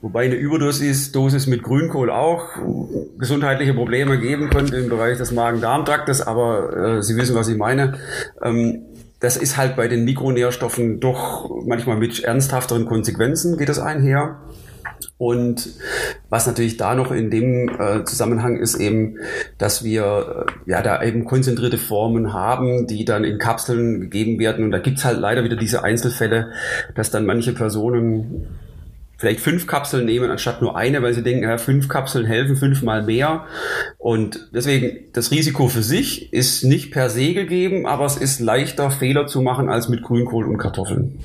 Wobei 0.00 0.26
eine 0.26 0.36
Überdosis 0.36 1.46
mit 1.46 1.62
Grünkohl 1.62 2.10
auch 2.10 2.48
gesundheitliche 3.18 3.74
Probleme 3.74 4.20
geben 4.20 4.50
könnte 4.50 4.76
im 4.76 4.88
Bereich 4.88 5.18
des 5.18 5.32
Magen-Darm-Traktes, 5.32 6.22
aber 6.22 6.98
äh, 6.98 7.02
Sie 7.02 7.16
wissen, 7.16 7.34
was 7.34 7.48
ich 7.48 7.56
meine. 7.56 7.94
Ähm, 8.42 8.82
das 9.20 9.36
ist 9.36 9.56
halt 9.56 9.76
bei 9.76 9.88
den 9.88 10.04
Mikronährstoffen 10.04 11.00
doch 11.00 11.50
manchmal 11.64 11.96
mit 11.96 12.22
ernsthafteren 12.22 12.86
Konsequenzen 12.86 13.56
geht 13.56 13.68
das 13.68 13.78
einher. 13.78 14.36
Und 15.18 15.68
was 16.28 16.46
natürlich 16.46 16.76
da 16.76 16.94
noch 16.94 17.12
in 17.12 17.30
dem 17.30 17.68
äh, 17.68 18.04
Zusammenhang 18.04 18.56
ist 18.58 18.76
eben, 18.76 19.18
dass 19.58 19.84
wir 19.84 20.46
äh, 20.66 20.70
ja 20.70 20.82
da 20.82 21.02
eben 21.02 21.24
konzentrierte 21.24 21.78
Formen 21.78 22.32
haben, 22.32 22.86
die 22.86 23.04
dann 23.04 23.24
in 23.24 23.38
Kapseln 23.38 24.00
gegeben 24.02 24.38
werden. 24.38 24.64
Und 24.64 24.70
da 24.70 24.78
gibt's 24.78 25.04
halt 25.04 25.18
leider 25.18 25.44
wieder 25.44 25.56
diese 25.56 25.84
Einzelfälle, 25.84 26.52
dass 26.94 27.10
dann 27.10 27.26
manche 27.26 27.52
Personen 27.52 28.46
vielleicht 29.18 29.40
fünf 29.40 29.66
Kapseln 29.66 30.04
nehmen 30.04 30.30
anstatt 30.30 30.60
nur 30.60 30.76
eine, 30.76 31.02
weil 31.02 31.14
sie 31.14 31.22
denken, 31.22 31.44
ja, 31.44 31.58
fünf 31.58 31.88
Kapseln 31.88 32.26
helfen 32.26 32.56
fünfmal 32.56 33.02
mehr. 33.02 33.46
Und 33.98 34.48
deswegen, 34.52 35.10
das 35.12 35.30
Risiko 35.30 35.68
für 35.68 35.82
sich 35.82 36.32
ist 36.32 36.64
nicht 36.64 36.90
per 36.90 37.08
se 37.08 37.32
gegeben, 37.32 37.86
aber 37.86 38.04
es 38.04 38.16
ist 38.16 38.40
leichter, 38.40 38.90
Fehler 38.90 39.26
zu 39.26 39.40
machen 39.40 39.68
als 39.68 39.88
mit 39.88 40.02
Grünkohl 40.02 40.46
und 40.46 40.58
Kartoffeln. 40.58 41.18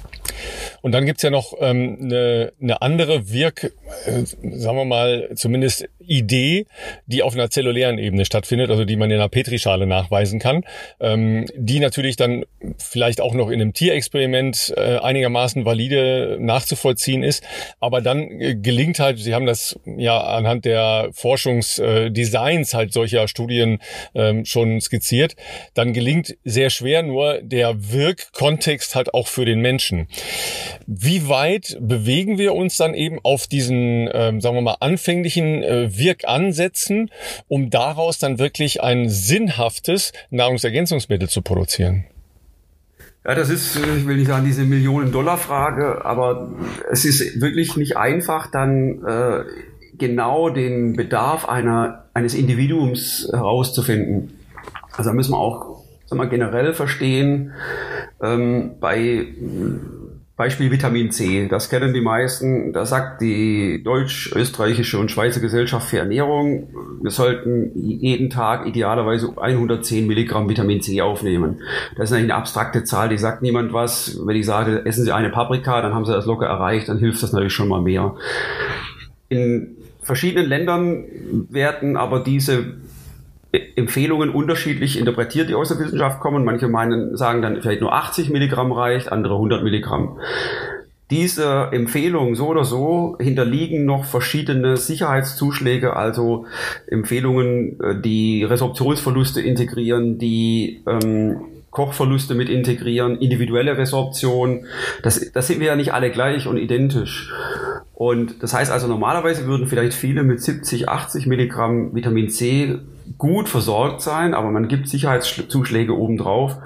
Und 0.82 0.94
dann 0.94 1.06
gibt's 1.06 1.24
ja 1.24 1.30
noch 1.30 1.54
ähm, 1.60 1.98
eine, 2.02 2.54
eine 2.62 2.82
andere 2.82 3.32
Wirk, 3.32 3.72
sagen 4.06 4.78
wir 4.78 4.86
mal, 4.86 5.30
zumindest 5.36 5.86
Idee, 6.00 6.66
die 7.06 7.24
auf 7.24 7.34
einer 7.34 7.50
zellulären 7.50 7.98
Ebene 7.98 8.26
stattfindet, 8.26 8.70
also 8.70 8.86
die 8.86 8.96
man 8.96 9.10
in 9.10 9.18
einer 9.18 9.30
Petrischale 9.30 9.88
nachweisen 9.88 10.39
kann, 10.39 10.64
ähm, 11.00 11.46
die 11.56 11.80
natürlich 11.80 12.16
dann 12.16 12.44
vielleicht 12.78 13.22
auch 13.22 13.34
noch 13.34 13.50
in 13.50 13.62
einem 13.62 13.74
Tierexperiment 13.74 14.74
äh, 14.76 14.98
einigermaßen 14.98 15.66
valide 15.66 16.38
nachzuvollziehen 16.39 17.24
ist, 17.24 17.44
aber 17.80 18.02
dann 18.02 18.39
äh, 18.39 18.56
gelingt 18.56 19.00
halt, 19.00 19.20
Sie 19.20 19.34
haben 19.34 19.46
das 19.46 19.80
ja 19.86 20.20
anhand 20.20 20.66
der 20.66 21.10
Forschungsdesigns 21.14 22.74
halt 22.74 22.94
solcher 22.94 23.28
Studien 23.28 23.80
ähm, 24.16 24.46
schon 24.46 24.82
skizziert, 24.82 25.36
dann 25.74 25.94
gelingt 25.94 26.36
sehr 26.44 26.70
schwer 26.70 27.04
nur 27.04 27.42
der 27.42 27.92
Wirkkontext 27.92 28.96
halt 28.96 29.14
auch 29.14 29.28
für 29.28 29.46
den 29.46 29.62
Menschen. 29.62 30.08
Wie 30.88 31.28
weit 31.28 31.78
bewegen 31.80 32.38
wir 32.38 32.54
uns 32.54 32.78
dann 32.78 32.94
eben 32.94 33.20
auf 33.24 33.48
diesen, 33.48 33.81
ähm, 34.14 34.42
sagen 34.42 34.56
wir 34.56 34.62
mal, 34.62 34.78
anfänglichen 34.80 35.64
äh, 35.64 35.98
Wirkansätzen, 35.98 37.10
um 37.48 37.70
daraus 37.70 38.20
dann 38.20 38.40
wirklich 38.40 38.82
ein 38.82 39.10
sinnhaftes 39.10 40.14
Nahrungsergänzungsmittel 40.30 41.30
zu 41.30 41.42
produzieren? 41.42 42.06
Ja, 43.26 43.36
das 43.36 43.50
ist, 43.50 43.76
ich 43.76 44.08
will 44.08 44.18
nicht 44.18 44.28
sagen, 44.28 44.46
diese 44.46 44.64
Millionen-Dollar-Frage, 44.64 46.04
aber 46.06 46.52
es 46.92 47.06
ist 47.06 47.40
wirklich 47.40 47.78
nicht 47.78 47.96
einfach, 47.96 48.50
dann 48.50 49.06
äh, 49.06 49.44
genau 49.98 50.50
den 50.50 50.96
Bedarf 50.96 51.48
einer, 51.48 52.06
eines 52.14 52.34
Individuums 52.34 53.30
herauszufinden. 53.32 54.40
Also 54.92 55.12
da 55.12 55.14
müssen 55.14 55.32
wir 55.32 55.38
auch 55.38 55.82
sagen 56.12 56.22
wir, 56.22 56.28
generell 56.28 56.74
verstehen, 56.74 57.54
ähm, 58.22 58.72
bei 58.82 59.28
Beispiel 60.42 60.72
Vitamin 60.72 61.12
C, 61.12 61.48
das 61.48 61.70
kennen 61.70 61.94
die 61.94 62.02
meisten. 62.02 62.74
Da 62.74 62.84
sagt 62.84 63.22
die 63.22 63.84
deutsch-österreichische 63.84 64.98
und 64.98 65.12
Schweizer 65.12 65.39
Gesellschaft 65.39 65.88
für 65.88 66.00
Ernährung, 66.00 66.68
wir 67.00 67.12
sollten 67.12 67.70
jeden 67.76 68.32
Tag 68.32 68.66
idealerweise 68.66 69.36
110 69.38 70.08
Milligramm 70.08 70.50
Vitamin 70.50 70.82
C 70.82 71.00
aufnehmen. 71.00 71.60
Das 71.96 72.10
ist 72.10 72.18
eine 72.18 72.34
abstrakte 72.34 72.84
Zahl, 72.84 73.10
die 73.10 73.20
sagt 73.20 73.44
niemand 73.44 73.72
was. 73.72 74.20
Wenn 74.26 74.36
ich 74.36 74.48
sage, 74.48 74.84
essen 74.84 75.06
Sie 75.06 75.12
eine 75.12 75.30
Paprika, 75.30 75.80
dann 75.84 75.94
haben 75.94 76.06
Sie 76.06 76.12
das 76.12 76.26
locker 76.26 76.48
erreicht, 76.48 76.89
dann 76.89 76.98
hilft 76.98 77.22
das 77.22 77.34
natürlich 77.34 77.54
schon 77.54 77.68
mal 77.68 77.84
mehr. 77.84 78.16
In 79.30 79.76
verschiedenen 80.02 80.50
Ländern 80.50 81.04
werden 81.52 81.98
aber 81.98 82.20
diese 82.20 82.78
Empfehlungen 83.76 84.30
unterschiedlich 84.30 84.97
interpretiert, 84.97 85.49
die 85.49 85.56
aus 85.56 85.70
der 85.70 85.80
Wissenschaft 85.80 86.20
kommen. 86.20 86.45
Manche 86.45 86.68
meinen, 86.68 87.18
sagen 87.18 87.41
dann 87.41 87.62
vielleicht 87.62 87.82
nur 87.82 87.93
80 87.93 88.30
Milligramm 88.30 88.72
reicht, 88.72 89.12
andere 89.12 89.36
100 89.36 89.64
Milligramm. 89.64 90.18
Diese 91.10 91.68
Empfehlungen 91.74 92.36
so 92.36 92.47
oder 92.47 92.64
so 92.64 93.18
hinterliegen 93.20 93.84
noch 93.84 94.06
verschiedene 94.06 94.78
Sicherheitszuschläge, 94.78 95.93
also 95.97 96.45
Empfehlungen, 96.88 97.78
äh, 97.82 97.99
die 97.99 98.45
Resorptionsverluste 98.45 99.41
integrieren, 99.41 100.18
die 100.18 100.82
ähm, 100.88 101.41
Kochverluste 101.72 102.36
mit 102.36 102.49
integrieren, 102.49 103.17
individuelle 103.17 103.78
Resorption. 103.78 104.65
Das, 105.03 105.32
das 105.32 105.47
sind 105.47 105.59
wir 105.59 105.67
ja 105.67 105.76
nicht 105.76 105.93
alle 105.93 106.11
gleich 106.11 106.45
und 106.45 106.57
identisch. 106.57 107.32
Und 107.93 108.43
das 108.43 108.53
heißt 108.53 108.72
also, 108.72 108.88
normalerweise 108.88 109.45
würden 109.45 109.67
vielleicht 109.67 109.93
viele 109.93 110.24
mit 110.24 110.41
70, 110.41 110.89
80 110.89 111.28
Milligramm 111.28 111.95
Vitamin 111.95 112.30
C 112.30 112.80
gut 113.17 113.47
versorgt 113.47 114.01
sein, 114.01 114.34
aber 114.34 114.51
man 114.51 114.67
gibt 114.67 114.88
Sicherheitszuschläge 114.89 115.97
obendrauf, 115.97 116.57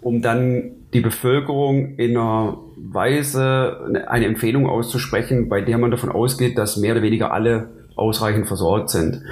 um 0.00 0.22
dann 0.22 0.72
die 0.92 1.00
Bevölkerung 1.00 1.96
in 1.96 2.16
einer 2.16 2.58
Weise 2.76 4.04
eine 4.08 4.26
Empfehlung 4.26 4.68
auszusprechen, 4.68 5.48
bei 5.48 5.60
der 5.60 5.78
man 5.78 5.90
davon 5.90 6.10
ausgeht, 6.10 6.58
dass 6.58 6.76
mehr 6.76 6.92
oder 6.92 7.02
weniger 7.02 7.32
alle 7.32 7.68
ausreichend 7.94 8.46
versorgt 8.48 8.90
sind. 8.90 9.22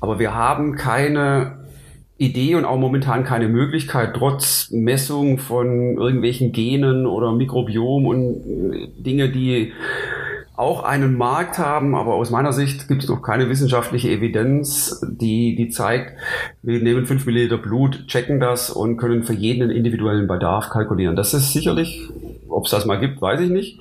Aber 0.00 0.18
wir 0.18 0.34
haben 0.34 0.76
keine 0.76 1.57
Idee 2.18 2.56
und 2.56 2.64
auch 2.64 2.78
momentan 2.78 3.24
keine 3.24 3.48
Möglichkeit, 3.48 4.14
trotz 4.14 4.70
Messung 4.70 5.38
von 5.38 5.96
irgendwelchen 5.96 6.52
Genen 6.52 7.06
oder 7.06 7.32
Mikrobiom 7.32 8.06
und 8.06 8.42
Dinge, 8.98 9.30
die 9.30 9.72
auch 10.58 10.82
einen 10.82 11.16
Markt 11.16 11.58
haben, 11.58 11.94
aber 11.94 12.14
aus 12.14 12.30
meiner 12.30 12.52
Sicht 12.52 12.88
gibt 12.88 13.04
es 13.04 13.08
noch 13.08 13.22
keine 13.22 13.48
wissenschaftliche 13.48 14.10
Evidenz, 14.10 15.00
die, 15.08 15.54
die 15.54 15.68
zeigt, 15.68 16.18
wir 16.62 16.82
nehmen 16.82 17.06
5 17.06 17.26
Milliliter 17.26 17.58
Blut, 17.58 18.08
checken 18.08 18.40
das 18.40 18.68
und 18.68 18.96
können 18.96 19.22
für 19.22 19.34
jeden 19.34 19.62
einen 19.62 19.70
individuellen 19.70 20.26
Bedarf 20.26 20.68
kalkulieren. 20.70 21.14
Das 21.14 21.32
ist 21.32 21.52
sicherlich, 21.52 22.08
ob 22.48 22.64
es 22.64 22.72
das 22.72 22.86
mal 22.86 22.98
gibt, 22.98 23.22
weiß 23.22 23.38
ich 23.38 23.50
nicht. 23.50 23.78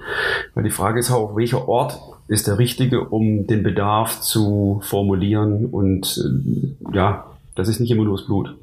Weil 0.53 0.65
die 0.65 0.69
Frage 0.69 0.99
ist 0.99 1.09
auch, 1.09 1.35
welcher 1.35 1.67
Ort 1.67 1.99
ist 2.27 2.45
der 2.45 2.59
richtige, 2.59 3.05
um 3.05 3.47
den 3.47 3.63
Bedarf 3.63 4.21
zu 4.21 4.79
formulieren 4.83 5.65
und 5.65 6.23
äh, 6.23 6.95
ja, 6.95 7.25
das 7.57 7.67
ist 7.67 7.79
nicht 7.79 7.91
immer 7.91 8.03
nur 8.03 8.17
das 8.17 8.25
Blut. 8.27 8.55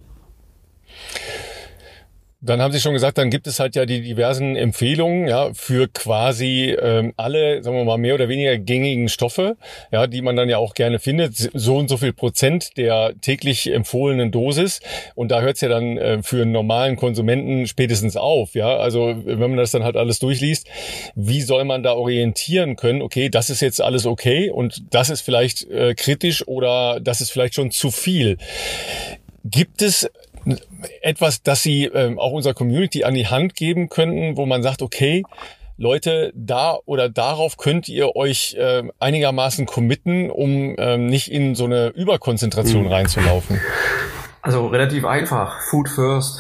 Dann 2.45 2.61
haben 2.61 2.73
Sie 2.73 2.81
schon 2.81 2.93
gesagt, 2.93 3.17
dann 3.17 3.31
gibt 3.31 3.47
es 3.47 3.59
halt 3.59 3.75
ja 3.75 3.87
die 3.87 4.03
diversen 4.03 4.55
Empfehlungen 4.55 5.29
ja 5.29 5.51
für 5.55 5.89
quasi 5.89 6.77
ähm, 6.79 7.15
alle, 7.17 7.63
sagen 7.63 7.77
wir 7.77 7.85
mal 7.85 7.97
mehr 7.97 8.15
oder 8.15 8.29
weniger 8.29 8.59
gängigen 8.59 9.09
Stoffe, 9.09 9.57
ja, 9.91 10.07
die 10.07 10.21
man 10.21 10.37
dann 10.37 10.51
ja 10.51 10.59
auch 10.59 10.75
gerne 10.75 10.99
findet, 10.99 11.35
so 11.55 11.79
und 11.79 11.89
so 11.89 11.97
viel 11.97 12.13
Prozent 12.13 12.77
der 12.77 13.15
täglich 13.23 13.73
empfohlenen 13.73 14.31
Dosis. 14.31 14.81
Und 15.15 15.31
da 15.31 15.41
hört 15.41 15.55
es 15.55 15.63
ja 15.63 15.71
dann 15.71 15.97
äh, 15.97 16.23
für 16.23 16.43
einen 16.43 16.53
normalen 16.53 16.97
Konsumenten 16.97 17.67
spätestens 17.67 18.15
auf, 18.15 18.55
ja. 18.55 18.77
Also 18.77 19.15
wenn 19.25 19.39
man 19.39 19.57
das 19.57 19.71
dann 19.71 19.83
halt 19.83 19.97
alles 19.97 20.19
durchliest, 20.19 20.67
wie 21.15 21.41
soll 21.41 21.65
man 21.65 21.83
da 21.83 21.95
orientieren 21.95 22.77
können? 22.77 23.01
Okay, 23.01 23.31
das 23.31 23.49
ist 23.49 23.63
jetzt 23.63 23.81
alles 23.81 24.05
okay 24.05 24.51
und 24.51 24.83
das 24.91 25.09
ist 25.09 25.23
vielleicht 25.23 25.71
äh, 25.71 25.95
kritisch 25.95 26.47
oder 26.47 27.01
das 27.01 27.23
ist 27.23 27.31
vielleicht 27.31 27.55
schon 27.55 27.71
zu 27.71 27.91
viel. 27.91 28.37
Gibt 29.45 29.83
es 29.83 30.11
etwas, 31.03 31.43
das 31.43 31.63
Sie 31.63 31.85
ähm, 31.87 32.19
auch 32.19 32.33
unserer 32.33 32.55
Community 32.55 33.05
an 33.05 33.15
die 33.15 33.27
Hand 33.27 33.55
geben 33.55 33.89
könnten, 33.89 34.37
wo 34.37 34.47
man 34.47 34.63
sagt, 34.63 34.83
okay, 34.83 35.25
Leute, 35.77 36.33
da 36.37 36.79
oder 36.85 37.09
darauf 37.09 37.57
könnt 37.57 37.89
ihr 37.89 38.15
euch 38.15 38.55
äh, 38.55 38.85
einigermaßen 39.01 39.67
committen, 39.67 40.31
um 40.31 40.77
ähm, 40.79 41.07
nicht 41.07 41.33
in 41.33 41.55
so 41.57 41.65
eine 41.65 41.89
Überkonzentration 41.89 42.85
mhm. 42.85 42.93
reinzulaufen? 42.93 43.61
Also 44.41 44.67
relativ 44.67 45.05
einfach. 45.05 45.61
Food 45.63 45.89
first. 45.89 46.39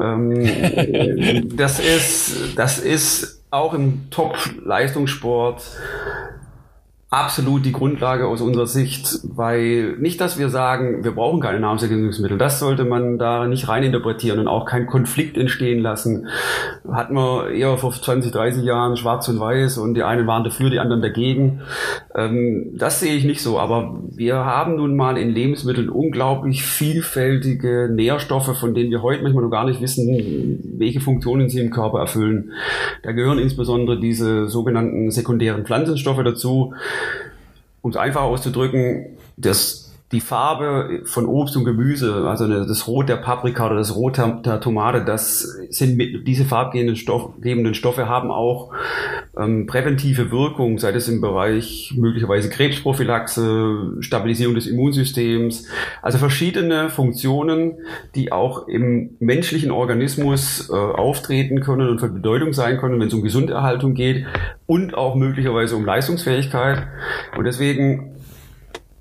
Ähm, 0.00 1.52
das 1.56 1.78
ist, 1.78 2.56
das 2.56 2.78
ist 2.78 3.40
auch 3.50 3.72
im 3.72 4.10
Top-Leistungssport 4.10 5.62
absolut 7.16 7.64
die 7.64 7.72
Grundlage 7.72 8.26
aus 8.26 8.42
unserer 8.42 8.66
Sicht, 8.66 9.20
weil 9.22 9.96
nicht, 9.98 10.20
dass 10.20 10.38
wir 10.38 10.50
sagen, 10.50 11.02
wir 11.02 11.12
brauchen 11.12 11.40
keine 11.40 11.60
Nahrungsergänzungsmittel. 11.60 12.36
Das 12.36 12.58
sollte 12.58 12.84
man 12.84 13.18
da 13.18 13.46
nicht 13.46 13.68
reininterpretieren 13.68 14.38
und 14.38 14.48
auch 14.48 14.66
keinen 14.66 14.86
Konflikt 14.86 15.38
entstehen 15.38 15.80
lassen. 15.80 16.28
Hatten 16.86 17.14
wir 17.14 17.48
eher 17.50 17.78
vor 17.78 17.92
20, 17.92 18.32
30 18.32 18.64
Jahren 18.64 18.98
schwarz 18.98 19.28
und 19.28 19.40
weiß 19.40 19.78
und 19.78 19.94
die 19.94 20.02
einen 20.02 20.26
waren 20.26 20.44
dafür, 20.44 20.68
die 20.68 20.78
anderen 20.78 21.00
dagegen. 21.00 21.62
Ähm, 22.14 22.74
das 22.76 23.00
sehe 23.00 23.14
ich 23.14 23.24
nicht 23.24 23.40
so, 23.40 23.58
aber 23.58 23.98
wir 24.10 24.36
haben 24.36 24.76
nun 24.76 24.94
mal 24.94 25.16
in 25.16 25.30
Lebensmitteln 25.30 25.88
unglaublich 25.88 26.64
vielfältige 26.64 27.88
Nährstoffe, 27.90 28.58
von 28.58 28.74
denen 28.74 28.90
wir 28.90 29.00
heute 29.00 29.22
manchmal 29.22 29.44
noch 29.44 29.50
gar 29.50 29.64
nicht 29.64 29.80
wissen, 29.80 30.76
welche 30.78 31.00
Funktionen 31.00 31.48
sie 31.48 31.60
im 31.60 31.70
Körper 31.70 31.98
erfüllen. 31.98 32.52
Da 33.02 33.12
gehören 33.12 33.38
insbesondere 33.38 33.98
diese 33.98 34.48
sogenannten 34.48 35.10
sekundären 35.10 35.64
Pflanzenstoffe 35.64 36.22
dazu. 36.22 36.74
Um 37.82 37.90
es 37.90 37.96
einfach 37.96 38.22
auszudrücken, 38.22 39.16
das 39.36 39.85
die 40.12 40.20
Farbe 40.20 41.02
von 41.04 41.26
Obst 41.26 41.56
und 41.56 41.64
Gemüse, 41.64 42.28
also 42.28 42.46
das 42.46 42.86
Rot 42.86 43.08
der 43.08 43.16
Paprika 43.16 43.66
oder 43.66 43.74
das 43.74 43.96
Rot 43.96 44.18
der 44.18 44.60
Tomate, 44.60 45.04
das 45.04 45.40
sind 45.70 45.96
mit, 45.96 46.28
diese 46.28 46.44
farbgebenden 46.44 46.94
Stoff, 46.94 47.32
Stoffe 47.72 48.08
haben 48.08 48.30
auch 48.30 48.72
ähm, 49.36 49.66
präventive 49.66 50.30
Wirkung, 50.30 50.78
sei 50.78 50.92
es 50.92 51.08
im 51.08 51.20
Bereich 51.20 51.92
möglicherweise 51.96 52.48
Krebsprophylaxe, 52.50 53.96
Stabilisierung 53.98 54.54
des 54.54 54.68
Immunsystems, 54.68 55.66
also 56.02 56.18
verschiedene 56.18 56.88
Funktionen, 56.88 57.74
die 58.14 58.30
auch 58.30 58.68
im 58.68 59.16
menschlichen 59.18 59.72
Organismus 59.72 60.70
äh, 60.70 60.72
auftreten 60.72 61.60
können 61.60 61.88
und 61.88 61.98
von 61.98 62.14
Bedeutung 62.14 62.52
sein 62.52 62.78
können, 62.78 63.00
wenn 63.00 63.08
es 63.08 63.14
um 63.14 63.22
Gesunderhaltung 63.22 63.94
geht 63.94 64.24
und 64.66 64.94
auch 64.94 65.16
möglicherweise 65.16 65.74
um 65.74 65.84
Leistungsfähigkeit. 65.84 66.86
Und 67.36 67.44
deswegen 67.44 68.15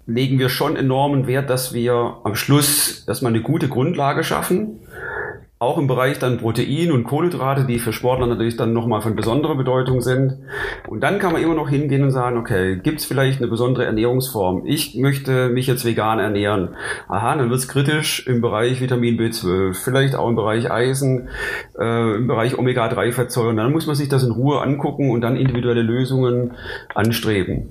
legen 0.08 0.40
wir 0.40 0.50
schon 0.50 0.76
enormen 0.76 1.28
Wert, 1.28 1.50
dass 1.50 1.74
wir 1.74 2.18
am 2.24 2.36
Schluss 2.36 3.06
erstmal 3.08 3.34
eine 3.34 3.42
gute 3.42 3.68
Grundlage 3.68 4.24
schaffen. 4.24 4.80
Auch 5.58 5.78
im 5.78 5.88
Bereich 5.88 6.20
dann 6.20 6.38
Protein 6.38 6.92
und 6.92 7.06
Kohlenhydrate, 7.06 7.64
die 7.64 7.80
für 7.80 7.94
Sportler 7.94 8.28
natürlich 8.28 8.58
dann 8.58 8.74
nochmal 8.74 9.02
von 9.02 9.16
besonderer 9.16 9.56
Bedeutung 9.56 10.02
sind. 10.02 10.38
Und 10.86 11.00
dann 11.02 11.18
kann 11.18 11.32
man 11.32 11.42
immer 11.42 11.56
noch 11.56 11.70
hingehen 11.70 12.04
und 12.04 12.12
sagen, 12.12 12.38
okay, 12.38 12.76
gibt 12.76 13.00
es 13.00 13.06
vielleicht 13.06 13.40
eine 13.40 13.48
besondere 13.48 13.86
Ernährungsform? 13.86 14.64
Ich 14.66 14.96
möchte 14.96 15.48
mich 15.48 15.66
jetzt 15.66 15.86
vegan 15.86 16.20
ernähren. 16.20 16.76
Aha, 17.08 17.38
dann 17.38 17.50
wird 17.50 17.60
es 17.60 17.70
kritisch 17.70 18.28
im 18.28 18.42
Bereich 18.42 18.82
Vitamin 18.82 19.18
B12, 19.18 19.82
vielleicht 19.82 20.16
auch 20.16 20.28
im 20.28 20.36
Bereich 20.36 20.70
Eisen, 20.70 21.30
äh, 21.80 22.16
im 22.18 22.28
Bereich 22.28 22.60
Omega-3-Fettsäuren. 22.60 23.56
Dann 23.56 23.72
muss 23.72 23.88
man 23.88 23.96
sich 23.96 24.10
das 24.10 24.24
in 24.24 24.32
Ruhe 24.32 24.62
angucken 24.62 25.10
und 25.10 25.22
dann 25.22 25.38
individuelle 25.38 25.84
Lösungen 25.84 26.52
anstreben. 26.94 27.70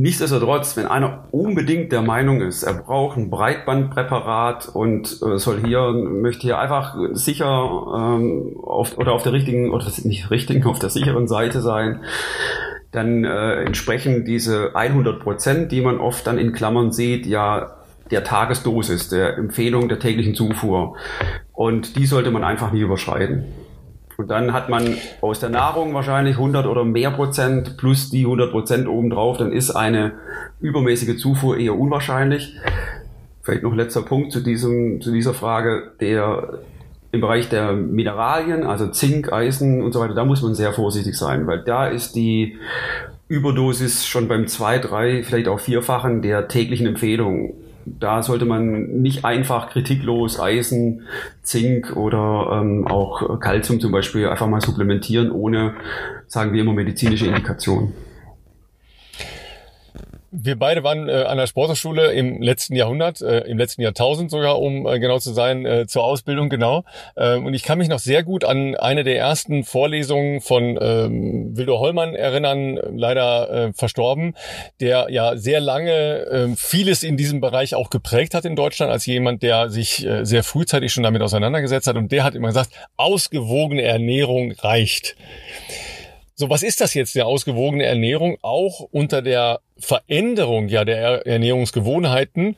Nichtsdestotrotz, 0.00 0.78
wenn 0.78 0.86
einer 0.86 1.28
unbedingt 1.30 1.92
der 1.92 2.00
Meinung 2.00 2.40
ist, 2.40 2.62
er 2.62 2.72
braucht 2.72 3.18
ein 3.18 3.28
Breitbandpräparat 3.28 4.70
und 4.72 5.20
äh, 5.20 5.36
soll 5.36 5.60
hier, 5.62 5.92
möchte 5.92 6.40
hier 6.40 6.58
einfach 6.58 6.96
sicher 7.12 7.46
ähm, 7.94 8.56
auf, 8.62 8.96
oder 8.96 9.12
auf 9.12 9.24
der 9.24 9.34
richtigen, 9.34 9.70
oder 9.70 9.84
nicht 10.04 10.30
richtigen, 10.30 10.64
auf 10.66 10.78
der 10.78 10.88
sicheren 10.88 11.28
Seite 11.28 11.60
sein, 11.60 12.00
dann 12.92 13.24
äh, 13.24 13.62
entsprechen 13.64 14.24
diese 14.24 14.74
100 14.74 15.20
Prozent, 15.20 15.70
die 15.70 15.82
man 15.82 16.00
oft 16.00 16.26
dann 16.26 16.38
in 16.38 16.54
Klammern 16.54 16.92
sieht, 16.92 17.26
ja 17.26 17.76
der 18.10 18.24
Tagesdosis, 18.24 19.10
der 19.10 19.36
Empfehlung 19.36 19.90
der 19.90 19.98
täglichen 19.98 20.34
Zufuhr. 20.34 20.96
Und 21.52 21.96
die 21.96 22.06
sollte 22.06 22.30
man 22.30 22.42
einfach 22.42 22.72
nie 22.72 22.80
überschreiten. 22.80 23.44
Und 24.20 24.28
dann 24.28 24.52
hat 24.52 24.68
man 24.68 24.96
aus 25.22 25.40
der 25.40 25.48
Nahrung 25.48 25.94
wahrscheinlich 25.94 26.36
100 26.36 26.66
oder 26.66 26.84
mehr 26.84 27.10
Prozent 27.10 27.78
plus 27.78 28.10
die 28.10 28.24
100 28.24 28.50
Prozent 28.50 28.86
obendrauf. 28.86 29.38
Dann 29.38 29.50
ist 29.50 29.70
eine 29.70 30.12
übermäßige 30.60 31.16
Zufuhr 31.16 31.56
eher 31.56 31.74
unwahrscheinlich. 31.74 32.54
Vielleicht 33.42 33.62
noch 33.62 33.74
letzter 33.74 34.02
Punkt 34.02 34.30
zu, 34.30 34.40
diesem, 34.40 35.00
zu 35.00 35.10
dieser 35.10 35.32
Frage. 35.32 35.92
Der 36.00 36.58
im 37.12 37.22
Bereich 37.22 37.48
der 37.48 37.72
Mineralien, 37.72 38.62
also 38.64 38.88
Zink, 38.88 39.32
Eisen 39.32 39.82
und 39.82 39.92
so 39.92 40.00
weiter, 40.00 40.14
da 40.14 40.26
muss 40.26 40.42
man 40.42 40.54
sehr 40.54 40.74
vorsichtig 40.74 41.16
sein, 41.16 41.46
weil 41.46 41.60
da 41.60 41.88
ist 41.88 42.14
die 42.14 42.58
Überdosis 43.26 44.06
schon 44.06 44.28
beim 44.28 44.48
zwei, 44.48 44.78
drei, 44.78 45.22
vielleicht 45.22 45.48
auch 45.48 45.60
vierfachen 45.60 46.20
der 46.20 46.46
täglichen 46.46 46.86
Empfehlung 46.86 47.54
da 47.84 48.22
sollte 48.22 48.44
man 48.44 49.00
nicht 49.00 49.24
einfach 49.24 49.70
kritiklos 49.70 50.38
Eisen, 50.40 51.02
Zink 51.42 51.96
oder 51.96 52.60
ähm, 52.60 52.86
auch 52.86 53.40
Kalzium 53.40 53.80
zum 53.80 53.92
Beispiel 53.92 54.28
einfach 54.28 54.46
mal 54.46 54.60
supplementieren, 54.60 55.30
ohne, 55.30 55.74
sagen 56.26 56.52
wir 56.52 56.62
immer, 56.62 56.72
medizinische 56.72 57.26
Indikation. 57.26 57.92
Wir 60.32 60.56
beide 60.56 60.84
waren 60.84 61.08
äh, 61.08 61.24
an 61.24 61.38
der 61.38 61.48
Sporthochschule 61.48 62.12
im 62.12 62.40
letzten 62.40 62.76
Jahrhundert, 62.76 63.20
äh, 63.20 63.40
im 63.40 63.58
letzten 63.58 63.82
Jahrtausend 63.82 64.30
sogar, 64.30 64.60
um 64.60 64.86
äh, 64.86 65.00
genau 65.00 65.18
zu 65.18 65.32
sein, 65.32 65.66
äh, 65.66 65.88
zur 65.88 66.04
Ausbildung, 66.04 66.48
genau. 66.48 66.84
Äh, 67.16 67.36
und 67.36 67.52
ich 67.52 67.64
kann 67.64 67.78
mich 67.78 67.88
noch 67.88 67.98
sehr 67.98 68.22
gut 68.22 68.44
an 68.44 68.76
eine 68.76 69.02
der 69.02 69.18
ersten 69.18 69.64
Vorlesungen 69.64 70.40
von 70.40 70.78
ähm, 70.80 71.56
Wildo 71.56 71.80
Hollmann 71.80 72.14
erinnern, 72.14 72.78
leider 72.94 73.50
äh, 73.50 73.72
verstorben, 73.72 74.36
der 74.78 75.08
ja 75.10 75.36
sehr 75.36 75.58
lange 75.60 75.90
äh, 75.90 76.48
vieles 76.54 77.02
in 77.02 77.16
diesem 77.16 77.40
Bereich 77.40 77.74
auch 77.74 77.90
geprägt 77.90 78.34
hat 78.34 78.44
in 78.44 78.54
Deutschland, 78.54 78.92
als 78.92 79.06
jemand, 79.06 79.42
der 79.42 79.68
sich 79.68 80.06
äh, 80.06 80.24
sehr 80.24 80.44
frühzeitig 80.44 80.92
schon 80.92 81.02
damit 81.02 81.22
auseinandergesetzt 81.22 81.88
hat. 81.88 81.96
Und 81.96 82.12
der 82.12 82.22
hat 82.22 82.36
immer 82.36 82.48
gesagt, 82.48 82.70
ausgewogene 82.96 83.82
Ernährung 83.82 84.52
reicht. 84.52 85.16
So, 86.40 86.48
was 86.48 86.62
ist 86.62 86.80
das 86.80 86.94
jetzt, 86.94 87.14
der 87.16 87.26
ausgewogene 87.26 87.84
Ernährung? 87.84 88.38
Auch 88.40 88.80
unter 88.90 89.20
der 89.20 89.60
Veränderung 89.80 90.68
ja 90.68 90.84
der 90.84 91.26
Ernährungsgewohnheiten. 91.26 92.56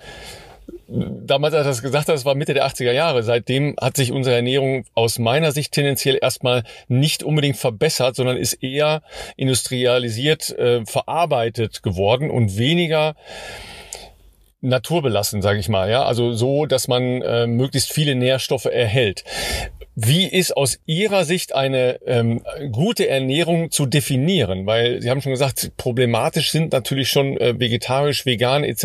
Damals, 0.88 1.54
als 1.54 1.64
er 1.66 1.70
das 1.70 1.82
gesagt 1.82 2.08
hat, 2.08 2.14
das 2.14 2.24
war 2.24 2.34
Mitte 2.34 2.54
der 2.54 2.66
80er 2.66 2.92
Jahre. 2.92 3.22
Seitdem 3.22 3.76
hat 3.80 3.96
sich 3.96 4.12
unsere 4.12 4.36
Ernährung 4.36 4.84
aus 4.94 5.18
meiner 5.18 5.52
Sicht 5.52 5.72
tendenziell 5.72 6.18
erstmal 6.20 6.64
nicht 6.88 7.22
unbedingt 7.22 7.56
verbessert, 7.56 8.14
sondern 8.16 8.36
ist 8.36 8.62
eher 8.62 9.02
industrialisiert 9.36 10.50
äh, 10.50 10.84
verarbeitet 10.84 11.82
geworden 11.82 12.30
und 12.30 12.58
weniger 12.58 13.14
naturbelassen, 14.60 15.42
sage 15.42 15.58
ich 15.58 15.68
mal, 15.68 15.90
ja, 15.90 16.04
also 16.04 16.32
so, 16.32 16.66
dass 16.66 16.88
man 16.88 17.20
äh, 17.22 17.46
möglichst 17.46 17.92
viele 17.92 18.14
Nährstoffe 18.14 18.66
erhält. 18.66 19.24
Wie 19.94 20.26
ist 20.26 20.56
aus 20.56 20.78
Ihrer 20.86 21.26
Sicht 21.26 21.54
eine 21.54 22.00
ähm, 22.06 22.42
gute 22.70 23.08
Ernährung 23.08 23.70
zu 23.70 23.84
definieren? 23.84 24.64
Weil 24.64 25.02
Sie 25.02 25.10
haben 25.10 25.20
schon 25.20 25.32
gesagt, 25.32 25.72
problematisch 25.76 26.50
sind 26.50 26.72
natürlich 26.72 27.10
schon 27.10 27.36
äh, 27.36 27.58
vegetarisch, 27.60 28.24
vegan 28.24 28.64
etc. 28.64 28.84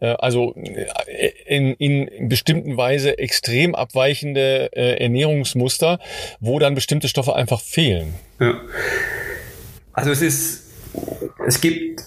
Äh, 0.00 0.06
also 0.18 0.54
äh, 0.56 1.30
in, 1.46 1.74
in 1.74 2.28
bestimmten 2.28 2.76
Weise 2.76 3.16
extrem 3.18 3.76
abweichende 3.76 4.70
äh, 4.72 5.02
Ernährungsmuster, 5.02 6.00
wo 6.40 6.58
dann 6.58 6.74
bestimmte 6.74 7.06
Stoffe 7.06 7.36
einfach 7.36 7.60
fehlen. 7.60 8.14
Ja. 8.40 8.60
Also 9.92 10.10
es 10.10 10.20
ist, 10.20 10.70
es 11.46 11.60
gibt, 11.60 12.02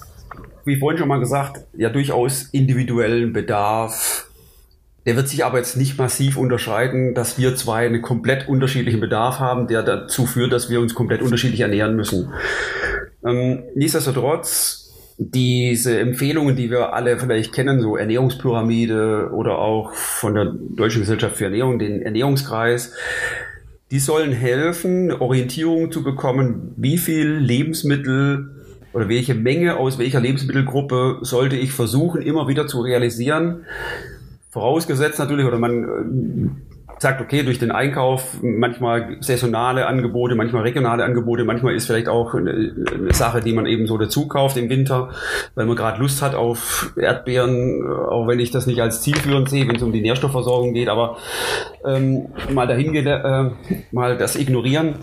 wie 0.65 0.75
vorhin 0.75 0.99
schon 0.99 1.07
mal 1.07 1.21
gesagt, 1.21 1.61
ja 1.77 1.87
durchaus 1.87 2.43
individuellen 2.51 3.31
Bedarf 3.31 4.27
der 5.07 5.15
wird 5.15 5.29
sich 5.29 5.45
aber 5.45 5.57
jetzt 5.57 5.77
nicht 5.77 5.97
massiv 5.97 6.35
unterscheiden, 6.35 7.13
dass 7.13 7.37
wir 7.37 7.55
zwei 7.55 7.85
einen 7.85 8.01
komplett 8.01 8.49
unterschiedlichen 8.49 8.99
Bedarf 8.99 9.39
haben, 9.39 9.67
der 9.67 9.81
dazu 9.81 10.25
führt, 10.25 10.51
dass 10.51 10.69
wir 10.69 10.81
uns 10.81 10.93
komplett 10.93 11.21
unterschiedlich 11.21 11.61
ernähren 11.61 11.95
müssen. 11.95 12.33
Ähm, 13.25 13.63
nichtsdestotrotz, 13.73 14.93
diese 15.17 15.97
Empfehlungen, 15.97 16.57
die 16.57 16.69
wir 16.69 16.93
alle 16.93 17.17
vielleicht 17.19 17.53
kennen, 17.53 17.79
so 17.79 17.95
Ernährungspyramide 17.95 19.29
oder 19.33 19.59
auch 19.59 19.93
von 19.93 20.35
der 20.35 20.53
Deutschen 20.75 20.99
Gesellschaft 20.99 21.37
für 21.37 21.45
Ernährung, 21.45 21.79
den 21.79 22.01
Ernährungskreis, 22.01 22.91
die 23.91 23.99
sollen 23.99 24.33
helfen, 24.33 25.13
Orientierung 25.13 25.89
zu 25.89 26.03
bekommen, 26.03 26.73
wie 26.75 26.97
viel 26.97 27.29
Lebensmittel 27.29 28.49
oder 28.91 29.07
welche 29.07 29.35
Menge 29.35 29.77
aus 29.77 29.99
welcher 29.99 30.19
Lebensmittelgruppe 30.19 31.19
sollte 31.21 31.55
ich 31.55 31.71
versuchen, 31.71 32.21
immer 32.21 32.49
wieder 32.49 32.67
zu 32.67 32.81
realisieren, 32.81 33.63
Vorausgesetzt 34.49 35.19
natürlich, 35.19 35.45
oder 35.45 35.59
man 35.59 35.83
äh, 35.83 36.77
sagt, 36.99 37.21
okay, 37.21 37.43
durch 37.43 37.59
den 37.59 37.71
Einkauf 37.71 38.37
manchmal 38.41 39.17
saisonale 39.21 39.85
Angebote, 39.85 40.35
manchmal 40.35 40.63
regionale 40.63 41.03
Angebote, 41.03 41.43
manchmal 41.43 41.75
ist 41.75 41.85
vielleicht 41.85 42.07
auch 42.07 42.33
eine, 42.33 42.73
Sache, 43.11 43.41
die 43.41 43.53
man 43.53 43.65
eben 43.65 43.87
so 43.87 43.97
dazu 43.97 44.27
kauft 44.27 44.57
im 44.57 44.69
Winter, 44.69 45.09
weil 45.55 45.65
man 45.65 45.75
gerade 45.75 45.99
Lust 45.99 46.21
hat 46.21 46.33
auf 46.33 46.93
Erdbeeren, 46.97 47.81
äh, 47.83 47.87
auch 47.87 48.27
wenn 48.27 48.39
ich 48.39 48.51
das 48.51 48.67
nicht 48.67 48.81
als 48.81 49.01
zielführend 49.01 49.49
sehe, 49.49 49.67
wenn 49.67 49.75
es 49.75 49.83
um 49.83 49.91
die 49.91 50.01
Nährstoffversorgung 50.01 50.73
geht, 50.73 50.89
aber 50.89 51.17
ähm, 51.85 52.27
mal 52.51 52.67
dahin 52.67 52.95
äh, 52.95 53.51
mal 53.91 54.17
das 54.17 54.35
ignorieren, 54.35 54.95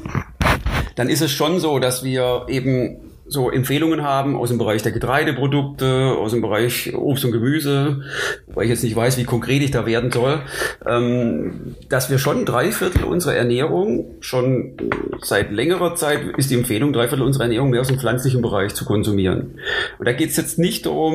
dann 0.96 1.08
ist 1.08 1.22
es 1.22 1.30
schon 1.30 1.58
so, 1.58 1.78
dass 1.78 2.04
wir 2.04 2.46
eben 2.48 3.13
so 3.26 3.50
Empfehlungen 3.50 4.02
haben 4.02 4.36
aus 4.36 4.50
dem 4.50 4.58
Bereich 4.58 4.82
der 4.82 4.92
Getreideprodukte, 4.92 6.14
aus 6.18 6.32
dem 6.32 6.42
Bereich 6.42 6.94
Obst 6.94 7.24
und 7.24 7.32
Gemüse, 7.32 8.02
weil 8.46 8.64
ich 8.64 8.70
jetzt 8.70 8.84
nicht 8.84 8.96
weiß, 8.96 9.16
wie 9.18 9.24
konkret 9.24 9.62
ich 9.62 9.70
da 9.70 9.86
werden 9.86 10.10
soll, 10.10 10.40
ähm, 10.86 11.74
dass 11.88 12.10
wir 12.10 12.18
schon 12.18 12.44
drei 12.44 12.70
Viertel 12.70 13.04
unserer 13.04 13.34
Ernährung, 13.34 14.06
schon 14.20 14.74
seit 15.22 15.50
längerer 15.52 15.94
Zeit 15.94 16.20
ist 16.36 16.50
die 16.50 16.56
Empfehlung, 16.56 16.92
drei 16.92 17.08
Viertel 17.08 17.24
unserer 17.24 17.44
Ernährung 17.44 17.70
mehr 17.70 17.80
aus 17.80 17.88
dem 17.88 17.98
pflanzlichen 17.98 18.42
Bereich 18.42 18.74
zu 18.74 18.84
konsumieren. 18.84 19.58
Und 19.98 20.06
da 20.06 20.12
geht 20.12 20.30
es 20.30 20.36
jetzt 20.36 20.58
nicht 20.58 20.86
darum, 20.86 21.14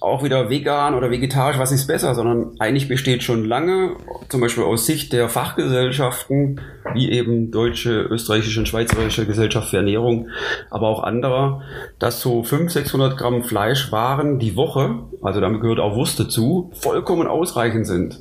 auch 0.00 0.24
wieder 0.24 0.48
vegan 0.48 0.94
oder 0.94 1.10
vegetarisch, 1.10 1.58
was 1.58 1.72
ist 1.72 1.86
besser, 1.86 2.14
sondern 2.14 2.52
eigentlich 2.58 2.88
besteht 2.88 3.22
schon 3.22 3.44
lange, 3.44 3.96
zum 4.30 4.40
Beispiel 4.40 4.64
aus 4.64 4.86
Sicht 4.86 5.12
der 5.12 5.28
Fachgesellschaften, 5.28 6.60
wie 6.94 7.10
eben 7.10 7.50
deutsche, 7.50 8.00
österreichische 8.02 8.60
und 8.60 8.66
schweizerische 8.66 9.26
Gesellschaft 9.26 9.68
für 9.68 9.76
Ernährung, 9.76 10.30
aber 10.70 10.88
auch 10.88 11.02
anderer, 11.10 11.62
dass 11.98 12.20
so 12.20 12.42
500, 12.42 12.70
600 12.72 13.18
Gramm 13.18 13.42
Fleischwaren 13.42 14.38
die 14.38 14.56
Woche, 14.56 15.00
also 15.20 15.40
damit 15.40 15.60
gehört 15.60 15.80
auch 15.80 15.96
Wurst 15.96 16.18
dazu, 16.18 16.70
vollkommen 16.74 17.26
ausreichend 17.26 17.86
sind. 17.86 18.18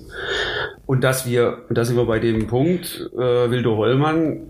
Und 0.86 1.04
dass 1.04 1.26
wir, 1.26 1.60
und 1.70 1.78
da 1.78 1.86
sind 1.86 1.96
wir 1.96 2.06
bei 2.06 2.20
dem 2.20 2.48
Punkt, 2.48 3.10
äh, 3.16 3.52
Wildo 3.52 3.78
Hollmann, 3.78 4.48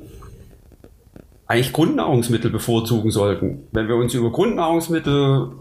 eigentlich 1.46 1.74
Grundnahrungsmittel 1.74 2.52
bevorzugen 2.52 3.12
sollten. 3.12 3.68
Wenn 3.72 3.88
wir 3.88 3.96
uns 3.96 4.14
über 4.14 4.32
Grundnahrungsmittel 4.32 5.52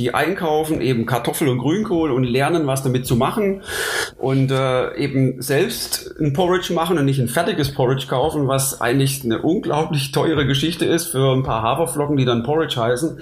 die 0.00 0.14
einkaufen, 0.14 0.80
eben 0.80 1.04
Kartoffel 1.04 1.48
und 1.48 1.58
Grünkohl 1.58 2.10
und 2.10 2.24
lernen, 2.24 2.66
was 2.66 2.82
damit 2.82 3.06
zu 3.06 3.16
machen 3.16 3.62
und 4.18 4.50
äh, 4.50 4.96
eben 4.96 5.42
selbst 5.42 6.14
ein 6.18 6.32
Porridge 6.32 6.72
machen 6.72 6.96
und 6.96 7.04
nicht 7.04 7.20
ein 7.20 7.28
fertiges 7.28 7.74
Porridge 7.74 8.06
kaufen, 8.08 8.48
was 8.48 8.80
eigentlich 8.80 9.22
eine 9.24 9.42
unglaublich 9.42 10.10
teure 10.10 10.46
Geschichte 10.46 10.86
ist 10.86 11.08
für 11.08 11.32
ein 11.36 11.42
paar 11.42 11.62
Haferflocken, 11.62 12.16
die 12.16 12.24
dann 12.24 12.42
Porridge 12.42 12.80
heißen. 12.80 13.20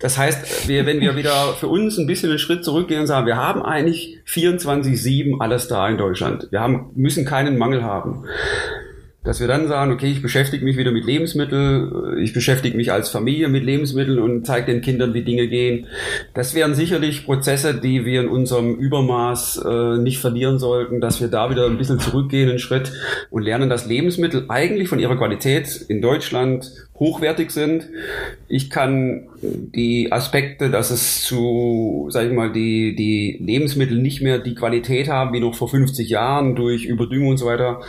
Das 0.00 0.18
heißt, 0.18 0.66
wir, 0.66 0.86
wenn 0.86 1.00
wir 1.00 1.14
wieder 1.14 1.54
für 1.54 1.68
uns 1.68 1.98
ein 1.98 2.08
bisschen 2.08 2.30
einen 2.30 2.40
Schritt 2.40 2.64
zurückgehen 2.64 3.02
und 3.02 3.06
sagen, 3.06 3.26
wir 3.26 3.36
haben 3.36 3.62
eigentlich 3.62 4.18
24-7 4.26 5.40
alles 5.40 5.68
da 5.68 5.88
in 5.88 5.98
Deutschland. 5.98 6.48
Wir 6.50 6.60
haben, 6.60 6.90
müssen 6.96 7.24
keinen 7.24 7.58
Mangel 7.58 7.84
haben 7.84 8.24
dass 9.28 9.40
wir 9.40 9.46
dann 9.46 9.68
sagen, 9.68 9.92
okay, 9.92 10.10
ich 10.10 10.22
beschäftige 10.22 10.64
mich 10.64 10.78
wieder 10.78 10.90
mit 10.90 11.04
Lebensmitteln, 11.04 12.16
ich 12.18 12.32
beschäftige 12.32 12.74
mich 12.74 12.92
als 12.92 13.10
Familie 13.10 13.48
mit 13.48 13.62
Lebensmitteln 13.62 14.18
und 14.18 14.46
zeige 14.46 14.72
den 14.72 14.80
Kindern, 14.80 15.12
wie 15.12 15.22
Dinge 15.22 15.48
gehen. 15.48 15.86
Das 16.32 16.54
wären 16.54 16.74
sicherlich 16.74 17.26
Prozesse, 17.26 17.74
die 17.74 18.06
wir 18.06 18.22
in 18.22 18.28
unserem 18.28 18.76
Übermaß 18.76 19.66
äh, 19.66 19.98
nicht 19.98 20.18
verlieren 20.18 20.58
sollten, 20.58 21.02
dass 21.02 21.20
wir 21.20 21.28
da 21.28 21.50
wieder 21.50 21.66
ein 21.66 21.76
bisschen 21.76 22.00
zurückgehen, 22.00 22.48
einen 22.48 22.58
Schritt 22.58 22.90
und 23.28 23.42
lernen, 23.42 23.68
dass 23.68 23.84
Lebensmittel 23.84 24.46
eigentlich 24.48 24.88
von 24.88 24.98
ihrer 24.98 25.18
Qualität 25.18 25.84
in 25.88 26.00
Deutschland 26.00 26.87
hochwertig 26.98 27.50
sind. 27.50 27.88
Ich 28.48 28.70
kann 28.70 29.28
die 29.42 30.10
Aspekte, 30.10 30.70
dass 30.70 30.90
es 30.90 31.22
zu, 31.22 32.08
sag 32.10 32.26
ich 32.26 32.32
mal, 32.32 32.52
die, 32.52 32.96
die 32.96 33.38
Lebensmittel 33.40 33.98
nicht 33.98 34.20
mehr 34.20 34.38
die 34.38 34.54
Qualität 34.54 35.08
haben 35.08 35.32
wie 35.32 35.40
noch 35.40 35.54
vor 35.54 35.68
50 35.68 36.08
Jahren 36.08 36.56
durch 36.56 36.84
Überdüngung 36.84 37.28
und 37.28 37.36
so 37.36 37.46
weiter, 37.46 37.80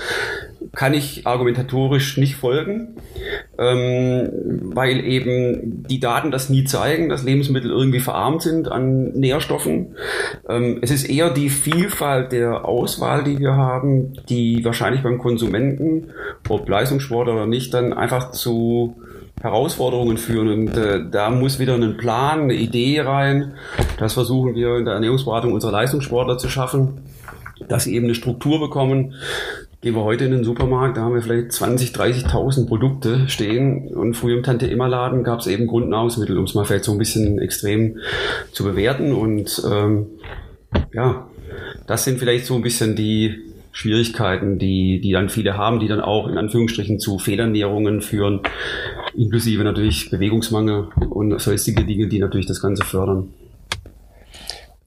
kann 0.73 0.93
ich 0.93 1.25
argumentatorisch 1.25 2.17
nicht 2.17 2.35
folgen, 2.35 2.95
ähm, 3.59 4.29
weil 4.73 5.03
eben 5.05 5.83
die 5.87 5.99
Daten 5.99 6.31
das 6.31 6.49
nie 6.49 6.63
zeigen, 6.63 7.09
dass 7.09 7.23
Lebensmittel 7.23 7.69
irgendwie 7.69 7.99
verarmt 7.99 8.41
sind 8.41 8.71
an 8.71 9.11
Nährstoffen. 9.11 9.95
Ähm, 10.47 10.79
es 10.81 10.91
ist 10.91 11.09
eher 11.09 11.29
die 11.29 11.49
Vielfalt 11.49 12.31
der 12.31 12.63
Auswahl, 12.63 13.25
die 13.25 13.37
wir 13.37 13.55
haben, 13.55 14.13
die 14.29 14.63
wahrscheinlich 14.63 15.03
beim 15.03 15.19
Konsumenten, 15.19 16.11
ob 16.47 16.69
Leistungssport 16.69 17.27
oder 17.27 17.45
nicht, 17.45 17.73
dann 17.73 17.91
einfach 17.91 18.31
zu 18.31 18.95
Herausforderungen 19.41 20.17
führen. 20.17 20.49
Und 20.49 20.77
äh, 20.77 21.01
da 21.11 21.29
muss 21.29 21.59
wieder 21.59 21.75
ein 21.75 21.97
Plan, 21.97 22.43
eine 22.43 22.53
Idee 22.53 23.01
rein. 23.01 23.55
Das 23.97 24.13
versuchen 24.13 24.55
wir 24.55 24.77
in 24.77 24.85
der 24.85 24.93
Ernährungsberatung 24.95 25.51
unserer 25.51 25.73
Leistungssportler 25.73 26.37
zu 26.37 26.47
schaffen, 26.47 27.01
dass 27.67 27.83
sie 27.83 27.95
eben 27.95 28.05
eine 28.05 28.15
Struktur 28.15 28.61
bekommen. 28.61 29.15
Gehen 29.81 29.95
wir 29.95 30.03
heute 30.03 30.25
in 30.25 30.31
den 30.31 30.43
Supermarkt, 30.43 30.97
da 30.97 31.03
haben 31.03 31.13
wir 31.13 31.21
vielleicht 31.21 31.53
20, 31.53 31.91
30.000 31.91 32.67
Produkte 32.67 33.29
stehen 33.29 33.87
und 33.87 34.13
früher 34.13 34.35
im 34.35 34.43
Tante-Immer-Laden 34.43 35.23
gab 35.23 35.39
es 35.39 35.47
eben 35.47 35.67
Grundnahrungsmittel, 35.67 36.37
um 36.37 36.43
es 36.43 36.53
mal 36.53 36.65
vielleicht 36.65 36.83
so 36.83 36.91
ein 36.91 36.97
bisschen 36.97 37.39
extrem 37.39 37.97
zu 38.51 38.65
bewerten. 38.65 39.13
Und 39.13 39.63
ähm, 39.71 40.07
ja, 40.91 41.29
das 41.87 42.03
sind 42.03 42.19
vielleicht 42.19 42.45
so 42.45 42.55
ein 42.55 42.61
bisschen 42.61 42.97
die 42.97 43.39
Schwierigkeiten, 43.71 44.59
die, 44.59 44.99
die 44.99 45.13
dann 45.13 45.29
viele 45.29 45.55
haben, 45.55 45.79
die 45.79 45.87
dann 45.87 46.01
auch 46.01 46.27
in 46.27 46.37
Anführungsstrichen 46.37 46.99
zu 46.99 47.17
Fehlernährungen 47.17 48.01
führen, 48.01 48.41
inklusive 49.15 49.63
natürlich 49.63 50.09
Bewegungsmangel 50.09 50.89
und 51.09 51.39
sonstige 51.39 51.85
Dinge, 51.85 52.07
die 52.07 52.19
natürlich 52.19 52.47
das 52.47 52.61
Ganze 52.61 52.83
fördern. 52.83 53.29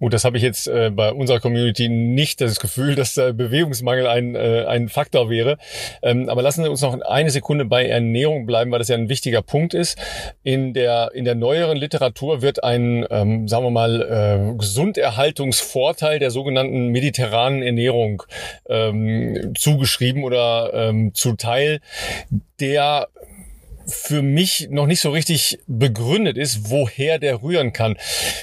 Gut, 0.02 0.14
das 0.14 0.24
habe 0.24 0.36
ich 0.36 0.42
jetzt 0.42 0.66
äh, 0.66 0.90
bei 0.90 1.12
unserer 1.12 1.38
Community 1.38 1.88
nicht 1.88 2.40
das 2.40 2.58
Gefühl, 2.58 2.94
dass 2.96 3.14
der 3.14 3.32
Bewegungsmangel 3.32 4.08
ein, 4.08 4.34
äh, 4.34 4.64
ein 4.66 4.88
Faktor 4.88 5.30
wäre. 5.30 5.58
Ähm, 6.02 6.28
aber 6.28 6.42
lassen 6.42 6.64
Sie 6.64 6.68
uns 6.68 6.80
noch 6.80 7.00
eine 7.02 7.30
Sekunde 7.30 7.66
bei 7.66 7.86
Ernährung 7.86 8.44
bleiben, 8.44 8.72
weil 8.72 8.80
das 8.80 8.88
ja 8.88 8.96
ein 8.96 9.08
wichtiger 9.08 9.42
Punkt 9.42 9.74
ist. 9.74 9.96
In 10.42 10.74
der, 10.74 11.12
in 11.14 11.24
der 11.24 11.36
neueren 11.36 11.76
Literatur 11.76 12.42
wird 12.42 12.64
ein, 12.64 13.06
ähm, 13.10 13.46
sagen 13.46 13.64
wir 13.64 13.70
mal, 13.70 14.02
äh, 14.02 14.58
Gesunderhaltungsvorteil 14.58 16.18
der 16.18 16.32
sogenannten 16.32 16.88
mediterranen 16.88 17.62
Ernährung 17.62 18.24
ähm, 18.68 19.52
zugeschrieben 19.56 20.24
oder 20.24 20.72
ähm, 20.74 21.14
zuteil, 21.14 21.78
der 22.58 23.06
für 23.92 24.22
mich 24.22 24.68
noch 24.70 24.86
nicht 24.86 25.00
so 25.00 25.10
richtig 25.10 25.58
begründet 25.66 26.36
ist, 26.36 26.70
woher 26.70 27.18
der 27.18 27.42
rühren 27.42 27.72
kann. 27.72 27.96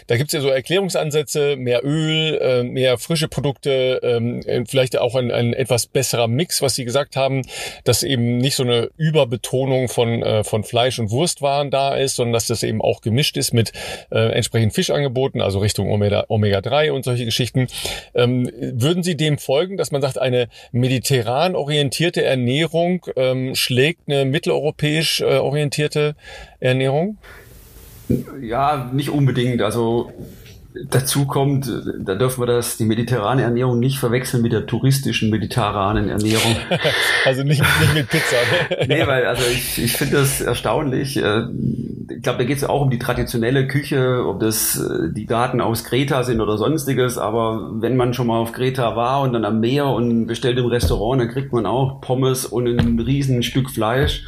Da 0.08 0.18
gibt's 0.18 0.34
ja 0.34 0.42
so 0.42 0.50
Erklärungsansätze, 0.50 1.56
mehr 1.56 1.84
Öl, 1.84 2.38
äh, 2.42 2.64
mehr 2.64 2.98
frische 2.98 3.28
Produkte, 3.28 4.00
ähm, 4.04 4.42
vielleicht 4.68 4.98
auch 4.98 5.16
ein, 5.16 5.32
ein 5.32 5.54
etwas 5.54 5.88
besserer 5.88 6.28
Mix, 6.28 6.62
was 6.62 6.76
Sie 6.76 6.86
gesagt 6.86 7.16
haben, 7.16 7.42
dass 7.84 8.04
eben 8.04 8.38
nicht 8.38 8.56
so 8.56 8.64
eine 8.64 8.90
Überbetonung 8.98 9.90
von, 9.90 10.22
äh, 10.24 10.44
von 10.44 10.64
Fleisch 10.64 11.00
und 11.00 11.12
Wurstwaren 11.12 11.72
da 11.72 11.96
ist, 11.96 12.16
sondern 12.16 12.34
dass 12.34 12.48
das 12.48 12.64
eben 12.64 12.82
auch 12.82 13.02
gemischt 13.02 13.38
ist 13.38 13.54
mit 13.54 13.72
äh, 14.12 14.32
entsprechenden 14.32 14.72
Fischangeboten, 14.72 15.42
also 15.42 15.60
Richtung 15.60 15.92
Omega, 15.92 16.26
Omega 16.28 16.62
3 16.62 16.92
und 16.92 17.04
solche 17.04 17.26
Geschichten. 17.26 17.68
Ähm, 18.14 18.50
würden 18.54 19.04
Sie 19.04 19.18
dem 19.18 19.38
folgen, 19.38 19.78
dass 19.78 19.92
man 19.92 20.02
sagt, 20.02 20.18
eine 20.18 20.48
mediterran 20.72 21.56
orientierte 21.56 22.24
Ernährung 22.24 23.06
ähm, 23.16 23.56
schlägt 23.56 24.02
eine 24.08 24.26
mitteleuropäisch 24.26 25.22
äh, 25.22 25.39
orientierte 25.44 26.16
Ernährung? 26.60 27.18
Ja, 28.42 28.90
nicht 28.94 29.10
unbedingt. 29.10 29.62
Also 29.62 30.12
Dazu 30.90 31.26
kommt, 31.26 31.70
da 32.00 32.16
dürfen 32.16 32.42
wir 32.42 32.48
das, 32.48 32.78
die 32.78 32.86
mediterrane 32.86 33.42
Ernährung 33.42 33.80
nicht 33.80 34.00
verwechseln 34.00 34.42
mit 34.42 34.54
der 34.54 34.66
touristischen 34.66 35.30
mediterranen 35.30 36.10
Ernährung. 36.10 36.56
also 37.26 37.44
nicht, 37.44 37.62
nicht 37.82 37.94
mit 37.94 38.10
Pizza. 38.10 38.36
Ne? 38.70 38.86
nee, 38.88 39.08
weil 39.08 39.26
also 39.26 39.44
ich, 39.52 39.84
ich 39.84 39.94
finde 39.94 40.18
das 40.18 40.42
erstaunlich. 40.42 41.18
Äh, 41.18 41.44
ich 42.10 42.24
glaube, 42.24 42.40
da 42.40 42.44
geht 42.44 42.58
es 42.58 42.64
auch 42.64 42.82
um 42.82 42.90
die 42.90 43.00
traditionelle 43.00 43.68
Küche, 43.68 44.26
ob 44.26 44.40
das 44.40 44.80
äh, 44.80 45.14
die 45.14 45.26
Daten 45.26 45.62
aus 45.62 45.84
Kreta 45.84 46.24
sind 46.24 46.42
oder 46.42 46.58
sonstiges. 46.58 47.18
Aber 47.18 47.72
wenn 47.80 47.98
man 47.98 48.14
schon 48.14 48.28
mal 48.28 48.40
auf 48.40 48.52
Kreta 48.52 48.96
war 48.96 49.22
und 49.22 49.34
dann 49.34 49.46
am 49.46 49.60
Meer 49.60 49.88
und 49.88 50.28
bestellt 50.28 50.58
im 50.58 50.66
Restaurant, 50.66 51.22
dann 51.22 51.30
kriegt 51.30 51.52
man 51.54 51.66
auch 51.66 52.02
Pommes 52.02 52.46
und 52.46 52.68
ein 52.68 53.00
riesen 53.00 53.44
Stück 53.44 53.70
Fleisch. 53.70 54.24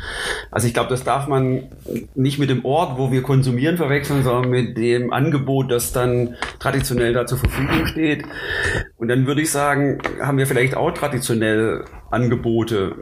Also 0.52 0.68
ich 0.68 0.74
glaube, 0.74 0.90
das 0.90 1.04
darf 1.04 1.28
man 1.28 1.64
nicht 2.16 2.40
mit 2.40 2.50
dem 2.50 2.66
Ort, 2.66 2.98
wo 2.98 3.12
wir 3.12 3.22
konsumieren, 3.22 3.78
verwechseln, 3.78 4.24
sondern 4.24 4.50
mit 4.50 4.78
dem 4.78 5.14
Angebot, 5.14 5.72
das 5.72 5.92
dann 5.92 6.36
traditionell 6.60 7.14
da 7.14 7.26
zur 7.26 7.38
Verfügung 7.38 7.86
steht. 7.88 8.24
Und 8.98 9.08
dann 9.08 9.26
würde 9.26 9.42
ich 9.42 9.52
sagen, 9.52 10.00
haben 10.22 10.38
wir 10.38 10.48
vielleicht 10.48 10.76
auch 10.76 10.92
traditionell 10.92 11.86
Angebote 12.12 12.96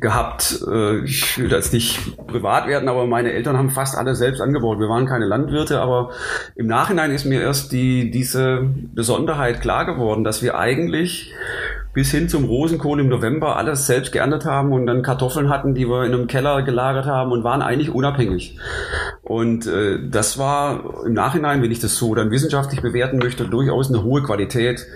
gehabt. 0.00 0.62
Äh, 0.70 1.04
ich 1.04 1.38
will 1.38 1.48
das 1.48 1.72
nicht 1.72 2.16
privat 2.26 2.66
werden, 2.66 2.88
aber 2.88 3.06
meine 3.06 3.32
Eltern 3.32 3.56
haben 3.56 3.70
fast 3.70 3.96
alles 3.96 4.18
selbst 4.18 4.40
angebaut. 4.40 4.78
Wir 4.78 4.88
waren 4.88 5.06
keine 5.06 5.26
Landwirte, 5.26 5.80
aber 5.80 6.10
im 6.54 6.66
Nachhinein 6.66 7.10
ist 7.10 7.24
mir 7.24 7.40
erst 7.40 7.72
die, 7.72 8.10
diese 8.10 8.68
Besonderheit 8.94 9.60
klar 9.60 9.86
geworden, 9.86 10.24
dass 10.24 10.42
wir 10.42 10.58
eigentlich 10.58 11.32
bis 11.96 12.10
hin 12.10 12.28
zum 12.28 12.44
Rosenkohl 12.44 13.00
im 13.00 13.08
November 13.08 13.56
alles 13.56 13.86
selbst 13.86 14.12
geerntet 14.12 14.44
haben 14.44 14.70
und 14.74 14.86
dann 14.86 15.02
Kartoffeln 15.02 15.48
hatten, 15.48 15.74
die 15.74 15.88
wir 15.88 16.04
in 16.04 16.12
einem 16.12 16.26
Keller 16.26 16.60
gelagert 16.62 17.06
haben 17.06 17.32
und 17.32 17.42
waren 17.42 17.62
eigentlich 17.62 17.90
unabhängig. 17.90 18.58
Und 19.22 19.66
äh, 19.66 19.98
das 20.06 20.36
war 20.36 21.06
im 21.06 21.14
Nachhinein, 21.14 21.62
wenn 21.62 21.70
ich 21.70 21.80
das 21.80 21.96
so 21.96 22.14
dann 22.14 22.30
wissenschaftlich 22.30 22.82
bewerten 22.82 23.16
möchte, 23.16 23.48
durchaus 23.48 23.88
eine 23.88 24.04
hohe 24.04 24.22
Qualität, 24.22 24.86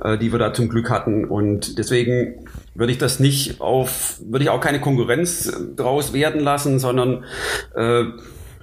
äh, 0.00 0.16
die 0.16 0.30
wir 0.30 0.38
da 0.38 0.52
zum 0.52 0.68
Glück 0.68 0.90
hatten. 0.90 1.24
Und 1.24 1.76
deswegen 1.76 2.46
würde 2.74 2.92
ich 2.92 2.98
das 2.98 3.20
nicht 3.20 3.60
auf, 3.60 4.20
würde 4.24 4.44
ich 4.44 4.50
auch 4.50 4.60
keine 4.60 4.80
Konkurrenz 4.80 5.52
draus 5.76 6.12
werden 6.12 6.40
lassen, 6.40 6.78
sondern 6.78 7.24
äh, 7.74 8.04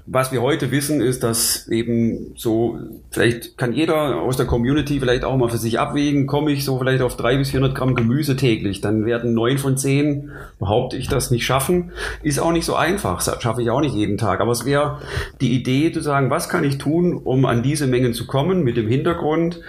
was 0.06 0.32
wir 0.32 0.42
heute 0.42 0.72
wissen, 0.72 1.00
ist, 1.00 1.24
dass 1.24 1.68
eben 1.68 2.34
so, 2.36 2.78
vielleicht 3.12 3.58
kann 3.58 3.72
jeder 3.72 4.22
aus 4.22 4.36
der 4.36 4.46
Community 4.46 5.00
vielleicht 5.00 5.24
auch 5.24 5.38
mal 5.38 5.50
für 5.50 5.58
sich 5.58 5.80
abwägen, 5.80 6.28
komme 6.28 6.52
ich 6.52 6.66
so 6.66 6.78
vielleicht 6.78 7.02
auf 7.02 7.16
drei 7.16 7.38
bis 7.38 7.52
400 7.52 7.76
Gramm 7.76 7.96
Gemüse 7.96 8.36
täglich, 8.36 8.82
dann 8.82 9.06
werden 9.06 9.34
neun 9.34 9.58
von 9.58 9.78
zehn, 9.78 10.32
behaupte 10.60 10.98
ich, 10.98 11.08
das 11.08 11.32
nicht 11.32 11.46
schaffen. 11.46 11.92
Ist 12.24 12.40
auch 12.40 12.52
nicht 12.52 12.66
so 12.66 12.76
einfach, 12.76 13.22
schaffe 13.22 13.62
ich 13.62 13.70
auch 13.70 13.82
nicht 13.82 13.96
jeden 13.96 14.18
Tag. 14.18 14.42
Aber 14.42 14.52
es 14.52 14.66
wäre 14.66 15.00
die 15.40 15.54
Idee 15.54 15.92
zu 15.92 16.02
sagen, 16.02 16.30
was 16.30 16.50
kann 16.50 16.64
ich 16.64 16.78
tun, 16.78 17.14
um 17.14 17.46
an 17.46 17.64
diese 17.64 17.88
Mengen 17.88 18.14
zu 18.14 18.28
kommen, 18.28 18.64
mit 18.64 18.78
dem 18.78 18.88
Hintergrund, 18.88 19.62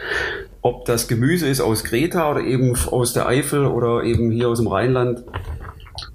ob 0.63 0.85
das 0.85 1.09
Gemüse 1.09 1.49
ist 1.49 1.61
aus 1.61 1.85
Kreta 1.85 2.31
oder 2.31 2.41
eben 2.41 2.75
aus 2.91 3.13
der 3.13 3.27
Eifel 3.27 3.67
oder 3.67 4.05
eben 4.05 4.31
hier 4.31 4.49
aus 4.49 4.59
dem 4.59 4.69
Rheinland, 4.69 5.25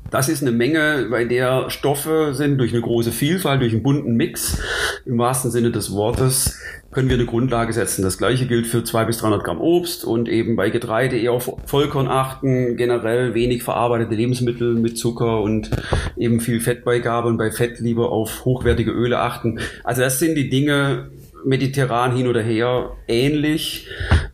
das 0.10 0.30
ist 0.30 0.42
eine 0.42 0.52
Menge, 0.52 1.08
bei 1.12 1.26
der 1.26 1.70
Stoffe 1.70 2.34
sind 2.34 2.58
durch 2.60 2.72
eine 2.72 2.82
große 2.82 3.12
Vielfalt, 3.12 3.62
durch 3.62 3.74
einen 3.74 3.84
bunten 3.84 4.16
Mix, 4.16 4.58
im 5.06 5.18
wahrsten 5.18 5.52
Sinne 5.52 5.72
des 5.72 5.92
Wortes, 5.92 6.58
können 6.92 7.10
wir 7.10 7.18
eine 7.18 7.26
Grundlage 7.26 7.74
setzen. 7.74 8.04
Das 8.04 8.18
gleiche 8.18 8.48
gilt 8.48 8.68
für 8.68 8.84
200 8.86 9.08
bis 9.08 9.18
300 9.18 9.44
Gramm 9.44 9.60
Obst 9.60 10.06
und 10.06 10.30
eben 10.30 10.56
bei 10.56 10.70
Getreide 10.70 11.18
eher 11.18 11.34
auf 11.34 11.52
Vollkorn 11.66 12.08
achten, 12.08 12.78
generell 12.78 13.34
wenig 13.34 13.64
verarbeitete 13.64 14.16
Lebensmittel 14.16 14.76
mit 14.76 14.98
Zucker 14.98 15.42
und 15.42 15.70
eben 16.16 16.40
viel 16.40 16.62
Fettbeigabe 16.62 17.28
und 17.28 17.38
bei 17.38 17.52
Fett 17.52 17.80
lieber 17.80 18.12
auf 18.12 18.46
hochwertige 18.46 18.92
Öle 18.92 19.20
achten. 19.20 19.60
Also 19.84 20.02
das 20.02 20.20
sind 20.20 20.36
die 20.36 20.50
Dinge, 20.50 21.12
mediterran 21.48 22.16
hin 22.16 22.28
oder 22.28 22.42
her 22.42 22.92
ähnlich, 23.08 23.88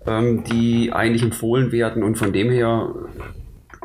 ähm, 0.06 0.44
die 0.44 0.92
eigentlich 0.92 1.24
empfohlen 1.24 1.72
werden 1.72 2.04
und 2.04 2.18
von 2.18 2.34
dem 2.34 2.50
her 2.50 2.94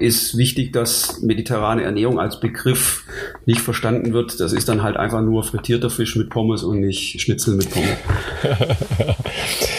ist 0.01 0.39
wichtig, 0.39 0.73
dass 0.73 1.23
mediterrane 1.23 1.83
Ernährung 1.83 2.21
als 2.21 2.41
Begriff 2.41 3.05
nicht 3.47 3.61
verstanden 3.61 4.13
wird. 4.13 4.39
Das 4.39 4.53
ist 4.53 4.69
dann 4.69 4.83
halt 4.83 4.97
einfach 4.97 5.21
nur 5.21 5.43
frittierter 5.43 5.91
Fisch 5.91 6.15
mit 6.17 6.31
Pommes 6.31 6.63
und 6.63 6.81
nicht 6.81 7.21
Schnitzel 7.21 7.57
mit 7.57 7.69
Pommes. 7.71 7.97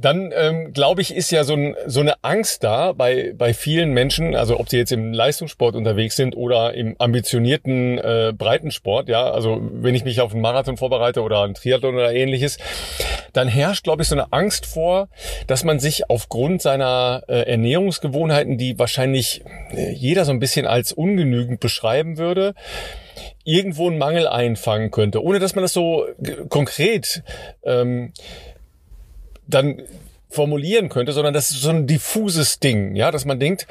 dann 0.00 0.32
ähm, 0.34 0.72
glaube 0.72 1.02
ich, 1.02 1.14
ist 1.14 1.32
ja 1.32 1.42
so, 1.42 1.54
ein, 1.54 1.74
so 1.86 1.98
eine 1.98 2.22
Angst 2.22 2.62
da 2.62 2.92
bei, 2.92 3.32
bei 3.36 3.52
vielen 3.52 3.92
Menschen, 3.92 4.36
also 4.36 4.60
ob 4.60 4.68
sie 4.68 4.76
jetzt 4.76 4.92
im 4.92 5.12
Leistungssport 5.12 5.74
unterwegs 5.74 6.14
sind 6.14 6.36
oder 6.36 6.74
im 6.74 6.94
ambitionierten 6.98 7.98
äh, 7.98 8.32
Breitensport, 8.36 9.08
ja, 9.08 9.28
also 9.28 9.58
wenn 9.60 9.96
ich 9.96 10.04
mich 10.04 10.20
auf 10.20 10.32
einen 10.32 10.40
Marathon 10.40 10.76
vorbereite 10.76 11.20
oder 11.22 11.42
einen 11.42 11.54
Triathlon 11.54 11.96
oder 11.96 12.12
ähnliches, 12.12 12.58
dann 13.32 13.48
herrscht, 13.48 13.82
glaube 13.82 14.02
ich, 14.02 14.08
so 14.08 14.14
eine 14.14 14.32
Angst 14.32 14.66
vor, 14.66 15.08
dass 15.48 15.64
man 15.64 15.80
sich 15.80 16.08
aufgrund 16.08 16.62
seiner 16.62 17.24
äh, 17.26 17.50
Ernährungsgewohnheiten, 17.50 18.56
die 18.56 18.78
wahrscheinlich 18.78 19.42
äh, 19.72 19.90
jeder 19.90 20.24
so 20.24 20.30
ein 20.30 20.38
bisschen 20.38 20.66
als 20.66 20.92
ungenügend 20.92 21.58
beschreiben 21.58 22.18
würde, 22.18 22.54
irgendwo 23.42 23.88
einen 23.88 23.98
Mangel 23.98 24.28
einfangen 24.28 24.90
könnte, 24.90 25.22
ohne 25.24 25.40
dass 25.40 25.54
man 25.54 25.62
das 25.62 25.72
so 25.72 26.06
konkret 26.50 27.22
ähm, 27.64 28.12
dann 29.48 29.82
formulieren 30.30 30.88
könnte, 30.88 31.12
sondern 31.12 31.34
das 31.34 31.50
ist 31.50 31.62
so 31.62 31.70
ein 31.70 31.86
diffuses 31.86 32.60
Ding, 32.60 32.94
ja, 32.94 33.10
dass 33.10 33.24
man 33.24 33.40
denkt, 33.40 33.66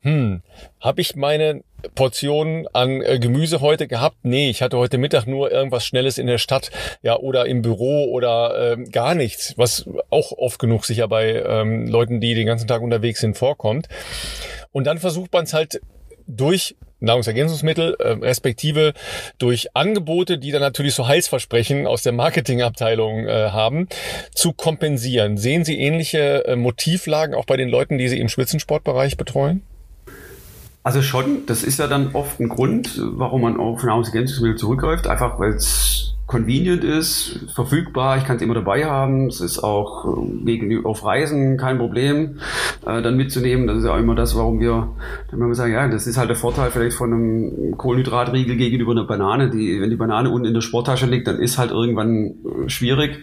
hm, 0.00 0.42
habe 0.80 1.00
ich 1.00 1.14
meine 1.14 1.62
Portion 1.94 2.66
an 2.72 3.00
äh, 3.00 3.18
Gemüse 3.18 3.60
heute 3.60 3.86
gehabt? 3.86 4.16
Nee, 4.24 4.50
ich 4.50 4.60
hatte 4.60 4.76
heute 4.76 4.98
Mittag 4.98 5.26
nur 5.26 5.50
irgendwas 5.52 5.86
Schnelles 5.86 6.18
in 6.18 6.26
der 6.26 6.38
Stadt, 6.38 6.70
ja, 7.02 7.16
oder 7.16 7.46
im 7.46 7.62
Büro 7.62 8.10
oder 8.10 8.72
ähm, 8.72 8.90
gar 8.90 9.14
nichts, 9.14 9.54
was 9.56 9.88
auch 10.10 10.32
oft 10.32 10.58
genug 10.58 10.84
sicher 10.84 11.06
bei 11.08 11.42
ähm, 11.42 11.86
Leuten, 11.86 12.20
die 12.20 12.34
den 12.34 12.46
ganzen 12.46 12.66
Tag 12.66 12.82
unterwegs 12.82 13.20
sind, 13.20 13.38
vorkommt. 13.38 13.88
Und 14.72 14.84
dann 14.84 14.98
versucht 14.98 15.32
man 15.32 15.44
es 15.44 15.54
halt 15.54 15.80
durch 16.26 16.76
Nahrungsergänzungsmittel, 17.00 17.96
äh, 17.98 18.08
respektive 18.12 18.92
durch 19.38 19.74
Angebote, 19.74 20.38
die 20.38 20.50
dann 20.52 20.62
natürlich 20.62 20.94
so 20.94 21.06
Heilsversprechen 21.06 21.86
aus 21.86 22.02
der 22.02 22.12
Marketingabteilung 22.12 23.26
äh, 23.26 23.50
haben, 23.50 23.88
zu 24.34 24.52
kompensieren. 24.52 25.36
Sehen 25.36 25.64
Sie 25.64 25.78
ähnliche 25.78 26.46
äh, 26.46 26.56
Motivlagen 26.56 27.34
auch 27.34 27.44
bei 27.44 27.56
den 27.56 27.68
Leuten, 27.68 27.98
die 27.98 28.08
Sie 28.08 28.20
im 28.20 28.28
Spitzensportbereich 28.28 29.16
betreuen? 29.16 29.62
Also 30.82 31.02
schon, 31.02 31.44
das 31.46 31.62
ist 31.62 31.78
ja 31.78 31.86
dann 31.88 32.14
oft 32.14 32.40
ein 32.40 32.48
Grund, 32.48 32.98
warum 32.98 33.42
man 33.42 33.58
auf 33.58 33.82
Nahrungsergänzungsmittel 33.82 34.56
zurückgreift, 34.56 35.06
einfach 35.06 35.38
weil 35.38 35.50
es 35.50 36.14
convenient 36.30 36.84
ist, 36.84 37.40
verfügbar, 37.52 38.16
ich 38.16 38.24
kann 38.24 38.36
es 38.36 38.42
immer 38.42 38.54
dabei 38.54 38.84
haben. 38.84 39.26
Es 39.26 39.40
ist 39.40 39.58
auch 39.58 40.04
äh, 40.04 40.46
wegen 40.46 40.86
auf 40.86 41.04
Reisen 41.04 41.56
kein 41.56 41.78
Problem, 41.78 42.38
äh, 42.86 43.02
dann 43.02 43.16
mitzunehmen. 43.16 43.66
Das 43.66 43.78
ist 43.78 43.84
ja 43.84 43.94
auch 43.94 43.98
immer 43.98 44.14
das, 44.14 44.36
warum 44.36 44.60
wir 44.60 44.94
dann 45.28 45.40
wir 45.40 45.54
sagen, 45.56 45.72
ja, 45.72 45.88
das 45.88 46.06
ist 46.06 46.18
halt 46.18 46.28
der 46.28 46.36
Vorteil 46.36 46.70
vielleicht 46.70 46.96
von 46.96 47.12
einem 47.12 47.76
Kohlenhydratriegel 47.76 48.56
gegenüber 48.56 48.92
einer 48.92 49.06
Banane. 49.06 49.50
Die, 49.50 49.80
wenn 49.80 49.90
die 49.90 49.96
Banane 49.96 50.30
unten 50.30 50.46
in 50.46 50.54
der 50.54 50.60
Sporttasche 50.60 51.06
liegt, 51.06 51.26
dann 51.26 51.40
ist 51.40 51.58
halt 51.58 51.72
irgendwann 51.72 52.26
äh, 52.26 52.68
schwierig. 52.68 53.18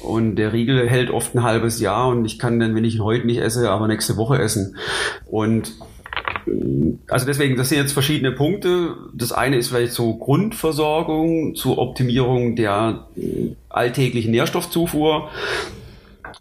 Und 0.00 0.36
der 0.36 0.54
Riegel 0.54 0.88
hält 0.88 1.10
oft 1.10 1.34
ein 1.34 1.42
halbes 1.42 1.80
Jahr 1.80 2.08
und 2.08 2.24
ich 2.24 2.38
kann 2.38 2.58
dann, 2.58 2.74
wenn 2.74 2.84
ich 2.84 2.94
ihn 2.94 3.04
heute 3.04 3.26
nicht 3.26 3.42
esse, 3.42 3.70
aber 3.70 3.88
nächste 3.88 4.16
Woche 4.16 4.38
essen. 4.38 4.74
Und 5.26 5.74
also 7.08 7.26
deswegen, 7.26 7.56
das 7.56 7.68
sind 7.68 7.78
jetzt 7.78 7.92
verschiedene 7.92 8.32
Punkte. 8.32 8.94
Das 9.14 9.32
eine 9.32 9.56
ist 9.56 9.68
vielleicht 9.68 9.92
so 9.92 10.14
Grundversorgung 10.14 11.54
zur 11.54 11.78
Optimierung 11.78 12.56
der 12.56 13.06
alltäglichen 13.68 14.30
Nährstoffzufuhr. 14.30 15.30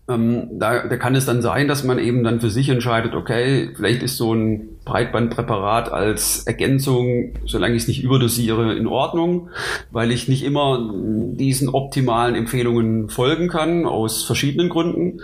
Ähm, 0.10 0.48
da, 0.60 0.88
da 0.88 0.98
kann 0.98 1.16
es 1.16 1.26
dann 1.26 1.42
sein, 1.42 1.68
dass 1.68 1.84
man 1.84 2.00
eben 2.00 2.24
dann 2.24 2.40
für 2.40 2.50
sich 2.50 2.70
entscheidet, 2.70 3.14
okay, 3.14 3.70
vielleicht 3.76 4.04
ist 4.04 4.18
so 4.18 4.34
ein 4.34 4.70
Breitbandpräparat 4.88 5.92
als 5.92 6.48
Ergänzung, 6.48 7.34
solange 7.46 7.76
ich 7.76 7.84
es 7.84 7.88
nicht 7.88 8.04
überdosiere, 8.04 8.74
in 8.76 8.88
Ordnung, 8.88 9.50
weil 9.92 10.12
ich 10.12 10.28
nicht 10.28 10.44
immer 10.44 10.94
diesen 10.94 11.70
optimalen 11.70 12.36
Empfehlungen 12.36 13.10
folgen 13.10 13.50
kann, 13.50 13.86
aus 13.86 14.24
verschiedenen 14.24 14.70
Gründen. 14.70 15.22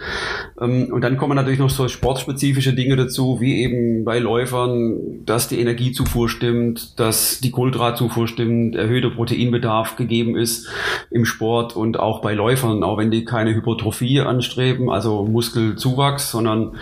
Ähm, 0.60 0.90
und 0.92 1.02
dann 1.02 1.18
kommen 1.18 1.36
natürlich 1.36 1.60
noch 1.60 1.70
so 1.70 1.88
sportspezifische 1.88 2.74
Dinge 2.74 2.98
dazu, 2.98 3.40
wie 3.40 3.62
eben 3.64 4.04
bei 4.04 4.20
Läufern, 4.20 5.24
dass 5.26 5.48
die 5.48 5.60
Energiezufuhr 5.60 6.28
stimmt, 6.28 7.00
dass 7.00 7.40
die 7.40 7.52
Kohlenhydratzufuhr 7.52 8.28
stimmt, 8.28 8.76
erhöhter 8.76 9.12
Proteinbedarf 9.12 9.96
gegeben 9.96 10.36
ist 10.36 10.68
im 11.10 11.26
Sport 11.26 11.76
und 11.76 12.00
auch 12.00 12.22
bei 12.22 12.34
Läufern, 12.34 12.84
auch 12.84 12.98
wenn 12.98 13.12
die 13.12 13.24
keine 13.24 13.56
Hypertrophie 13.56 14.20
anstreben, 14.20 14.90
also 14.90 15.24
Muskelzuwachs, 15.24 16.32
sondern 16.32 16.74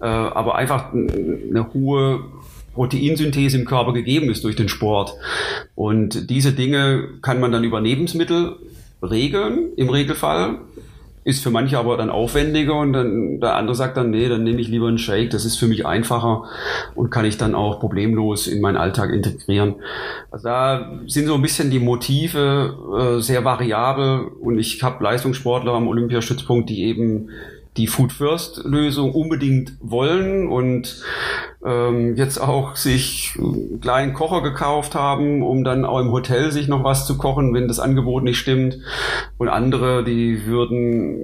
äh, 0.00 0.06
aber 0.06 0.56
einfach 0.56 0.92
eine 0.92 1.72
hohe 1.72 2.25
Proteinsynthese 2.76 3.58
im 3.58 3.64
Körper 3.64 3.92
gegeben 3.92 4.30
ist 4.30 4.44
durch 4.44 4.54
den 4.54 4.68
Sport. 4.68 5.14
Und 5.74 6.30
diese 6.30 6.52
Dinge 6.52 7.08
kann 7.22 7.40
man 7.40 7.50
dann 7.50 7.64
über 7.64 7.80
Lebensmittel 7.80 8.56
regeln, 9.02 9.70
im 9.76 9.88
Regelfall. 9.88 10.58
Ist 11.24 11.42
für 11.42 11.50
manche 11.50 11.76
aber 11.76 11.96
dann 11.96 12.08
aufwendiger 12.08 12.78
und 12.78 12.92
dann 12.92 13.40
der 13.40 13.56
andere 13.56 13.74
sagt 13.74 13.96
dann, 13.96 14.10
nee, 14.10 14.28
dann 14.28 14.44
nehme 14.44 14.60
ich 14.60 14.68
lieber 14.68 14.86
einen 14.86 14.96
Shake, 14.96 15.30
das 15.30 15.44
ist 15.44 15.56
für 15.56 15.66
mich 15.66 15.84
einfacher 15.84 16.44
und 16.94 17.10
kann 17.10 17.24
ich 17.24 17.36
dann 17.36 17.56
auch 17.56 17.80
problemlos 17.80 18.46
in 18.46 18.60
meinen 18.60 18.76
Alltag 18.76 19.10
integrieren. 19.10 19.74
Also 20.30 20.44
da 20.44 20.92
sind 21.08 21.26
so 21.26 21.34
ein 21.34 21.42
bisschen 21.42 21.68
die 21.72 21.80
Motive 21.80 23.16
äh, 23.18 23.20
sehr 23.20 23.44
variabel 23.44 24.28
und 24.40 24.60
ich 24.60 24.80
habe 24.84 25.02
Leistungssportler 25.02 25.72
am 25.72 25.88
Olympiastützpunkt, 25.88 26.70
die 26.70 26.84
eben 26.84 27.30
die 27.76 27.86
Food 27.86 28.12
First 28.12 28.64
Lösung 28.64 29.12
unbedingt 29.12 29.72
wollen 29.80 30.48
und 30.48 31.02
ähm, 31.64 32.16
jetzt 32.16 32.38
auch 32.38 32.76
sich 32.76 33.34
einen 33.38 33.80
kleinen 33.80 34.14
Kocher 34.14 34.42
gekauft 34.42 34.94
haben, 34.94 35.42
um 35.42 35.64
dann 35.64 35.84
auch 35.84 36.00
im 36.00 36.10
Hotel 36.10 36.52
sich 36.52 36.68
noch 36.68 36.84
was 36.84 37.06
zu 37.06 37.18
kochen, 37.18 37.52
wenn 37.54 37.68
das 37.68 37.80
Angebot 37.80 38.22
nicht 38.22 38.38
stimmt. 38.38 38.78
Und 39.38 39.48
andere, 39.48 40.04
die 40.04 40.46
würden 40.46 41.18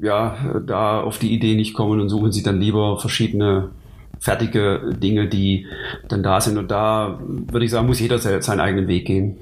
ja 0.00 0.36
da 0.66 1.00
auf 1.00 1.18
die 1.18 1.32
Idee 1.32 1.54
nicht 1.54 1.74
kommen 1.74 2.00
und 2.00 2.08
suchen 2.08 2.32
sich 2.32 2.42
dann 2.42 2.60
lieber 2.60 2.98
verschiedene 2.98 3.70
fertige 4.18 4.94
Dinge, 5.02 5.28
die 5.28 5.66
dann 6.08 6.22
da 6.22 6.40
sind. 6.40 6.56
Und 6.56 6.70
da 6.70 7.18
würde 7.20 7.64
ich 7.64 7.70
sagen, 7.70 7.86
muss 7.86 8.00
jeder 8.00 8.18
seinen 8.18 8.60
eigenen 8.60 8.88
Weg 8.88 9.06
gehen. 9.06 9.36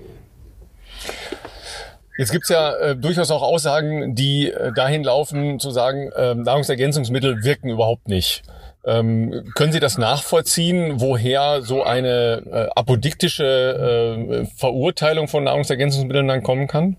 Jetzt 2.18 2.32
gibt's 2.32 2.48
ja 2.48 2.74
äh, 2.76 2.96
durchaus 2.96 3.30
auch 3.30 3.42
Aussagen, 3.42 4.14
die 4.14 4.50
äh, 4.50 4.72
dahin 4.72 5.02
laufen, 5.02 5.58
zu 5.58 5.70
sagen, 5.70 6.10
äh, 6.12 6.34
Nahrungsergänzungsmittel 6.34 7.42
wirken 7.42 7.70
überhaupt 7.70 8.08
nicht. 8.08 8.42
Ähm, 8.84 9.44
können 9.54 9.72
Sie 9.72 9.80
das 9.80 9.96
nachvollziehen, 9.96 11.00
woher 11.00 11.62
so 11.62 11.84
eine 11.84 12.42
äh, 12.50 12.68
apodiktische 12.74 13.44
äh, 13.44 14.46
Verurteilung 14.56 15.28
von 15.28 15.44
Nahrungsergänzungsmitteln 15.44 16.26
dann 16.26 16.42
kommen 16.42 16.66
kann? 16.66 16.96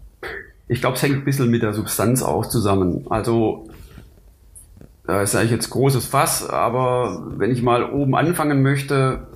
Ich 0.67 0.79
glaube, 0.79 0.95
es 0.95 1.03
hängt 1.03 1.15
ein 1.17 1.25
bisschen 1.25 1.51
mit 1.51 1.61
der 1.61 1.73
Substanz 1.73 2.23
auch 2.23 2.45
zusammen. 2.45 3.05
Also 3.09 3.67
da 5.05 5.21
ist 5.21 5.35
eigentlich 5.35 5.51
jetzt 5.51 5.69
großes 5.69 6.05
Fass, 6.07 6.49
aber 6.49 7.23
wenn 7.37 7.51
ich 7.51 7.61
mal 7.61 7.91
oben 7.91 8.15
anfangen 8.15 8.61
möchte, 8.61 9.27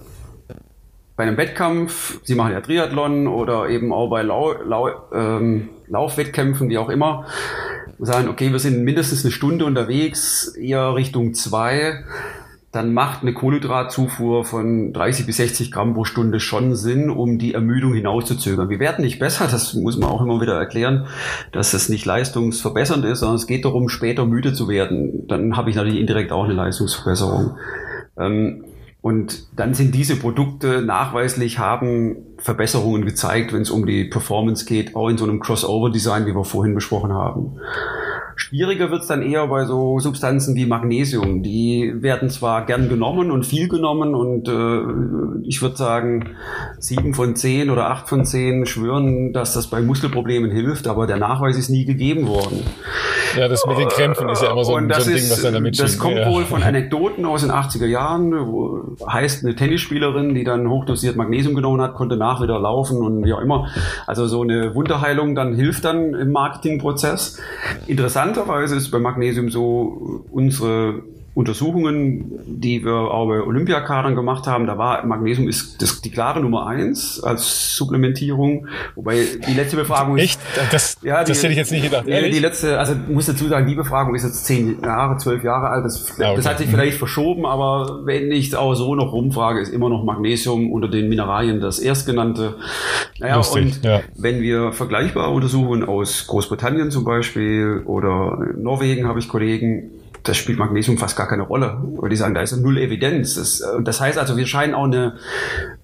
bei 1.17 1.23
einem 1.23 1.35
Wettkampf, 1.35 2.19
Sie 2.23 2.35
machen 2.35 2.53
ja 2.53 2.61
Triathlon 2.61 3.27
oder 3.27 3.67
eben 3.69 3.91
auch 3.91 4.07
bei 4.09 4.21
Lau, 4.21 4.53
Lau, 4.63 4.89
ähm, 5.11 5.69
Laufwettkämpfen, 5.87 6.69
wie 6.69 6.77
auch 6.77 6.89
immer, 6.89 7.25
sagen, 7.99 8.29
okay, 8.29 8.51
wir 8.51 8.59
sind 8.59 8.83
mindestens 8.83 9.25
eine 9.25 9.31
Stunde 9.31 9.65
unterwegs, 9.65 10.55
eher 10.55 10.93
Richtung 10.93 11.33
zwei, 11.33 12.03
dann 12.71 12.93
macht 12.93 13.23
eine 13.23 13.33
Kohlenhydratzufuhr 13.33 14.45
von 14.45 14.93
30 14.93 15.25
bis 15.25 15.37
60 15.37 15.71
Gramm 15.71 15.95
pro 15.95 16.03
Stunde 16.03 16.39
schon 16.39 16.75
Sinn, 16.75 17.09
um 17.09 17.39
die 17.39 17.55
Ermüdung 17.55 17.95
hinauszuzögern. 17.95 18.69
Wir 18.69 18.79
werden 18.79 19.03
nicht 19.03 19.17
besser, 19.17 19.47
das 19.49 19.73
muss 19.73 19.97
man 19.97 20.11
auch 20.11 20.21
immer 20.21 20.39
wieder 20.39 20.53
erklären, 20.53 21.07
dass 21.51 21.73
es 21.73 21.89
nicht 21.89 22.05
leistungsverbessernd 22.05 23.03
ist, 23.05 23.21
sondern 23.21 23.37
es 23.37 23.47
geht 23.47 23.65
darum, 23.65 23.89
später 23.89 24.25
müde 24.25 24.53
zu 24.53 24.67
werden. 24.67 25.27
Dann 25.27 25.57
habe 25.57 25.71
ich 25.71 25.75
natürlich 25.75 25.99
indirekt 25.99 26.31
auch 26.31 26.43
eine 26.43 26.53
Leistungsverbesserung. 26.53 27.57
Ähm, 28.19 28.65
und 29.07 29.47
dann 29.55 29.73
sind 29.73 29.95
diese 29.95 30.17
Produkte 30.17 30.81
nachweislich 30.81 31.59
haben 31.59 32.17
Verbesserungen 32.39 33.05
gezeigt, 33.05 33.53
wenn 33.53 33.61
es 33.61 33.69
um 33.69 33.85
die 33.85 34.03
Performance 34.03 34.65
geht, 34.65 34.97
auch 34.97 35.07
in 35.07 35.17
so 35.17 35.23
einem 35.23 35.39
Crossover-Design, 35.39 36.25
wie 36.25 36.35
wir 36.35 36.43
vorhin 36.43 36.75
besprochen 36.75 37.13
haben. 37.13 37.57
Schwieriger 38.39 38.91
wird 38.91 39.01
es 39.01 39.07
dann 39.07 39.23
eher 39.23 39.47
bei 39.47 39.65
so 39.65 39.97
Substanzen 39.97 40.55
wie 40.55 40.67
Magnesium. 40.67 41.41
Die 41.41 41.91
werden 41.95 42.29
zwar 42.29 42.67
gern 42.67 42.87
genommen 42.87 43.31
und 43.31 43.47
viel 43.47 43.67
genommen 43.67 44.13
und 44.13 44.47
äh, 44.47 45.47
ich 45.47 45.61
würde 45.63 45.75
sagen, 45.75 46.35
sieben 46.77 47.15
von 47.15 47.35
zehn 47.35 47.71
oder 47.71 47.89
acht 47.89 48.07
von 48.07 48.25
zehn 48.25 48.67
schwören, 48.67 49.33
dass 49.33 49.55
das 49.55 49.67
bei 49.67 49.81
Muskelproblemen 49.81 50.51
hilft, 50.51 50.87
aber 50.87 51.07
der 51.07 51.17
Nachweis 51.17 51.57
ist 51.57 51.69
nie 51.69 51.85
gegeben 51.85 52.27
worden. 52.27 52.61
Ja, 53.35 53.47
das 53.47 53.65
mit 53.65 53.79
den 53.79 53.87
Krämpfen 53.87 54.29
ist 54.29 54.43
ja 54.43 54.51
immer 54.51 54.63
so, 54.63 54.75
ein, 54.75 54.87
so 54.87 55.09
ein 55.09 55.15
Ding, 55.15 55.29
was 55.29 55.41
dann 55.41 55.53
damit 55.53 55.79
Das 55.79 55.97
kommt 55.97 56.17
ja. 56.17 56.29
wohl 56.29 56.45
von 56.45 56.61
Anekdoten 56.61 57.25
aus 57.25 57.41
den 57.41 57.51
80er 57.51 57.87
Jahren, 57.87 58.31
wo 58.31 58.95
heißt 59.11 59.43
eine 59.43 59.55
Tennisspielerin, 59.55 60.35
die 60.35 60.43
dann 60.43 60.69
hochdosiert 60.69 61.15
Magnesium 61.15 61.55
genommen 61.55 61.81
hat, 61.81 61.95
konnte 61.95 62.17
nach 62.17 62.39
wieder 62.41 62.59
laufen 62.59 62.97
und 62.97 63.25
wie 63.25 63.33
auch 63.33 63.41
immer. 63.41 63.67
Also 64.05 64.27
so 64.27 64.43
eine 64.43 64.75
Wunderheilung 64.75 65.33
dann 65.33 65.55
hilft 65.55 65.85
dann 65.85 66.13
im 66.13 66.31
Marketingprozess. 66.31 67.39
Interessant 67.87 68.26
Interessanterweise 68.27 68.75
ist 68.75 68.91
bei 68.91 68.99
Magnesium 68.99 69.49
so, 69.49 70.25
unsere 70.31 71.03
Untersuchungen, 71.37 72.31
die 72.47 72.83
wir 72.83 72.95
auch 72.95 73.27
bei 73.27 73.39
Olympiakadern 73.39 74.15
gemacht 74.15 74.47
haben, 74.47 74.65
da 74.65 74.79
war 74.79 75.05
Magnesium 75.05 75.47
ist 75.47 75.79
das, 75.83 76.01
die 76.01 76.09
klare 76.09 76.39
Nummer 76.39 76.65
eins 76.65 77.21
als 77.21 77.77
Supplementierung. 77.77 78.65
Wobei 78.95 79.23
die 79.47 79.53
letzte 79.53 79.75
Befragung 79.75 80.17
Echt? 80.17 80.39
Das, 80.71 80.97
ja, 81.03 81.23
die, 81.23 81.33
das 81.33 81.43
hätte 81.43 81.51
ich 81.51 81.59
jetzt 81.59 81.71
nicht 81.71 81.83
gedacht. 81.83 82.07
Die, 82.07 82.31
die 82.31 82.39
letzte, 82.39 82.79
also 82.79 82.95
muss 83.07 83.27
dazu 83.27 83.47
sagen, 83.47 83.67
die 83.67 83.75
Befragung 83.75 84.15
ist 84.15 84.23
jetzt 84.23 84.45
zehn 84.45 84.81
Jahre, 84.81 85.17
zwölf 85.17 85.43
Jahre 85.43 85.67
alt. 85.69 85.85
Das, 85.85 86.17
ja, 86.17 86.29
okay. 86.29 86.37
das 86.37 86.47
hat 86.47 86.57
sich 86.57 86.69
vielleicht 86.69 86.97
verschoben, 86.97 87.45
aber 87.45 87.99
wenn 88.05 88.31
ich 88.31 88.55
auch 88.55 88.73
so 88.73 88.95
noch 88.95 89.13
rumfrage, 89.13 89.61
ist 89.61 89.71
immer 89.71 89.89
noch 89.89 90.03
Magnesium 90.03 90.71
unter 90.71 90.87
den 90.87 91.07
Mineralien 91.07 91.61
das 91.61 91.77
erstgenannte. 91.77 92.55
Naja, 93.19 93.35
Lustig, 93.35 93.75
und 93.75 93.85
ja. 93.85 94.01
wenn 94.15 94.41
wir 94.41 94.71
vergleichbare 94.71 95.29
Untersuchungen 95.29 95.83
aus 95.83 96.25
Großbritannien 96.25 96.89
zum 96.89 97.03
Beispiel 97.03 97.83
oder 97.85 98.39
Norwegen 98.57 99.07
habe 99.07 99.19
ich 99.19 99.29
Kollegen, 99.29 99.91
das 100.27 100.37
spielt 100.37 100.59
Magnesium 100.59 100.97
fast 100.97 101.15
gar 101.15 101.27
keine 101.27 101.43
Rolle. 101.43 101.77
Weil 101.97 102.09
die 102.09 102.15
sagen, 102.15 102.33
da 102.33 102.41
ist 102.41 102.55
null 102.57 102.77
Evidenz. 102.77 103.35
Das, 103.35 103.61
äh, 103.61 103.81
das 103.81 104.01
heißt 104.01 104.17
also, 104.17 104.37
wir 104.37 104.45
scheinen 104.45 104.73
auch 104.73 104.85
eine 104.85 105.17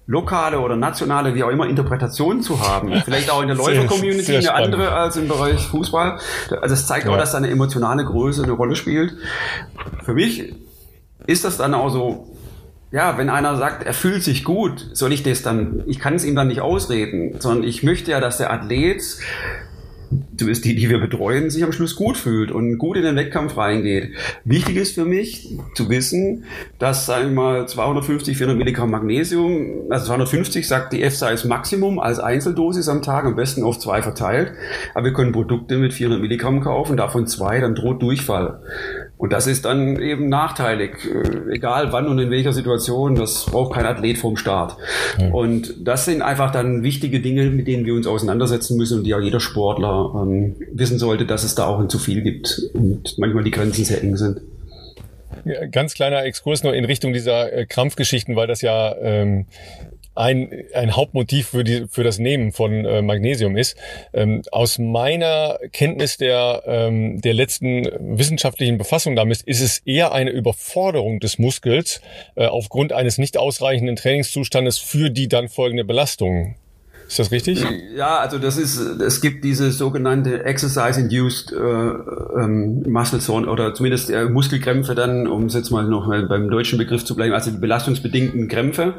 lokale 0.06 0.60
oder 0.60 0.76
nationale, 0.76 1.34
wie 1.34 1.42
auch 1.42 1.50
immer, 1.50 1.66
Interpretation 1.66 2.42
zu 2.42 2.60
haben. 2.60 2.92
Vielleicht 3.04 3.30
auch 3.30 3.40
in 3.42 3.48
der 3.48 3.56
Läufer-Community 3.56 4.36
eine 4.36 4.54
andere 4.54 4.92
als 4.92 5.16
im 5.16 5.28
Bereich 5.28 5.66
Fußball. 5.66 6.18
Also 6.60 6.74
es 6.74 6.86
zeigt 6.86 7.06
ja. 7.06 7.12
auch, 7.12 7.16
dass 7.16 7.32
da 7.32 7.38
eine 7.38 7.50
emotionale 7.50 8.04
Größe 8.04 8.42
eine 8.42 8.52
Rolle 8.52 8.76
spielt. 8.76 9.14
Für 10.04 10.14
mich 10.14 10.54
ist 11.26 11.44
das 11.44 11.56
dann 11.56 11.74
auch 11.74 11.88
so, 11.88 12.36
ja, 12.90 13.18
wenn 13.18 13.30
einer 13.30 13.56
sagt, 13.56 13.84
er 13.84 13.94
fühlt 13.94 14.22
sich 14.22 14.44
gut, 14.44 14.88
soll 14.92 15.12
ich 15.12 15.22
das 15.22 15.42
dann, 15.42 15.82
ich 15.86 15.98
kann 15.98 16.14
es 16.14 16.24
ihm 16.24 16.34
dann 16.34 16.48
nicht 16.48 16.60
ausreden, 16.60 17.40
sondern 17.40 17.64
ich 17.64 17.82
möchte 17.82 18.10
ja, 18.10 18.20
dass 18.20 18.36
der 18.36 18.52
Athlet 18.52 19.02
zumindest 20.36 20.64
die, 20.64 20.74
die 20.74 20.88
wir 20.88 20.98
betreuen, 20.98 21.50
sich 21.50 21.64
am 21.64 21.72
Schluss 21.72 21.96
gut 21.96 22.16
fühlt 22.16 22.50
und 22.50 22.78
gut 22.78 22.96
in 22.96 23.02
den 23.02 23.16
Wettkampf 23.16 23.56
reingeht. 23.56 24.12
Wichtig 24.44 24.76
ist 24.76 24.94
für 24.94 25.04
mich 25.04 25.56
zu 25.74 25.88
wissen, 25.88 26.44
dass, 26.78 27.06
sagen 27.06 27.30
wir 27.30 27.42
mal, 27.42 27.68
250, 27.68 28.36
400 28.36 28.58
Milligramm 28.58 28.90
Magnesium, 28.90 29.90
also 29.90 30.06
250 30.06 30.66
sagt 30.66 30.92
die 30.92 31.02
EFSA 31.02 31.30
ist 31.30 31.44
Maximum 31.44 31.98
als 31.98 32.18
Einzeldosis 32.18 32.88
am 32.88 33.02
Tag, 33.02 33.24
am 33.24 33.36
besten 33.36 33.62
auf 33.62 33.78
zwei 33.78 34.02
verteilt. 34.02 34.52
Aber 34.94 35.06
wir 35.06 35.12
können 35.12 35.32
Produkte 35.32 35.78
mit 35.78 35.92
400 35.92 36.20
Milligramm 36.20 36.60
kaufen, 36.60 36.96
davon 36.96 37.26
zwei, 37.26 37.60
dann 37.60 37.74
droht 37.74 38.02
Durchfall. 38.02 38.60
Und 39.24 39.32
das 39.32 39.46
ist 39.46 39.64
dann 39.64 39.98
eben 40.02 40.28
nachteilig, 40.28 40.98
äh, 41.06 41.54
egal 41.54 41.92
wann 41.92 42.08
und 42.08 42.18
in 42.18 42.30
welcher 42.30 42.52
Situation, 42.52 43.14
das 43.14 43.46
braucht 43.46 43.72
kein 43.72 43.86
Athlet 43.86 44.18
vom 44.18 44.36
Start. 44.36 44.76
Ja. 45.18 45.28
Und 45.30 45.76
das 45.78 46.04
sind 46.04 46.20
einfach 46.20 46.52
dann 46.52 46.82
wichtige 46.82 47.20
Dinge, 47.20 47.44
mit 47.46 47.66
denen 47.66 47.86
wir 47.86 47.94
uns 47.94 48.06
auseinandersetzen 48.06 48.76
müssen 48.76 48.98
und 48.98 49.04
die 49.04 49.14
auch 49.14 49.22
jeder 49.22 49.40
Sportler 49.40 50.12
ähm, 50.14 50.56
wissen 50.74 50.98
sollte, 50.98 51.24
dass 51.24 51.42
es 51.42 51.54
da 51.54 51.66
auch 51.68 51.80
ein 51.80 51.88
zu 51.88 51.98
viel 51.98 52.20
gibt 52.20 52.68
und 52.74 53.16
manchmal 53.16 53.44
die 53.44 53.50
Grenzen 53.50 53.86
sehr 53.86 54.02
eng 54.02 54.18
sind. 54.18 54.42
Ja, 55.46 55.64
ganz 55.68 55.94
kleiner 55.94 56.22
Exkurs 56.22 56.62
nur 56.62 56.74
in 56.74 56.84
Richtung 56.84 57.14
dieser 57.14 57.50
äh, 57.50 57.64
Krampfgeschichten, 57.64 58.36
weil 58.36 58.46
das 58.46 58.60
ja 58.60 58.94
ähm, 59.00 59.46
ein, 60.14 60.50
ein 60.74 60.96
Hauptmotiv 60.96 61.48
für, 61.48 61.64
die, 61.64 61.86
für 61.88 62.04
das 62.04 62.18
Nehmen 62.18 62.52
von 62.52 62.84
äh, 62.84 63.02
Magnesium 63.02 63.56
ist. 63.56 63.76
Ähm, 64.12 64.42
aus 64.52 64.78
meiner 64.78 65.58
Kenntnis 65.72 66.16
der, 66.16 66.62
ähm, 66.66 67.20
der 67.20 67.34
letzten 67.34 67.88
wissenschaftlichen 68.18 68.78
Befassung 68.78 69.16
damit 69.16 69.42
ist 69.42 69.60
es 69.60 69.78
eher 69.78 70.12
eine 70.12 70.30
Überforderung 70.30 71.20
des 71.20 71.38
Muskels 71.38 72.00
äh, 72.36 72.46
aufgrund 72.46 72.92
eines 72.92 73.18
nicht 73.18 73.36
ausreichenden 73.36 73.96
Trainingszustandes 73.96 74.78
für 74.78 75.10
die 75.10 75.28
dann 75.28 75.48
folgende 75.48 75.84
Belastung. 75.84 76.56
Ist 77.06 77.18
das 77.18 77.30
richtig? 77.30 77.64
Ja, 77.96 78.18
also 78.18 78.38
das 78.38 78.56
ist, 78.56 78.78
es 78.78 79.20
gibt 79.20 79.44
diese 79.44 79.70
sogenannte 79.70 80.44
Exercise-Induced 80.44 81.52
äh, 81.52 81.56
ähm, 81.56 82.82
Muscle 82.90 83.20
Zone 83.20 83.48
oder 83.48 83.74
zumindest 83.74 84.10
äh, 84.10 84.24
Muskelkrämpfe 84.24 84.94
dann, 84.94 85.26
um 85.26 85.46
es 85.46 85.54
jetzt 85.54 85.70
mal 85.70 85.84
noch 85.84 86.06
mal 86.06 86.26
beim 86.26 86.48
deutschen 86.50 86.78
Begriff 86.78 87.04
zu 87.04 87.14
bleiben, 87.14 87.34
also 87.34 87.50
die 87.50 87.58
belastungsbedingten 87.58 88.48
Krämpfe. 88.48 88.94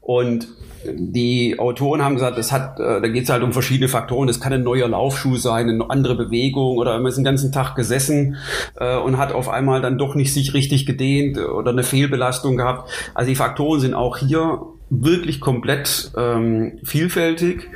Und 0.00 0.48
die 0.92 1.58
Autoren 1.58 2.02
haben 2.02 2.14
gesagt, 2.14 2.38
es 2.38 2.52
hat, 2.52 2.78
äh, 2.78 3.00
da 3.00 3.08
geht 3.08 3.24
es 3.24 3.30
halt 3.30 3.42
um 3.42 3.52
verschiedene 3.52 3.88
Faktoren. 3.88 4.26
Das 4.26 4.40
kann 4.40 4.52
ein 4.52 4.62
neuer 4.62 4.88
Laufschuh 4.88 5.36
sein, 5.36 5.68
eine 5.68 5.88
andere 5.90 6.14
Bewegung 6.14 6.76
oder 6.76 6.98
man 6.98 7.06
ist 7.06 7.16
den 7.16 7.24
ganzen 7.24 7.52
Tag 7.52 7.74
gesessen 7.74 8.36
äh, 8.76 8.96
und 8.96 9.18
hat 9.18 9.32
auf 9.32 9.48
einmal 9.48 9.80
dann 9.80 9.98
doch 9.98 10.14
nicht 10.14 10.32
sich 10.32 10.54
richtig 10.54 10.86
gedehnt 10.86 11.38
oder 11.38 11.70
eine 11.70 11.84
Fehlbelastung 11.84 12.56
gehabt. 12.56 12.90
Also 13.14 13.28
die 13.28 13.36
Faktoren 13.36 13.80
sind 13.80 13.94
auch 13.94 14.18
hier 14.18 14.60
wirklich 15.02 15.40
komplett 15.40 16.12
ähm, 16.16 16.78
vielfältig. 16.84 17.70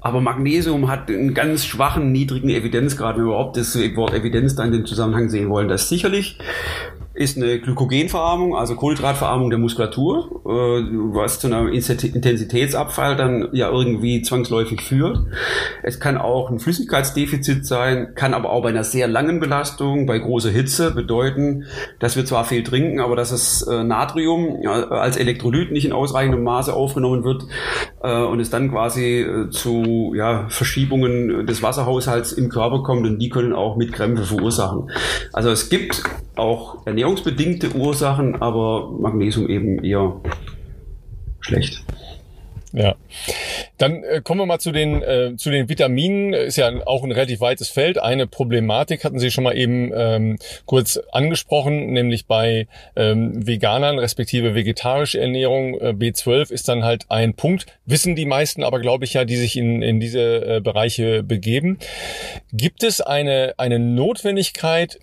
Aber 0.00 0.20
Magnesium 0.20 0.88
hat 0.88 1.10
einen 1.10 1.34
ganz 1.34 1.64
schwachen, 1.64 2.12
niedrigen 2.12 2.48
Evidenzgrad, 2.48 3.16
wenn 3.16 3.24
wir 3.24 3.30
überhaupt 3.30 3.56
das 3.56 3.74
Wort 3.96 4.14
Evidenz 4.14 4.54
da 4.54 4.64
in 4.64 4.70
den 4.70 4.86
Zusammenhang 4.86 5.28
sehen 5.28 5.48
wollen. 5.48 5.68
Das 5.68 5.88
sicherlich 5.88 6.38
ist 7.16 7.36
eine 7.36 7.58
Glykogenverarmung, 7.58 8.54
also 8.54 8.76
Kohlenhydratverarmung 8.76 9.48
der 9.48 9.58
Muskulatur, 9.58 10.42
äh, 10.44 10.50
was 11.14 11.40
zu 11.40 11.46
einem 11.46 11.68
Intensitätsabfall 11.68 13.16
dann 13.16 13.48
ja 13.52 13.70
irgendwie 13.70 14.20
zwangsläufig 14.20 14.82
führt. 14.82 15.20
Es 15.82 15.98
kann 15.98 16.18
auch 16.18 16.50
ein 16.50 16.58
Flüssigkeitsdefizit 16.58 17.64
sein, 17.64 18.12
kann 18.14 18.34
aber 18.34 18.50
auch 18.50 18.62
bei 18.62 18.68
einer 18.68 18.84
sehr 18.84 19.08
langen 19.08 19.40
Belastung, 19.40 20.06
bei 20.06 20.18
großer 20.18 20.50
Hitze 20.50 20.90
bedeuten, 20.90 21.64
dass 22.00 22.16
wir 22.16 22.26
zwar 22.26 22.44
viel 22.44 22.62
trinken, 22.62 23.00
aber 23.00 23.16
dass 23.16 23.30
das 23.30 23.62
äh, 23.62 23.82
Natrium 23.82 24.66
als 24.66 25.16
Elektrolyt 25.16 25.72
nicht 25.72 25.86
in 25.86 25.92
ausreichendem 25.92 26.42
Maße 26.42 26.72
aufgenommen 26.72 27.24
wird 27.24 27.46
äh, 28.02 28.22
und 28.22 28.40
es 28.40 28.50
dann 28.50 28.70
quasi 28.70 29.26
zu 29.50 30.12
ja, 30.14 30.46
Verschiebungen 30.48 31.46
des 31.46 31.62
Wasserhaushalts 31.62 32.32
im 32.32 32.50
Körper 32.50 32.82
kommt 32.82 33.06
und 33.06 33.18
die 33.18 33.30
können 33.30 33.54
auch 33.54 33.76
mit 33.76 33.92
Krämpfe 33.92 34.24
verursachen. 34.24 34.90
Also 35.32 35.50
es 35.50 35.70
gibt 35.70 36.02
auch 36.36 36.86
ernährungsbedingte 37.06 37.76
Ursachen, 37.76 38.42
aber 38.42 38.90
Magnesium 38.90 39.48
eben 39.48 39.84
eher 39.84 40.20
schlecht. 41.40 41.84
Ja, 42.72 42.96
dann 43.78 44.02
äh, 44.02 44.20
kommen 44.22 44.40
wir 44.40 44.46
mal 44.46 44.58
zu 44.58 44.70
den 44.70 45.00
äh, 45.00 45.34
zu 45.36 45.50
den 45.50 45.68
Vitaminen. 45.68 46.34
Ist 46.34 46.56
ja 46.56 46.70
auch 46.84 47.04
ein 47.04 47.12
relativ 47.12 47.40
weites 47.40 47.70
Feld. 47.70 47.96
Eine 47.96 48.26
Problematik 48.26 49.04
hatten 49.04 49.18
Sie 49.18 49.30
schon 49.30 49.44
mal 49.44 49.56
eben 49.56 49.92
ähm, 49.94 50.36
kurz 50.66 51.00
angesprochen, 51.12 51.92
nämlich 51.92 52.26
bei 52.26 52.66
ähm, 52.96 53.46
Veganern 53.46 53.98
respektive 53.98 54.54
vegetarische 54.54 55.20
Ernährung 55.20 55.80
äh, 55.80 55.94
B12 55.96 56.50
ist 56.50 56.68
dann 56.68 56.84
halt 56.84 57.06
ein 57.08 57.34
Punkt. 57.34 57.66
Wissen 57.86 58.14
die 58.14 58.26
meisten, 58.26 58.62
aber 58.62 58.80
glaube 58.80 59.04
ich 59.04 59.14
ja, 59.14 59.24
die 59.24 59.36
sich 59.36 59.56
in 59.56 59.80
in 59.80 60.00
diese 60.00 60.56
äh, 60.56 60.60
Bereiche 60.60 61.22
begeben. 61.22 61.78
Gibt 62.52 62.82
es 62.82 63.00
eine 63.00 63.54
eine 63.56 63.78
Notwendigkeit 63.78 64.98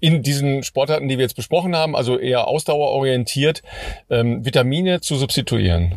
in 0.00 0.22
diesen 0.22 0.62
Sportarten, 0.62 1.08
die 1.08 1.18
wir 1.18 1.24
jetzt 1.24 1.36
besprochen 1.36 1.74
haben, 1.74 1.96
also 1.96 2.18
eher 2.18 2.48
ausdauerorientiert, 2.48 3.62
ähm, 4.10 4.44
Vitamine 4.44 5.00
zu 5.00 5.16
substituieren? 5.16 5.96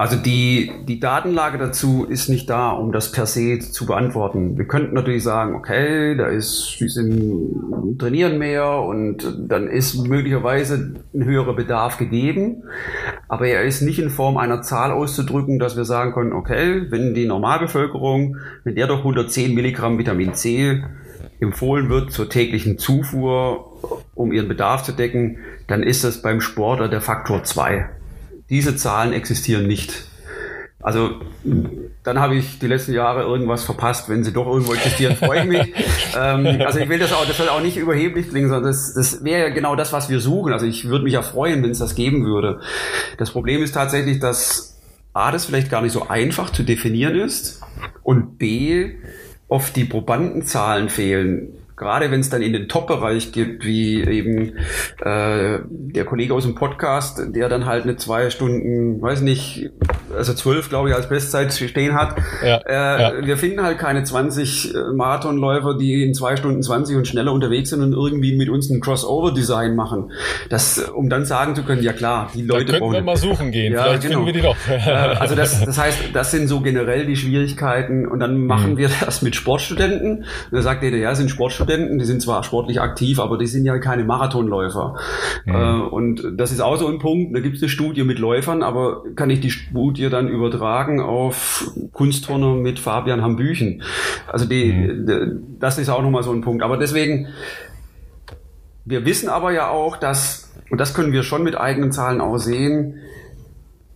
Also 0.00 0.14
die, 0.14 0.70
die 0.86 1.00
Datenlage 1.00 1.58
dazu 1.58 2.06
ist 2.08 2.28
nicht 2.28 2.48
da, 2.48 2.70
um 2.70 2.92
das 2.92 3.10
per 3.10 3.26
se 3.26 3.58
zu 3.58 3.84
beantworten. 3.84 4.56
Wir 4.56 4.64
könnten 4.64 4.94
natürlich 4.94 5.24
sagen, 5.24 5.56
okay, 5.56 6.16
da 6.16 6.28
ist, 6.28 6.76
die 6.78 6.88
sind, 6.88 7.98
trainieren 7.98 8.38
mehr 8.38 8.78
und 8.78 9.36
dann 9.48 9.66
ist 9.66 10.06
möglicherweise 10.06 10.94
ein 11.12 11.24
höherer 11.24 11.56
Bedarf 11.56 11.98
gegeben. 11.98 12.62
Aber 13.26 13.48
er 13.48 13.64
ist 13.64 13.82
nicht 13.82 13.98
in 13.98 14.08
Form 14.08 14.36
einer 14.36 14.62
Zahl 14.62 14.92
auszudrücken, 14.92 15.58
dass 15.58 15.76
wir 15.76 15.84
sagen 15.84 16.12
können, 16.12 16.32
okay, 16.32 16.86
wenn 16.90 17.14
die 17.14 17.26
Normalbevölkerung, 17.26 18.36
wenn 18.62 18.76
der 18.76 18.86
doch 18.86 18.98
110 18.98 19.52
Milligramm 19.52 19.98
Vitamin 19.98 20.32
C 20.34 20.80
empfohlen 21.40 21.88
wird 21.88 22.12
zur 22.12 22.28
täglichen 22.28 22.78
Zufuhr, 22.78 24.02
um 24.14 24.32
ihren 24.32 24.48
Bedarf 24.48 24.82
zu 24.82 24.92
decken, 24.92 25.38
dann 25.66 25.82
ist 25.82 26.04
das 26.04 26.22
beim 26.22 26.40
Sportler 26.40 26.88
der 26.88 27.00
Faktor 27.00 27.44
2. 27.44 27.88
Diese 28.50 28.76
Zahlen 28.76 29.12
existieren 29.12 29.66
nicht. 29.66 30.08
Also 30.80 31.20
dann 32.04 32.20
habe 32.20 32.36
ich 32.36 32.60
die 32.60 32.66
letzten 32.68 32.92
Jahre 32.92 33.22
irgendwas 33.22 33.64
verpasst. 33.64 34.08
Wenn 34.08 34.22
sie 34.22 34.32
doch 34.32 34.46
irgendwo 34.46 34.74
existieren, 34.74 35.16
freue 35.16 35.40
ich 35.40 35.46
mich. 35.46 35.74
ähm, 36.16 36.62
also 36.64 36.78
ich 36.78 36.88
will 36.88 36.98
das 36.98 37.12
auch, 37.12 37.26
das 37.26 37.36
soll 37.36 37.48
auch 37.48 37.60
nicht 37.60 37.76
überheblich 37.76 38.30
klingen, 38.30 38.48
sondern 38.48 38.70
das, 38.70 38.94
das 38.94 39.24
wäre 39.24 39.52
genau 39.52 39.74
das, 39.74 39.92
was 39.92 40.08
wir 40.08 40.20
suchen. 40.20 40.52
Also 40.52 40.66
ich 40.66 40.88
würde 40.88 41.04
mich 41.04 41.14
ja 41.14 41.22
freuen, 41.22 41.62
wenn 41.62 41.70
es 41.70 41.78
das 41.78 41.94
geben 41.94 42.24
würde. 42.24 42.60
Das 43.18 43.32
Problem 43.32 43.62
ist 43.62 43.72
tatsächlich, 43.72 44.20
dass 44.20 44.78
A, 45.12 45.32
das 45.32 45.46
vielleicht 45.46 45.68
gar 45.68 45.82
nicht 45.82 45.92
so 45.92 46.08
einfach 46.08 46.50
zu 46.50 46.62
definieren 46.62 47.16
ist 47.16 47.60
und 48.04 48.38
B, 48.38 48.94
oft 49.48 49.76
die 49.76 49.84
Probandenzahlen 49.84 50.88
fehlen 50.88 51.57
gerade 51.78 52.10
wenn 52.10 52.20
es 52.20 52.28
dann 52.28 52.42
in 52.42 52.52
den 52.52 52.68
Top-Bereich 52.68 53.32
gibt, 53.32 53.64
wie 53.64 54.02
eben 54.02 54.56
äh, 55.00 55.60
der 55.68 56.04
Kollege 56.04 56.34
aus 56.34 56.44
dem 56.44 56.54
Podcast, 56.54 57.20
der 57.28 57.48
dann 57.48 57.66
halt 57.66 57.84
eine 57.84 57.96
zwei 57.96 58.30
Stunden, 58.30 59.00
weiß 59.00 59.20
nicht, 59.20 59.70
also 60.14 60.34
zwölf, 60.34 60.68
glaube 60.68 60.90
ich, 60.90 60.94
als 60.94 61.08
Bestzeit 61.08 61.52
stehen 61.52 61.94
hat. 61.94 62.16
Ja, 62.44 62.56
äh, 62.58 63.02
ja. 63.02 63.26
Wir 63.26 63.36
finden 63.36 63.62
halt 63.62 63.78
keine 63.78 64.02
20 64.02 64.74
äh, 64.74 64.78
Marathonläufer, 64.94 65.76
die 65.78 66.02
in 66.02 66.14
zwei 66.14 66.36
Stunden 66.36 66.62
20 66.62 66.96
und 66.96 67.06
schneller 67.06 67.32
unterwegs 67.32 67.70
sind 67.70 67.82
und 67.82 67.92
irgendwie 67.92 68.36
mit 68.36 68.48
uns 68.48 68.68
ein 68.70 68.80
Crossover-Design 68.80 69.76
machen. 69.76 70.10
Das, 70.50 70.78
um 70.78 71.08
dann 71.08 71.24
sagen 71.24 71.54
zu 71.54 71.62
können, 71.62 71.82
ja 71.82 71.92
klar, 71.92 72.30
die 72.34 72.42
Leute 72.42 72.72
da 72.72 72.78
könnten 72.78 72.92
wir 72.92 73.02
mal 73.02 73.16
suchen 73.16 73.52
gehen, 73.52 73.72
ja, 73.72 73.84
vielleicht 73.84 74.02
genau. 74.02 74.24
finden 74.24 74.26
wir 74.26 74.32
die 74.32 74.42
doch. 74.42 74.56
Äh, 74.68 74.90
also 74.90 75.34
das, 75.34 75.64
das 75.64 75.78
heißt, 75.78 75.98
das 76.12 76.30
sind 76.30 76.48
so 76.48 76.60
generell 76.60 77.06
die 77.06 77.16
Schwierigkeiten 77.16 78.06
und 78.06 78.20
dann 78.20 78.46
machen 78.46 78.72
mhm. 78.72 78.78
wir 78.78 78.90
das 79.00 79.22
mit 79.22 79.36
Sportstudenten. 79.36 80.18
Und 80.18 80.26
da 80.50 80.62
sagt 80.62 80.82
jeder, 80.82 80.96
ja, 80.96 81.14
sind 81.14 81.30
Sportstudenten 81.30 81.67
Studenten, 81.68 81.98
die 81.98 82.04
sind 82.06 82.22
zwar 82.22 82.42
sportlich 82.44 82.80
aktiv, 82.80 83.20
aber 83.20 83.36
die 83.36 83.46
sind 83.46 83.66
ja 83.66 83.78
keine 83.78 84.04
Marathonläufer. 84.04 84.96
Mhm. 85.44 85.54
Äh, 85.54 85.80
und 85.90 86.32
das 86.36 86.50
ist 86.50 86.60
auch 86.60 86.76
so 86.76 86.88
ein 86.88 86.98
Punkt. 86.98 87.36
Da 87.36 87.40
gibt 87.40 87.56
es 87.56 87.62
eine 87.62 87.68
Studie 87.68 88.04
mit 88.04 88.18
Läufern, 88.18 88.62
aber 88.62 89.02
kann 89.14 89.28
ich 89.28 89.40
die 89.40 89.50
Studie 89.50 90.08
dann 90.08 90.28
übertragen 90.28 91.00
auf 91.00 91.70
Kunstturner 91.92 92.54
mit 92.54 92.78
Fabian 92.78 93.20
Hambüchen? 93.20 93.82
Also 94.26 94.46
die, 94.46 94.72
mhm. 94.72 95.58
das 95.60 95.78
ist 95.78 95.90
auch 95.90 96.02
nochmal 96.02 96.22
so 96.22 96.32
ein 96.32 96.40
Punkt. 96.40 96.62
Aber 96.62 96.78
deswegen, 96.78 97.28
wir 98.86 99.04
wissen 99.04 99.28
aber 99.28 99.52
ja 99.52 99.68
auch, 99.68 99.98
dass, 99.98 100.50
und 100.70 100.80
das 100.80 100.94
können 100.94 101.12
wir 101.12 101.22
schon 101.22 101.42
mit 101.42 101.58
eigenen 101.58 101.92
Zahlen 101.92 102.22
auch 102.22 102.38
sehen, 102.38 102.94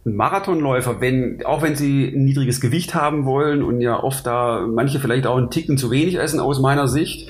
Marathonläufer, 0.05 1.01
wenn, 1.01 1.45
auch 1.45 1.63
wenn 1.63 1.77
sie 1.77 2.09
ein 2.09 2.25
niedriges 2.25 2.61
Gewicht 2.61 2.95
haben 2.95 3.25
wollen 3.25 3.63
und 3.63 3.81
ja 3.81 4.03
oft 4.03 4.27
da 4.27 4.67
manche 4.67 4.99
vielleicht 4.99 5.27
auch 5.27 5.37
einen 5.37 5.51
Ticken 5.51 5.79
zu 5.79 5.91
wenig 5.91 6.19
essen 6.19 6.41
aus 6.41 6.61
meiner 6.61 6.89
Sicht, 6.89 7.29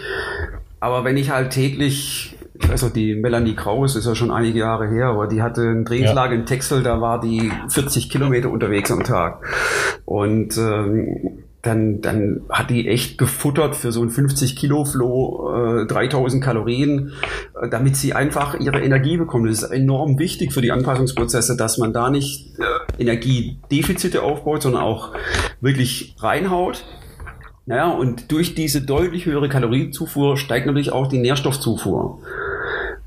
aber 0.81 1.05
wenn 1.05 1.17
ich 1.17 1.31
halt 1.31 1.51
täglich, 1.51 2.37
ich 2.55 2.69
weiß 2.69 2.85
auch, 2.85 2.91
die 2.91 3.15
Melanie 3.15 3.55
Kraus 3.55 3.95
ist 3.95 4.07
ja 4.07 4.15
schon 4.15 4.33
einige 4.33 4.59
Jahre 4.59 4.89
her, 4.89 5.07
aber 5.07 5.29
die 5.29 5.43
hatte 5.43 5.63
ein 5.63 5.85
Trainingslager 5.85 6.33
ja. 6.35 6.41
in 6.41 6.47
Texel, 6.47 6.83
da 6.83 7.01
war 7.01 7.21
die 7.21 7.53
40 7.69 8.11
Kilometer 8.11 8.51
unterwegs 8.51 8.91
am 8.91 9.05
Tag. 9.05 9.47
Und 10.05 10.57
ähm, 10.59 11.45
dann, 11.63 12.01
dann 12.01 12.41
hat 12.51 12.71
die 12.71 12.89
echt 12.89 13.19
gefuttert 13.19 13.77
für 13.77 13.93
so 13.93 14.03
ein 14.03 14.11
50 14.11 14.57
Kilo 14.57 14.85
Flow, 14.85 15.83
äh, 15.83 15.87
3000 15.87 16.43
Kalorien, 16.43 17.13
äh, 17.61 17.69
damit 17.69 17.97
sie 17.97 18.15
einfach 18.15 18.59
ihre 18.59 18.81
Energie 18.81 19.17
bekommt. 19.17 19.49
Das 19.49 19.63
ist 19.63 19.71
enorm 19.71 20.19
wichtig 20.19 20.53
für 20.53 20.61
die 20.61 20.73
Anpassungsprozesse, 20.73 21.57
dass 21.57 21.79
man 21.79 21.93
da 21.93 22.11
nicht 22.11 22.59
äh, 22.59 23.03
Energiedefizite 23.03 24.23
aufbaut, 24.23 24.63
sondern 24.63 24.83
auch 24.83 25.13
wirklich 25.61 26.17
reinhaut. 26.19 26.85
Naja, 27.65 27.91
und 27.91 28.33
durch 28.33 28.57
diese 28.57 28.83
deutlich 28.83 29.27
höhere 29.27 29.49
Kalorienzufuhr 29.49 30.37
steigt 30.37 30.67
natürlich 30.67 30.91
auch 30.91 31.07
die 31.07 31.19
Nährstoffzufuhr. 31.19 32.19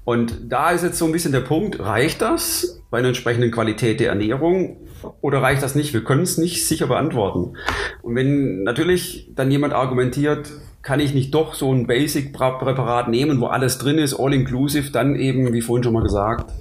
Und 0.05 0.33
da 0.47 0.71
ist 0.71 0.83
jetzt 0.83 0.97
so 0.97 1.05
ein 1.05 1.11
bisschen 1.11 1.33
der 1.33 1.41
Punkt, 1.41 1.81
reicht 1.81 2.21
das 2.21 2.81
bei 2.89 2.99
einer 2.99 3.09
entsprechenden 3.09 3.51
Qualität 3.51 3.99
der 3.99 4.09
Ernährung 4.09 4.77
oder 5.21 5.41
reicht 5.41 5.63
das 5.63 5.75
nicht? 5.75 5.93
Wir 5.93 6.03
können 6.03 6.23
es 6.23 6.37
nicht 6.37 6.65
sicher 6.67 6.87
beantworten. 6.87 7.53
Und 8.01 8.15
wenn 8.15 8.63
natürlich 8.63 9.29
dann 9.35 9.51
jemand 9.51 9.73
argumentiert, 9.73 10.51
kann 10.81 10.99
ich 10.99 11.13
nicht 11.13 11.33
doch 11.33 11.55
so 11.55 11.73
ein 11.73 11.87
Basic-Präparat 11.87 13.07
nehmen, 13.09 13.41
wo 13.41 13.47
alles 13.47 13.79
drin 13.79 13.97
ist, 13.97 14.19
all-inclusive, 14.19 14.91
dann 14.91 15.15
eben, 15.15 15.51
wie 15.51 15.61
vorhin 15.61 15.83
schon 15.83 15.93
mal 15.93 16.03
gesagt, 16.03 16.51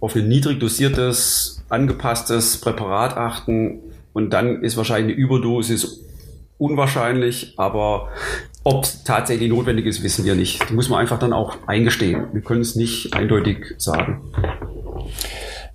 auf 0.00 0.14
ein 0.14 0.28
niedrig 0.28 0.60
dosiertes, 0.60 1.64
angepasstes 1.68 2.60
Präparat 2.60 3.16
achten 3.16 3.80
und 4.12 4.30
dann 4.30 4.62
ist 4.62 4.76
wahrscheinlich 4.76 5.16
eine 5.16 5.24
Überdosis 5.24 6.04
unwahrscheinlich, 6.58 7.54
aber 7.56 8.08
ob 8.64 8.84
es 8.84 9.04
tatsächlich 9.04 9.48
notwendig 9.48 9.86
ist, 9.86 10.02
wissen 10.02 10.24
wir 10.24 10.34
nicht. 10.34 10.60
Das 10.60 10.72
muss 10.72 10.90
man 10.90 10.98
einfach 10.98 11.18
dann 11.18 11.32
auch 11.32 11.56
eingestehen. 11.66 12.26
Wir 12.32 12.42
können 12.42 12.60
es 12.60 12.76
nicht 12.76 13.14
eindeutig 13.14 13.74
sagen. 13.78 14.20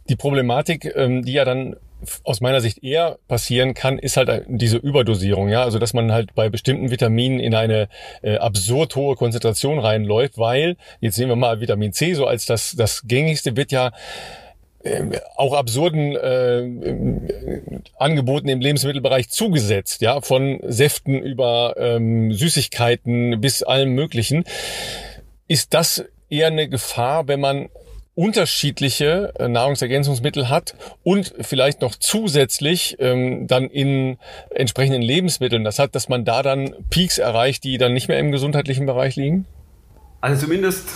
Die 0.10 0.16
Problematik, 0.16 0.92
ähm, 0.96 1.24
die 1.24 1.34
ja 1.34 1.46
dann 1.46 1.76
aus 2.24 2.42
meiner 2.42 2.62
Sicht 2.62 2.84
eher 2.84 3.18
passieren 3.28 3.74
kann, 3.74 3.98
ist 3.98 4.18
halt 4.18 4.46
diese 4.48 4.78
Überdosierung, 4.78 5.50
ja, 5.50 5.64
also 5.64 5.80
dass 5.80 5.94
man 5.94 6.12
halt 6.12 6.36
bei 6.36 6.50
bestimmten 6.50 6.92
Vitaminen 6.92 7.40
in 7.40 7.56
eine 7.56 7.88
äh, 8.22 8.38
absurd 8.38 8.96
hohe 8.96 9.16
Konzentration 9.16 9.80
reinläuft, 9.80 10.38
weil 10.38 10.76
jetzt 11.00 11.18
nehmen 11.18 11.32
wir 11.32 11.36
mal 11.36 11.62
Vitamin 11.62 11.94
C 11.94 12.14
so 12.14 12.26
als 12.26 12.46
das 12.46 12.76
das 12.76 13.04
gängigste 13.08 13.56
wird 13.56 13.72
ja 13.72 13.92
äh, 14.84 15.20
auch 15.36 15.54
absurden 15.54 16.16
äh, 16.16 17.82
Angeboten 17.98 18.50
im 18.50 18.60
Lebensmittelbereich 18.60 19.30
zugesetzt, 19.30 20.02
ja, 20.02 20.20
von 20.22 20.60
Säften 20.64 21.22
über 21.22 21.76
ähm, 21.78 22.34
Süßigkeiten 22.34 23.40
bis 23.40 23.64
allem 23.64 23.94
Möglichen. 23.94 24.44
Ist 25.48 25.74
das 25.74 26.04
eher 26.30 26.48
eine 26.48 26.68
Gefahr, 26.68 27.28
wenn 27.28 27.40
man 27.40 27.70
unterschiedliche 28.16 29.34
äh, 29.40 29.48
Nahrungsergänzungsmittel 29.48 30.50
hat 30.50 30.76
und 31.04 31.34
vielleicht 31.42 31.82
noch 31.82 31.96
zusätzlich 31.96 32.98
ähm, 33.00 33.48
dann 33.48 33.66
in 33.66 34.18
entsprechenden 34.52 35.02
Lebensmitteln 35.02 35.64
das 35.64 35.80
hat, 35.80 35.96
dass 35.96 36.10
man 36.10 36.24
da 36.26 36.44
dann 36.44 36.76
Peaks 36.90 37.18
erreicht, 37.18 37.64
die 37.64 37.78
dann 37.78 37.94
nicht 37.94 38.08
mehr 38.08 38.20
im 38.20 38.32
gesundheitlichen 38.32 38.86
Bereich 38.86 39.16
liegen? 39.16 39.46
Also 40.22 40.46
zumindest 40.46 40.88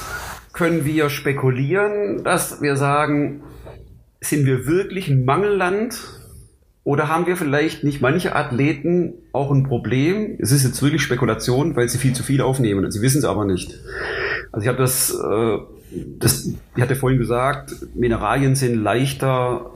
können 0.54 0.86
wir 0.86 1.10
spekulieren, 1.10 2.24
dass 2.24 2.62
wir 2.62 2.78
sagen, 2.78 3.44
sind 4.22 4.46
wir 4.46 4.66
wirklich 4.66 5.08
ein 5.10 5.26
Mangelland 5.26 6.00
oder 6.84 7.10
haben 7.10 7.26
wir 7.28 7.36
vielleicht 7.36 7.84
nicht 7.84 8.00
manche 8.00 8.36
Athleten 8.36 9.14
auch 9.34 9.52
ein 9.52 9.64
Problem? 9.64 10.38
Es 10.40 10.52
ist 10.52 10.64
jetzt 10.64 10.82
wirklich 10.82 11.02
Spekulation, 11.02 11.76
weil 11.76 11.90
sie 11.90 11.98
viel 11.98 12.14
zu 12.14 12.24
viel 12.24 12.42
aufnehmen 12.42 12.86
und 12.86 12.92
sie 12.92 13.02
wissen 13.02 13.20
es 13.20 13.26
aber 13.26 13.46
nicht. 13.46 13.74
Also 14.52 14.64
ich 14.64 14.68
habe 14.68 14.78
das 14.78 15.12
äh, 15.12 15.58
das, 16.20 16.50
ich 16.76 16.82
hatte 16.82 16.96
vorhin 16.96 17.20
gesagt, 17.20 17.74
Mineralien 17.96 18.56
sind 18.56 18.76
leichter 18.76 19.72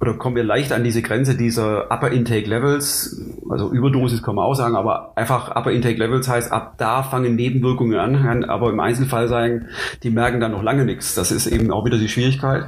oder 0.00 0.14
kommen 0.14 0.36
wir 0.36 0.44
leicht 0.44 0.72
an 0.72 0.84
diese 0.84 1.00
Grenze 1.00 1.34
dieser 1.34 1.90
Upper 1.90 2.10
Intake 2.10 2.46
Levels, 2.46 3.22
also 3.48 3.70
Überdosis 3.70 4.22
kann 4.22 4.34
man 4.34 4.44
auch 4.44 4.54
sagen, 4.54 4.76
aber 4.76 5.16
einfach 5.16 5.56
Upper 5.56 5.70
Intake 5.70 5.98
Levels 5.98 6.28
heißt, 6.28 6.52
ab 6.52 6.74
da 6.76 7.02
fangen 7.02 7.36
Nebenwirkungen 7.36 7.98
an, 7.98 8.44
aber 8.44 8.68
im 8.68 8.80
Einzelfall 8.80 9.28
sagen, 9.28 9.68
die 10.02 10.10
merken 10.10 10.40
dann 10.40 10.52
noch 10.52 10.62
lange 10.62 10.84
nichts. 10.84 11.14
Das 11.14 11.32
ist 11.32 11.46
eben 11.46 11.70
auch 11.70 11.86
wieder 11.86 11.96
die 11.96 12.10
Schwierigkeit. 12.10 12.66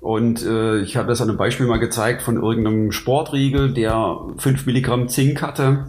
Und 0.00 0.44
äh, 0.44 0.78
ich 0.78 0.96
habe 0.96 1.08
das 1.08 1.20
an 1.20 1.28
einem 1.28 1.36
Beispiel 1.36 1.66
mal 1.66 1.78
gezeigt 1.78 2.22
von 2.22 2.36
irgendeinem 2.42 2.92
Sportriegel, 2.92 3.74
der 3.74 4.16
5 4.38 4.64
Milligramm 4.64 5.08
Zink 5.08 5.42
hatte 5.42 5.84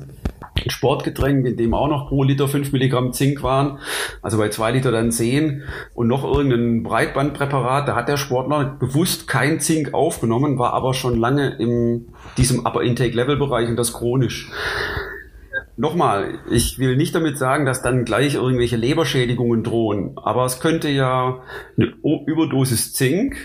Sportgetränk, 0.67 1.45
in 1.45 1.57
dem 1.57 1.73
auch 1.73 1.87
noch 1.87 2.07
pro 2.07 2.23
Liter 2.23 2.47
5 2.47 2.71
Milligramm 2.71 3.13
Zink 3.13 3.43
waren, 3.43 3.79
also 4.21 4.37
bei 4.37 4.49
2 4.49 4.71
Liter 4.71 4.91
dann 4.91 5.11
10 5.11 5.63
und 5.93 6.07
noch 6.07 6.23
irgendein 6.23 6.83
Breitbandpräparat, 6.83 7.87
da 7.87 7.95
hat 7.95 8.07
der 8.07 8.17
Sportler 8.17 8.77
bewusst 8.79 9.27
kein 9.27 9.59
Zink 9.59 9.93
aufgenommen, 9.93 10.57
war 10.57 10.73
aber 10.73 10.93
schon 10.93 11.19
lange 11.19 11.55
in 11.57 12.07
diesem 12.37 12.65
Upper 12.65 12.81
Intake 12.81 13.15
Level 13.15 13.37
Bereich 13.37 13.69
und 13.69 13.75
das 13.75 13.93
chronisch. 13.93 14.51
Nochmal, 15.77 16.39
ich 16.49 16.79
will 16.79 16.95
nicht 16.95 17.13
damit 17.13 17.37
sagen, 17.37 17.65
dass 17.65 17.81
dann 17.81 18.05
gleich 18.05 18.35
irgendwelche 18.35 18.77
Leberschädigungen 18.77 19.63
drohen, 19.63 20.13
aber 20.15 20.45
es 20.45 20.61
könnte 20.61 20.87
ja 20.89 21.41
eine 21.77 21.93
Überdosis 22.25 22.93
Zink 22.93 23.35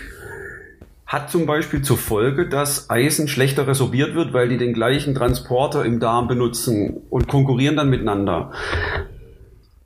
hat 1.11 1.29
zum 1.29 1.45
Beispiel 1.45 1.81
zur 1.81 1.97
Folge, 1.97 2.47
dass 2.47 2.89
Eisen 2.89 3.27
schlechter 3.27 3.67
resorbiert 3.67 4.15
wird, 4.15 4.31
weil 4.31 4.47
die 4.47 4.57
den 4.57 4.71
gleichen 4.71 5.13
Transporter 5.13 5.83
im 5.83 5.99
Darm 5.99 6.29
benutzen 6.29 7.01
und 7.09 7.27
konkurrieren 7.27 7.75
dann 7.75 7.89
miteinander. 7.89 8.53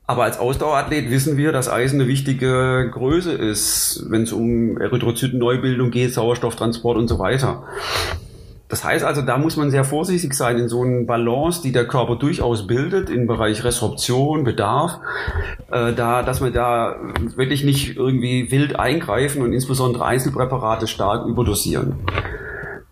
Aber 0.06 0.22
als 0.22 0.38
Ausdauerathlet 0.38 1.10
wissen 1.10 1.36
wir, 1.36 1.50
dass 1.50 1.68
Eisen 1.68 2.00
eine 2.00 2.08
wichtige 2.08 2.88
Größe 2.92 3.32
ist, 3.32 4.06
wenn 4.08 4.22
es 4.22 4.32
um 4.32 4.80
Erythrozytenneubildung 4.80 5.90
geht, 5.90 6.14
Sauerstofftransport 6.14 6.96
und 6.96 7.08
so 7.08 7.18
weiter. 7.18 7.64
Das 8.68 8.82
heißt 8.82 9.04
also, 9.04 9.22
da 9.22 9.38
muss 9.38 9.56
man 9.56 9.70
sehr 9.70 9.84
vorsichtig 9.84 10.34
sein 10.34 10.58
in 10.58 10.68
so 10.68 10.82
einer 10.82 11.04
Balance, 11.04 11.62
die 11.62 11.70
der 11.70 11.86
Körper 11.86 12.16
durchaus 12.16 12.66
bildet 12.66 13.10
im 13.10 13.26
Bereich 13.26 13.62
Resorption, 13.62 14.42
Bedarf, 14.42 14.98
äh, 15.70 15.92
da, 15.92 16.22
dass 16.22 16.42
wir 16.42 16.50
da 16.50 16.96
wirklich 17.36 17.62
nicht 17.62 17.96
irgendwie 17.96 18.50
wild 18.50 18.78
eingreifen 18.78 19.42
und 19.42 19.52
insbesondere 19.52 20.04
Einzelpräparate 20.04 20.88
stark 20.88 21.26
überdosieren. 21.26 21.94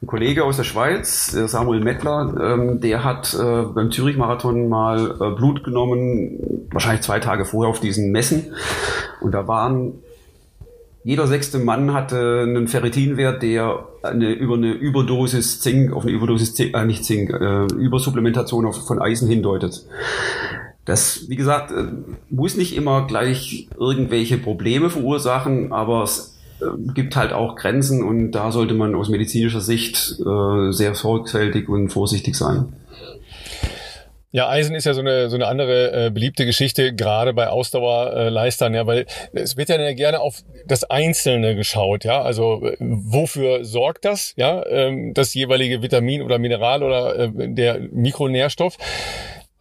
Ein 0.00 0.06
Kollege 0.06 0.44
aus 0.44 0.58
der 0.58 0.64
Schweiz, 0.64 1.32
Samuel 1.32 1.80
Mettler, 1.80 2.34
ähm, 2.38 2.80
der 2.80 3.02
hat 3.02 3.34
äh, 3.34 3.62
beim 3.62 3.90
Zürich-Marathon 3.90 4.68
mal 4.68 5.16
äh, 5.18 5.34
Blut 5.34 5.64
genommen, 5.64 6.68
wahrscheinlich 6.70 7.02
zwei 7.02 7.18
Tage 7.20 7.46
vorher 7.46 7.70
auf 7.70 7.80
diesen 7.80 8.12
Messen. 8.12 8.52
Und 9.20 9.32
da 9.32 9.48
waren 9.48 10.03
jeder 11.04 11.26
sechste 11.26 11.58
Mann 11.58 11.92
hatte 11.92 12.44
einen 12.48 12.66
Ferritinwert, 12.66 13.42
der 13.42 13.86
eine, 14.02 14.32
über 14.32 14.54
eine 14.54 14.72
Überdosis 14.72 15.60
Zink, 15.60 15.92
auf 15.92 16.04
eine 16.04 16.12
Überdosis 16.12 16.54
Zink, 16.54 16.74
äh, 16.74 16.86
nicht 16.86 17.04
Zink, 17.04 17.30
äh, 17.30 17.66
Übersupplementation 17.74 18.64
auf, 18.64 18.86
von 18.86 19.00
Eisen 19.00 19.28
hindeutet. 19.28 19.84
Das, 20.86 21.28
wie 21.28 21.36
gesagt, 21.36 21.72
äh, 21.72 21.84
muss 22.30 22.56
nicht 22.56 22.74
immer 22.74 23.06
gleich 23.06 23.68
irgendwelche 23.78 24.38
Probleme 24.38 24.88
verursachen, 24.88 25.72
aber 25.72 26.04
es 26.04 26.38
äh, 26.60 26.64
gibt 26.94 27.16
halt 27.16 27.34
auch 27.34 27.56
Grenzen 27.56 28.02
und 28.02 28.30
da 28.32 28.50
sollte 28.50 28.72
man 28.72 28.94
aus 28.94 29.10
medizinischer 29.10 29.60
Sicht 29.60 30.18
äh, 30.20 30.72
sehr 30.72 30.94
sorgfältig 30.94 31.68
und 31.68 31.90
vorsichtig 31.90 32.34
sein. 32.34 32.72
Ja, 34.34 34.48
Eisen 34.48 34.74
ist 34.74 34.84
ja 34.84 34.94
so 34.94 35.00
eine, 35.00 35.30
so 35.30 35.36
eine 35.36 35.46
andere 35.46 36.06
äh, 36.06 36.10
beliebte 36.10 36.44
Geschichte, 36.44 36.92
gerade 36.92 37.32
bei 37.32 37.50
Ausdauerleistern, 37.50 38.74
ja, 38.74 38.84
weil 38.84 39.06
es 39.32 39.56
wird 39.56 39.68
ja 39.68 39.92
gerne 39.92 40.18
auf 40.18 40.42
das 40.66 40.82
Einzelne 40.82 41.54
geschaut, 41.54 42.02
ja, 42.02 42.20
also 42.20 42.66
äh, 42.66 42.76
wofür 42.80 43.64
sorgt 43.64 44.04
das, 44.04 44.34
ja, 44.36 44.66
ähm, 44.66 45.14
das 45.14 45.34
jeweilige 45.34 45.82
Vitamin 45.82 46.20
oder 46.20 46.40
Mineral 46.40 46.82
oder 46.82 47.16
äh, 47.16 47.30
der 47.32 47.78
Mikronährstoff. 47.78 48.76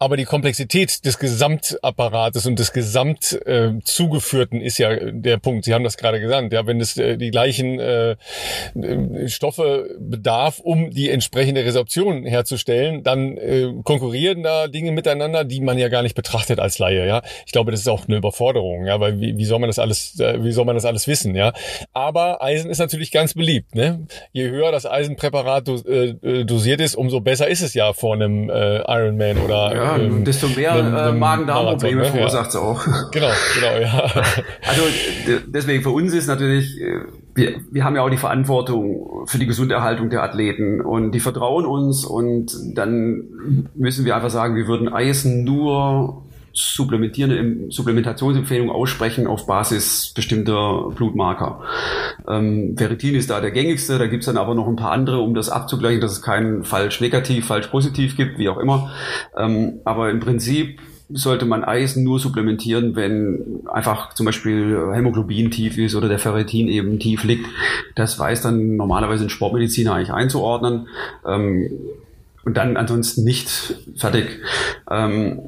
Aber 0.00 0.16
die 0.16 0.24
Komplexität 0.24 1.04
des 1.04 1.20
Gesamtapparates 1.20 2.46
und 2.46 2.58
des 2.58 2.72
Gesamt 2.72 3.40
äh, 3.46 3.70
zugeführten 3.84 4.60
ist 4.60 4.78
ja 4.78 4.92
der 5.12 5.36
Punkt. 5.36 5.64
Sie 5.64 5.72
haben 5.72 5.84
das 5.84 5.96
gerade 5.96 6.20
gesagt. 6.20 6.52
Ja, 6.52 6.66
wenn 6.66 6.80
es 6.80 6.96
äh, 6.96 7.16
die 7.16 7.30
gleichen 7.30 7.78
äh, 7.78 8.16
Stoffe 9.28 9.96
bedarf, 10.00 10.58
um 10.58 10.90
die 10.90 11.10
entsprechende 11.10 11.64
Resorption 11.64 12.24
herzustellen, 12.24 13.04
dann 13.04 13.36
äh, 13.36 13.72
konkurrieren 13.84 14.42
da 14.42 14.66
Dinge 14.66 14.90
miteinander, 14.90 15.44
die 15.44 15.60
man 15.60 15.78
ja 15.78 15.88
gar 15.88 16.02
nicht 16.02 16.16
betrachtet 16.16 16.58
als 16.58 16.80
Laie. 16.80 17.06
Ja, 17.06 17.22
ich 17.46 17.52
glaube, 17.52 17.70
das 17.70 17.80
ist 17.80 17.88
auch 17.88 18.08
eine 18.08 18.16
Überforderung. 18.16 18.86
Ja, 18.86 18.98
weil 18.98 19.20
wie, 19.20 19.38
wie 19.38 19.44
soll 19.44 19.60
man 19.60 19.68
das 19.68 19.78
alles, 19.78 20.18
äh, 20.18 20.42
wie 20.42 20.52
soll 20.52 20.64
man 20.64 20.74
das 20.74 20.86
alles 20.86 21.06
wissen? 21.06 21.36
Ja, 21.36 21.52
aber 21.92 22.42
Eisen 22.42 22.68
ist 22.68 22.78
natürlich 22.78 23.12
ganz 23.12 23.34
beliebt. 23.34 23.76
Ne? 23.76 24.08
Je 24.32 24.50
höher 24.50 24.72
das 24.72 24.86
Eisenpräparat 24.86 25.68
dos, 25.68 25.86
äh, 25.86 26.16
äh 26.20 26.44
dosiert 26.44 26.80
ist, 26.80 26.96
umso 26.96 27.20
besser 27.20 27.46
ist 27.46 27.62
es 27.62 27.74
ja 27.74 27.92
vor 27.92 28.14
einem 28.14 28.50
äh, 28.50 28.78
Ironman 28.78 29.38
oder 29.38 29.72
ja 29.72 29.83
ja, 29.84 29.98
ähm, 29.98 30.24
desto 30.24 30.48
mehr 30.48 30.74
äh, 30.74 31.12
Magen-Darm-Probleme 31.12 32.02
ne? 32.02 32.08
verursacht 32.08 32.50
es 32.50 32.56
auch. 32.56 32.84
Genau, 33.12 33.30
genau, 33.54 33.80
ja. 33.80 34.10
Also 34.68 34.82
deswegen 35.46 35.82
für 35.82 35.90
uns 35.90 36.12
ist 36.12 36.26
natürlich, 36.26 36.80
äh, 36.80 37.00
wir, 37.34 37.60
wir 37.70 37.84
haben 37.84 37.96
ja 37.96 38.02
auch 38.02 38.10
die 38.10 38.16
Verantwortung 38.16 39.26
für 39.26 39.38
die 39.38 39.46
Gesunderhaltung 39.46 40.10
der 40.10 40.22
Athleten 40.22 40.80
und 40.80 41.12
die 41.12 41.20
vertrauen 41.20 41.66
uns 41.66 42.04
und 42.04 42.52
dann 42.74 43.68
müssen 43.74 44.04
wir 44.04 44.16
einfach 44.16 44.30
sagen, 44.30 44.56
wir 44.56 44.66
würden 44.66 44.88
Eisen 44.88 45.44
nur 45.44 46.23
supplementierende 46.54 47.70
Supplementationsempfehlung 47.70 48.70
aussprechen 48.70 49.26
auf 49.26 49.46
Basis 49.46 50.12
bestimmter 50.14 50.90
Blutmarker. 50.94 51.60
Ähm, 52.28 52.76
Ferritin 52.78 53.16
ist 53.16 53.30
da 53.30 53.40
der 53.40 53.50
gängigste, 53.50 53.98
da 53.98 54.06
gibt's 54.06 54.26
dann 54.26 54.36
aber 54.36 54.54
noch 54.54 54.68
ein 54.68 54.76
paar 54.76 54.92
andere, 54.92 55.20
um 55.20 55.34
das 55.34 55.50
abzugleichen, 55.50 56.00
dass 56.00 56.12
es 56.12 56.22
keinen 56.22 56.64
falsch 56.64 57.00
negativ, 57.00 57.46
falsch 57.46 57.66
positiv 57.66 58.16
gibt, 58.16 58.38
wie 58.38 58.48
auch 58.48 58.58
immer. 58.58 58.92
Ähm, 59.36 59.80
aber 59.84 60.10
im 60.10 60.20
Prinzip 60.20 60.80
sollte 61.10 61.44
man 61.44 61.64
Eisen 61.64 62.02
nur 62.02 62.18
supplementieren, 62.18 62.96
wenn 62.96 63.60
einfach 63.70 64.14
zum 64.14 64.24
Beispiel 64.24 64.90
Hämoglobin 64.92 65.50
tief 65.50 65.76
ist 65.76 65.94
oder 65.94 66.08
der 66.08 66.18
Ferritin 66.18 66.68
eben 66.68 66.98
tief 66.98 67.24
liegt. 67.24 67.46
Das 67.94 68.18
weiß 68.18 68.42
dann 68.42 68.76
normalerweise 68.76 69.24
ein 69.24 69.30
Sportmediziner 69.30 69.94
eigentlich 69.94 70.12
einzuordnen. 70.12 70.88
Ähm, 71.26 71.70
und 72.44 72.56
dann 72.56 72.76
ansonsten 72.76 73.24
nicht 73.24 73.48
fertig. 73.96 74.40
Ähm, 74.90 75.40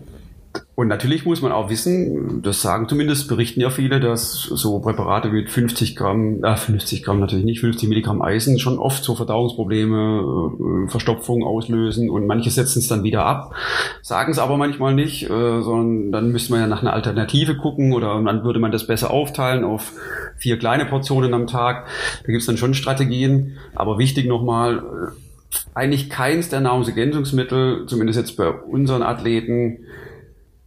und 0.77 0.89
natürlich 0.89 1.25
muss 1.25 1.41
man 1.41 1.53
auch 1.53 1.71
wissen, 1.71 2.43
das 2.43 2.61
sagen 2.61 2.87
zumindest, 2.87 3.29
berichten 3.29 3.63
ja 3.63 3.71
viele, 3.71 3.99
dass 3.99 4.43
so 4.43 4.79
Präparate 4.79 5.31
mit 5.31 5.49
50 5.49 5.97
Gramm, 5.97 6.45
äh 6.45 6.55
50 6.55 7.03
Gramm 7.03 7.19
natürlich 7.19 7.47
nicht, 7.47 7.61
50 7.61 7.89
Milligramm 7.89 8.21
Eisen 8.21 8.59
schon 8.59 8.79
oft 8.79 9.03
so 9.03 9.15
Verdauungsprobleme, 9.15 10.85
äh, 10.85 10.91
Verstopfung 10.91 11.45
auslösen 11.45 12.11
und 12.11 12.27
manche 12.27 12.51
setzen 12.51 12.81
es 12.81 12.89
dann 12.89 13.05
wieder 13.05 13.25
ab, 13.25 13.55
sagen 14.03 14.31
es 14.31 14.39
aber 14.39 14.59
manchmal 14.59 14.95
nicht, 14.95 15.23
äh, 15.23 15.63
sondern 15.63 16.13
dann 16.13 16.31
müsste 16.31 16.53
man 16.53 16.61
ja 16.61 16.67
nach 16.67 16.83
einer 16.83 16.93
Alternative 16.93 17.57
gucken 17.57 17.95
oder 17.95 18.23
dann 18.23 18.45
würde 18.45 18.61
man 18.61 18.71
das 18.71 18.87
besser 18.87 19.11
aufteilen 19.11 19.65
auf 19.65 19.95
vier 20.37 20.59
kleine 20.59 20.85
Portionen 20.85 21.33
am 21.33 21.47
Tag. 21.47 21.87
Da 22.21 22.27
gibt 22.27 22.41
es 22.41 22.47
dann 22.47 22.59
schon 22.59 22.75
Strategien, 22.75 23.57
aber 23.75 23.97
wichtig 23.97 24.27
nochmal, 24.27 24.81
äh, 24.81 25.27
eigentlich 25.75 26.11
keins 26.11 26.51
der 26.51 26.61
Nahrungsergänzungsmittel, 26.61 27.87
zumindest 27.87 28.19
jetzt 28.19 28.37
bei 28.37 28.51
unseren 28.51 29.03
Athleten, 29.03 29.79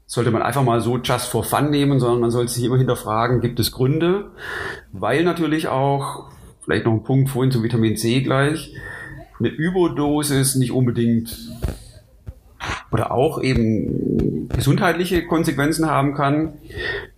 sollte 0.09 0.31
man 0.31 0.41
einfach 0.41 0.63
mal 0.63 0.81
so 0.81 0.97
just 0.97 1.27
for 1.27 1.43
fun 1.43 1.69
nehmen, 1.69 1.99
sondern 1.99 2.19
man 2.19 2.31
sollte 2.31 2.51
sich 2.51 2.63
immer 2.63 2.79
hinterfragen, 2.79 3.41
gibt 3.41 3.59
es 3.59 3.71
Gründe? 3.71 4.31
Weil 4.91 5.23
natürlich 5.23 5.67
auch, 5.67 6.31
vielleicht 6.65 6.85
noch 6.85 6.93
ein 6.93 7.03
Punkt 7.03 7.29
vorhin 7.29 7.51
zum 7.51 7.61
Vitamin 7.61 7.95
C 7.95 8.21
gleich, 8.21 8.73
eine 9.37 9.49
Überdosis 9.49 10.55
nicht 10.55 10.71
unbedingt 10.71 11.37
oder 12.91 13.11
auch 13.11 13.39
eben 13.43 14.49
gesundheitliche 14.49 15.27
Konsequenzen 15.27 15.85
haben 15.85 16.15
kann. 16.15 16.53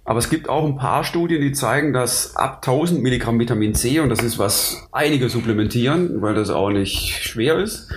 Aber 0.03 0.19
es 0.19 0.29
gibt 0.29 0.49
auch 0.49 0.65
ein 0.65 0.75
paar 0.75 1.05
Studien, 1.05 1.39
die 1.39 1.53
zeigen, 1.53 1.93
dass 1.93 2.35
ab 2.35 2.57
1000 2.57 3.01
Milligramm 3.01 3.39
Vitamin 3.39 3.73
C, 3.73 4.01
und 4.01 4.09
das 4.09 4.21
ist 4.21 4.37
was 4.37 4.85
einige 4.91 5.29
supplementieren, 5.29 6.21
weil 6.21 6.33
das 6.33 6.49
auch 6.49 6.71
nicht 6.71 7.23
schwer 7.23 7.57
ist, 7.57 7.89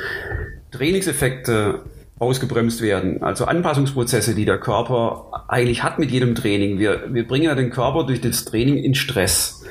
Trainingseffekte 0.70 1.80
ausgebremst 2.18 2.80
werden. 2.80 3.22
Also 3.22 3.44
Anpassungsprozesse, 3.44 4.34
die 4.34 4.44
der 4.44 4.58
Körper 4.58 5.44
eigentlich 5.48 5.82
hat 5.82 5.98
mit 5.98 6.10
jedem 6.10 6.34
Training. 6.34 6.78
Wir, 6.78 7.08
wir 7.12 7.26
bringen 7.26 7.44
ja 7.44 7.54
den 7.54 7.70
Körper 7.70 8.04
durch 8.04 8.20
das 8.20 8.44
Training 8.44 8.76
in 8.76 8.94
Stress. 8.94 9.64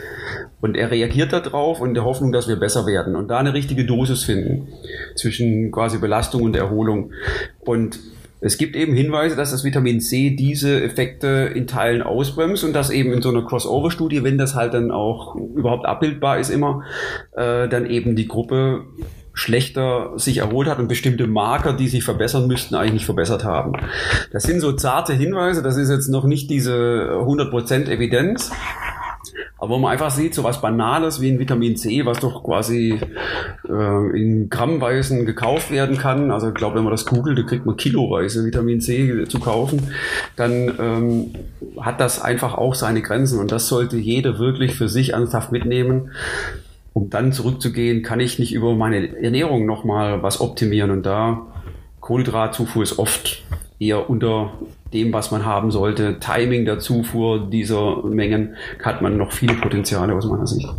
Und 0.60 0.76
er 0.76 0.92
reagiert 0.92 1.34
darauf 1.34 1.82
und 1.82 1.94
der 1.94 2.06
Hoffnung, 2.06 2.32
dass 2.32 2.48
wir 2.48 2.56
besser 2.56 2.86
werden 2.86 3.16
und 3.16 3.28
da 3.28 3.38
eine 3.38 3.54
richtige 3.54 3.86
Dosis 3.86 4.24
finden 4.24 4.70
zwischen 5.16 5.72
quasi 5.72 5.98
Belastung 5.98 6.44
und 6.44 6.56
Erholung. 6.56 7.12
Und 7.60 8.00
es 8.40 8.58
gibt 8.58 8.76
eben 8.76 8.94
Hinweise, 8.94 9.38
dass 9.38 9.52
das 9.52 9.64
Vitamin 9.64 10.02
C 10.02 10.32
diese 10.32 10.84
Effekte 10.84 11.52
in 11.54 11.66
Teilen 11.66 12.02
ausbremst 12.02 12.66
und 12.66 12.74
dass 12.74 12.90
eben 12.90 13.14
in 13.14 13.22
so 13.22 13.30
einer 13.30 13.46
Crossover-Studie, 13.46 14.24
wenn 14.24 14.38
das 14.38 14.54
halt 14.54 14.74
dann 14.74 14.92
auch 14.92 15.36
überhaupt 15.36 15.86
abbildbar 15.86 16.40
ist 16.40 16.50
immer, 16.50 16.84
äh, 17.38 17.70
dann 17.70 17.86
eben 17.86 18.18
die 18.18 18.28
Gruppe 18.28 18.86
schlechter 19.34 20.14
sich 20.18 20.38
erholt 20.38 20.68
hat 20.68 20.80
und 20.80 20.88
bestimmte 20.88 21.28
Marker, 21.28 21.74
die 21.74 21.88
sich 21.88 22.04
verbessern 22.04 22.48
müssten, 22.48 22.76
eigentlich 22.76 22.94
nicht 22.94 23.06
verbessert 23.06 23.44
haben. 23.44 23.74
Das 24.32 24.44
sind 24.44 24.60
so 24.60 24.74
zarte 24.74 25.14
Hinweise, 25.14 25.64
das 25.64 25.78
ist 25.78 25.90
jetzt 25.90 26.08
noch 26.08 26.26
nicht 26.26 26.50
diese 26.50 27.18
100% 27.20 27.90
Evidenz, 27.90 28.52
aber 29.64 29.76
wo 29.76 29.78
man 29.80 29.94
einfach 29.94 30.12
sieht, 30.12 30.36
so 30.36 30.44
was 30.44 30.60
Banales 30.60 31.22
wie 31.22 31.32
ein 31.32 31.40
Vitamin 31.40 31.78
C, 31.78 32.06
was 32.06 32.20
doch 32.20 32.44
quasi 32.44 33.00
äh, 33.70 34.20
in 34.20 34.50
Grammweisen 34.50 35.26
gekauft 35.26 35.72
werden 35.72 35.98
kann. 35.98 36.32
Also 36.32 36.50
ich 36.50 36.54
glaube, 36.54 36.76
wenn 36.76 36.84
man 36.84 36.92
das 36.92 37.06
googelt, 37.06 37.40
da 37.40 37.44
kriegt 37.44 37.66
man 37.66 37.78
kiloweise 37.78 38.44
Vitamin 38.44 38.82
C 38.82 39.24
zu 39.24 39.40
kaufen. 39.40 39.88
Dann 40.36 40.74
ähm, 40.78 41.34
hat 41.80 42.02
das 42.02 42.22
einfach 42.22 42.56
auch 42.58 42.76
seine 42.76 43.02
Grenzen 43.02 43.40
und 43.40 43.54
das 43.54 43.70
sollte 43.70 43.96
jeder 43.96 44.38
wirklich 44.38 44.76
für 44.76 44.90
sich 44.90 45.14
ernsthaft 45.14 45.54
mitnehmen 45.54 46.12
um 46.94 47.10
dann 47.10 47.32
zurückzugehen, 47.32 48.04
kann 48.04 48.20
ich 48.20 48.40
nicht 48.40 48.54
über 48.54 48.76
meine 48.76 49.18
Ernährung 49.22 49.66
nochmal 49.66 50.24
was 50.24 50.40
optimieren. 50.40 50.92
Und 50.92 51.06
da 51.06 51.48
Kohlenhydratzufuhr 52.00 52.84
ist 52.84 53.00
oft 53.00 53.44
eher 53.80 54.10
unter 54.10 54.54
dem, 54.94 55.12
was 55.12 55.32
man 55.32 55.46
haben 55.46 55.72
sollte. 55.72 56.20
Timing 56.20 56.66
der 56.66 56.80
Zufuhr 56.80 57.50
dieser 57.50 58.04
Mengen 58.04 58.56
hat 58.84 59.02
man 59.02 59.18
noch 59.18 59.32
viele 59.32 59.56
Potenziale 59.56 60.14
aus 60.14 60.26
meiner 60.26 60.48
Sicht. 60.48 60.70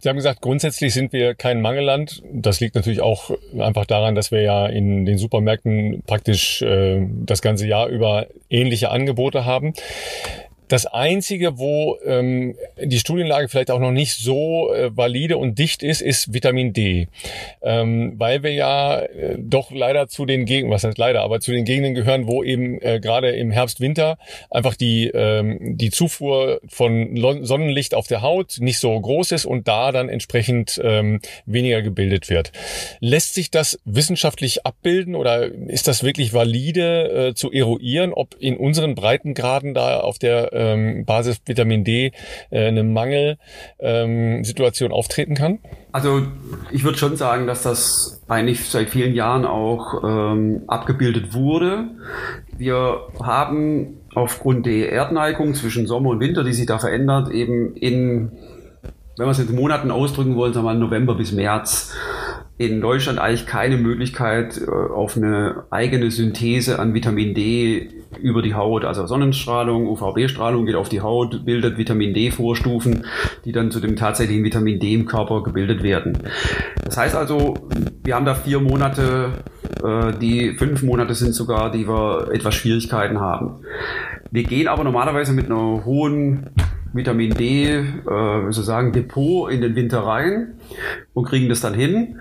Sie 0.00 0.08
haben 0.08 0.16
gesagt, 0.16 0.42
grundsätzlich 0.42 0.94
sind 0.94 1.12
wir 1.12 1.34
kein 1.34 1.60
Mangelland. 1.60 2.22
Das 2.32 2.60
liegt 2.60 2.76
natürlich 2.76 3.00
auch 3.00 3.30
einfach 3.58 3.86
daran, 3.86 4.14
dass 4.14 4.30
wir 4.30 4.42
ja 4.42 4.66
in 4.66 5.06
den 5.06 5.18
Supermärkten 5.18 6.02
praktisch 6.06 6.62
äh, 6.62 7.04
das 7.24 7.42
ganze 7.42 7.66
Jahr 7.66 7.88
über 7.88 8.26
ähnliche 8.48 8.90
Angebote 8.90 9.44
haben. 9.44 9.72
Das 10.68 10.84
Einzige, 10.86 11.58
wo 11.58 11.98
ähm, 12.04 12.56
die 12.82 12.98
Studienlage 12.98 13.48
vielleicht 13.48 13.70
auch 13.70 13.80
noch 13.80 13.90
nicht 13.90 14.14
so 14.16 14.72
äh, 14.72 14.94
valide 14.94 15.38
und 15.38 15.58
dicht 15.58 15.82
ist, 15.82 16.02
ist 16.02 16.34
Vitamin 16.34 16.74
D. 16.74 17.08
Ähm, 17.62 18.14
weil 18.18 18.42
wir 18.42 18.52
ja 18.52 19.00
äh, 19.00 19.36
doch 19.38 19.70
leider 19.70 20.08
zu 20.08 20.26
den 20.26 20.44
Gegenden, 20.44 20.74
was 20.74 20.84
heißt 20.84 20.98
leider, 20.98 21.22
aber 21.22 21.40
zu 21.40 21.52
den 21.52 21.64
Gegenden 21.64 21.94
gehören, 21.94 22.26
wo 22.26 22.44
eben 22.44 22.80
äh, 22.82 23.00
gerade 23.00 23.30
im 23.30 23.50
Herbst, 23.50 23.80
Winter 23.80 24.18
einfach 24.50 24.74
die, 24.74 25.08
ähm, 25.08 25.78
die 25.78 25.90
Zufuhr 25.90 26.60
von 26.68 27.16
Sonnenlicht 27.44 27.94
auf 27.94 28.06
der 28.06 28.22
Haut 28.22 28.56
nicht 28.60 28.78
so 28.78 28.98
groß 28.98 29.32
ist 29.32 29.46
und 29.46 29.68
da 29.68 29.92
dann 29.92 30.08
entsprechend 30.08 30.80
ähm, 30.82 31.20
weniger 31.46 31.80
gebildet 31.80 32.28
wird. 32.28 32.52
Lässt 33.00 33.34
sich 33.34 33.50
das 33.50 33.78
wissenschaftlich 33.84 34.66
abbilden 34.66 35.14
oder 35.14 35.46
ist 35.46 35.88
das 35.88 36.02
wirklich 36.02 36.34
valide 36.34 37.28
äh, 37.28 37.34
zu 37.34 37.50
eruieren, 37.52 38.12
ob 38.12 38.36
in 38.38 38.56
unseren 38.56 38.94
Breitengraden 38.94 39.74
da 39.74 40.00
auf 40.00 40.18
der 40.18 40.52
ähm, 40.58 41.04
Basis 41.04 41.40
Vitamin 41.46 41.84
D 41.84 42.12
äh, 42.50 42.68
eine 42.68 42.84
Mangelsituation 42.84 44.90
ähm, 44.90 44.94
auftreten 44.94 45.34
kann? 45.34 45.58
Also 45.92 46.22
ich 46.70 46.84
würde 46.84 46.98
schon 46.98 47.16
sagen, 47.16 47.46
dass 47.46 47.62
das 47.62 48.22
eigentlich 48.28 48.68
seit 48.68 48.90
vielen 48.90 49.14
Jahren 49.14 49.46
auch 49.46 50.04
ähm, 50.04 50.64
abgebildet 50.66 51.32
wurde. 51.32 51.84
Wir 52.56 53.00
haben 53.22 54.00
aufgrund 54.14 54.66
der 54.66 54.90
Erdneigung 54.90 55.54
zwischen 55.54 55.86
Sommer 55.86 56.10
und 56.10 56.20
Winter, 56.20 56.44
die 56.44 56.52
sich 56.52 56.66
da 56.66 56.78
verändert, 56.78 57.30
eben 57.30 57.74
in, 57.74 58.32
wenn 59.18 59.26
wir 59.26 59.32
es 59.32 59.38
in 59.40 59.54
Monaten 59.54 59.90
ausdrücken 59.90 60.36
wollen, 60.36 60.52
sagen 60.52 60.66
wir 60.66 60.74
mal 60.74 60.78
November 60.78 61.14
bis 61.14 61.32
März, 61.32 61.92
in 62.56 62.80
Deutschland 62.80 63.18
eigentlich 63.18 63.46
keine 63.46 63.76
Möglichkeit 63.76 64.60
äh, 64.60 64.70
auf 64.70 65.16
eine 65.16 65.64
eigene 65.70 66.10
Synthese 66.10 66.78
an 66.78 66.92
Vitamin 66.94 67.34
D 67.34 67.90
über 68.20 68.42
die 68.42 68.54
Haut, 68.54 68.84
also 68.84 69.06
Sonnenstrahlung, 69.06 69.86
UVB-Strahlung 69.86 70.66
geht 70.66 70.74
auf 70.74 70.88
die 70.88 71.00
Haut, 71.00 71.44
bildet 71.44 71.78
Vitamin 71.78 72.14
D-Vorstufen, 72.14 73.04
die 73.44 73.52
dann 73.52 73.70
zu 73.70 73.80
dem 73.80 73.96
tatsächlichen 73.96 74.44
Vitamin 74.44 74.80
D 74.80 74.94
im 74.94 75.06
Körper 75.06 75.42
gebildet 75.42 75.82
werden. 75.82 76.18
Das 76.84 76.96
heißt 76.96 77.14
also, 77.14 77.54
wir 78.02 78.14
haben 78.14 78.24
da 78.24 78.34
vier 78.34 78.60
Monate, 78.60 79.32
äh, 79.84 80.12
die 80.18 80.54
fünf 80.54 80.82
Monate 80.82 81.14
sind 81.14 81.34
sogar, 81.34 81.70
die 81.70 81.86
wir 81.86 82.30
etwas 82.32 82.54
Schwierigkeiten 82.56 83.20
haben. 83.20 83.62
Wir 84.30 84.44
gehen 84.44 84.68
aber 84.68 84.84
normalerweise 84.84 85.32
mit 85.32 85.46
einer 85.46 85.84
hohen 85.84 86.50
Vitamin 86.92 87.34
D, 87.34 87.74
äh, 87.74 87.84
sozusagen 88.50 88.92
Depot 88.92 89.50
in 89.50 89.60
den 89.60 89.74
Winter 89.74 90.00
rein 90.00 90.54
und 91.14 91.26
kriegen 91.26 91.48
das 91.48 91.60
dann 91.60 91.74
hin. 91.74 92.18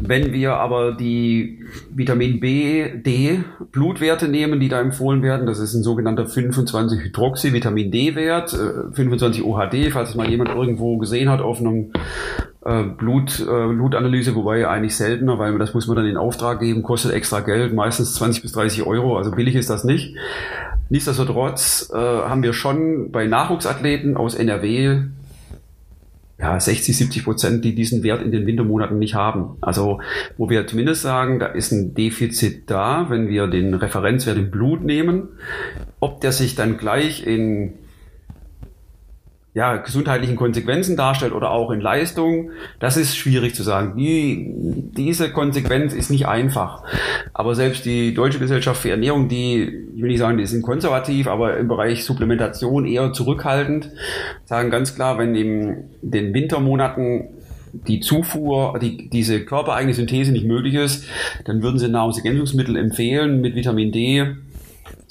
Wenn 0.00 0.32
wir 0.32 0.54
aber 0.54 0.92
die 0.92 1.60
Vitamin 1.90 2.40
B, 2.40 2.88
D 3.02 3.44
Blutwerte 3.70 4.26
nehmen, 4.26 4.58
die 4.58 4.68
da 4.68 4.80
empfohlen 4.80 5.22
werden, 5.22 5.46
das 5.46 5.60
ist 5.60 5.74
ein 5.74 5.84
sogenannter 5.84 6.26
25 6.26 7.00
Hydroxy 7.04 7.52
Vitamin 7.52 7.90
D 7.92 8.16
Wert, 8.16 8.50
25 8.50 9.44
OHD, 9.44 9.92
falls 9.92 10.10
es 10.10 10.14
mal 10.16 10.28
jemand 10.28 10.50
irgendwo 10.50 10.98
gesehen 10.98 11.30
hat 11.30 11.40
auf 11.40 11.60
einem 11.60 11.92
äh, 12.64 12.84
Blut, 12.84 13.40
äh, 13.40 13.44
Blutanalyse, 13.44 14.34
wobei 14.34 14.66
eigentlich 14.66 14.96
seltener, 14.96 15.38
weil 15.38 15.56
das 15.58 15.74
muss 15.74 15.86
man 15.86 15.96
dann 15.96 16.06
in 16.06 16.16
Auftrag 16.16 16.60
geben, 16.60 16.82
kostet 16.82 17.12
extra 17.12 17.40
Geld, 17.40 17.72
meistens 17.72 18.14
20 18.14 18.42
bis 18.42 18.52
30 18.52 18.86
Euro, 18.86 19.16
also 19.16 19.30
billig 19.30 19.54
ist 19.54 19.70
das 19.70 19.84
nicht. 19.84 20.16
Nichtsdestotrotz 20.92 21.90
äh, 21.94 21.96
haben 21.96 22.42
wir 22.42 22.52
schon 22.52 23.12
bei 23.12 23.26
Nachwuchsathleten 23.26 24.14
aus 24.14 24.34
NRW 24.34 25.04
ja, 26.38 26.60
60, 26.60 26.94
70 26.94 27.24
Prozent, 27.24 27.64
die 27.64 27.74
diesen 27.74 28.02
Wert 28.02 28.20
in 28.20 28.30
den 28.30 28.44
Wintermonaten 28.46 28.98
nicht 28.98 29.14
haben. 29.14 29.56
Also 29.62 30.02
wo 30.36 30.50
wir 30.50 30.66
zumindest 30.66 31.00
sagen, 31.00 31.38
da 31.38 31.46
ist 31.46 31.72
ein 31.72 31.94
Defizit 31.94 32.68
da, 32.70 33.06
wenn 33.08 33.28
wir 33.28 33.46
den 33.46 33.72
Referenzwert 33.72 34.36
im 34.36 34.50
Blut 34.50 34.84
nehmen. 34.84 35.28
Ob 35.98 36.20
der 36.20 36.32
sich 36.32 36.56
dann 36.56 36.76
gleich 36.76 37.26
in 37.26 37.72
ja, 39.54 39.76
gesundheitlichen 39.76 40.36
Konsequenzen 40.36 40.96
darstellt 40.96 41.34
oder 41.34 41.50
auch 41.50 41.70
in 41.70 41.80
Leistung, 41.80 42.50
das 42.78 42.96
ist 42.96 43.16
schwierig 43.16 43.54
zu 43.54 43.62
sagen. 43.62 43.98
Die, 43.98 44.50
diese 44.96 45.30
Konsequenz 45.30 45.92
ist 45.92 46.10
nicht 46.10 46.26
einfach. 46.26 46.82
Aber 47.34 47.54
selbst 47.54 47.84
die 47.84 48.14
Deutsche 48.14 48.38
Gesellschaft 48.38 48.80
für 48.80 48.90
Ernährung, 48.90 49.28
die, 49.28 49.64
ich 49.94 50.00
will 50.00 50.08
nicht 50.08 50.20
sagen, 50.20 50.38
die 50.38 50.46
sind 50.46 50.62
konservativ, 50.62 51.26
aber 51.26 51.58
im 51.58 51.68
Bereich 51.68 52.04
Supplementation 52.04 52.86
eher 52.86 53.12
zurückhaltend, 53.12 53.90
sagen 54.46 54.70
ganz 54.70 54.94
klar, 54.94 55.18
wenn 55.18 55.34
in 55.34 55.84
den 56.00 56.32
Wintermonaten 56.32 57.24
die 57.74 58.00
Zufuhr, 58.00 58.78
die, 58.80 59.10
diese 59.10 59.44
körpereigene 59.44 59.92
Synthese 59.92 60.32
nicht 60.32 60.46
möglich 60.46 60.74
ist, 60.74 61.04
dann 61.44 61.62
würden 61.62 61.78
sie 61.78 61.88
Nahrungsergänzungsmittel 61.88 62.76
empfehlen 62.76 63.42
mit 63.42 63.54
Vitamin 63.54 63.92
D 63.92 64.34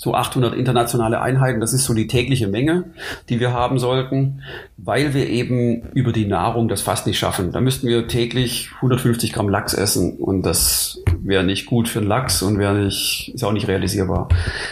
so 0.01 0.15
800 0.15 0.55
internationale 0.55 1.21
Einheiten, 1.21 1.59
das 1.59 1.73
ist 1.73 1.85
so 1.85 1.93
die 1.93 2.07
tägliche 2.07 2.47
Menge, 2.47 2.85
die 3.29 3.39
wir 3.39 3.53
haben 3.53 3.77
sollten, 3.77 4.41
weil 4.77 5.13
wir 5.13 5.29
eben 5.29 5.91
über 5.93 6.11
die 6.11 6.25
Nahrung 6.25 6.67
das 6.69 6.81
fast 6.81 7.05
nicht 7.05 7.19
schaffen. 7.19 7.51
Da 7.51 7.61
müssten 7.61 7.87
wir 7.87 8.07
täglich 8.07 8.71
150 8.77 9.31
Gramm 9.31 9.47
Lachs 9.47 9.75
essen 9.75 10.17
und 10.17 10.41
das 10.41 11.03
wäre 11.21 11.43
nicht 11.43 11.67
gut 11.67 11.87
für 11.87 11.99
den 11.99 12.07
Lachs 12.07 12.41
und 12.41 12.57
wäre 12.57 12.73
nicht, 12.73 13.31
ist 13.35 13.43
auch 13.43 13.51
nicht 13.51 13.67
realisierbar. 13.67 14.27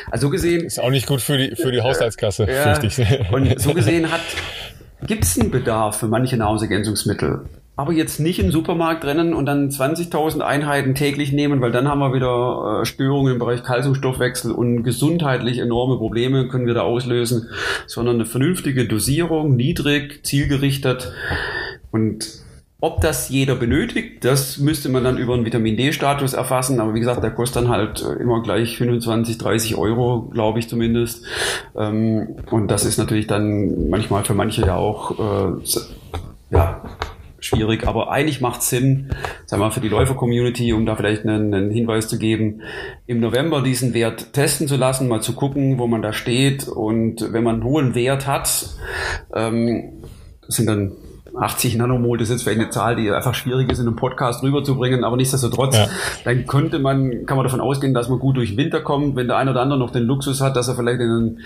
Also 0.10 0.31
gesehen. 0.31 0.65
Ist 0.65 0.80
auch 0.80 0.89
nicht 0.89 1.06
gut 1.06 1.22
für 1.22 1.38
die, 1.38 1.56
für 1.56 1.72
die 1.72 1.81
Haushaltskasse, 1.81 2.47
ja, 2.51 2.73
fürchte 2.73 2.88
ich. 2.88 3.31
Und 3.31 3.61
so 3.61 3.76
gesehen 3.76 4.11
hat, 4.11 4.22
gibt 5.06 5.26
es 5.26 5.39
einen 5.39 5.51
Bedarf 5.51 5.99
für 5.99 6.07
manche 6.07 6.38
Nahrungsergänzungsmittel 6.38 7.45
aber 7.80 7.93
jetzt 7.93 8.19
nicht 8.19 8.39
im 8.39 8.51
Supermarkt 8.51 9.06
rennen 9.06 9.34
und 9.34 9.45
dann 9.45 9.69
20.000 9.69 10.41
Einheiten 10.41 10.95
täglich 10.95 11.31
nehmen, 11.31 11.61
weil 11.61 11.72
dann 11.72 11.88
haben 11.88 11.99
wir 11.99 12.14
wieder 12.14 12.81
äh, 12.81 12.85
Störungen 12.85 13.31
im 13.31 13.39
Bereich 13.39 13.64
Kalziumstoffwechsel 13.64 14.51
und 14.51 14.84
gesundheitlich 14.84 15.60
enorme 15.60 15.95
Probleme 15.95 16.49
können 16.49 16.68
wir 16.68 16.73
da 16.73 16.81
auslösen, 16.81 17.47
sondern 17.88 18.15
eine 18.15 18.26
vernünftige 18.26 18.85
Dosierung, 18.85 19.56
niedrig, 19.56 20.26
zielgerichtet 20.26 21.14
und 21.89 22.27
ob 22.81 22.99
das 22.99 23.30
jeder 23.30 23.56
benötigt, 23.56 24.26
das 24.26 24.57
müsste 24.57 24.89
man 24.89 25.06
dann 25.06 25.18
über 25.18 25.34
einen 25.34 25.45
Vitamin 25.45 25.77
D-Status 25.77 26.34
erfassen. 26.34 26.80
Aber 26.80 26.93
wie 26.93 26.99
gesagt, 26.99 27.22
der 27.23 27.31
kostet 27.31 27.64
dann 27.64 27.69
halt 27.69 28.01
äh, 28.01 28.22
immer 28.22 28.41
gleich 28.41 28.77
25, 28.77 29.38
30 29.38 29.76
Euro, 29.76 30.30
glaube 30.34 30.60
ich 30.60 30.69
zumindest. 30.69 31.26
Ähm, 31.77 32.35
und 32.51 32.69
das 32.72 32.85
ist 32.85 32.97
natürlich 32.97 33.27
dann 33.27 33.89
manchmal 33.89 34.23
für 34.23 34.34
manche 34.34 34.65
ja 34.65 34.76
auch 34.77 35.19
äh, 35.19 35.61
ja, 36.51 36.81
schwierig, 37.39 37.87
aber 37.87 38.11
eigentlich 38.11 38.41
macht 38.41 38.61
es 38.61 38.69
Sinn, 38.69 39.09
sagen 39.45 39.61
wir 39.61 39.71
für 39.71 39.79
die 39.79 39.89
Läufer-Community, 39.89 40.73
um 40.73 40.85
da 40.85 40.95
vielleicht 40.95 41.25
einen, 41.25 41.53
einen, 41.53 41.71
Hinweis 41.71 42.07
zu 42.07 42.17
geben, 42.17 42.61
im 43.07 43.19
November 43.19 43.61
diesen 43.61 43.93
Wert 43.93 44.33
testen 44.33 44.67
zu 44.67 44.75
lassen, 44.75 45.07
mal 45.07 45.21
zu 45.21 45.33
gucken, 45.33 45.79
wo 45.79 45.87
man 45.87 46.01
da 46.01 46.13
steht 46.13 46.67
und 46.67 47.33
wenn 47.33 47.43
man 47.43 47.55
einen 47.55 47.63
hohen 47.63 47.95
Wert 47.95 48.27
hat, 48.27 48.69
ähm, 49.33 49.93
sind 50.47 50.67
dann 50.67 50.91
80 51.37 51.77
Nanomol, 51.77 52.17
das 52.17 52.29
ist 52.29 52.35
jetzt 52.35 52.43
vielleicht 52.43 52.59
eine 52.59 52.69
Zahl, 52.69 52.95
die 52.95 53.09
einfach 53.11 53.33
schwierig 53.33 53.71
ist, 53.71 53.79
in 53.79 53.87
einem 53.87 53.95
Podcast 53.95 54.43
rüberzubringen, 54.43 55.03
aber 55.03 55.15
nichtsdestotrotz, 55.15 55.77
ja. 55.77 55.87
dann 56.25 56.45
könnte 56.45 56.79
man, 56.79 57.25
kann 57.25 57.37
man 57.37 57.45
davon 57.45 57.61
ausgehen, 57.61 57.93
dass 57.93 58.09
man 58.09 58.19
gut 58.19 58.37
durch 58.37 58.49
den 58.49 58.57
Winter 58.57 58.81
kommt. 58.81 59.15
Wenn 59.15 59.27
der 59.27 59.37
eine 59.37 59.51
oder 59.51 59.61
andere 59.61 59.79
noch 59.79 59.91
den 59.91 60.03
Luxus 60.03 60.41
hat, 60.41 60.55
dass 60.55 60.67
er 60.67 60.75
vielleicht 60.75 60.99
in 60.99 61.09
ein 61.09 61.39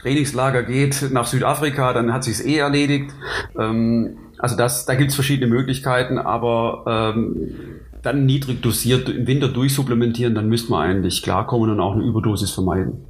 Trainingslager 0.00 0.62
geht 0.62 1.08
nach 1.12 1.26
Südafrika, 1.26 1.92
dann 1.92 2.12
hat 2.12 2.24
sich's 2.24 2.40
eh 2.40 2.58
erledigt. 2.58 3.12
Ähm, 3.58 4.16
also 4.38 4.56
das, 4.56 4.86
da 4.86 4.94
gibt's 4.94 5.14
verschiedene 5.14 5.48
Möglichkeiten, 5.48 6.18
aber 6.18 7.14
ähm, 7.14 7.80
dann 8.02 8.26
niedrig 8.26 8.62
dosiert 8.62 9.08
im 9.08 9.26
Winter 9.26 9.48
durchsupplementieren, 9.48 10.34
dann 10.34 10.48
müsste 10.48 10.70
man 10.70 10.88
eigentlich 10.88 11.22
klarkommen 11.22 11.70
und 11.70 11.80
auch 11.80 11.94
eine 11.94 12.04
Überdosis 12.04 12.50
vermeiden 12.50 13.04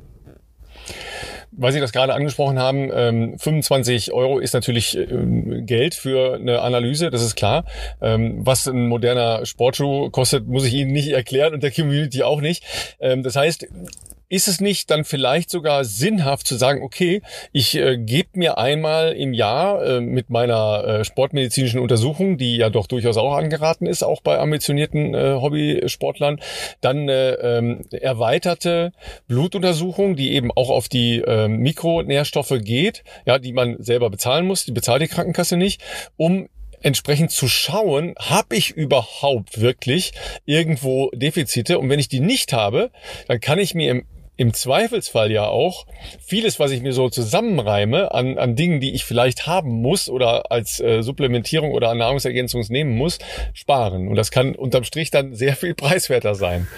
weil 1.59 1.73
Sie 1.73 1.81
das 1.81 1.93
gerade 1.93 2.15
angesprochen 2.15 2.59
haben, 2.59 2.91
ähm, 2.93 3.39
25 3.39 4.13
Euro 4.13 4.39
ist 4.39 4.55
natürlich 4.55 4.97
ähm, 4.97 5.67
Geld 5.67 5.95
für 5.95 6.35
eine 6.37 6.63
Analyse, 6.63 7.11
das 7.11 7.23
ist 7.23 7.35
klar. 7.35 7.65
Ähm, 8.01 8.47
was 8.47 8.69
ein 8.69 8.87
moderner 8.87 9.45
Sportschuh 9.45 10.11
kostet, 10.11 10.47
muss 10.47 10.65
ich 10.65 10.75
Ihnen 10.75 10.93
nicht 10.93 11.09
erklären 11.09 11.55
und 11.55 11.63
der 11.63 11.73
Community 11.73 12.23
auch 12.23 12.41
nicht. 12.41 12.65
Ähm, 13.01 13.23
das 13.25 13.35
heißt, 13.35 13.67
ist 14.29 14.49
es 14.49 14.61
nicht 14.61 14.91
dann 14.91 15.05
vielleicht 15.05 15.51
sogar 15.51 15.85
sinnhaft 15.85 16.47
zu 16.47 16.57
sagen, 16.57 16.83
okay, 16.83 17.23
ich 17.53 17.77
äh, 17.77 17.97
gebe 17.97 18.31
mir 18.35 18.59
einmal 18.59 19.13
im 19.13 19.33
Jahr 19.33 19.83
äh, 19.85 20.01
mit 20.01 20.29
meiner 20.29 20.85
äh, 20.85 21.05
sportmedizinischen 21.05 21.81
Untersuchung, 21.81 22.37
die 22.37 22.57
ja 22.57 22.69
doch 22.69 22.87
durchaus 22.87 23.17
auch 23.17 23.35
angeraten 23.35 23.87
ist, 23.87 24.03
auch 24.03 24.21
bei 24.21 24.39
ambitionierten 24.39 25.15
äh, 25.15 25.39
Hobbysportlern, 25.41 26.41
dann 26.81 26.99
eine 26.99 27.39
ähm, 27.43 27.85
erweiterte 27.91 28.93
Blutuntersuchung, 29.29 30.17
die 30.17 30.33
eben 30.33 30.51
auch 30.53 30.71
auf 30.71 30.89
die 30.89 31.21
äh, 31.21 31.49
Mikronährstoffe 31.49 32.55
geht, 32.61 33.05
ja, 33.25 33.39
die 33.39 33.53
man 33.53 33.83
selber 33.83 34.11
bezahlen 34.11 34.47
muss, 34.47 34.65
die 34.65 34.73
bezahlt 34.73 35.01
die 35.01 35.09
Krankenkasse 35.09 35.57
nicht, 35.57 35.81
um 36.17 36.49
entsprechend 36.81 37.33
zu 37.33 37.49
schauen, 37.49 38.15
habe 38.19 38.55
ich 38.55 38.71
überhaupt 38.71 39.61
wirklich 39.61 40.13
irgendwo 40.45 41.11
Defizite? 41.11 41.79
Und 41.79 41.89
wenn 41.89 41.99
ich 41.99 42.09
die 42.09 42.21
nicht 42.21 42.53
habe, 42.53 42.91
dann 43.27 43.41
kann 43.41 43.59
ich 43.59 43.75
mir 43.75 43.91
im 43.91 44.05
im 44.39 44.55
Zweifelsfall 44.55 45.33
ja 45.33 45.47
auch 45.49 45.85
vieles, 46.21 46.61
was 46.61 46.71
ich 46.71 46.81
mir 46.81 46.93
so 46.93 47.11
zusammenreime 47.11 48.15
an, 48.15 48.39
an 48.39 48.55
Dingen, 48.55 48.81
die 48.81 48.95
ich 48.95 49.05
vielleicht 49.05 49.49
haben 49.49 49.83
muss 49.83 50.09
oder 50.09 50.53
als 50.53 50.79
äh, 50.79 51.03
Supplementierung 51.03 51.73
oder 51.73 51.93
Nahrungsergänzung 51.95 52.65
nehmen 52.69 52.97
muss, 52.97 53.19
sparen. 53.53 54.07
Und 54.07 54.15
das 54.15 54.31
kann 54.31 54.55
unterm 54.55 54.85
Strich 54.85 55.11
dann 55.11 55.35
sehr 55.35 55.57
viel 55.57 55.75
preiswerter 55.75 56.37
sein. 56.37 56.69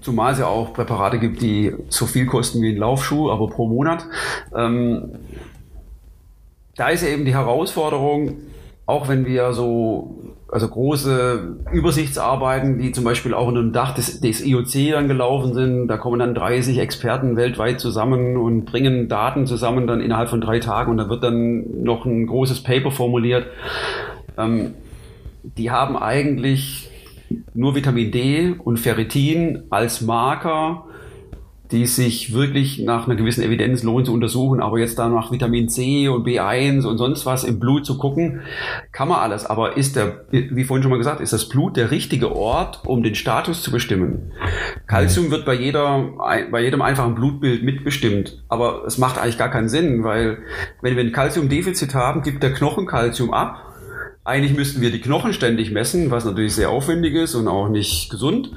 Zumal 0.00 0.32
es 0.32 0.38
ja 0.38 0.46
auch 0.46 0.72
Präparate 0.72 1.18
gibt, 1.18 1.42
die 1.42 1.74
so 1.90 2.06
viel 2.06 2.24
kosten 2.24 2.62
wie 2.62 2.70
ein 2.70 2.78
Laufschuh, 2.78 3.30
aber 3.30 3.48
pro 3.50 3.68
Monat. 3.68 4.06
Ähm, 4.56 5.18
da 6.76 6.88
ist 6.88 7.02
eben 7.02 7.26
die 7.26 7.34
Herausforderung, 7.34 8.38
auch 8.92 9.08
wenn 9.08 9.24
wir 9.24 9.54
so 9.54 10.34
also 10.52 10.68
große 10.68 11.56
Übersichtsarbeiten, 11.72 12.78
die 12.78 12.92
zum 12.92 13.04
Beispiel 13.04 13.32
auch 13.32 13.46
unter 13.46 13.62
dem 13.62 13.72
Dach 13.72 13.94
des, 13.94 14.20
des 14.20 14.44
IOC 14.44 14.92
dann 14.92 15.08
gelaufen 15.08 15.54
sind, 15.54 15.88
da 15.88 15.96
kommen 15.96 16.18
dann 16.18 16.34
30 16.34 16.78
Experten 16.78 17.36
weltweit 17.36 17.80
zusammen 17.80 18.36
und 18.36 18.66
bringen 18.66 19.08
Daten 19.08 19.46
zusammen 19.46 19.86
dann 19.86 20.02
innerhalb 20.02 20.28
von 20.28 20.42
drei 20.42 20.58
Tagen 20.58 20.90
und 20.90 20.98
da 20.98 21.08
wird 21.08 21.24
dann 21.24 21.82
noch 21.82 22.04
ein 22.04 22.26
großes 22.26 22.62
Paper 22.62 22.90
formuliert. 22.90 23.46
Ähm, 24.36 24.74
die 25.42 25.70
haben 25.70 25.96
eigentlich 25.96 26.90
nur 27.54 27.74
Vitamin 27.74 28.10
D 28.10 28.54
und 28.62 28.78
Ferritin 28.78 29.62
als 29.70 30.02
Marker 30.02 30.84
die 31.72 31.86
sich 31.86 32.32
wirklich 32.34 32.78
nach 32.78 33.06
einer 33.06 33.16
gewissen 33.16 33.42
Evidenz 33.42 33.82
lohnen 33.82 34.04
zu 34.04 34.12
untersuchen. 34.12 34.60
Aber 34.60 34.78
jetzt 34.78 34.98
da 34.98 35.08
nach 35.08 35.32
Vitamin 35.32 35.68
C 35.68 36.08
und 36.08 36.26
B1 36.26 36.84
und 36.86 36.98
sonst 36.98 37.26
was 37.26 37.44
im 37.44 37.58
Blut 37.58 37.86
zu 37.86 37.98
gucken, 37.98 38.42
kann 38.92 39.08
man 39.08 39.18
alles. 39.18 39.46
Aber 39.46 39.76
ist 39.76 39.96
der, 39.96 40.26
wie 40.30 40.64
vorhin 40.64 40.82
schon 40.82 40.90
mal 40.90 40.98
gesagt, 40.98 41.20
ist 41.20 41.32
das 41.32 41.48
Blut 41.48 41.76
der 41.76 41.90
richtige 41.90 42.36
Ort, 42.36 42.82
um 42.84 43.02
den 43.02 43.14
Status 43.14 43.62
zu 43.62 43.72
bestimmen? 43.72 44.32
Calcium 44.86 45.30
wird 45.30 45.44
bei 45.44 45.54
jeder, 45.54 46.10
bei 46.50 46.62
jedem 46.62 46.82
einfachen 46.82 47.14
Blutbild 47.14 47.62
mitbestimmt. 47.62 48.42
Aber 48.48 48.84
es 48.86 48.98
macht 48.98 49.18
eigentlich 49.18 49.38
gar 49.38 49.50
keinen 49.50 49.68
Sinn, 49.68 50.04
weil 50.04 50.38
wenn 50.82 50.96
wir 50.96 51.02
ein 51.02 51.12
Calciumdefizit 51.12 51.94
haben, 51.94 52.22
gibt 52.22 52.42
der 52.42 52.52
Knochen 52.52 52.86
Calcium 52.86 53.32
ab 53.32 53.71
eigentlich 54.24 54.56
müssten 54.56 54.80
wir 54.80 54.92
die 54.92 55.00
Knochen 55.00 55.32
ständig 55.32 55.72
messen, 55.72 56.12
was 56.12 56.24
natürlich 56.24 56.54
sehr 56.54 56.70
aufwendig 56.70 57.14
ist 57.14 57.34
und 57.34 57.48
auch 57.48 57.68
nicht 57.68 58.08
gesund. 58.08 58.52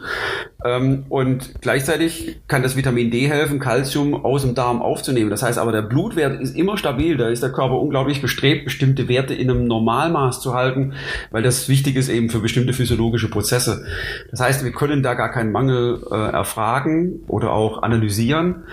Ähm, 0.64 1.06
und 1.10 1.60
gleichzeitig 1.62 2.38
kann 2.48 2.62
das 2.62 2.76
Vitamin 2.76 3.10
D 3.10 3.28
helfen, 3.28 3.60
Calcium 3.60 4.14
aus 4.14 4.44
dem 4.44 4.54
Darm 4.54 4.84
aufzunehmen. 4.84 5.32
Das 5.32 5.42
heißt 5.42 5.58
aber, 5.58 5.72
der 5.72 5.82
Blutwert 5.82 6.40
ist 6.40 6.56
immer 6.56 6.78
stabil. 6.78 7.18
Da 7.18 7.30
ist 7.30 7.42
der 7.42 7.52
Körper 7.52 7.80
unglaublich 7.80 8.22
bestrebt, 8.22 8.66
bestimmte 8.66 9.08
Werte 9.08 9.34
in 9.34 9.50
einem 9.50 9.66
Normalmaß 9.66 10.40
zu 10.40 10.54
halten, 10.54 10.94
weil 11.32 11.42
das 11.42 11.68
wichtig 11.68 11.96
ist 11.96 12.10
eben 12.10 12.30
für 12.30 12.42
bestimmte 12.42 12.74
physiologische 12.74 13.30
Prozesse. 13.30 13.86
Das 14.30 14.42
heißt, 14.42 14.64
wir 14.64 14.72
können 14.72 15.02
da 15.02 15.16
gar 15.16 15.32
keinen 15.32 15.52
Mangel 15.52 16.04
äh, 16.12 16.16
erfragen 16.16 17.22
oder 17.28 17.52
auch 17.54 17.82
analysieren. 17.82 18.66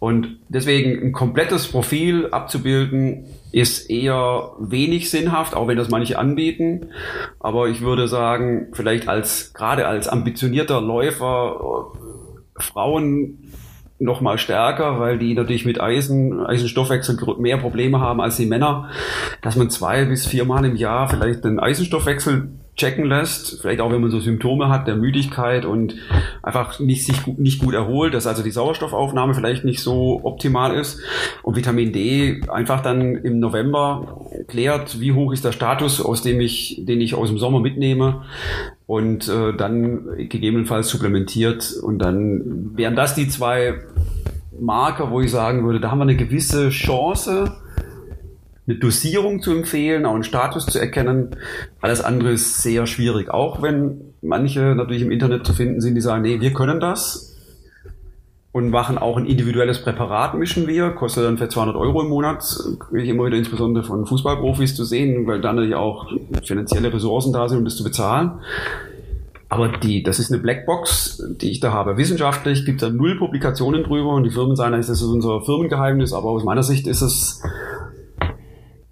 Und 0.00 0.38
deswegen 0.48 1.02
ein 1.02 1.12
komplettes 1.12 1.66
Profil 1.66 2.28
abzubilden, 2.30 3.24
ist 3.50 3.90
eher 3.90 4.52
wenig 4.60 5.10
sinnhaft, 5.10 5.56
auch 5.56 5.66
wenn 5.66 5.76
das 5.76 5.88
manche 5.88 6.18
anbieten. 6.18 6.90
Aber 7.40 7.68
ich 7.68 7.80
würde 7.80 8.06
sagen, 8.06 8.68
vielleicht 8.72 9.08
als, 9.08 9.52
gerade 9.54 9.86
als 9.86 10.06
ambitionierter 10.06 10.80
Läufer, 10.80 11.92
äh, 12.56 12.62
Frauen 12.62 13.38
noch 13.98 14.20
mal 14.20 14.38
stärker, 14.38 15.00
weil 15.00 15.18
die 15.18 15.34
natürlich 15.34 15.64
mit 15.64 15.80
Eisen, 15.80 16.44
Eisenstoffwechsel 16.46 17.16
mehr 17.38 17.58
Probleme 17.58 18.00
haben 18.00 18.20
als 18.20 18.36
die 18.36 18.46
Männer, 18.46 18.90
dass 19.42 19.56
man 19.56 19.70
zwei 19.70 20.04
bis 20.04 20.26
viermal 20.26 20.64
im 20.64 20.76
Jahr 20.76 21.08
vielleicht 21.08 21.44
den 21.44 21.58
Eisenstoffwechsel 21.58 22.50
checken 22.78 23.04
lässt, 23.04 23.60
vielleicht 23.60 23.80
auch 23.80 23.92
wenn 23.92 24.00
man 24.00 24.10
so 24.10 24.20
Symptome 24.20 24.68
hat 24.68 24.86
der 24.86 24.96
Müdigkeit 24.96 25.64
und 25.64 25.96
einfach 26.42 26.78
nicht 26.78 27.04
sich 27.04 27.22
gut, 27.24 27.38
nicht 27.38 27.58
gut 27.58 27.74
erholt, 27.74 28.14
dass 28.14 28.26
also 28.26 28.42
die 28.42 28.52
Sauerstoffaufnahme 28.52 29.34
vielleicht 29.34 29.64
nicht 29.64 29.80
so 29.80 30.20
optimal 30.22 30.74
ist. 30.74 31.00
Und 31.42 31.56
Vitamin 31.56 31.92
D 31.92 32.40
einfach 32.48 32.80
dann 32.80 33.16
im 33.16 33.40
November 33.40 34.30
klärt, 34.46 35.00
wie 35.00 35.12
hoch 35.12 35.32
ist 35.32 35.44
der 35.44 35.52
Status, 35.52 36.00
aus 36.00 36.22
dem 36.22 36.40
ich, 36.40 36.82
den 36.86 37.00
ich 37.00 37.14
aus 37.14 37.28
dem 37.28 37.38
Sommer 37.38 37.60
mitnehme. 37.60 38.22
Und 38.86 39.28
äh, 39.28 39.54
dann 39.54 40.06
gegebenenfalls 40.16 40.88
supplementiert. 40.88 41.74
Und 41.82 41.98
dann 41.98 42.76
wären 42.76 42.96
das 42.96 43.14
die 43.14 43.28
zwei 43.28 43.80
Marker, 44.58 45.10
wo 45.10 45.20
ich 45.20 45.30
sagen 45.30 45.64
würde, 45.64 45.80
da 45.80 45.90
haben 45.90 45.98
wir 45.98 46.04
eine 46.04 46.16
gewisse 46.16 46.70
Chance, 46.70 47.52
eine 48.68 48.78
Dosierung 48.78 49.40
zu 49.40 49.52
empfehlen, 49.52 50.04
auch 50.04 50.14
einen 50.14 50.24
Status 50.24 50.66
zu 50.66 50.78
erkennen. 50.78 51.36
Alles 51.80 52.02
andere 52.02 52.32
ist 52.32 52.62
sehr 52.62 52.86
schwierig, 52.86 53.30
auch 53.30 53.62
wenn 53.62 54.14
manche 54.20 54.74
natürlich 54.74 55.02
im 55.02 55.10
Internet 55.10 55.46
zu 55.46 55.54
finden 55.54 55.80
sind, 55.80 55.94
die 55.94 56.00
sagen, 56.00 56.22
nee, 56.22 56.40
wir 56.40 56.52
können 56.52 56.78
das 56.78 57.34
und 58.52 58.70
machen 58.70 58.98
auch 58.98 59.16
ein 59.16 59.26
individuelles 59.26 59.82
Präparat, 59.82 60.34
mischen 60.34 60.66
wir, 60.66 60.90
kostet 60.90 61.24
dann 61.24 61.38
für 61.38 61.48
200 61.48 61.76
Euro 61.76 62.02
im 62.02 62.08
Monat, 62.08 62.44
kriege 62.78 63.02
ich 63.02 63.08
immer 63.08 63.26
wieder 63.26 63.36
insbesondere 63.36 63.84
von 63.84 64.04
Fußballprofis 64.04 64.74
zu 64.74 64.84
sehen, 64.84 65.26
weil 65.26 65.40
dann 65.40 65.56
natürlich 65.56 65.76
auch 65.76 66.10
finanzielle 66.44 66.92
Ressourcen 66.92 67.32
da 67.32 67.48
sind, 67.48 67.58
um 67.58 67.64
das 67.64 67.76
zu 67.76 67.84
bezahlen. 67.84 68.40
Aber 69.50 69.68
die, 69.68 70.02
das 70.02 70.18
ist 70.18 70.30
eine 70.30 70.42
Blackbox, 70.42 71.22
die 71.40 71.50
ich 71.50 71.60
da 71.60 71.72
habe. 71.72 71.96
Wissenschaftlich 71.96 72.66
gibt 72.66 72.82
es 72.82 72.88
da 72.88 72.94
null 72.94 73.16
Publikationen 73.16 73.82
drüber 73.82 74.12
und 74.12 74.24
die 74.24 74.30
Firmen 74.30 74.56
sagen, 74.56 74.72
das 74.72 74.90
ist 74.90 75.02
unser 75.02 75.40
Firmengeheimnis, 75.40 76.12
aber 76.12 76.28
aus 76.28 76.44
meiner 76.44 76.62
Sicht 76.62 76.86
ist 76.86 77.00
es 77.00 77.42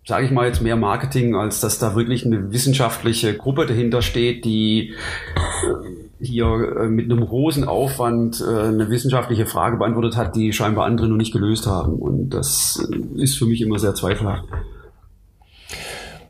sage 0.07 0.25
ich 0.25 0.31
mal 0.31 0.47
jetzt 0.47 0.63
mehr 0.63 0.77
Marketing, 0.77 1.35
als 1.35 1.61
dass 1.61 1.79
da 1.79 1.97
wirklich 1.97 2.25
eine 2.25 2.53
wissenschaftliche 2.53 3.37
Gruppe 3.37 3.67
dahinter 3.67 4.03
steht, 4.03 4.45
die 4.45 4.95
hier 6.21 6.47
äh, 6.47 6.89
mit 6.89 7.11
einem 7.11 7.27
großen 7.27 7.65
Aufwand 7.65 8.41
äh, 8.41 8.69
eine 8.69 8.89
wissenschaftliche 8.89 9.47
Frage 9.47 9.77
beantwortet 9.77 10.17
hat, 10.17 10.37
die 10.37 10.53
scheinbar 10.53 10.87
andere 10.87 11.09
noch 11.09 11.17
nicht 11.17 11.33
gelöst 11.33 11.67
haben. 11.67 11.95
Und 11.95 12.31
das 12.31 12.89
ist 13.17 13.37
für 13.37 13.47
mich 13.47 13.61
immer 13.61 13.79
sehr 13.79 13.95
zweifelhaft. 13.95 14.45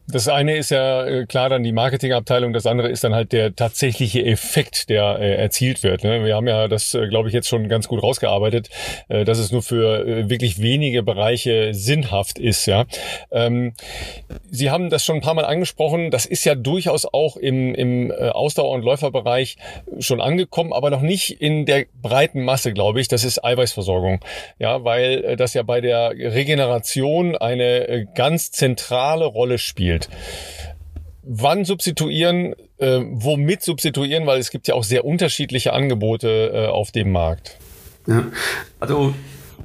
Das 0.09 0.29
eine 0.29 0.57
ist 0.57 0.71
ja 0.71 1.05
äh, 1.05 1.27
klar 1.27 1.49
dann 1.49 1.65
die 1.65 1.73
Marketingabteilung, 1.73 2.53
das 2.53 2.65
andere 2.67 2.89
ist 2.89 3.03
dann 3.03 3.13
halt 3.13 3.33
der 3.33 3.57
tatsächliche 3.57 4.25
Effekt, 4.25 4.89
der 4.89 5.19
äh, 5.19 5.35
erzielt 5.35 5.83
wird. 5.83 6.05
Ne? 6.05 6.25
Wir 6.25 6.37
haben 6.37 6.47
ja 6.47 6.69
das, 6.69 6.95
äh, 6.95 7.09
glaube 7.09 7.29
ich, 7.29 7.35
jetzt 7.35 7.49
schon 7.49 7.69
ganz 7.69 7.89
gut 7.89 8.05
rausgearbeitet, 8.05 8.71
äh, 9.09 9.25
dass 9.25 9.39
es 9.39 9.51
nur 9.51 9.63
für 9.63 10.07
äh, 10.07 10.31
wirklich 10.31 10.63
wenige 10.63 11.03
Bereiche 11.03 11.75
sinnhaft 11.75 12.39
ist. 12.39 12.67
Ja, 12.67 12.85
ähm, 13.33 13.73
Sie 14.49 14.71
haben 14.71 14.91
das 14.91 15.05
schon 15.05 15.17
ein 15.17 15.23
paar 15.23 15.35
Mal 15.35 15.45
angesprochen. 15.45 16.13
Das 16.13 16.25
ist 16.25 16.45
ja 16.45 16.55
durchaus 16.55 17.05
auch 17.13 17.37
im, 17.37 17.75
im 17.75 18.13
äh, 18.13 18.29
Ausdauer- 18.29 18.75
und 18.75 18.83
Läuferbereich 18.83 19.57
schon 19.99 20.21
angekommen, 20.21 20.73
aber 20.73 20.91
noch 20.91 21.03
nicht 21.03 21.41
in 21.41 21.67
der 21.67 21.87
breiten 22.01 22.45
Masse, 22.45 22.73
glaube 22.73 23.01
ich. 23.01 23.09
Das 23.09 23.25
ist 23.25 23.45
Eiweißversorgung. 23.45 24.21
Ja, 24.61 24.85
weil 24.85 25.37
das 25.37 25.55
ja 25.55 25.65
bei 25.65 25.81
der 25.81 26.11
Regeneration 26.11 27.37
eine 27.37 28.07
ganz 28.15 28.53
zentrale 28.53 29.25
Rolle 29.25 29.59
spielt 29.59 29.96
spielt. 30.05 30.09
Wann 31.23 31.65
substituieren, 31.65 32.55
äh, 32.79 33.01
womit 33.03 33.63
substituieren, 33.63 34.27
weil 34.27 34.39
es 34.39 34.51
gibt 34.51 34.69
ja 34.69 34.75
auch 34.75 34.85
sehr 34.85 35.05
unterschiedliche 35.05 35.73
Angebote 35.73 36.53
äh, 36.55 36.67
auf 36.67 36.93
dem 36.93 37.11
Markt. 37.11 37.59
Ja, 38.07 38.27
also 38.79 39.13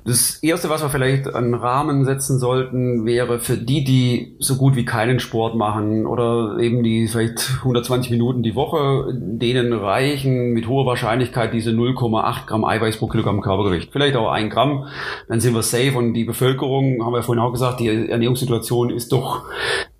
das 0.04 0.42
Erste, 0.42 0.70
was 0.70 0.82
wir 0.82 0.90
vielleicht 0.90 1.34
an 1.34 1.54
Rahmen 1.54 2.06
setzen 2.06 2.40
sollten, 2.40 3.06
wäre 3.06 3.40
für 3.40 3.56
die, 3.56 3.84
die 3.84 4.36
so 4.40 4.56
gut 4.56 4.76
wie 4.76 4.86
keinen 4.86 5.20
Sport 5.20 5.56
machen 5.56 6.08
oder 6.08 6.58
eben 6.60 6.82
die 6.84 7.08
vielleicht 7.08 7.58
120 7.60 8.10
Minuten 8.10 8.42
die 8.42 8.56
Woche, 8.56 9.14
denen 9.14 9.74
reichen 9.74 10.54
mit 10.54 10.68
hoher 10.68 10.88
Wahrscheinlichkeit 10.88 11.54
diese 11.54 11.70
0,8 11.70 12.48
Gramm 12.48 12.66
Eiweiß 12.66 12.98
pro 12.98 13.08
Kilogramm 13.08 13.42
Körpergewicht. 13.42 13.92
Vielleicht 13.92 14.16
auch 14.16 14.32
ein 14.32 14.50
Gramm, 14.50 14.88
dann 15.28 15.40
sind 15.40 15.54
wir 15.54 15.62
safe 15.62 15.96
und 15.96 16.16
die 16.16 16.26
Bevölkerung, 16.26 17.06
haben 17.06 17.14
wir 17.14 17.22
vorhin 17.22 17.44
auch 17.44 17.52
gesagt, 17.52 17.80
die 17.80 18.10
Ernährungssituation 18.10 18.90
ist 18.90 19.12
doch 19.12 19.44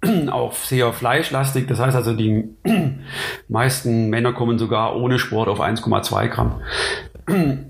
auch 0.32 0.54
sehr 0.54 0.94
fleischlastig. 0.94 1.68
Das 1.68 1.80
heißt 1.80 1.96
also, 1.96 2.14
die 2.14 2.50
meisten 3.48 4.10
Männer 4.10 4.34
kommen 4.34 4.58
sogar 4.58 4.96
ohne 4.96 5.20
Sport 5.20 5.48
auf 5.48 5.62
1,2 5.62 6.28
Gramm. 6.28 6.62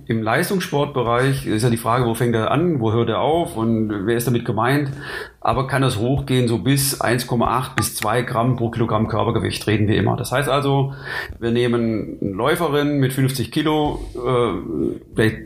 Im 0.08 0.24
Leistungssportbereich 0.24 1.46
ist 1.46 1.64
ja 1.64 1.70
die 1.70 1.78
Frage, 1.78 2.06
wo 2.06 2.14
fängt 2.14 2.36
er 2.36 2.52
an, 2.52 2.80
wo 2.80 2.92
hört 2.92 3.10
er 3.10 3.20
auf 3.20 3.56
und 3.56 4.06
wer 4.06 4.18
ist 4.18 4.28
damit 4.28 4.46
gemeint. 4.46 4.92
Aber 5.40 5.68
kann 5.68 5.82
das 5.82 5.98
hochgehen, 5.98 6.48
so 6.48 6.60
bis 6.60 7.02
1,8 7.02 7.76
bis 7.76 7.96
2 7.96 8.22
Gramm 8.24 8.56
pro 8.56 8.70
Kilogramm 8.70 9.08
Körpergewicht 9.08 9.66
reden 9.68 9.88
wir 9.88 9.96
immer. 9.96 10.16
Das 10.18 10.32
heißt 10.32 10.50
also, 10.50 10.94
wir 11.40 11.52
nehmen 11.52 12.18
eine 12.22 12.32
Läuferin 12.32 13.00
mit 13.00 13.14
50 13.14 13.52
Kilo, 13.52 14.00
äh, 14.16 15.02
vielleicht 15.16 15.38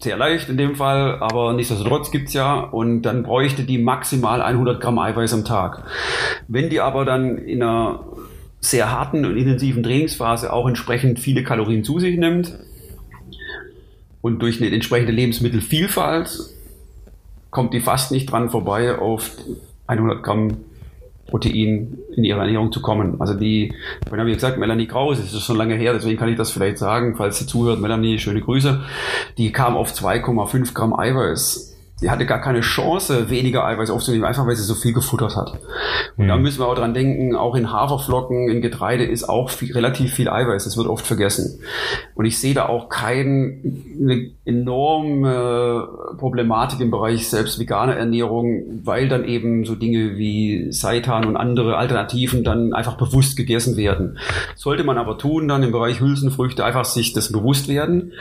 sehr 0.00 0.16
leicht 0.16 0.48
in 0.48 0.56
dem 0.56 0.76
Fall, 0.76 1.18
aber 1.20 1.52
nichtsdestotrotz 1.54 2.10
gibt's 2.10 2.34
ja 2.34 2.60
und 2.60 3.02
dann 3.02 3.22
bräuchte 3.22 3.62
die 3.62 3.78
maximal 3.78 4.42
100 4.42 4.80
Gramm 4.80 4.98
Eiweiß 4.98 5.34
am 5.34 5.44
Tag. 5.44 5.84
Wenn 6.46 6.70
die 6.70 6.80
aber 6.80 7.04
dann 7.04 7.38
in 7.38 7.62
einer 7.62 8.00
sehr 8.60 8.90
harten 8.90 9.24
und 9.24 9.36
intensiven 9.36 9.82
Trainingsphase 9.82 10.52
auch 10.52 10.66
entsprechend 10.66 11.18
viele 11.18 11.42
Kalorien 11.42 11.84
zu 11.84 11.98
sich 11.98 12.16
nimmt, 12.16 12.58
und 14.24 14.38
durch 14.40 14.58
eine 14.58 14.72
entsprechende 14.72 15.12
Lebensmittelvielfalt 15.12 16.30
kommt 17.50 17.74
die 17.74 17.80
fast 17.80 18.10
nicht 18.10 18.32
dran 18.32 18.48
vorbei, 18.48 18.98
auf 18.98 19.32
100 19.86 20.22
Gramm 20.22 20.56
Protein 21.26 21.98
in 22.16 22.24
ihrer 22.24 22.40
Ernährung 22.40 22.72
zu 22.72 22.80
kommen. 22.80 23.20
Also 23.20 23.34
die, 23.34 23.74
ich 24.02 24.10
habe 24.10 24.32
gesagt, 24.32 24.56
Melanie 24.56 24.86
Kraus, 24.86 25.18
das 25.18 25.34
ist 25.34 25.42
schon 25.42 25.58
lange 25.58 25.74
her, 25.74 25.92
deswegen 25.92 26.18
kann 26.18 26.30
ich 26.30 26.38
das 26.38 26.52
vielleicht 26.52 26.78
sagen, 26.78 27.16
falls 27.16 27.38
sie 27.38 27.46
zuhört, 27.46 27.80
Melanie, 27.80 28.18
schöne 28.18 28.40
Grüße, 28.40 28.82
die 29.36 29.52
kam 29.52 29.76
auf 29.76 29.92
2,5 29.92 30.72
Gramm 30.72 30.98
Eiweiß 30.98 31.73
die 32.02 32.10
hatte 32.10 32.26
gar 32.26 32.40
keine 32.40 32.60
Chance, 32.60 33.30
weniger 33.30 33.64
Eiweiß 33.64 33.90
aufzunehmen, 33.90 34.24
einfach 34.24 34.46
weil 34.46 34.56
sie 34.56 34.64
so 34.64 34.74
viel 34.74 34.92
gefuttert 34.92 35.36
hat. 35.36 35.60
Und 36.16 36.24
mhm. 36.24 36.28
da 36.28 36.36
müssen 36.36 36.58
wir 36.58 36.66
auch 36.66 36.74
dran 36.74 36.92
denken, 36.92 37.36
auch 37.36 37.54
in 37.54 37.70
Haferflocken, 37.70 38.48
in 38.48 38.60
Getreide 38.60 39.04
ist 39.04 39.28
auch 39.28 39.48
viel, 39.48 39.72
relativ 39.72 40.12
viel 40.12 40.28
Eiweiß. 40.28 40.64
Das 40.64 40.76
wird 40.76 40.88
oft 40.88 41.06
vergessen. 41.06 41.60
Und 42.16 42.24
ich 42.24 42.38
sehe 42.38 42.52
da 42.52 42.66
auch 42.66 42.88
keine 42.88 43.60
enorme 44.44 45.88
Problematik 46.18 46.80
im 46.80 46.90
Bereich 46.90 47.28
selbst 47.28 47.60
veganer 47.60 47.94
Ernährung, 47.94 48.80
weil 48.82 49.08
dann 49.08 49.24
eben 49.24 49.64
so 49.64 49.76
Dinge 49.76 50.16
wie 50.16 50.72
Seitan 50.72 51.24
und 51.26 51.36
andere 51.36 51.76
Alternativen 51.76 52.42
dann 52.42 52.72
einfach 52.72 52.96
bewusst 52.96 53.36
gegessen 53.36 53.76
werden. 53.76 54.18
Sollte 54.56 54.82
man 54.82 54.98
aber 54.98 55.16
tun, 55.16 55.46
dann 55.46 55.62
im 55.62 55.70
Bereich 55.70 56.00
Hülsenfrüchte 56.00 56.64
einfach 56.64 56.84
sich 56.84 57.12
das 57.12 57.30
bewusst 57.30 57.68
werden. 57.68 58.12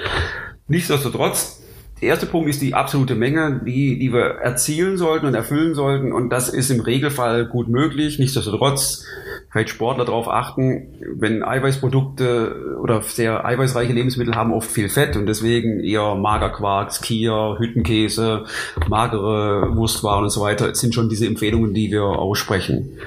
Nichtsdestotrotz, 0.68 1.63
der 2.04 2.10
erste 2.10 2.26
Punkt 2.26 2.50
ist 2.50 2.62
die 2.62 2.74
absolute 2.74 3.16
Menge, 3.16 3.62
die, 3.66 3.98
die 3.98 4.12
wir 4.12 4.36
erzielen 4.42 4.98
sollten 4.98 5.26
und 5.26 5.36
erfüllen 5.36 5.74
sollten. 5.74 6.12
Und 6.12 6.32
das 6.32 6.50
ist 6.50 6.70
im 6.70 6.82
Regelfall 6.82 7.46
gut 7.46 7.70
möglich. 7.70 8.20
Nichtsdestotrotz 8.20 9.06
vielleicht 9.50 9.70
Sportler 9.70 10.04
darauf 10.04 10.28
achten, 10.28 10.96
wenn 11.16 11.44
Eiweißprodukte 11.44 12.78
oder 12.82 13.02
sehr 13.04 13.46
eiweißreiche 13.46 13.94
Lebensmittel 13.94 14.36
haben 14.36 14.52
oft 14.52 14.70
viel 14.70 14.90
Fett 14.90 15.16
und 15.16 15.28
deswegen 15.28 15.80
eher 15.80 16.16
Magerquark, 16.16 16.92
Skier, 16.92 17.56
Hüttenkäse, 17.58 18.44
magere 18.90 19.74
Wurstwaren 19.74 20.26
und 20.26 20.30
so 20.30 20.42
weiter, 20.42 20.68
das 20.68 20.80
sind 20.80 20.94
schon 20.94 21.08
diese 21.08 21.26
Empfehlungen, 21.26 21.74
die 21.74 21.90
wir 21.90 22.04
aussprechen. 22.04 22.98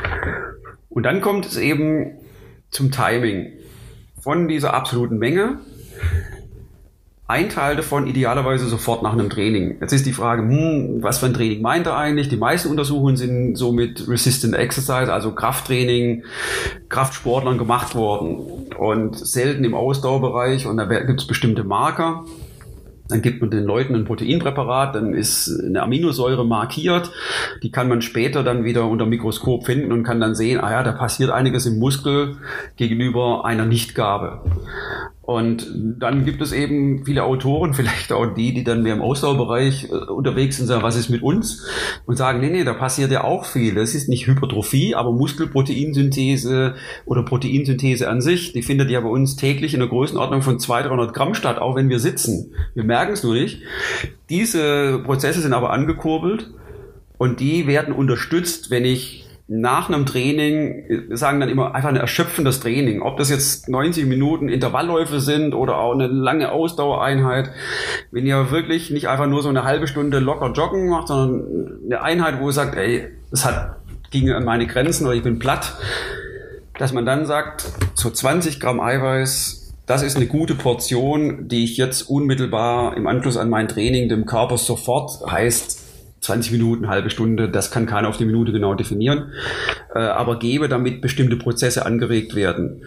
Und 0.89 1.03
dann 1.03 1.21
kommt 1.21 1.45
es 1.45 1.59
eben 1.59 2.13
zum 2.71 2.91
Timing. 2.91 3.53
Von 4.19 4.49
dieser 4.49 4.73
absoluten 4.73 5.19
Menge 5.19 5.59
ein 7.29 7.49
Teil 7.49 7.75
davon 7.75 8.07
idealerweise 8.07 8.69
sofort 8.69 9.03
nach 9.03 9.13
einem 9.13 9.31
Training. 9.31 9.79
Jetzt 9.81 9.93
ist 9.93 10.07
die 10.07 10.13
Frage, 10.13 10.43
hm, 10.43 11.03
was 11.03 11.19
für 11.19 11.27
ein 11.27 11.35
Training 11.35 11.61
meint 11.61 11.87
er 11.87 11.97
eigentlich? 11.97 12.29
Die 12.29 12.37
meisten 12.37 12.69
Untersuchungen 12.69 13.17
sind 13.17 13.57
so 13.57 13.73
mit 13.73 14.09
Resistant 14.09 14.55
Exercise, 14.55 15.13
also 15.13 15.33
Krafttraining, 15.33 16.25
Kraftsportlern 16.89 17.59
gemacht 17.59 17.97
worden 17.97 18.69
und 18.79 19.17
selten 19.19 19.65
im 19.65 19.75
Ausdauerbereich 19.75 20.67
und 20.67 20.77
da 20.77 20.85
gibt 20.85 21.21
es 21.21 21.27
bestimmte 21.27 21.65
Marker. 21.65 22.25
Dann 23.09 23.23
gibt 23.23 23.41
man 23.41 23.51
den 23.51 23.65
Leuten 23.65 23.95
ein 23.95 24.05
Proteinpräparat, 24.05 24.97
dann 24.97 25.15
ist 25.15 25.49
eine 25.65 25.83
Aminosäure 25.83 26.45
markiert. 26.45 27.13
Die 27.63 27.71
kann 27.71 27.89
man 27.89 28.03
später 28.03 28.43
dann 28.43 28.65
wieder 28.65 28.85
unter 28.87 29.07
Mikroskop 29.07 29.65
finden 29.65 29.93
und 29.93 30.03
kann 30.03 30.21
dann 30.21 30.35
sehen, 30.35 30.61
ah 30.61 30.73
ja, 30.73 30.83
da 30.83 30.91
passiert 30.91 31.31
einiges 31.31 31.67
im 31.67 31.79
Muskel 31.79 32.37
gegenüber 32.77 33.45
einer 33.45 33.65
Nichtgabe. 33.65 34.43
Und 35.27 35.67
dann 35.99 36.25
gibt 36.25 36.41
es 36.41 36.53
eben 36.53 37.05
viele 37.05 37.25
Autoren, 37.25 37.75
vielleicht 37.75 38.13
auch 38.13 38.27
die, 38.27 38.55
die 38.55 38.63
dann 38.63 38.85
mehr 38.85 38.95
im 38.95 39.03
Ausdauerbereich 39.03 39.91
äh, 39.91 40.11
unterwegs 40.11 40.57
sind, 40.57 40.69
sagen, 40.69 40.85
was 40.85 40.97
ist 40.97 41.09
mit 41.09 41.21
uns? 41.21 41.67
Und 42.07 42.17
sagen, 42.17 42.39
nee, 42.39 42.49
nee, 42.49 42.63
da 42.63 42.75
passiert 42.75 43.11
ja 43.11 43.25
auch 43.25 43.45
viel. 43.45 43.75
Das 43.75 43.97
ist 43.97 44.09
nicht 44.09 44.29
Hypertrophie, 44.29 44.95
aber 44.95 45.11
Muskelproteinsynthese 45.11 46.77
oder 47.07 47.25
Proteinsynthese 47.25 48.09
an 48.09 48.21
sich, 48.21 48.53
die 48.53 48.63
findet 48.63 48.89
ja 48.89 49.01
bei 49.01 49.09
uns 49.09 49.35
täglich 49.35 49.75
in 49.75 49.81
der 49.81 49.89
Größenordnung 49.89 50.43
von 50.43 50.61
200, 50.61 50.93
300 50.93 51.15
Gramm 51.15 51.35
statt, 51.35 51.59
auch 51.59 51.75
wenn 51.75 51.89
wir 51.89 51.99
sitzen. 51.99 52.55
Wir 52.75 52.85
merken 52.85 53.13
es 53.13 53.25
nur 53.25 53.35
nicht. 53.35 53.63
Diese 54.31 55.01
Prozesse 55.05 55.41
sind 55.41 55.55
aber 55.55 55.73
angekurbelt 55.73 56.51
und 57.19 57.41
die 57.41 57.67
werden 57.67 57.93
unterstützt, 57.93 58.71
wenn 58.71 58.85
ich 58.85 59.26
nach 59.49 59.89
einem 59.89 60.07
Training, 60.07 61.07
wir 61.09 61.17
sagen 61.17 61.39
dann 61.39 61.49
immer 61.49 61.75
einfach 61.75 61.89
ein 61.89 61.97
erschöpfendes 61.97 62.59
Training. 62.59 63.01
Ob 63.01 63.17
das 63.17 63.31
jetzt 63.31 63.69
90 63.69 64.07
Minuten 64.07 64.49
Intervallläufe 64.49 65.21
sind 65.21 65.55
oder 65.55 65.79
auch 65.79 65.93
eine 65.93 66.09
lange 66.09 66.51
Ausdauereinheit. 66.51 67.51
Wenn 68.11 68.27
ihr 68.27 68.51
wirklich 68.51 68.91
nicht 68.91 69.09
einfach 69.09 69.27
nur 69.27 69.43
so 69.43 69.49
eine 69.49 69.63
halbe 69.63 69.87
Stunde 69.87 70.19
locker 70.19 70.53
joggen 70.53 70.89
macht, 70.89 71.09
sondern 71.09 71.81
eine 71.85 72.03
Einheit, 72.03 72.41
wo 72.41 72.49
ihr 72.49 72.53
sagt, 72.53 72.77
ey, 72.77 73.09
das 73.31 73.45
hat, 73.45 73.77
ging 74.11 74.31
an 74.31 74.45
meine 74.45 74.67
Grenzen 74.67 75.07
oder 75.07 75.15
ich 75.15 75.23
bin 75.23 75.39
platt, 75.39 75.77
dass 76.79 76.93
man 76.93 77.07
dann 77.07 77.25
sagt, 77.25 77.67
so 77.95 78.11
20 78.11 78.59
Gramm 78.59 78.81
Eiweiß, 78.81 79.75
das 79.87 80.03
ist 80.03 80.17
eine 80.17 80.27
gute 80.27 80.57
Portion, 80.57 81.47
die 81.47 81.63
ich 81.63 81.77
jetzt 81.77 82.03
unmittelbar 82.03 82.97
im 82.97 83.07
Anschluss 83.07 83.37
an 83.37 83.49
mein 83.49 83.69
Training 83.69 84.09
dem 84.09 84.27
Körper 84.27 84.59
sofort 84.59 85.25
heißt, 85.31 85.86
20 86.27 86.53
Minuten, 86.53 86.89
halbe 86.89 87.11
Stunde, 87.11 87.49
das 87.49 87.71
kann 87.71 87.87
keiner 87.87 88.09
auf 88.09 88.17
die 88.17 88.25
Minute 88.25 88.53
genau 88.53 88.75
definieren, 88.75 89.33
äh, 89.95 89.99
aber 89.99 90.39
gebe, 90.39 90.69
damit 90.69 91.01
bestimmte 91.01 91.37
Prozesse 91.37 91.87
angeregt 91.87 92.35
werden. 92.35 92.83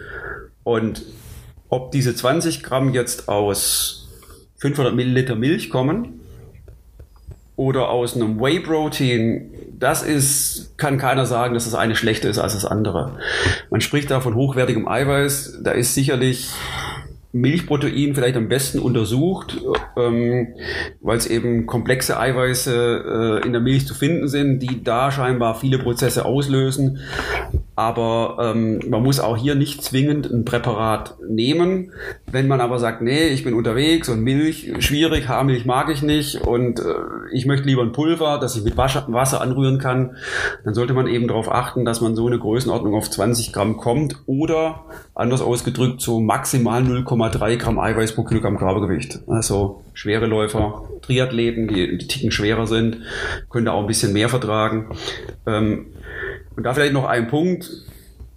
Und 0.62 1.02
ob 1.68 1.90
diese 1.90 2.14
20 2.14 2.62
Gramm 2.62 2.92
jetzt 2.92 3.28
aus 3.28 4.08
500 4.58 4.94
Milliliter 4.94 5.36
Milch 5.36 5.70
kommen 5.70 6.20
oder 7.56 7.88
aus 7.88 8.14
einem 8.14 8.40
Whey 8.40 8.60
Protein, 8.60 9.50
das 9.78 10.02
ist, 10.02 10.76
kann 10.76 10.98
keiner 10.98 11.24
sagen, 11.24 11.54
dass 11.54 11.64
das 11.64 11.74
eine 11.74 11.96
schlechter 11.96 12.28
ist 12.28 12.38
als 12.38 12.52
das 12.52 12.66
andere. 12.66 13.18
Man 13.70 13.80
spricht 13.80 14.10
da 14.10 14.20
von 14.20 14.34
hochwertigem 14.34 14.86
Eiweiß, 14.86 15.60
da 15.62 15.70
ist 15.70 15.94
sicherlich 15.94 16.50
Milchprotein 17.32 18.14
vielleicht 18.14 18.36
am 18.36 18.48
besten 18.48 18.80
untersucht, 18.80 19.58
ähm, 19.96 20.48
weil 21.00 21.16
es 21.16 21.26
eben 21.26 21.66
komplexe 21.66 22.18
Eiweiße 22.18 23.40
äh, 23.42 23.46
in 23.46 23.52
der 23.52 23.60
Milch 23.60 23.86
zu 23.86 23.94
finden 23.94 24.28
sind, 24.28 24.58
die 24.60 24.82
da 24.82 25.12
scheinbar 25.12 25.54
viele 25.54 25.78
Prozesse 25.78 26.24
auslösen. 26.24 26.98
Aber 27.80 28.36
ähm, 28.38 28.78
man 28.90 29.02
muss 29.02 29.20
auch 29.20 29.38
hier 29.38 29.54
nicht 29.54 29.82
zwingend 29.82 30.30
ein 30.30 30.44
Präparat 30.44 31.16
nehmen. 31.26 31.92
Wenn 32.30 32.46
man 32.46 32.60
aber 32.60 32.78
sagt, 32.78 33.00
nee, 33.00 33.28
ich 33.28 33.42
bin 33.42 33.54
unterwegs 33.54 34.10
und 34.10 34.20
Milch 34.20 34.70
schwierig, 34.80 35.28
Haarmilch 35.28 35.64
mag 35.64 35.88
ich 35.88 36.02
nicht 36.02 36.42
und 36.42 36.78
äh, 36.78 36.82
ich 37.32 37.46
möchte 37.46 37.66
lieber 37.66 37.80
ein 37.80 37.92
Pulver, 37.92 38.38
das 38.38 38.54
ich 38.54 38.64
mit 38.64 38.76
Wasser 38.76 39.40
anrühren 39.40 39.78
kann, 39.78 40.14
dann 40.62 40.74
sollte 40.74 40.92
man 40.92 41.06
eben 41.06 41.26
darauf 41.26 41.50
achten, 41.50 41.86
dass 41.86 42.02
man 42.02 42.14
so 42.14 42.26
eine 42.26 42.38
Größenordnung 42.38 42.92
auf 42.94 43.08
20 43.08 43.50
Gramm 43.50 43.78
kommt 43.78 44.16
oder 44.26 44.84
anders 45.14 45.40
ausgedrückt 45.40 46.02
so 46.02 46.20
maximal 46.20 46.82
0,3 46.82 47.56
Gramm 47.56 47.78
Eiweiß 47.78 48.14
pro 48.14 48.24
Kilogramm 48.24 48.58
Körpergewicht. 48.58 49.20
Also 49.26 49.80
schwere 50.00 50.24
Läufer, 50.24 50.88
Triathleten, 51.02 51.68
die, 51.68 51.98
die 51.98 52.06
Ticken 52.06 52.30
schwerer 52.30 52.66
sind, 52.66 53.02
können 53.50 53.66
da 53.66 53.72
auch 53.72 53.82
ein 53.82 53.86
bisschen 53.86 54.14
mehr 54.14 54.30
vertragen. 54.30 54.96
Ähm, 55.46 55.88
und 56.56 56.62
da 56.62 56.72
vielleicht 56.72 56.94
noch 56.94 57.04
ein 57.04 57.28
Punkt, 57.28 57.70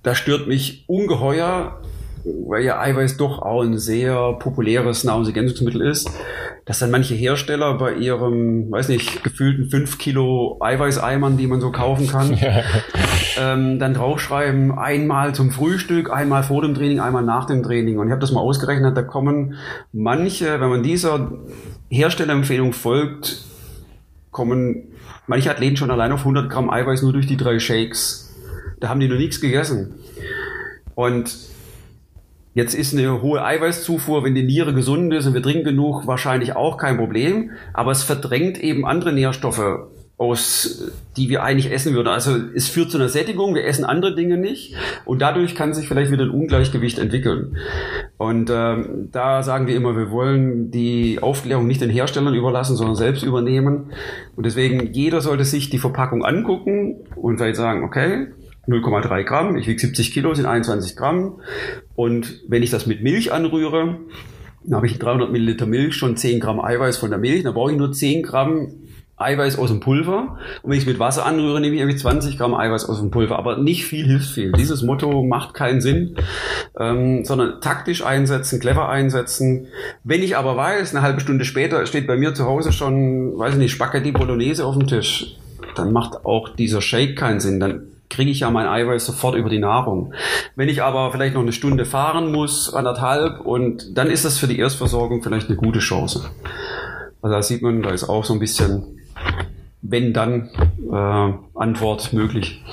das 0.03 0.18
stört 0.18 0.45
mich 0.45 0.84
ungeheuer, 0.88 1.81
weil 2.26 2.64
ja 2.64 2.80
Eiweiß 2.80 3.18
doch 3.18 3.41
auch 3.41 3.64
ein 3.64 3.78
sehr 3.78 4.34
populäres 4.34 5.04
Nahrungsergänzungsmittel 5.04 5.82
ist, 5.82 6.10
dass 6.66 6.80
dann 6.80 6.91
manche 6.91 7.16
Hersteller 7.16 7.78
bei 7.78 7.95
ihrem, 7.95 8.72
weiß 8.72 8.88
nicht, 8.88 9.24
gefühlten 9.24 9.70
5 9.70 9.98
Kilo 9.98 10.58
Eiweißeimern, 10.62 11.38
die 11.38 11.48
man 11.48 11.60
so 11.60 11.72
kaufen 11.72 12.08
kann, 12.08 12.38
ähm, 13.38 13.80
dann 13.80 13.94
draufschreiben, 13.94 14.78
einmal 14.78 15.36
zum 15.36 15.52
Frühstück, 15.52 16.12
einmal 16.12 16.44
vor 16.44 16.62
dem 16.62 16.74
Training, 16.74 17.02
einmal 17.02 17.24
nach 17.24 17.45
dem 17.45 17.64
Training. 17.64 18.00
Und 18.00 18.08
ich 18.08 18.12
habe 18.12 18.22
das 18.22 18.32
mal 18.32 18.41
ausgerechnet, 18.41 18.95
da 18.95 19.02
kommen 19.02 19.56
manche, 19.91 20.62
wenn 20.62 20.70
man 20.70 20.84
dieser 20.84 21.32
Herstellerempfehlung 21.90 22.72
folgt, 22.72 23.44
kommen 24.32 24.94
manche 25.28 25.52
Athleten 25.52 25.78
schon 25.78 25.91
allein 25.91 26.12
auf 26.12 26.22
100 26.22 26.50
Gramm 26.50 26.70
Eiweiß 26.70 27.02
nur 27.02 27.14
durch 27.14 27.28
die 27.28 27.38
drei 27.38 27.60
Shakes. 27.60 28.34
Da 28.80 28.90
haben 28.90 29.00
die 29.00 29.08
noch 29.08 29.18
nichts 29.18 29.41
gegessen. 29.41 29.95
Und 30.95 31.52
jetzt 32.53 32.73
ist 32.73 32.93
eine 32.93 33.21
hohe 33.21 33.43
Eiweißzufuhr, 33.43 34.23
wenn 34.23 34.35
die 34.35 34.43
Niere 34.43 34.73
gesund 34.73 35.13
ist 35.13 35.25
und 35.25 35.34
wir 35.34 35.41
trinken 35.41 35.63
genug, 35.63 36.07
wahrscheinlich 36.07 36.55
auch 36.55 36.77
kein 36.77 36.97
Problem. 36.97 37.51
Aber 37.73 37.91
es 37.91 38.03
verdrängt 38.03 38.61
eben 38.61 38.85
andere 38.85 39.13
Nährstoffe 39.13 39.88
aus, 40.17 40.91
die 41.17 41.30
wir 41.30 41.43
eigentlich 41.43 41.71
essen 41.71 41.95
würden. 41.95 42.07
Also 42.07 42.38
es 42.55 42.69
führt 42.69 42.91
zu 42.91 42.97
einer 42.97 43.09
Sättigung, 43.09 43.55
wir 43.55 43.65
essen 43.65 43.84
andere 43.84 44.15
Dinge 44.15 44.38
nicht 44.38 44.75
und 45.05 45.21
dadurch 45.21 45.55
kann 45.55 45.73
sich 45.73 45.88
vielleicht 45.88 46.11
wieder 46.11 46.23
ein 46.23 46.30
Ungleichgewicht 46.30 46.99
entwickeln. 46.99 47.57
Und 48.17 48.49
ähm, 48.53 49.09
da 49.11 49.41
sagen 49.41 49.67
wir 49.67 49.75
immer, 49.75 49.97
wir 49.97 50.11
wollen 50.11 50.69
die 50.69 51.19
Aufklärung 51.21 51.67
nicht 51.67 51.81
den 51.81 51.89
Herstellern 51.89 52.35
überlassen, 52.35 52.75
sondern 52.75 52.95
selbst 52.95 53.23
übernehmen. 53.23 53.91
Und 54.35 54.45
deswegen, 54.45 54.93
jeder 54.93 55.19
sollte 55.19 55.45
sich 55.45 55.69
die 55.69 55.80
Verpackung 55.80 56.23
angucken 56.23 56.97
und 57.15 57.38
vielleicht 57.38 57.57
sagen, 57.57 57.84
okay, 57.84 58.27
0,3 58.68 59.23
Gramm, 59.23 59.57
ich 59.57 59.68
wiege 59.68 59.80
70 59.80 60.14
Kilo, 60.14 60.34
sind 60.34 60.45
21 60.45 60.95
Gramm. 60.95 61.41
Und 61.95 62.41
wenn 62.48 62.64
ich 62.64 62.69
das 62.69 62.85
mit 62.85 63.03
Milch 63.03 63.31
anrühre, 63.31 63.99
dann 64.64 64.76
habe 64.76 64.88
ich 64.88 64.99
300 64.99 65.31
Milliliter 65.31 65.65
Milch, 65.65 65.95
schon 65.95 66.15
10 66.15 66.40
Gramm 66.40 66.60
Eiweiß 66.60 66.98
von 66.98 67.10
der 67.10 67.19
Milch, 67.19 67.44
dann 67.44 67.53
brauche 67.53 67.72
ich 67.72 67.77
nur 67.77 67.91
10 67.91 68.23
Gramm 68.23 68.69
Eiweiß 69.15 69.60
aus 69.60 69.69
dem 69.69 69.80
Pulver. 69.80 70.38
Und 70.64 70.69
wenn 70.69 70.77
ich 70.77 70.84
es 70.84 70.90
mit 70.90 70.99
Wasser 70.99 71.26
anrühre, 71.26 71.61
nehme 71.61 71.76
ich 71.76 71.81
irgendwie 71.81 71.98
20 71.98 72.38
Gramm 72.38 72.56
Eiweiß 72.56 72.85
aus 72.90 72.99
dem 72.99 73.11
Pulver. 73.11 73.38
Aber 73.38 73.57
nicht 73.57 73.85
viel 73.85 74.06
hilft 74.06 74.30
viel. 74.31 74.52
Dieses 74.53 74.81
Motto 74.81 75.23
macht 75.23 75.53
keinen 75.53 75.81
Sinn, 75.81 76.15
ähm, 76.80 77.23
sondern 77.23 77.61
taktisch 77.61 78.03
einsetzen, 78.03 78.60
clever 78.60 78.90
einsetzen. 78.90 79.68
Wenn 80.03 80.23
ich 80.23 80.35
aber 80.35 80.57
weiß, 80.57 80.95
eine 80.95 81.03
halbe 81.03 81.22
Stunde 81.22 81.45
später 81.45 81.85
steht 81.85 82.07
bei 82.07 82.18
mir 82.18 82.34
zu 82.34 82.45
Hause 82.45 82.72
schon, 82.72 83.38
weiß 83.38 83.53
ich 83.53 83.60
nicht, 83.60 83.72
Spaghetti 83.72 84.11
Bolognese 84.11 84.65
auf 84.65 84.77
dem 84.77 84.88
Tisch, 84.88 85.38
dann 85.76 85.91
macht 85.91 86.26
auch 86.26 86.49
dieser 86.49 86.81
Shake 86.81 87.15
keinen 87.15 87.40
Sinn. 87.40 87.60
Dann 87.60 87.93
kriege 88.09 88.31
ich 88.31 88.41
ja 88.41 88.51
mein 88.51 88.67
Eiweiß 88.67 89.05
sofort 89.05 89.35
über 89.35 89.49
die 89.49 89.59
Nahrung. 89.59 90.13
Wenn 90.55 90.69
ich 90.69 90.84
aber 90.84 91.11
vielleicht 91.11 91.34
noch 91.34 91.41
eine 91.41 91.53
Stunde 91.53 91.85
fahren 91.85 92.31
muss, 92.31 92.73
anderthalb, 92.73 93.41
und 93.41 93.97
dann 93.97 94.09
ist 94.09 94.25
das 94.25 94.38
für 94.38 94.47
die 94.47 94.59
Erstversorgung 94.59 95.23
vielleicht 95.23 95.47
eine 95.47 95.57
gute 95.57 95.80
Chance. 95.80 96.30
Also 97.21 97.35
da 97.35 97.41
sieht 97.41 97.61
man, 97.61 97.81
da 97.81 97.91
ist 97.91 98.03
auch 98.03 98.25
so 98.25 98.34
ein 98.34 98.39
bisschen 98.39 98.99
wenn 99.84 100.13
dann 100.13 100.49
äh, 100.91 101.59
Antwort 101.59 102.13
möglich. 102.13 102.63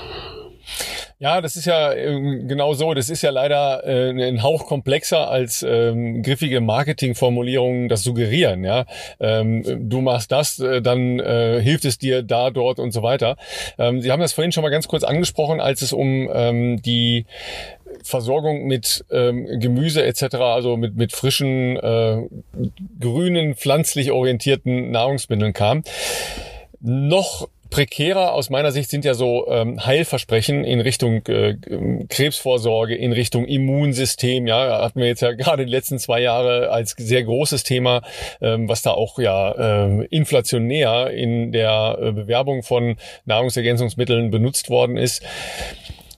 Ja, 1.22 1.42
das 1.42 1.54
ist 1.54 1.66
ja 1.66 1.92
äh, 1.92 2.40
genau 2.44 2.72
so. 2.72 2.94
Das 2.94 3.10
ist 3.10 3.20
ja 3.20 3.28
leider 3.28 3.84
äh, 3.84 4.08
ein 4.08 4.42
Hauch 4.42 4.66
komplexer 4.66 5.28
als 5.28 5.62
ähm, 5.62 6.22
griffige 6.22 6.62
Marketingformulierungen 6.62 7.90
das 7.90 8.02
suggerieren. 8.02 8.64
Ja, 8.64 8.86
ähm, 9.20 9.90
du 9.90 10.00
machst 10.00 10.32
das, 10.32 10.58
äh, 10.60 10.80
dann 10.80 11.20
äh, 11.20 11.60
hilft 11.60 11.84
es 11.84 11.98
dir 11.98 12.22
da, 12.22 12.48
dort 12.48 12.78
und 12.78 12.92
so 12.92 13.02
weiter. 13.02 13.36
Ähm, 13.76 14.00
Sie 14.00 14.10
haben 14.10 14.20
das 14.20 14.32
vorhin 14.32 14.50
schon 14.50 14.62
mal 14.62 14.70
ganz 14.70 14.88
kurz 14.88 15.04
angesprochen, 15.04 15.60
als 15.60 15.82
es 15.82 15.92
um 15.92 16.30
ähm, 16.32 16.80
die 16.80 17.26
Versorgung 18.02 18.64
mit 18.64 19.04
ähm, 19.10 19.46
Gemüse 19.60 20.02
etc., 20.02 20.36
also 20.36 20.78
mit, 20.78 20.96
mit 20.96 21.12
frischen, 21.12 21.76
äh, 21.76 22.22
grünen, 22.98 23.56
pflanzlich 23.56 24.10
orientierten 24.10 24.90
Nahrungsmitteln 24.90 25.52
kam. 25.52 25.82
Noch 26.80 27.46
prekärer 27.70 28.34
aus 28.34 28.50
meiner 28.50 28.72
Sicht 28.72 28.90
sind 28.90 29.04
ja 29.04 29.14
so 29.14 29.48
ähm, 29.48 29.84
Heilversprechen 29.84 30.64
in 30.64 30.80
Richtung 30.80 31.24
äh, 31.26 31.56
Krebsvorsorge, 32.08 32.94
in 32.94 33.12
Richtung 33.12 33.46
Immunsystem. 33.46 34.46
Ja, 34.46 34.82
hatten 34.82 35.00
wir 35.00 35.06
jetzt 35.06 35.22
ja 35.22 35.32
gerade 35.36 35.64
die 35.64 35.70
letzten 35.70 35.98
zwei 35.98 36.20
Jahre 36.20 36.70
als 36.70 36.94
sehr 36.98 37.22
großes 37.22 37.62
Thema, 37.62 38.02
ähm, 38.40 38.68
was 38.68 38.82
da 38.82 38.90
auch 38.90 39.18
ja 39.18 39.52
äh, 39.52 40.04
inflationär 40.06 41.10
in 41.10 41.52
der 41.52 41.98
äh, 42.00 42.12
Bewerbung 42.12 42.62
von 42.62 42.96
Nahrungsergänzungsmitteln 43.24 44.30
benutzt 44.30 44.68
worden 44.68 44.96
ist. 44.96 45.22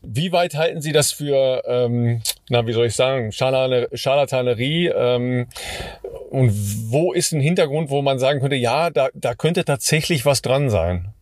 Wie 0.03 0.33
weit 0.33 0.55
halten 0.55 0.81
Sie 0.81 0.91
das 0.91 1.13
für, 1.13 1.63
ähm, 1.65 2.23
na, 2.49 2.67
wie 2.67 2.73
soll 2.73 2.87
ich 2.87 2.97
sagen, 2.97 3.31
Scharlatanerie? 3.31 4.89
Ähm, 4.89 5.47
und 6.31 6.51
wo 6.91 7.13
ist 7.13 7.33
ein 7.33 7.41
Hintergrund, 7.41 7.91
wo 7.91 8.03
man 8.03 8.19
sagen 8.19 8.41
könnte, 8.41 8.57
ja, 8.57 8.91
da, 8.91 9.11
da 9.15 9.35
könnte 9.35 9.65
tatsächlich 9.65 10.27
was 10.27 10.43
dran 10.43 10.71
sein? 10.71 11.15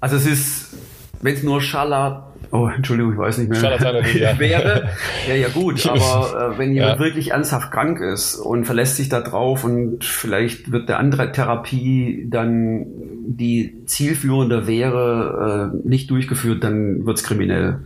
Also 0.00 0.16
es 0.16 0.26
ist, 0.26 0.76
wenn 1.22 1.34
es 1.34 1.42
nur 1.42 1.60
Scharlat 1.60 2.26
oh, 2.50 2.68
Entschuldigung, 2.68 3.12
ich 3.12 3.18
weiß 3.18 3.38
nicht 3.38 3.50
mehr, 3.50 3.60
ja. 4.14 4.38
wäre, 4.38 4.90
ja, 5.28 5.34
ja 5.34 5.48
gut, 5.48 5.86
aber 5.86 6.54
äh, 6.54 6.58
wenn 6.58 6.72
jemand 6.72 6.98
ja. 6.98 7.04
wirklich 7.04 7.30
ernsthaft 7.32 7.70
krank 7.72 8.00
ist 8.00 8.36
und 8.36 8.64
verlässt 8.64 8.96
sich 8.96 9.08
da 9.08 9.20
drauf 9.20 9.64
und 9.64 10.04
vielleicht 10.04 10.72
wird 10.72 10.88
der 10.88 10.98
andere 10.98 11.32
Therapie 11.32 12.26
dann 12.28 12.86
die 13.26 13.84
zielführende 13.86 14.66
wäre, 14.66 15.72
äh, 15.84 15.88
nicht 15.88 16.10
durchgeführt, 16.10 16.62
dann 16.64 17.04
wird's 17.06 17.24
kriminell. 17.24 17.80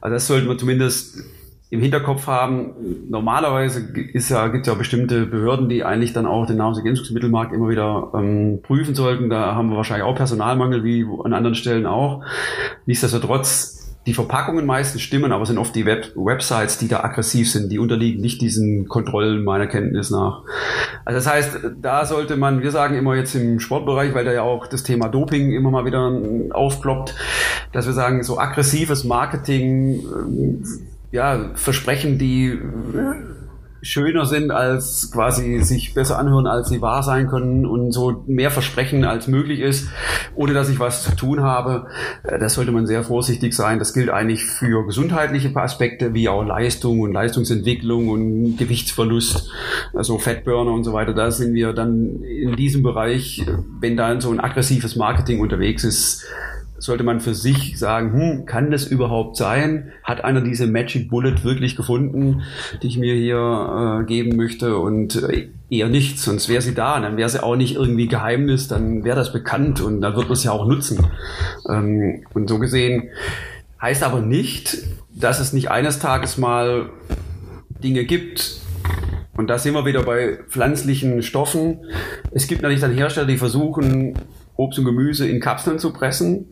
Also 0.00 0.14
das 0.14 0.26
sollten 0.26 0.48
wir 0.48 0.58
zumindest 0.58 1.24
im 1.70 1.80
Hinterkopf 1.80 2.26
haben. 2.26 2.74
Normalerweise 3.08 3.80
ist 4.12 4.28
ja, 4.28 4.46
gibt 4.48 4.66
es 4.66 4.72
ja 4.72 4.78
bestimmte 4.78 5.26
Behörden, 5.26 5.68
die 5.68 5.84
eigentlich 5.84 6.12
dann 6.12 6.26
auch 6.26 6.46
den 6.46 6.58
Nahrungsergänzungsmittelmarkt 6.58 7.52
immer 7.52 7.68
wieder 7.68 8.12
ähm, 8.14 8.60
prüfen 8.62 8.94
sollten. 8.94 9.30
Da 9.30 9.54
haben 9.54 9.70
wir 9.70 9.76
wahrscheinlich 9.76 10.06
auch 10.06 10.14
Personalmangel, 10.14 10.84
wie 10.84 11.06
an 11.24 11.32
anderen 11.32 11.54
Stellen 11.54 11.86
auch. 11.86 12.22
Nichtsdestotrotz 12.86 13.84
die 14.06 14.12
Verpackungen 14.12 14.66
meistens 14.66 15.00
stimmen, 15.00 15.32
aber 15.32 15.46
sind 15.46 15.56
oft 15.56 15.74
die 15.74 15.86
Web 15.86 16.12
Websites, 16.14 16.76
die 16.76 16.88
da 16.88 17.02
aggressiv 17.02 17.50
sind, 17.50 17.72
die 17.72 17.78
unterliegen 17.78 18.20
nicht 18.20 18.42
diesen 18.42 18.86
Kontrollen 18.86 19.44
meiner 19.44 19.66
Kenntnis 19.66 20.10
nach. 20.10 20.42
Also 21.06 21.18
das 21.18 21.26
heißt, 21.26 21.58
da 21.80 22.04
sollte 22.04 22.36
man, 22.36 22.62
wir 22.62 22.70
sagen 22.70 22.96
immer 22.96 23.14
jetzt 23.14 23.34
im 23.34 23.60
Sportbereich, 23.60 24.14
weil 24.14 24.26
da 24.26 24.32
ja 24.32 24.42
auch 24.42 24.66
das 24.66 24.82
Thema 24.82 25.08
Doping 25.08 25.52
immer 25.52 25.70
mal 25.70 25.86
wieder 25.86 26.12
aufploppt, 26.54 27.14
dass 27.72 27.86
wir 27.86 27.94
sagen, 27.94 28.22
so 28.22 28.38
aggressives 28.38 29.04
Marketing, 29.04 30.00
ähm, 30.00 30.64
ja, 31.14 31.52
Versprechen, 31.54 32.18
die 32.18 32.58
schöner 33.82 34.26
sind, 34.26 34.50
als 34.50 35.12
quasi 35.12 35.60
sich 35.60 35.94
besser 35.94 36.18
anhören, 36.18 36.48
als 36.48 36.70
sie 36.70 36.80
wahr 36.80 37.04
sein 37.04 37.28
können 37.28 37.66
und 37.66 37.92
so 37.92 38.24
mehr 38.26 38.50
versprechen, 38.50 39.04
als 39.04 39.28
möglich 39.28 39.60
ist, 39.60 39.90
ohne 40.34 40.54
dass 40.54 40.70
ich 40.70 40.80
was 40.80 41.04
zu 41.04 41.14
tun 41.14 41.42
habe. 41.42 41.86
Äh, 42.24 42.40
das 42.40 42.54
sollte 42.54 42.72
man 42.72 42.88
sehr 42.88 43.04
vorsichtig 43.04 43.54
sein. 43.54 43.78
Das 43.78 43.94
gilt 43.94 44.10
eigentlich 44.10 44.44
für 44.44 44.84
gesundheitliche 44.86 45.54
Aspekte 45.54 46.14
wie 46.14 46.28
auch 46.28 46.42
Leistung 46.42 46.98
und 46.98 47.12
Leistungsentwicklung 47.12 48.08
und 48.08 48.56
Gewichtsverlust, 48.56 49.48
also 49.92 50.18
Fettburner 50.18 50.72
und 50.72 50.82
so 50.82 50.94
weiter. 50.94 51.14
Da 51.14 51.30
sind 51.30 51.54
wir 51.54 51.74
dann 51.74 52.22
in 52.24 52.56
diesem 52.56 52.82
Bereich, 52.82 53.46
wenn 53.78 53.96
da 53.96 54.20
so 54.20 54.32
ein 54.32 54.40
aggressives 54.40 54.96
Marketing 54.96 55.38
unterwegs 55.38 55.84
ist, 55.84 56.24
sollte 56.78 57.04
man 57.04 57.20
für 57.20 57.34
sich 57.34 57.78
sagen, 57.78 58.12
hm, 58.12 58.46
kann 58.46 58.70
das 58.70 58.86
überhaupt 58.86 59.36
sein? 59.36 59.92
Hat 60.02 60.24
einer 60.24 60.40
diese 60.40 60.66
Magic 60.66 61.08
Bullet 61.08 61.44
wirklich 61.44 61.76
gefunden, 61.76 62.42
die 62.82 62.88
ich 62.88 62.98
mir 62.98 63.14
hier 63.14 64.02
äh, 64.02 64.04
geben 64.06 64.36
möchte? 64.36 64.76
Und 64.78 65.22
äh, 65.22 65.48
eher 65.70 65.88
nicht, 65.88 66.18
sonst 66.18 66.48
wäre 66.48 66.62
sie 66.62 66.74
da. 66.74 67.00
Dann 67.00 67.16
wäre 67.16 67.28
sie 67.28 67.42
auch 67.42 67.56
nicht 67.56 67.76
irgendwie 67.76 68.08
Geheimnis, 68.08 68.68
dann 68.68 69.04
wäre 69.04 69.16
das 69.16 69.32
bekannt 69.32 69.80
und 69.80 70.00
dann 70.00 70.14
wird 70.16 70.26
man 70.26 70.34
es 70.34 70.44
ja 70.44 70.52
auch 70.52 70.66
nutzen. 70.66 71.06
Ähm, 71.68 72.24
und 72.34 72.48
so 72.48 72.58
gesehen 72.58 73.10
heißt 73.80 74.02
aber 74.02 74.20
nicht, 74.20 74.78
dass 75.14 75.40
es 75.40 75.52
nicht 75.52 75.70
eines 75.70 75.98
Tages 75.98 76.38
mal 76.38 76.90
Dinge 77.82 78.04
gibt, 78.04 78.60
und 79.36 79.48
da 79.48 79.58
sind 79.58 79.74
wir 79.74 79.84
wieder 79.84 80.02
bei 80.04 80.38
pflanzlichen 80.48 81.22
Stoffen. 81.22 81.80
Es 82.30 82.46
gibt 82.46 82.62
natürlich 82.62 82.80
dann 82.80 82.94
Hersteller, 82.94 83.26
die 83.26 83.36
versuchen, 83.36 84.14
Obst 84.56 84.78
und 84.78 84.84
Gemüse 84.84 85.28
in 85.28 85.40
Kapseln 85.40 85.78
zu 85.78 85.92
pressen. 85.92 86.46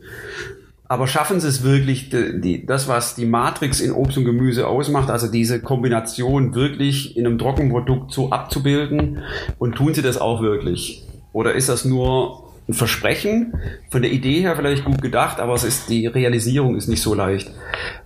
aber 0.87 1.07
schaffen 1.07 1.39
sie 1.39 1.47
es 1.47 1.63
wirklich, 1.63 2.09
die, 2.09 2.39
die, 2.39 2.65
das, 2.65 2.87
was 2.87 3.15
die 3.15 3.25
Matrix 3.25 3.79
in 3.79 3.91
Obst 3.91 4.17
und 4.17 4.25
Gemüse 4.25 4.67
ausmacht, 4.67 5.09
also 5.09 5.27
diese 5.27 5.59
Kombination 5.59 6.53
wirklich 6.53 7.17
in 7.17 7.25
einem 7.25 7.39
Trockenprodukt 7.39 8.11
so 8.13 8.29
abzubilden 8.29 9.19
und 9.57 9.75
tun 9.75 9.93
sie 9.93 10.01
das 10.01 10.19
auch 10.19 10.41
wirklich? 10.41 11.03
Oder 11.31 11.53
ist 11.53 11.69
das 11.69 11.83
nur 11.83 12.43
ein 12.67 12.73
Versprechen, 12.73 13.55
von 13.89 14.01
der 14.01 14.11
Idee 14.11 14.39
her 14.41 14.55
vielleicht 14.55 14.85
gut 14.85 15.01
gedacht, 15.01 15.39
aber 15.39 15.53
es 15.53 15.63
ist, 15.63 15.89
die 15.89 16.07
Realisierung 16.07 16.77
ist 16.77 16.87
nicht 16.87 17.01
so 17.01 17.13
leicht. 17.13 17.51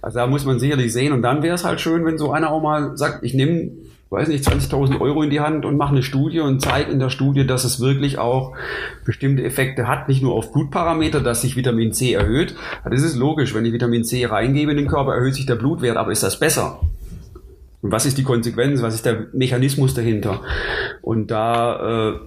Also 0.02 0.20
da 0.20 0.28
muss 0.28 0.46
man 0.46 0.60
sicherlich 0.60 0.94
sehen 0.94 1.14
und 1.14 1.22
dann 1.22 1.44
wäre 1.44 1.56
es 1.56 1.64
halt 1.64 1.80
schön, 1.80 2.06
wenn 2.06 2.18
so 2.18 2.32
einer 2.32 2.52
auch 2.52 2.62
mal 2.62 2.98
sagt, 2.98 3.24
ich 3.24 3.34
nehme 3.34 3.72
weiß 4.10 4.28
nicht, 4.30 4.48
20.000 4.48 5.02
Euro 5.02 5.22
in 5.24 5.30
die 5.30 5.42
Hand 5.42 5.66
und 5.66 5.78
mache 5.78 5.92
eine 5.92 6.04
Studie 6.04 6.40
und 6.40 6.62
zeige 6.62 6.92
in 6.92 7.00
der 7.00 7.10
Studie, 7.10 7.46
dass 7.46 7.64
es 7.64 7.80
wirklich 7.80 8.18
auch 8.18 8.56
bestimmte 9.06 9.44
Effekte 9.44 9.88
hat, 9.88 10.08
nicht 10.08 10.22
nur 10.22 10.34
auf 10.34 10.54
Blutparameter, 10.54 11.20
dass 11.20 11.42
sich 11.42 11.56
Vitamin 11.56 11.92
C 11.94 12.14
erhöht. 12.14 12.56
Das 12.90 13.04
ist 13.04 13.16
logisch, 13.16 13.54
wenn 13.54 13.66
ich 13.66 13.74
Vitamin 13.74 14.04
C 14.04 14.26
reingebe 14.26 14.72
in 14.72 14.78
den 14.78 14.88
Körper, 14.88 15.16
erhöht 15.16 15.36
sich 15.36 15.46
der 15.46 15.56
Blutwert, 15.56 15.98
aber 15.98 16.12
ist 16.12 16.24
das 16.24 16.40
besser? 16.40 16.80
Und 17.82 17.92
was 17.92 18.06
ist 18.06 18.18
die 18.18 18.24
Konsequenz? 18.24 18.82
Was 18.82 18.96
ist 18.96 19.06
der 19.06 19.28
Mechanismus 19.34 19.94
dahinter? 19.94 20.42
Und 21.02 21.30
da 21.30 22.10
äh, 22.10 22.20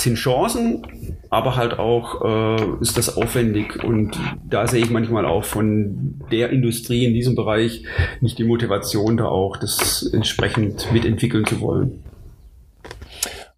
sind 0.00 0.16
Chancen, 0.16 0.86
aber 1.30 1.56
halt 1.56 1.78
auch 1.78 2.24
äh, 2.24 2.80
ist 2.80 2.96
das 2.96 3.16
aufwendig 3.16 3.82
und 3.82 4.18
da 4.48 4.66
sehe 4.66 4.82
ich 4.82 4.90
manchmal 4.90 5.24
auch 5.24 5.44
von 5.44 6.20
der 6.30 6.50
Industrie 6.50 7.04
in 7.04 7.14
diesem 7.14 7.34
Bereich 7.34 7.84
nicht 8.20 8.38
die 8.38 8.44
Motivation, 8.44 9.16
da 9.16 9.26
auch 9.26 9.56
das 9.56 10.08
entsprechend 10.12 10.90
mitentwickeln 10.92 11.44
zu 11.44 11.60
wollen. 11.60 12.02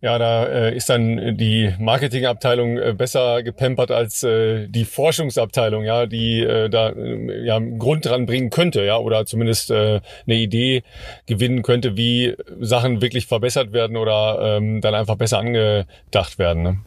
Ja, 0.03 0.19
da 0.19 0.47
äh, 0.47 0.75
ist 0.75 0.89
dann 0.89 1.37
die 1.37 1.75
Marketingabteilung 1.79 2.79
äh, 2.79 2.95
besser 2.97 3.43
gepampert 3.43 3.91
als 3.91 4.23
äh, 4.23 4.67
die 4.67 4.87
Forschungsabteilung, 4.87 5.85
ja, 5.85 6.07
die 6.07 6.41
äh, 6.41 6.71
da 6.71 6.89
äh, 6.89 7.45
ja 7.45 7.57
einen 7.57 7.79
Grund 7.79 8.07
dran 8.07 8.25
bringen 8.25 8.49
könnte, 8.49 8.83
ja, 8.83 8.97
oder 8.97 9.27
zumindest 9.27 9.71
äh, 9.71 10.01
eine 10.27 10.37
Idee 10.37 10.85
gewinnen 11.27 11.61
könnte, 11.61 11.99
wie 11.99 12.35
Sachen 12.61 13.03
wirklich 13.03 13.27
verbessert 13.27 13.75
werden 13.75 13.99
oder 13.99 14.57
ähm, 14.57 14.81
dann 14.81 14.95
einfach 14.95 15.17
besser 15.17 15.39
angedacht 15.39 16.39
werden. 16.39 16.63
Ne? 16.63 16.79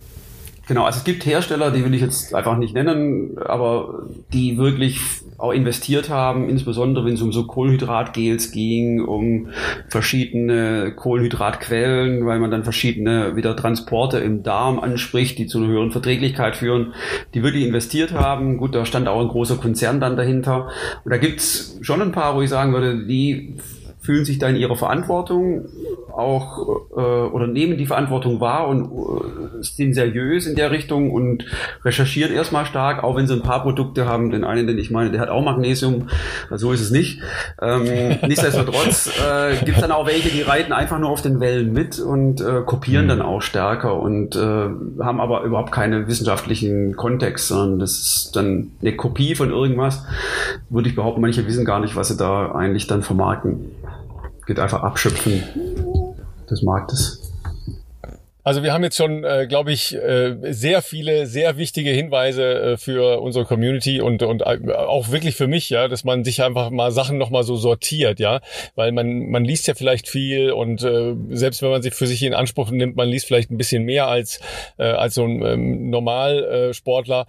Genau, 0.66 0.86
also 0.86 1.00
es 1.00 1.04
gibt 1.04 1.26
Hersteller, 1.26 1.72
die 1.72 1.84
will 1.84 1.94
ich 1.94 2.00
jetzt 2.00 2.34
einfach 2.34 2.58
nicht 2.58 2.74
nennen, 2.74 3.38
aber 3.38 4.04
die 4.32 4.58
wirklich 4.58 5.02
auch 5.38 5.52
investiert 5.52 6.10
haben, 6.10 6.48
insbesondere 6.48 7.06
wenn 7.06 7.16
es 7.16 7.22
um 7.22 7.34
so 7.34 7.46
Kohlenhydratgels 7.46 8.52
ging, 8.52 9.04
um 9.04 9.50
verschiedene 9.90 10.94
Kohlenhydratquellen, 10.96 12.26
weil 12.26 12.40
man 12.40 12.50
dann 12.50 12.64
verschiedene 12.64 13.36
wieder 13.36 13.58
Transporte 13.58 14.20
im 14.20 14.42
Darm 14.44 14.80
anspricht, 14.80 15.38
die 15.38 15.48
zu 15.48 15.58
einer 15.58 15.68
höheren 15.68 15.92
Verträglichkeit 15.92 16.56
führen, 16.56 16.94
die 17.34 17.44
wirklich 17.44 17.66
investiert 17.66 18.14
haben. 18.14 18.58
Gut, 18.58 18.74
da 18.74 18.86
stand 18.86 19.10
auch 19.10 19.20
ein 19.20 19.28
großer 19.28 19.58
Konzern 19.58 20.00
dann 20.00 20.16
dahinter. 20.16 20.70
Und 21.04 21.12
da 21.12 21.18
gibt's 21.18 21.78
schon 21.82 22.02
ein 22.02 22.14
paar, 22.14 22.38
wo 22.38 22.42
ich 22.42 22.50
sagen 22.50 22.72
würde, 22.72 23.06
die 23.06 23.58
fühlen 24.04 24.26
sich 24.26 24.38
da 24.38 24.50
in 24.50 24.58
ihrer 24.58 24.76
Verantwortung 24.76 25.66
auch 26.14 26.88
äh, 26.92 27.00
oder 27.00 27.48
nehmen 27.48 27.78
die 27.78 27.86
Verantwortung 27.86 28.42
wahr 28.42 28.68
und 28.68 28.84
äh, 28.84 29.64
sind 29.64 29.94
seriös 29.94 30.46
in 30.46 30.56
der 30.56 30.72
Richtung 30.72 31.10
und 31.12 31.46
recherchieren 31.86 32.34
erstmal 32.34 32.66
stark, 32.66 33.04
auch 33.04 33.16
wenn 33.16 33.28
sie 33.28 33.34
ein 33.34 33.42
paar 33.42 33.64
Produkte 33.64 34.06
haben. 34.06 34.30
Den 34.30 34.44
einen, 34.44 34.68
den 34.68 34.78
ich 34.78 34.92
meine, 34.92 35.10
der 35.10 35.22
hat 35.22 35.30
auch 35.30 35.44
Magnesium, 35.44 36.10
also 36.52 36.68
so 36.68 36.74
ist 36.74 36.82
es 36.82 36.92
nicht. 36.92 37.22
Ähm, 37.62 37.84
nichtsdestotrotz 38.28 39.10
äh, 39.20 39.56
gibt 39.64 39.78
es 39.78 39.82
dann 39.82 39.92
auch 39.92 40.06
welche, 40.06 40.30
die 40.30 40.42
reiten 40.42 40.74
einfach 40.74 41.00
nur 41.00 41.10
auf 41.10 41.22
den 41.22 41.40
Wellen 41.40 41.72
mit 41.72 41.98
und 42.00 42.42
äh, 42.42 42.62
kopieren 42.66 43.06
mhm. 43.06 43.10
dann 43.10 43.22
auch 43.22 43.42
stärker 43.42 44.00
und 44.00 44.36
äh, 44.36 44.40
haben 44.40 45.22
aber 45.22 45.44
überhaupt 45.44 45.72
keine 45.72 46.08
wissenschaftlichen 46.08 46.98
Kontext, 46.98 47.48
sondern 47.48 47.80
das 47.80 48.00
ist 48.00 48.36
dann 48.36 48.72
eine 48.82 48.96
Kopie 48.98 49.36
von 49.36 49.50
irgendwas. 49.50 50.06
Würde 50.70 50.90
ich 50.90 50.96
behaupten, 50.96 51.22
manche 51.22 51.48
wissen 51.48 51.64
gar 51.64 51.80
nicht, 51.80 51.96
was 51.96 52.10
sie 52.10 52.18
da 52.18 52.52
eigentlich 52.52 52.88
dann 52.88 53.02
vermarkten 53.02 53.72
geht 54.46 54.60
einfach 54.60 54.84
abschöpfen 54.84 55.44
des 56.50 56.62
Marktes. 56.62 57.24
Also 58.46 58.62
wir 58.62 58.74
haben 58.74 58.84
jetzt 58.84 58.98
schon, 58.98 59.24
äh, 59.24 59.48
glaube 59.48 59.72
ich, 59.72 59.96
äh, 59.96 60.36
sehr 60.52 60.82
viele, 60.82 61.28
sehr 61.28 61.56
wichtige 61.58 61.92
Hinweise 61.92 62.44
äh, 62.74 62.78
für 62.78 63.22
unsere 63.22 63.46
Community 63.46 64.02
und 64.02 64.22
und 64.22 64.42
äh, 64.42 64.74
auch 64.74 65.12
wirklich 65.12 65.36
für 65.36 65.48
mich, 65.48 65.70
ja, 65.70 65.88
dass 65.88 66.04
man 66.04 66.26
sich 66.26 66.44
einfach 66.44 66.70
mal 66.70 66.92
Sachen 66.92 67.18
noch 67.18 67.30
mal 67.30 67.44
so 67.44 67.56
sortiert, 67.56 68.20
ja, 68.20 68.42
weil 68.76 68.92
man 68.92 69.30
man 69.30 69.46
liest 69.46 69.68
ja 69.68 69.76
vielleicht 69.76 70.10
viel 70.10 70.52
und 70.52 70.84
äh, 70.84 71.16
selbst 71.30 71.62
wenn 71.62 71.70
man 71.70 71.82
sich 71.82 71.94
für 71.94 72.06
sich 72.06 72.22
in 72.22 72.34
Anspruch 72.34 72.70
nimmt, 72.70 72.98
man 72.98 73.08
liest 73.08 73.28
vielleicht 73.28 73.50
ein 73.50 73.58
bisschen 73.58 73.84
mehr 73.84 74.08
als 74.08 74.42
äh, 74.78 74.84
als 74.84 75.16
so 75.16 75.24
ein 75.24 75.42
ähm, 75.42 75.90
Normalsportler. 75.90 77.28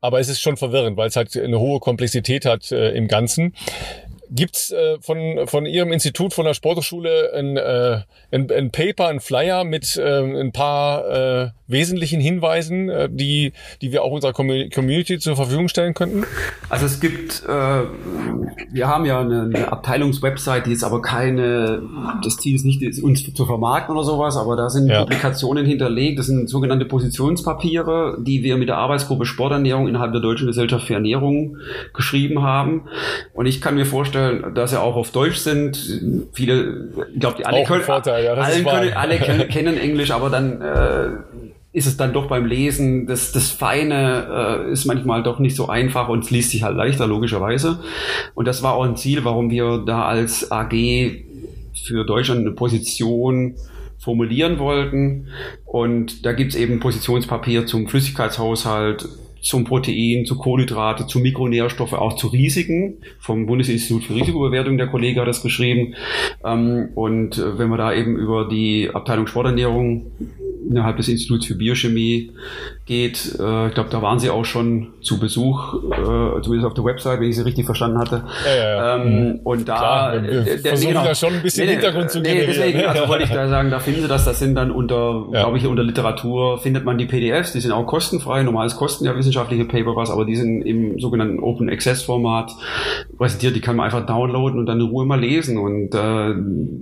Aber 0.00 0.20
es 0.20 0.28
ist 0.28 0.40
schon 0.40 0.56
verwirrend, 0.56 0.96
weil 0.96 1.08
es 1.08 1.16
halt 1.16 1.36
eine 1.36 1.58
hohe 1.58 1.80
Komplexität 1.80 2.46
hat 2.46 2.72
äh, 2.72 2.92
im 2.92 3.08
Ganzen. 3.08 3.54
Gibt's 4.30 4.70
äh, 4.70 4.98
von, 5.00 5.46
von 5.46 5.66
Ihrem 5.66 5.92
Institut, 5.92 6.34
von 6.34 6.44
der 6.44 6.54
Sporthochschule, 6.54 7.32
ein, 7.34 7.56
äh, 7.56 8.02
ein, 8.30 8.50
ein 8.50 8.70
Paper, 8.70 9.08
ein 9.08 9.20
Flyer 9.20 9.64
mit 9.64 9.96
äh, 9.96 10.20
ein 10.20 10.52
paar 10.52 11.08
äh, 11.08 11.50
wesentlichen 11.68 12.20
Hinweisen, 12.20 12.88
äh, 12.88 13.08
die, 13.10 13.52
die 13.80 13.92
wir 13.92 14.02
auch 14.02 14.10
unserer 14.10 14.32
Community 14.32 15.18
zur 15.18 15.36
Verfügung 15.36 15.68
stellen 15.68 15.94
könnten? 15.94 16.24
Also 16.68 16.86
es 16.86 16.98
gibt, 16.98 17.44
äh, 17.46 17.82
wir 18.72 18.88
haben 18.88 19.04
ja 19.04 19.20
eine, 19.20 19.42
eine 19.42 19.70
Abteilungswebsite, 19.70 20.64
die 20.66 20.72
ist 20.72 20.82
aber 20.82 21.02
keine, 21.02 21.82
das 22.24 22.38
Ziel 22.38 22.56
ist 22.56 22.64
nicht, 22.64 22.82
uns 23.02 23.32
zu 23.32 23.46
vermarkten 23.46 23.94
oder 23.94 24.04
sowas, 24.04 24.36
aber 24.36 24.56
da 24.56 24.70
sind 24.70 24.88
ja. 24.88 25.00
Publikationen 25.00 25.66
hinterlegt, 25.66 26.18
das 26.18 26.26
sind 26.26 26.48
sogenannte 26.48 26.86
Positionspapiere, 26.86 28.18
die 28.20 28.42
wir 28.42 28.56
mit 28.56 28.68
der 28.68 28.78
Arbeitsgruppe 28.78 29.26
Sporternährung 29.26 29.88
innerhalb 29.88 30.12
der 30.12 30.22
Deutschen 30.22 30.46
Gesellschaft 30.46 30.86
für 30.86 30.94
Ernährung 30.94 31.58
geschrieben 31.94 32.42
haben. 32.42 32.82
Und 33.34 33.46
ich 33.46 33.60
kann 33.60 33.74
mir 33.74 33.86
vorstellen, 33.86 34.54
dass 34.54 34.70
sie 34.70 34.80
auch 34.80 34.96
auf 34.96 35.10
Deutsch 35.10 35.36
sind. 35.36 35.76
Viele, 36.32 36.90
ich 37.12 37.20
glaube, 37.20 37.36
die 37.38 37.46
alle, 37.46 37.64
können, 37.64 37.82
Vorteil, 37.82 38.24
ja, 38.24 38.32
alle, 38.32 38.62
können, 38.62 38.92
alle 38.94 39.18
kennen 39.48 39.76
Englisch, 39.76 40.10
aber 40.10 40.30
dann 40.30 40.62
äh, 40.62 41.08
ist 41.72 41.86
es 41.86 41.96
dann 41.96 42.12
doch 42.12 42.28
beim 42.28 42.46
Lesen, 42.46 43.06
das, 43.06 43.32
das 43.32 43.50
Feine 43.50 44.66
äh, 44.68 44.72
ist 44.72 44.86
manchmal 44.86 45.22
doch 45.22 45.38
nicht 45.38 45.54
so 45.54 45.68
einfach 45.68 46.08
und 46.08 46.24
es 46.24 46.30
liest 46.30 46.50
sich 46.50 46.62
halt 46.62 46.76
leichter, 46.76 47.06
logischerweise. 47.06 47.80
Und 48.34 48.48
das 48.48 48.62
war 48.62 48.74
auch 48.74 48.84
ein 48.84 48.96
Ziel, 48.96 49.24
warum 49.24 49.50
wir 49.50 49.82
da 49.84 50.04
als 50.04 50.50
AG 50.50 50.72
für 51.86 52.04
Deutschland 52.04 52.40
eine 52.40 52.52
Position 52.52 53.54
formulieren 53.98 54.58
wollten. 54.58 55.28
Und 55.66 56.24
da 56.24 56.32
gibt's 56.32 56.54
eben 56.54 56.80
Positionspapier 56.80 57.66
zum 57.66 57.86
Flüssigkeitshaushalt, 57.86 59.06
zum 59.40 59.64
Protein, 59.64 60.24
zu 60.24 60.36
Kohlenhydrate, 60.36 61.06
zu 61.06 61.20
Mikronährstoffe, 61.20 61.92
auch 61.92 62.16
zu 62.16 62.28
Risiken. 62.28 62.98
Vom 63.20 63.46
Bundesinstitut 63.46 64.04
für 64.04 64.14
Risikobewertung, 64.14 64.78
der 64.78 64.88
Kollege 64.88 65.20
hat 65.20 65.28
das 65.28 65.42
geschrieben. 65.42 65.94
Ähm, 66.44 66.88
und 66.94 67.38
äh, 67.38 67.58
wenn 67.58 67.68
wir 67.68 67.76
da 67.76 67.92
eben 67.92 68.16
über 68.16 68.48
die 68.48 68.90
Abteilung 68.92 69.26
Sporternährung 69.26 70.10
innerhalb 70.68 70.96
des 70.96 71.08
Instituts 71.08 71.46
für 71.46 71.54
Biochemie 71.54 72.32
geht. 72.86 73.36
Äh, 73.38 73.68
ich 73.68 73.74
glaube, 73.74 73.90
da 73.90 74.02
waren 74.02 74.18
sie 74.18 74.30
auch 74.30 74.44
schon 74.44 74.88
zu 75.00 75.18
Besuch, 75.18 75.74
äh, 75.74 76.42
zumindest 76.42 76.66
auf 76.66 76.74
der 76.74 76.84
Website, 76.84 77.20
wenn 77.20 77.28
ich 77.28 77.36
sie 77.36 77.42
richtig 77.42 77.66
verstanden 77.66 77.98
hatte. 77.98 78.24
Ja, 78.44 78.56
ja, 78.56 78.70
ja. 78.70 78.96
Ähm, 78.96 79.28
mhm. 79.28 79.40
und 79.44 79.68
da 79.68 79.76
Klar, 79.76 80.22
wir 80.22 80.30
äh, 80.46 80.58
versuchen 80.58 80.88
genau, 80.88 81.04
da 81.04 81.14
schon 81.14 81.34
ein 81.34 81.42
bisschen 81.42 81.66
nee, 81.66 81.72
Hintergrund 81.72 82.10
zu 82.10 82.20
nee, 82.20 82.46
deswegen, 82.46 82.84
also 82.84 83.08
wollte 83.08 83.24
ich 83.24 83.30
da 83.30 83.48
sagen, 83.48 83.70
da 83.70 83.78
finden 83.78 84.02
Sie 84.02 84.08
das, 84.08 84.24
das 84.24 84.38
sind 84.38 84.54
dann 84.54 84.70
unter, 84.70 85.26
glaube 85.30 85.58
ich, 85.58 85.66
unter 85.66 85.82
Literatur 85.82 86.58
findet 86.58 86.84
man 86.84 86.98
die 86.98 87.06
PDFs, 87.06 87.52
die 87.52 87.60
sind 87.60 87.72
auch 87.72 87.86
kostenfrei, 87.86 88.42
normales 88.42 88.76
kosten 88.76 89.04
ja 89.04 89.16
wissenschaftliche 89.16 89.64
Paper 89.64 89.96
was, 89.96 90.10
aber 90.10 90.24
die 90.24 90.36
sind 90.36 90.62
im 90.62 90.98
sogenannten 90.98 91.40
Open 91.40 91.68
Access 91.68 92.02
Format 92.02 92.52
präsentiert, 93.16 93.56
die 93.56 93.60
kann 93.60 93.76
man 93.76 93.86
einfach 93.86 94.06
downloaden 94.06 94.58
und 94.58 94.66
dann 94.66 94.80
in 94.80 94.86
Ruhe 94.86 95.06
mal 95.06 95.20
lesen 95.20 95.58
und 95.58 95.94
äh, 95.94 96.34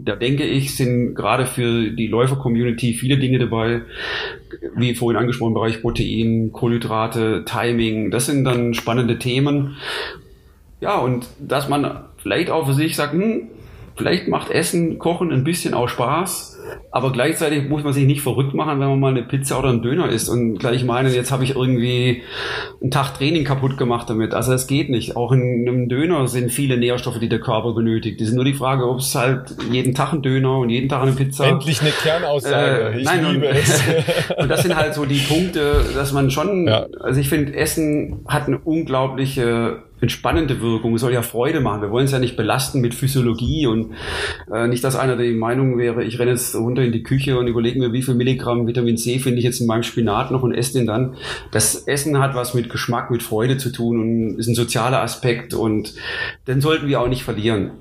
da 0.05 0.17
denke 0.17 0.45
ich, 0.45 0.77
sind 0.77 1.15
gerade 1.15 1.47
für 1.47 1.91
die 1.91 2.07
Läufer-Community 2.07 2.95
viele 2.95 3.19
Dinge 3.19 3.39
dabei, 3.39 3.76
wie 4.77 4.95
vorhin 4.95 5.21
angesprochen, 5.21 5.55
Bereich 5.55 5.81
Protein, 5.81 6.51
Kohlenhydrate, 6.53 7.45
Timing, 7.45 8.11
das 8.11 8.27
sind 8.27 8.45
dann 8.45 8.75
spannende 8.75 9.19
Themen. 9.19 9.77
Ja, 10.81 10.99
und 10.99 11.27
dass 11.39 11.69
man 11.69 12.05
vielleicht 12.19 12.51
auch 12.51 12.67
für 12.67 12.75
sich 12.75 12.97
sagt, 12.97 13.13
hm, 13.15 13.49
vielleicht 13.97 14.29
macht 14.29 14.51
Essen, 14.51 14.99
Kochen 14.99 15.33
ein 15.33 15.45
bisschen 15.45 15.75
auch 15.75 15.89
Spaß 15.89 16.56
aber 16.91 17.13
gleichzeitig 17.13 17.69
muss 17.69 17.85
man 17.85 17.93
sich 17.93 18.07
nicht 18.07 18.23
verrückt 18.23 18.55
machen, 18.55 18.81
wenn 18.81 18.89
man 18.89 19.01
mal 19.01 19.11
eine 19.11 19.23
Pizza 19.23 19.59
oder 19.59 19.69
einen 19.69 19.83
Döner 19.83 20.09
isst 20.09 20.29
und 20.29 20.59
gleich 20.59 20.85
meinen, 20.85 21.13
jetzt 21.13 21.31
habe 21.31 21.45
ich 21.45 21.57
irgendwie 21.57 22.23
einen 22.81 22.91
Tag 22.91 23.15
Training 23.15 23.45
kaputt 23.45 23.77
gemacht 23.77 24.09
damit. 24.09 24.35
Also 24.35 24.53
es 24.53 24.67
geht 24.67 24.89
nicht. 24.89 25.17
Auch 25.17 25.33
in 25.33 25.67
einem 25.69 25.89
Döner 25.89 26.27
sind 26.27 26.51
viele 26.51 26.77
Nährstoffe, 26.77 27.19
die 27.19 27.29
der 27.29 27.41
Körper 27.41 27.75
benötigt. 27.75 28.21
Das 28.21 28.29
ist 28.29 28.35
nur 28.35 28.45
die 28.45 28.55
Frage, 28.55 28.89
ob 28.89 28.99
es 28.99 29.15
halt 29.15 29.55
jeden 29.71 29.95
Tag 29.95 30.13
ein 30.13 30.23
Döner 30.23 30.59
und 30.59 30.71
jeden 30.71 30.89
Tag 30.89 31.03
eine 31.03 31.13
Pizza. 31.13 31.47
Endlich 31.47 31.81
eine 31.81 31.91
Kernaussage. 31.91 32.95
Äh, 32.95 32.99
ich 32.99 33.05
nein, 33.05 33.27
liebe 33.33 33.49
und, 33.49 33.55
es. 33.55 33.83
und 34.37 34.49
das 34.49 34.63
sind 34.63 34.77
halt 34.77 34.95
so 34.95 35.05
die 35.05 35.19
Punkte, 35.19 35.85
dass 35.95 36.13
man 36.13 36.31
schon, 36.31 36.67
ja. 36.67 36.87
also 37.01 37.21
ich 37.21 37.29
finde, 37.29 37.55
Essen 37.55 38.25
hat 38.27 38.47
eine 38.47 38.59
unglaubliche 38.59 39.83
entspannende 40.01 40.61
Wirkung, 40.61 40.95
es 40.95 41.01
soll 41.01 41.13
ja 41.13 41.23
Freude 41.23 41.61
machen. 41.61 41.81
Wir 41.81 41.91
wollen 41.91 42.05
es 42.05 42.13
ja 42.13 42.19
nicht 42.19 42.37
belasten 42.37 42.81
mit 42.81 42.95
Physiologie 42.95 43.67
und 43.67 43.95
äh, 44.53 44.69
nicht, 44.69 44.85
dass 44.85 44.97
einer 44.97 45.17
die 45.17 45.33
Meinung 45.33 45.79
wäre, 45.79 46.05
ich 46.05 46.19
renne 46.19 46.33
jetzt 46.33 46.56
runter 46.57 46.83
in 46.83 46.93
die 46.93 47.03
Küche 47.03 47.39
und 47.39 47.47
überlege 47.47 47.79
mir, 47.79 47.93
wie 47.93 48.03
viel 48.03 48.15
Milligramm 48.15 48.67
Vitamin 48.67 48.97
C 48.97 49.19
finde 49.19 49.39
ich 49.39 49.45
jetzt 49.45 49.61
in 49.61 49.67
meinem 49.67 49.83
Spinat 49.83 50.31
noch 50.31 50.43
und 50.43 50.55
esse 50.55 50.75
den 50.75 50.87
dann. 50.87 51.17
Das 51.53 51.75
Essen 51.87 52.19
hat 52.19 52.35
was 52.35 52.55
mit 52.55 52.69
Geschmack, 52.71 53.11
mit 53.11 53.23
Freude 53.23 53.57
zu 53.59 53.71
tun 53.71 54.01
und 54.01 54.39
ist 54.39 54.49
ein 54.49 54.55
sozialer 54.55 55.03
Aspekt 55.03 55.55
und 55.55 55.95
den 56.47 56.61
sollten 56.61 56.89
wir 56.89 57.01
auch 57.01 57.09
nicht 57.09 57.25
verlieren. 57.25 57.73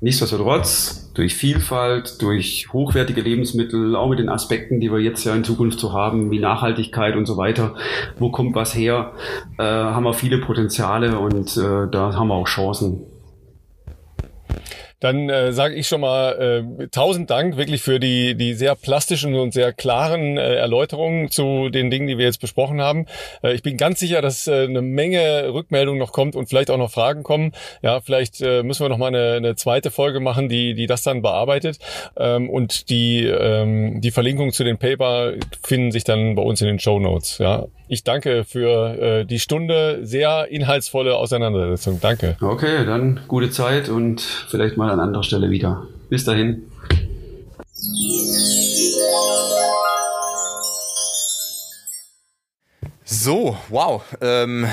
Nichtsdestotrotz, 0.00 1.12
durch 1.14 1.34
Vielfalt, 1.34 2.20
durch 2.22 2.72
hochwertige 2.72 3.20
Lebensmittel, 3.20 3.94
auch 3.94 4.08
mit 4.08 4.18
den 4.18 4.28
Aspekten, 4.28 4.80
die 4.80 4.90
wir 4.90 4.98
jetzt 4.98 5.24
ja 5.24 5.32
in 5.34 5.44
Zukunft 5.44 5.78
so 5.78 5.92
haben, 5.92 6.32
wie 6.32 6.40
Nachhaltigkeit 6.40 7.14
und 7.14 7.26
so 7.26 7.36
weiter, 7.36 7.76
wo 8.18 8.30
kommt 8.30 8.56
was 8.56 8.74
her, 8.74 9.12
äh, 9.58 9.62
haben 9.62 10.04
wir 10.04 10.14
viele 10.14 10.38
Potenziale 10.38 11.18
und 11.18 11.56
äh, 11.56 11.88
da 11.88 12.14
haben 12.16 12.28
wir 12.28 12.34
auch 12.34 12.48
Chancen. 12.48 13.02
Dann 15.02 15.28
äh, 15.28 15.52
sage 15.52 15.74
ich 15.74 15.88
schon 15.88 16.00
mal 16.00 16.64
äh, 16.80 16.86
tausend 16.86 17.28
Dank 17.28 17.56
wirklich 17.56 17.82
für 17.82 17.98
die, 17.98 18.36
die 18.36 18.54
sehr 18.54 18.76
plastischen 18.76 19.34
und 19.34 19.52
sehr 19.52 19.72
klaren 19.72 20.38
äh, 20.38 20.54
Erläuterungen 20.54 21.28
zu 21.28 21.70
den 21.70 21.90
Dingen, 21.90 22.06
die 22.06 22.18
wir 22.18 22.26
jetzt 22.26 22.40
besprochen 22.40 22.80
haben. 22.80 23.06
Äh, 23.42 23.54
ich 23.54 23.64
bin 23.64 23.76
ganz 23.76 23.98
sicher, 23.98 24.22
dass 24.22 24.46
äh, 24.46 24.62
eine 24.62 24.80
Menge 24.80 25.52
Rückmeldung 25.52 25.98
noch 25.98 26.12
kommt 26.12 26.36
und 26.36 26.48
vielleicht 26.48 26.70
auch 26.70 26.76
noch 26.78 26.92
Fragen 26.92 27.24
kommen. 27.24 27.50
Ja, 27.82 28.00
vielleicht 28.00 28.40
äh, 28.42 28.62
müssen 28.62 28.84
wir 28.84 28.90
noch 28.90 28.98
mal 28.98 29.08
eine, 29.08 29.32
eine 29.32 29.56
zweite 29.56 29.90
Folge 29.90 30.20
machen, 30.20 30.48
die, 30.48 30.74
die 30.74 30.86
das 30.86 31.02
dann 31.02 31.20
bearbeitet. 31.20 31.80
Ähm, 32.16 32.48
und 32.48 32.88
die, 32.88 33.24
ähm, 33.24 34.00
die 34.00 34.12
Verlinkung 34.12 34.52
zu 34.52 34.62
den 34.62 34.78
Paper 34.78 35.32
finden 35.64 35.90
sich 35.90 36.04
dann 36.04 36.36
bei 36.36 36.42
uns 36.42 36.60
in 36.60 36.68
den 36.68 36.78
Show 36.78 37.00
Notes. 37.00 37.38
Ja, 37.38 37.66
ich 37.88 38.04
danke 38.04 38.44
für 38.44 38.98
äh, 38.98 39.24
die 39.26 39.38
Stunde 39.38 39.98
sehr 40.02 40.46
inhaltsvolle 40.48 41.16
Auseinandersetzung. 41.16 41.98
Danke. 42.00 42.36
Okay, 42.40 42.86
dann 42.86 43.20
gute 43.28 43.50
Zeit 43.50 43.88
und 43.88 44.20
vielleicht 44.20 44.76
mal 44.76 44.91
an 44.92 45.00
anderer 45.00 45.22
Stelle 45.22 45.50
wieder. 45.50 45.86
Bis 46.08 46.24
dahin. 46.24 46.64
So, 53.04 53.56
wow. 53.68 54.02
Ähm, 54.20 54.66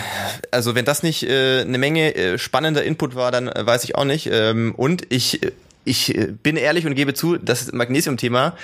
also 0.51 0.73
wenn 0.73 0.85
das 0.85 1.03
nicht 1.03 1.23
äh, 1.23 1.61
eine 1.61 1.77
Menge 1.77 2.15
äh, 2.15 2.37
spannender 2.37 2.83
Input 2.83 3.15
war, 3.15 3.31
dann 3.31 3.47
äh, 3.47 3.65
weiß 3.65 3.83
ich 3.83 3.95
auch 3.95 4.05
nicht. 4.05 4.29
Ähm, 4.31 4.73
und 4.75 5.03
ich 5.09 5.43
äh, 5.43 5.51
ich 5.89 6.15
äh, 6.15 6.27
bin 6.27 6.55
ehrlich 6.55 6.85
und 6.85 6.95
gebe 6.95 7.13
zu, 7.13 7.37
das 7.37 7.71
Magnesium-Thema 7.71 8.55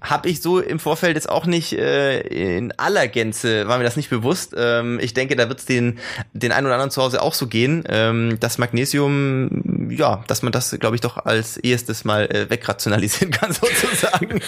habe 0.00 0.28
ich 0.28 0.40
so 0.40 0.60
im 0.60 0.78
Vorfeld 0.78 1.16
jetzt 1.16 1.28
auch 1.28 1.46
nicht 1.46 1.72
äh, 1.72 2.20
in 2.20 2.72
aller 2.72 3.08
Gänze, 3.08 3.66
war 3.66 3.78
mir 3.78 3.84
das 3.84 3.96
nicht 3.96 4.10
bewusst. 4.10 4.54
Ähm, 4.56 4.98
ich 5.02 5.14
denke, 5.14 5.36
da 5.36 5.48
wird 5.48 5.60
es 5.60 5.66
den, 5.66 5.98
den 6.32 6.52
einen 6.52 6.66
oder 6.66 6.74
anderen 6.74 6.90
zu 6.90 7.02
Hause 7.02 7.22
auch 7.22 7.34
so 7.34 7.46
gehen. 7.46 7.84
Ähm, 7.88 8.36
das 8.40 8.58
Magnesium, 8.58 9.79
ja, 9.90 10.24
dass 10.26 10.42
man 10.42 10.52
das, 10.52 10.76
glaube 10.78 10.96
ich, 10.96 11.00
doch 11.00 11.24
als 11.24 11.56
erstes 11.56 12.04
mal 12.04 12.24
äh, 12.26 12.48
wegrationalisieren 12.50 13.32
kann, 13.32 13.52
sozusagen. 13.52 14.40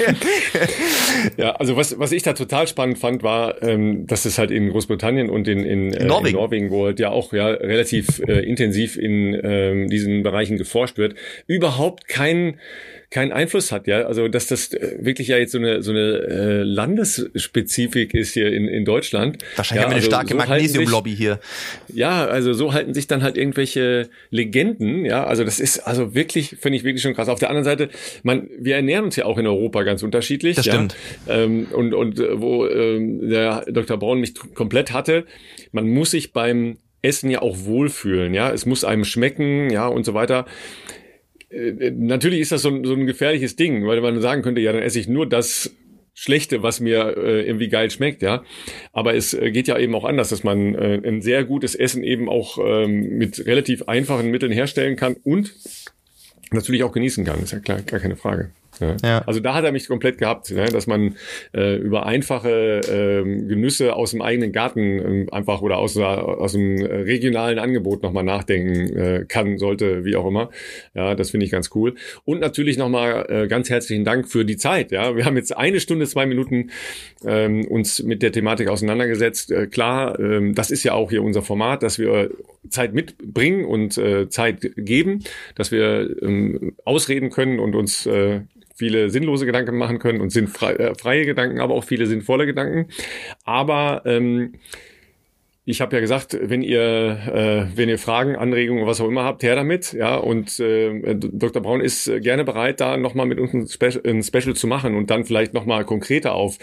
ja, 1.37 1.53
also 1.53 1.77
was, 1.77 1.99
was 1.99 2.13
ich 2.13 2.23
da 2.23 2.33
total 2.33 2.67
spannend 2.67 2.99
fand, 2.99 3.23
war, 3.23 3.63
ähm, 3.63 4.07
dass 4.07 4.25
es 4.25 4.39
halt 4.39 4.51
in 4.51 4.71
Großbritannien 4.71 5.31
und 5.31 5.49
in, 5.49 5.65
in, 5.65 5.93
äh, 5.93 6.05
Norwegen. 6.05 6.37
in 6.37 6.41
Norwegen, 6.41 6.71
wo 6.71 6.87
halt 6.87 7.01
ja 7.01 7.11
auch 7.11 7.33
ja 7.33 7.47
relativ 7.47 8.21
äh, 8.27 8.41
intensiv 8.41 8.97
in 8.97 9.39
ähm, 9.43 9.89
diesen 9.89 10.23
Bereichen 10.23 10.57
geforscht 10.57 10.99
wird, 10.99 11.15
überhaupt 11.47 12.09
keinen 12.09 12.59
keinen 13.13 13.31
Einfluss 13.31 13.71
hat, 13.71 13.87
ja. 13.87 14.03
Also 14.03 14.27
dass 14.27 14.47
das 14.47 14.73
äh, 14.73 14.97
wirklich 15.01 15.29
ja 15.29 15.37
jetzt 15.37 15.53
so 15.53 15.59
eine 15.59 15.83
so 15.83 15.93
eine 15.93 16.01
äh, 16.01 16.63
Landesspezifik 16.63 18.15
ist 18.15 18.33
hier 18.33 18.53
in, 18.53 18.67
in 18.67 18.85
Deutschland. 18.85 19.39
Wahrscheinlich 19.57 19.81
ja, 19.81 19.85
haben 19.85 19.91
wir 19.91 19.97
eine 19.97 20.05
also 20.05 20.11
starke 20.11 20.33
so 20.33 20.37
Magnesium-Lobby 20.37 21.15
hier. 21.15 21.39
Ja, 21.93 22.25
also 22.25 22.53
so 22.55 22.73
halten 22.73 22.95
sich 22.95 23.07
dann 23.07 23.23
halt 23.23 23.37
irgendwelche 23.37 24.09
Legenden, 24.31 25.05
ja. 25.05 25.25
Also 25.25 25.45
das 25.45 25.61
ist 25.61 25.81
also 25.81 26.15
wirklich, 26.15 26.57
finde 26.61 26.77
ich 26.77 26.85
wirklich 26.85 27.03
schon 27.03 27.15
krass. 27.15 27.29
Auf 27.29 27.39
der 27.39 27.51
anderen 27.51 27.65
Seite, 27.65 27.91
man, 28.23 28.49
wir 28.59 28.77
ernähren 28.77 29.05
uns 29.05 29.17
ja 29.17 29.27
auch 29.27 29.39
in 29.39 29.47
Europa 29.47 29.83
ganz 29.83 30.03
unterschiedlich. 30.03 30.57
Das 30.57 30.65
stimmt. 30.65 30.97
Ja? 31.27 31.35
Ähm, 31.35 31.69
und, 31.71 31.95
und 31.95 32.19
äh, 32.19 32.41
wo 32.41 32.67
ähm, 32.67 33.29
der 33.29 33.65
Dr. 33.71 33.99
Braun 33.99 34.21
mich 34.21 34.35
komplett 34.55 34.93
hatte, 34.93 35.27
man 35.71 35.89
muss 35.89 36.13
sich 36.13 36.33
beim 36.33 36.79
Essen 37.03 37.31
ja 37.31 37.43
auch 37.43 37.65
wohlfühlen, 37.65 38.33
ja. 38.33 38.51
Es 38.51 38.65
muss 38.65 38.85
einem 38.85 39.05
schmecken, 39.05 39.71
ja, 39.71 39.87
und 39.89 40.05
so 40.05 40.15
weiter. 40.15 40.47
Äh, 41.53 41.91
natürlich 41.91 42.41
ist 42.41 42.53
das 42.53 42.63
so 42.63 42.71
ein, 42.71 42.85
so 42.85 42.95
ein 42.95 43.07
gefährliches 43.07 43.57
Ding, 43.57 43.87
weil 43.87 44.01
man 44.01 44.21
sagen 44.21 44.43
könnte, 44.43 44.61
ja, 44.61 44.73
dann 44.73 44.83
esse 44.83 44.99
ich 44.99 45.09
nur 45.09 45.29
das 45.29 45.75
Schlechte, 46.15 46.63
was 46.63 46.81
mir 46.81 47.17
äh, 47.17 47.47
irgendwie 47.47 47.69
geil 47.69 47.91
schmeckt, 47.91 48.23
ja. 48.23 48.45
Aber 48.93 49.15
es 49.15 49.33
äh, 49.33 49.51
geht 49.51 49.67
ja 49.67 49.79
eben 49.79 49.95
auch 49.95 50.05
anders, 50.05 50.29
dass 50.29 50.45
man 50.45 50.75
äh, 50.75 51.01
ein 51.05 51.23
sehr 51.23 51.45
gutes 51.45 51.75
Essen 51.75 52.05
eben 52.05 52.29
auch 52.29 52.59
ähm, 52.63 53.17
mit 53.17 53.47
relativ 53.47 53.89
einfachen 53.89 54.31
Mitteln 54.31 54.53
herstellen 54.53 54.97
kann 54.97 55.17
und 55.25 55.55
natürlich 56.51 56.85
auch 56.85 56.93
genießen 56.93 57.25
kann. 57.25 57.43
Ist 57.43 57.53
ja 57.53 57.61
klar, 57.61 57.81
gar 57.83 58.01
keine 58.01 58.17
Frage. 58.17 58.51
Ja. 58.81 58.97
ja. 59.05 59.19
Also 59.27 59.41
da 59.41 59.55
hat 59.55 59.65
er 59.65 59.73
mich 59.73 59.89
komplett 59.89 60.19
gehabt, 60.19 60.51
ne? 60.51 60.65
dass 60.67 60.87
man 60.87 61.17
äh, 61.55 61.77
über 61.77 62.07
einfache 62.07 62.81
ähm, 62.91 63.49
Genüsse 63.49 63.95
aus 63.95 64.13
dem 64.13 64.23
eigenen 64.23 64.53
Garten 64.53 64.81
ähm, 64.81 65.29
einfach 65.33 65.63
oder 65.63 65.79
aus, 65.79 65.97
aus 65.97 66.53
dem 66.53 66.83
regionalen 66.83 67.59
Angebot 67.59 68.03
nochmal 68.03 68.25
nachdenken 68.25 68.97
äh, 68.97 69.25
kann, 69.29 69.59
sollte, 69.59 70.05
wie 70.05 70.17
auch 70.17 70.27
immer. 70.27 70.51
Ja, 70.95 71.15
das 71.15 71.31
finde 71.31 71.47
ich 71.47 71.53
ganz 71.53 71.71
cool. 71.75 71.95
Und 72.25 72.41
natürlich 72.41 72.79
nochmal 72.79 73.27
äh, 73.29 73.49
ganz 73.49 73.71
herzlichen 73.71 74.05
Dank 74.05 74.29
für 74.29 74.45
die 74.45 74.57
Zeit. 74.57 74.93
Ja, 74.93 75.17
wir 75.17 75.25
haben 75.25 75.37
jetzt 75.37 75.57
eine 75.57 75.81
Stunde, 75.81 76.07
zwei 76.07 76.27
Minuten 76.27 76.71
ähm, 77.25 77.67
uns 77.67 78.03
mit 78.03 78.23
der 78.23 78.33
Thematik 78.33 78.69
auseinandergesetzt. 78.69 79.51
Äh, 79.51 79.67
klar, 79.67 80.19
ähm, 80.19 80.55
das 80.55 80.71
ist 80.71 80.85
ja 80.85 80.95
auch 80.95 81.11
hier 81.11 81.23
unser 81.23 81.43
Format, 81.43 81.83
dass 81.83 81.99
wir 81.99 82.31
Zeit 82.69 82.95
mitbringen 82.95 83.65
und 83.65 83.99
äh, 83.99 84.29
Zeit 84.29 84.71
geben, 84.77 85.25
dass 85.55 85.73
wir 85.73 86.17
ähm, 86.23 86.75
ausreden 86.85 87.31
können 87.31 87.59
und 87.59 87.75
uns 87.75 88.07
äh, 88.07 88.41
viele 88.83 89.11
sinnlose 89.11 89.47
Gedanken 89.47 89.77
machen 89.77 90.01
können 90.01 90.21
und 90.21 90.31
sinnfreie 90.31 90.77
äh, 90.77 90.95
freie 90.97 91.25
Gedanken, 91.25 91.61
aber 91.61 91.75
auch 91.75 91.85
viele 91.85 92.07
sinnvolle 92.07 92.47
Gedanken. 92.47 92.89
Aber 93.45 94.03
ähm, 94.07 94.55
ich 95.65 95.81
habe 95.81 95.95
ja 95.95 96.01
gesagt, 96.01 96.37
wenn 96.43 96.61
ihr, 96.63 96.81
äh, 97.33 97.77
wenn 97.77 97.89
ihr 97.89 97.99
Fragen, 97.99 98.35
Anregungen, 98.35 98.85
was 98.85 99.01
auch 99.01 99.07
immer 99.07 99.23
habt, 99.23 99.45
her 99.45 99.55
damit. 99.55 99.93
Ja, 99.93 100.17
und 100.17 100.59
äh, 100.59 101.15
Dr. 101.15 101.63
Braun 101.63 101.81
ist 101.81 102.11
gerne 102.21 102.43
bereit, 102.43 102.81
da 102.81 102.97
nochmal 102.97 103.27
mit 103.27 103.39
uns 103.39 103.55
ein 103.55 103.69
Special, 103.69 104.03
ein 104.05 104.25
Special 104.25 104.55
zu 104.57 104.67
machen 104.67 104.97
und 104.97 105.11
dann 105.11 105.25
vielleicht 105.25 105.55
nochmal 105.55 105.85
konkreter 105.85 106.35
auf, 106.35 106.59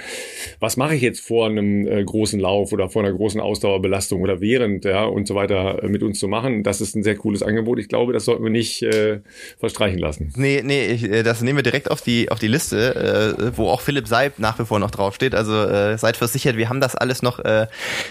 was 0.60 0.76
mache 0.76 0.96
ich 0.96 1.02
jetzt 1.02 1.22
vor 1.26 1.46
einem 1.46 1.88
äh, 1.88 2.04
großen 2.04 2.42
Lauf 2.42 2.74
oder 2.74 2.90
vor 2.90 3.02
einer 3.02 3.14
großen 3.14 3.40
Ausdauerbelastung 3.40 4.22
oder 4.22 4.42
während, 4.42 4.84
ja, 4.84 5.06
und 5.06 5.30
so 5.30 5.36
weiter 5.36 5.82
äh, 5.82 5.88
mit 5.88 6.04
uns 6.04 6.20
zu 6.20 6.28
machen. 6.28 6.64
Das 6.64 6.82
ist 6.82 6.94
ein 6.98 7.04
sehr 7.04 7.16
cooles 7.16 7.42
Angebot. 7.42 7.80
Ich 7.80 7.88
glaube, 7.88 8.12
das 8.12 8.26
sollten 8.26 8.44
wir 8.44 8.52
nicht 8.52 8.84
äh, 8.84 9.22
verstreichen 9.60 10.00
lassen. 10.00 10.34
Nee, 10.36 10.62
nee, 10.62 10.88
ich, 10.88 11.10
äh, 11.10 11.24
das 11.24 11.42
nehmen 11.42 11.60
wir 11.60 11.64
direkt 11.64 11.90
auf 11.90 12.02
die, 12.02 12.30
auf 12.30 12.40
die 12.40 12.50
Liste, 12.50 13.38
äh, 13.40 13.58
wo 13.58 13.70
auch 13.70 13.80
Philipp 13.80 14.10
Seib 14.10 14.40
nach 14.40 14.60
wie 14.60 14.66
vor 14.66 14.80
noch 14.80 14.92
draufsteht. 14.92 15.36
Also 15.36 15.54
äh, 15.56 15.98
seid 15.98 16.18
versichert, 16.18 16.58
wir 16.58 16.68
haben 16.68 16.82
das 16.82 16.98
alles 16.98 17.22
noch, 17.22 17.40
äh, 17.40 17.44
wir 17.46 17.68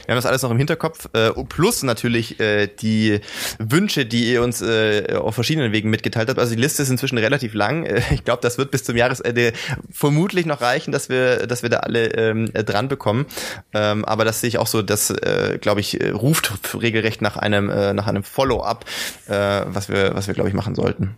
haben 0.09 0.17
das 0.17 0.25
alles 0.25 0.43
noch 0.43 0.51
im 0.51 0.57
Hintergrund 0.57 0.78
Hinterkopf. 0.79 1.09
Äh, 1.13 1.31
plus 1.49 1.83
natürlich 1.83 2.41
äh, 2.41 2.69
die 2.69 3.21
Wünsche, 3.59 4.07
die 4.07 4.33
ihr 4.33 4.43
uns 4.43 4.63
äh, 4.63 5.15
auf 5.17 5.35
verschiedenen 5.35 5.73
Wegen 5.73 5.91
mitgeteilt 5.91 6.29
habt. 6.29 6.39
Also 6.39 6.55
die 6.55 6.61
Liste 6.61 6.83
ist 6.83 6.91
inzwischen 6.91 7.19
relativ 7.19 7.55
lang. 7.55 7.85
Äh, 7.85 8.03
ich 8.13 8.25
glaube, 8.25 8.41
das 8.43 8.59
wird 8.59 8.71
bis 8.71 8.85
zum 8.85 8.97
Jahresende 8.97 9.53
vermutlich 9.91 10.47
noch 10.47 10.61
reichen, 10.61 10.93
dass 10.93 11.09
wir, 11.09 11.47
dass 11.47 11.63
wir 11.63 11.71
da 11.71 11.79
alle 11.79 12.07
ähm, 12.15 12.51
dran 12.53 12.89
bekommen. 12.89 13.27
Ähm, 13.75 14.05
aber 14.05 14.25
das 14.25 14.41
sehe 14.41 14.49
ich 14.49 14.59
auch 14.59 14.67
so, 14.67 14.83
das 14.83 15.11
äh, 15.11 15.59
glaube 15.61 15.81
ich 15.81 15.99
ruft 16.13 16.53
regelrecht 16.81 17.23
nach 17.23 17.37
einem 17.37 17.71
äh, 17.71 17.93
nach 17.93 18.07
einem 18.07 18.23
Follow-up, 18.23 18.85
äh, 19.27 19.33
was 19.33 19.89
wir 19.89 20.15
was 20.15 20.27
wir 20.27 20.35
glaube 20.35 20.49
ich 20.49 20.55
machen 20.55 20.75
sollten. 20.75 21.17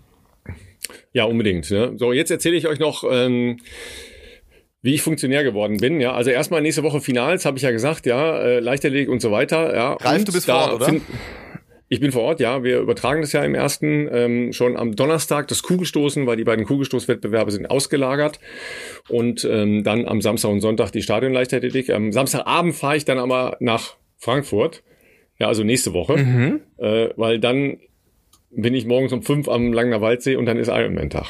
Ja, 1.13 1.25
unbedingt. 1.25 1.71
Ne? 1.71 1.93
So, 1.97 2.13
jetzt 2.13 2.31
erzähle 2.31 2.57
ich 2.57 2.67
euch 2.67 2.79
noch. 2.79 3.05
Ähm 3.09 3.59
wie 4.83 4.95
ich 4.95 5.03
Funktionär 5.03 5.45
geworden 5.45 5.79
bin. 5.79 6.01
Ja, 6.01 6.13
also 6.13 6.31
erstmal 6.31 6.63
nächste 6.63 6.83
Woche 6.83 7.01
Finals, 7.01 7.45
habe 7.45 7.59
ich 7.59 7.63
ja 7.63 7.71
gesagt, 7.71 8.07
ja, 8.07 8.41
äh, 8.41 8.61
Leichtathletik 8.61 9.09
und 9.09 9.21
so 9.21 9.31
weiter. 9.31 9.75
Ja, 9.75 9.93
Ralf, 9.95 10.25
du 10.25 10.33
bist 10.33 10.47
vor 10.47 10.55
Ort, 10.55 10.75
oder? 10.75 10.95
Ich 11.93 11.99
bin 11.99 12.13
vor 12.13 12.23
Ort, 12.23 12.39
ja. 12.39 12.63
Wir 12.63 12.79
übertragen 12.79 13.21
das 13.21 13.33
ja 13.33 13.43
im 13.43 13.57
ersten 13.57 14.09
ähm, 14.13 14.53
schon 14.53 14.77
am 14.77 14.95
Donnerstag 14.95 15.49
das 15.49 15.65
Kugelstoßen, 15.65 16.25
weil 16.25 16.37
die 16.37 16.45
beiden 16.45 16.65
Kugelstoßwettbewerbe 16.65 17.51
sind 17.51 17.69
ausgelagert. 17.69 18.39
Und 19.09 19.45
ähm, 19.45 19.83
dann 19.83 20.07
am 20.07 20.21
Samstag 20.21 20.51
und 20.51 20.61
Sonntag 20.61 20.93
die 20.93 21.03
Stadionleichtathletik. 21.03 21.91
Am 21.91 22.13
Samstagabend 22.13 22.77
fahre 22.77 22.97
ich 22.97 23.05
dann 23.05 23.19
aber 23.19 23.57
nach 23.59 23.97
Frankfurt. 24.19 24.85
Ja, 25.41 25.49
also 25.49 25.65
nächste 25.65 25.93
Woche. 25.93 26.17
Mhm. 26.17 26.61
Äh, 26.79 27.09
weil 27.17 27.41
dann 27.41 27.79
bin 28.53 28.75
ich 28.75 28.87
morgens 28.87 29.13
um 29.13 29.23
fünf 29.23 29.49
am 29.49 29.73
Langener 29.73 30.01
Waldsee 30.01 30.37
und 30.37 30.47
dann 30.47 30.59
ist 30.59 30.69
Ironman-Tag. 30.69 31.27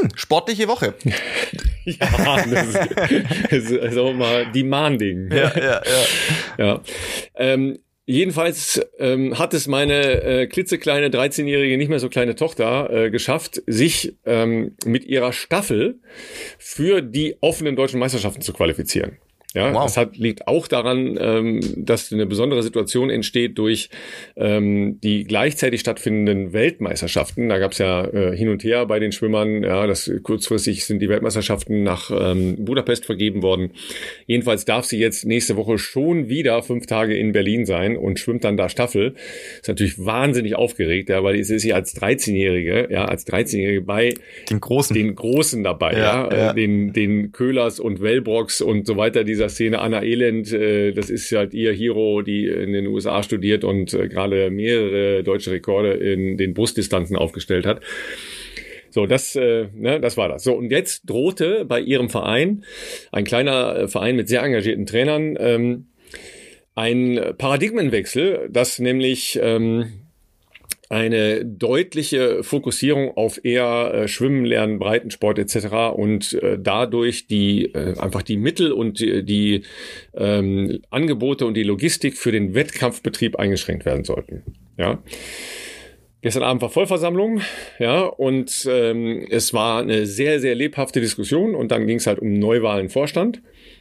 Hm, 0.00 0.08
sportliche 0.14 0.68
Woche. 0.68 0.94
ja, 1.84 2.44
das 2.46 2.74
ist, 3.50 3.70
ist 3.70 3.98
auch 3.98 4.12
mal 4.12 4.50
demanding. 4.52 5.30
Ja, 5.30 5.52
ja, 5.56 5.82
ja. 5.84 6.64
ja. 6.64 6.82
Ähm, 7.34 7.78
Jedenfalls 8.10 8.80
ähm, 8.98 9.38
hat 9.38 9.52
es 9.52 9.66
meine 9.66 10.22
äh, 10.22 10.46
klitzekleine 10.46 11.10
13-jährige, 11.10 11.76
nicht 11.76 11.90
mehr 11.90 12.00
so 12.00 12.08
kleine 12.08 12.34
Tochter 12.34 12.88
äh, 12.90 13.10
geschafft, 13.10 13.62
sich 13.66 14.16
ähm, 14.24 14.76
mit 14.86 15.04
ihrer 15.04 15.34
Staffel 15.34 16.00
für 16.58 17.02
die 17.02 17.36
offenen 17.42 17.76
deutschen 17.76 18.00
Meisterschaften 18.00 18.40
zu 18.40 18.54
qualifizieren. 18.54 19.18
Ja, 19.54 19.72
wow. 19.72 19.84
das 19.84 19.96
hat, 19.96 20.18
liegt 20.18 20.46
auch 20.46 20.68
daran, 20.68 21.16
ähm, 21.18 21.60
dass 21.76 22.12
eine 22.12 22.26
besondere 22.26 22.62
Situation 22.62 23.08
entsteht 23.08 23.56
durch 23.56 23.88
ähm, 24.36 25.00
die 25.00 25.24
gleichzeitig 25.24 25.80
stattfindenden 25.80 26.52
Weltmeisterschaften. 26.52 27.48
Da 27.48 27.58
gab 27.58 27.72
es 27.72 27.78
ja 27.78 28.04
äh, 28.04 28.36
hin 28.36 28.50
und 28.50 28.62
her 28.62 28.84
bei 28.84 28.98
den 28.98 29.10
Schwimmern. 29.10 29.62
Ja, 29.62 29.86
das 29.86 30.10
kurzfristig 30.22 30.84
sind 30.84 31.00
die 31.00 31.08
Weltmeisterschaften 31.08 31.82
nach 31.82 32.10
ähm, 32.10 32.62
Budapest 32.62 33.06
vergeben 33.06 33.42
worden. 33.42 33.70
Jedenfalls 34.26 34.66
darf 34.66 34.84
sie 34.84 34.98
jetzt 34.98 35.24
nächste 35.24 35.56
Woche 35.56 35.78
schon 35.78 36.28
wieder 36.28 36.62
fünf 36.62 36.84
Tage 36.84 37.16
in 37.16 37.32
Berlin 37.32 37.64
sein 37.64 37.96
und 37.96 38.18
schwimmt 38.18 38.44
dann 38.44 38.58
da 38.58 38.68
Staffel. 38.68 39.14
Ist 39.60 39.68
natürlich 39.68 39.98
wahnsinnig 40.04 40.56
aufgeregt, 40.56 41.08
ja, 41.08 41.24
weil 41.24 41.40
es 41.40 41.48
ist 41.48 41.62
sie 41.62 41.72
als 41.72 41.96
13-Jährige, 41.96 42.88
ja, 42.90 43.06
als 43.06 43.26
13-Jährige 43.26 43.80
bei 43.80 44.12
den 44.50 44.60
Großen, 44.60 44.92
den 44.92 45.14
Großen 45.14 45.64
dabei, 45.64 45.94
ja, 45.94 46.28
ja, 46.30 46.36
ja. 46.36 46.52
Den 46.52 46.92
den 46.92 47.32
Köhlers 47.32 47.80
und 47.80 48.02
Wellbrocks 48.02 48.60
und 48.60 48.86
so 48.86 48.98
weiter. 48.98 49.24
Die 49.24 49.37
dieser 49.38 49.48
Szene 49.48 49.78
Anna 49.78 50.02
Elend, 50.02 50.52
äh, 50.52 50.92
das 50.92 51.10
ist 51.10 51.30
halt 51.30 51.54
ihr 51.54 51.72
Hero, 51.72 52.22
die 52.22 52.46
in 52.46 52.72
den 52.72 52.88
USA 52.88 53.22
studiert 53.22 53.62
und 53.62 53.94
äh, 53.94 54.08
gerade 54.08 54.50
mehrere 54.50 55.22
deutsche 55.22 55.52
Rekorde 55.52 55.92
in 55.92 56.36
den 56.36 56.54
Brustdistanzen 56.54 57.16
aufgestellt 57.16 57.64
hat. 57.64 57.80
So, 58.90 59.06
das, 59.06 59.36
äh, 59.36 59.68
ne, 59.74 60.00
das 60.00 60.16
war 60.16 60.28
das. 60.28 60.42
So, 60.42 60.54
und 60.54 60.72
jetzt 60.72 61.08
drohte 61.08 61.64
bei 61.64 61.80
ihrem 61.80 62.08
Verein, 62.08 62.64
ein 63.12 63.24
kleiner 63.24 63.76
äh, 63.76 63.88
Verein 63.88 64.16
mit 64.16 64.28
sehr 64.28 64.42
engagierten 64.42 64.86
Trainern, 64.86 65.36
ähm, 65.38 65.86
ein 66.74 67.34
Paradigmenwechsel, 67.38 68.48
dass 68.50 68.80
nämlich 68.80 69.38
ähm, 69.40 70.07
eine 70.88 71.44
deutliche 71.44 72.42
Fokussierung 72.42 73.16
auf 73.16 73.44
eher 73.44 73.92
äh, 73.92 74.08
Schwimmen 74.08 74.44
lernen, 74.44 74.78
Breitensport 74.78 75.38
etc. 75.38 75.94
und 75.94 76.32
äh, 76.34 76.58
dadurch 76.58 77.26
die 77.26 77.66
äh, 77.74 77.98
einfach 77.98 78.22
die 78.22 78.38
Mittel 78.38 78.72
und 78.72 79.00
die, 79.00 79.24
die 79.24 79.62
ähm, 80.14 80.80
Angebote 80.90 81.46
und 81.46 81.54
die 81.54 81.62
Logistik 81.62 82.16
für 82.16 82.32
den 82.32 82.54
Wettkampfbetrieb 82.54 83.36
eingeschränkt 83.36 83.84
werden 83.84 84.04
sollten. 84.04 84.42
Ja. 84.78 85.02
Gestern 86.20 86.42
Abend 86.42 86.62
war 86.62 86.70
Vollversammlung, 86.70 87.42
ja, 87.78 88.02
und 88.02 88.66
ähm, 88.68 89.24
es 89.30 89.54
war 89.54 89.80
eine 89.80 90.04
sehr, 90.04 90.40
sehr 90.40 90.56
lebhafte 90.56 91.00
Diskussion 91.00 91.54
und 91.54 91.70
dann 91.70 91.86
ging 91.86 91.98
es 91.98 92.08
halt 92.08 92.18
um 92.18 92.32
Neuwahlen 92.32 92.88
Vorstand. 92.88 93.40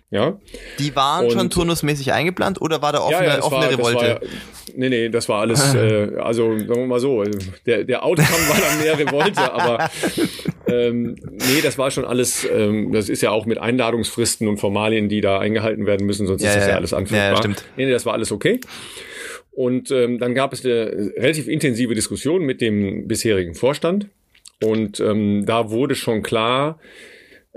Ja. 0.10 0.40
Die 0.80 0.96
waren 0.96 1.26
und, 1.26 1.34
schon 1.34 1.50
turnusmäßig 1.50 2.14
eingeplant 2.14 2.62
oder 2.62 2.82
war 2.82 2.94
da 2.94 3.00
offene, 3.00 3.28
ja, 3.28 3.36
ja, 3.36 3.44
offene 3.44 3.64
war, 3.64 3.72
Revolte? 3.72 4.08
War, 4.08 4.20
nee, 4.76 4.88
nee, 4.88 5.10
das 5.10 5.28
war 5.28 5.42
alles, 5.42 5.74
äh, 5.76 6.12
also 6.18 6.58
sagen 6.58 6.76
wir 6.76 6.88
mal 6.88 7.00
so, 7.02 7.24
der, 7.66 7.84
der 7.84 8.04
Outcome 8.04 8.48
war 8.48 8.58
dann 8.58 8.82
mehr 8.82 8.98
Revolte, 8.98 9.52
aber 9.52 9.90
ähm, 10.68 11.18
nee, 11.32 11.62
das 11.62 11.78
war 11.78 11.92
schon 11.92 12.06
alles, 12.06 12.48
ähm, 12.50 12.94
das 12.94 13.10
ist 13.10 13.22
ja 13.22 13.32
auch 13.32 13.46
mit 13.46 13.58
Einladungsfristen 13.58 14.48
und 14.48 14.60
Formalien, 14.60 15.10
die 15.10 15.20
da 15.20 15.40
eingehalten 15.40 15.86
werden 15.86 16.06
müssen, 16.06 16.26
sonst 16.26 16.42
ja, 16.42 16.50
ist 16.52 16.58
das 16.58 16.68
ja, 16.68 16.76
alles 16.76 16.94
anfechtbar. 16.94 17.32
Ja, 17.32 17.38
stimmt. 17.38 17.66
Nee, 17.76 17.86
nee, 17.86 17.92
das 17.92 18.06
war 18.06 18.14
alles 18.14 18.32
okay. 18.32 18.62
Und 19.52 19.92
ähm, 19.92 20.20
dann 20.20 20.36
gab 20.36 20.54
es 20.54 20.64
eine 20.64 21.12
relativ 21.18 21.48
intensive 21.48 21.96
Diskussion 21.96 22.44
mit 22.44 22.62
dem 22.62 23.08
bisherigen 23.08 23.56
Vorstand. 23.56 24.08
Und 24.64 25.00
ähm, 25.00 25.46
da 25.46 25.72
wurde 25.72 25.96
schon 25.96 26.22
klar, 26.22 26.80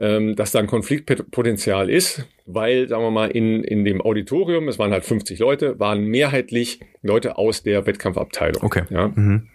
ähm, 0.00 0.34
dass 0.34 0.50
da 0.50 0.58
ein 0.58 0.66
Konfliktpotenzial 0.66 1.90
ist, 1.90 2.26
weil, 2.46 2.88
sagen 2.88 3.02
wir 3.02 3.10
mal, 3.10 3.30
in, 3.30 3.62
in 3.62 3.84
dem 3.84 4.00
Auditorium, 4.00 4.66
es 4.68 4.78
waren 4.78 4.92
halt 4.92 5.04
50 5.04 5.38
Leute, 5.38 5.78
waren 5.78 6.04
mehrheitlich 6.06 6.80
Leute 7.02 7.36
aus 7.36 7.62
der 7.62 7.86
Wettkampfabteilung. 7.86 8.62
Okay. 8.62 8.84
Ja. 8.88 9.08
Mhm. 9.08 9.48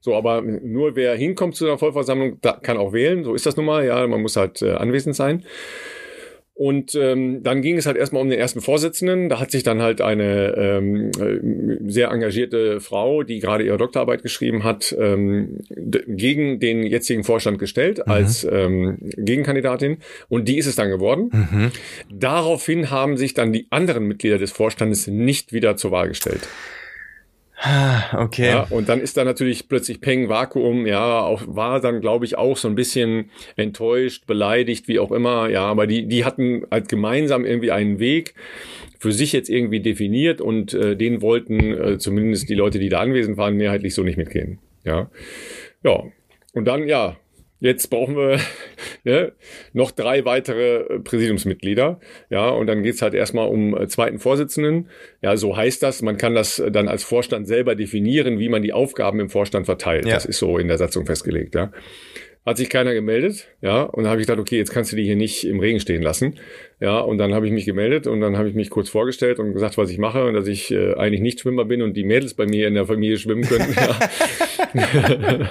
So, 0.00 0.14
aber 0.14 0.42
nur 0.42 0.94
wer 0.94 1.16
hinkommt 1.16 1.56
zu 1.56 1.64
einer 1.64 1.78
Vollversammlung, 1.78 2.38
da 2.42 2.52
kann 2.52 2.76
auch 2.76 2.92
wählen. 2.92 3.24
So 3.24 3.34
ist 3.34 3.46
das 3.46 3.56
nun 3.56 3.64
mal. 3.64 3.86
Ja, 3.86 4.06
man 4.06 4.20
muss 4.20 4.36
halt 4.36 4.60
äh, 4.60 4.72
anwesend 4.72 5.16
sein. 5.16 5.44
Und 6.58 6.94
ähm, 6.94 7.42
dann 7.42 7.60
ging 7.60 7.76
es 7.76 7.84
halt 7.84 7.98
erstmal 7.98 8.22
um 8.22 8.30
den 8.30 8.38
ersten 8.38 8.62
Vorsitzenden. 8.62 9.28
Da 9.28 9.38
hat 9.38 9.50
sich 9.50 9.62
dann 9.62 9.82
halt 9.82 10.00
eine 10.00 10.54
ähm, 10.56 11.10
äh, 11.20 11.90
sehr 11.90 12.08
engagierte 12.08 12.80
Frau, 12.80 13.24
die 13.24 13.40
gerade 13.40 13.62
ihre 13.62 13.76
Doktorarbeit 13.76 14.22
geschrieben 14.22 14.64
hat, 14.64 14.96
ähm, 14.98 15.58
gegen 15.68 16.58
den 16.58 16.82
jetzigen 16.82 17.24
Vorstand 17.24 17.58
gestellt 17.58 17.98
mhm. 17.98 18.10
als 18.10 18.48
ähm, 18.50 18.96
Gegenkandidatin. 19.18 19.98
Und 20.30 20.48
die 20.48 20.56
ist 20.56 20.64
es 20.64 20.76
dann 20.76 20.88
geworden. 20.88 21.28
Mhm. 21.30 21.72
Daraufhin 22.10 22.90
haben 22.90 23.18
sich 23.18 23.34
dann 23.34 23.52
die 23.52 23.66
anderen 23.68 24.08
Mitglieder 24.08 24.38
des 24.38 24.50
Vorstandes 24.50 25.08
nicht 25.08 25.52
wieder 25.52 25.76
zur 25.76 25.90
Wahl 25.90 26.08
gestellt. 26.08 26.48
Okay. 28.12 28.50
Ja, 28.50 28.66
und 28.68 28.88
dann 28.88 29.00
ist 29.00 29.16
da 29.16 29.24
natürlich 29.24 29.68
plötzlich 29.68 30.00
Peng 30.00 30.28
Vakuum, 30.28 30.86
ja, 30.86 31.20
auch 31.20 31.42
war 31.46 31.80
dann 31.80 32.00
glaube 32.00 32.26
ich 32.26 32.36
auch 32.36 32.56
so 32.56 32.68
ein 32.68 32.74
bisschen 32.74 33.30
enttäuscht, 33.56 34.26
beleidigt, 34.26 34.88
wie 34.88 34.98
auch 34.98 35.10
immer, 35.10 35.48
ja, 35.48 35.62
aber 35.62 35.86
die 35.86 36.06
die 36.06 36.24
hatten 36.24 36.66
halt 36.70 36.88
gemeinsam 36.88 37.44
irgendwie 37.44 37.72
einen 37.72 37.98
Weg 37.98 38.34
für 38.98 39.12
sich 39.12 39.32
jetzt 39.32 39.48
irgendwie 39.48 39.80
definiert 39.80 40.40
und 40.40 40.74
äh, 40.74 40.96
den 40.96 41.22
wollten 41.22 41.74
äh, 41.74 41.98
zumindest 41.98 42.48
die 42.48 42.54
Leute, 42.54 42.78
die 42.78 42.88
da 42.88 43.00
anwesend 43.00 43.36
waren, 43.36 43.56
mehrheitlich 43.56 43.94
so 43.94 44.02
nicht 44.02 44.18
mitgehen. 44.18 44.58
Ja. 44.84 45.10
Ja. 45.82 46.04
Und 46.52 46.66
dann 46.66 46.86
ja, 46.86 47.16
Jetzt 47.60 47.88
brauchen 47.88 48.16
wir 48.16 48.38
ne, 49.04 49.32
noch 49.72 49.90
drei 49.90 50.24
weitere 50.24 50.80
äh, 50.80 50.98
Präsidiumsmitglieder. 51.00 52.00
Ja, 52.28 52.48
und 52.50 52.66
dann 52.66 52.82
geht's 52.82 53.02
halt 53.02 53.14
erstmal 53.14 53.48
um 53.48 53.76
äh, 53.76 53.88
zweiten 53.88 54.18
Vorsitzenden. 54.18 54.88
Ja, 55.22 55.36
so 55.36 55.56
heißt 55.56 55.82
das. 55.82 56.02
Man 56.02 56.18
kann 56.18 56.34
das 56.34 56.58
äh, 56.58 56.70
dann 56.70 56.88
als 56.88 57.04
Vorstand 57.04 57.46
selber 57.46 57.74
definieren, 57.74 58.38
wie 58.38 58.48
man 58.48 58.62
die 58.62 58.72
Aufgaben 58.72 59.20
im 59.20 59.30
Vorstand 59.30 59.66
verteilt. 59.66 60.06
Ja. 60.06 60.14
Das 60.14 60.26
ist 60.26 60.38
so 60.38 60.58
in 60.58 60.68
der 60.68 60.78
Satzung 60.78 61.06
festgelegt. 61.06 61.54
Ja. 61.54 61.72
Hat 62.44 62.58
sich 62.58 62.70
keiner 62.70 62.94
gemeldet, 62.94 63.48
ja, 63.60 63.82
und 63.82 64.04
dann 64.04 64.12
habe 64.12 64.20
ich 64.20 64.28
gedacht, 64.28 64.40
okay, 64.40 64.56
jetzt 64.56 64.70
kannst 64.70 64.92
du 64.92 64.96
die 64.96 65.02
hier 65.02 65.16
nicht 65.16 65.42
im 65.42 65.58
Regen 65.58 65.80
stehen 65.80 66.00
lassen. 66.00 66.38
Ja, 66.78 67.00
und 67.00 67.18
dann 67.18 67.34
habe 67.34 67.44
ich 67.44 67.52
mich 67.52 67.64
gemeldet 67.64 68.06
und 68.06 68.20
dann 68.20 68.38
habe 68.38 68.48
ich 68.48 68.54
mich 68.54 68.70
kurz 68.70 68.88
vorgestellt 68.88 69.40
und 69.40 69.52
gesagt, 69.52 69.76
was 69.78 69.90
ich 69.90 69.98
mache 69.98 70.24
und 70.24 70.34
dass 70.34 70.46
ich 70.46 70.70
äh, 70.70 70.94
eigentlich 70.94 71.22
nicht 71.22 71.40
Schwimmer 71.40 71.64
bin 71.64 71.82
und 71.82 71.94
die 71.96 72.04
Mädels 72.04 72.34
bei 72.34 72.46
mir 72.46 72.68
in 72.68 72.74
der 72.74 72.86
Familie 72.86 73.18
schwimmen 73.18 73.42
können. 73.42 73.74
Ja. 74.74 75.50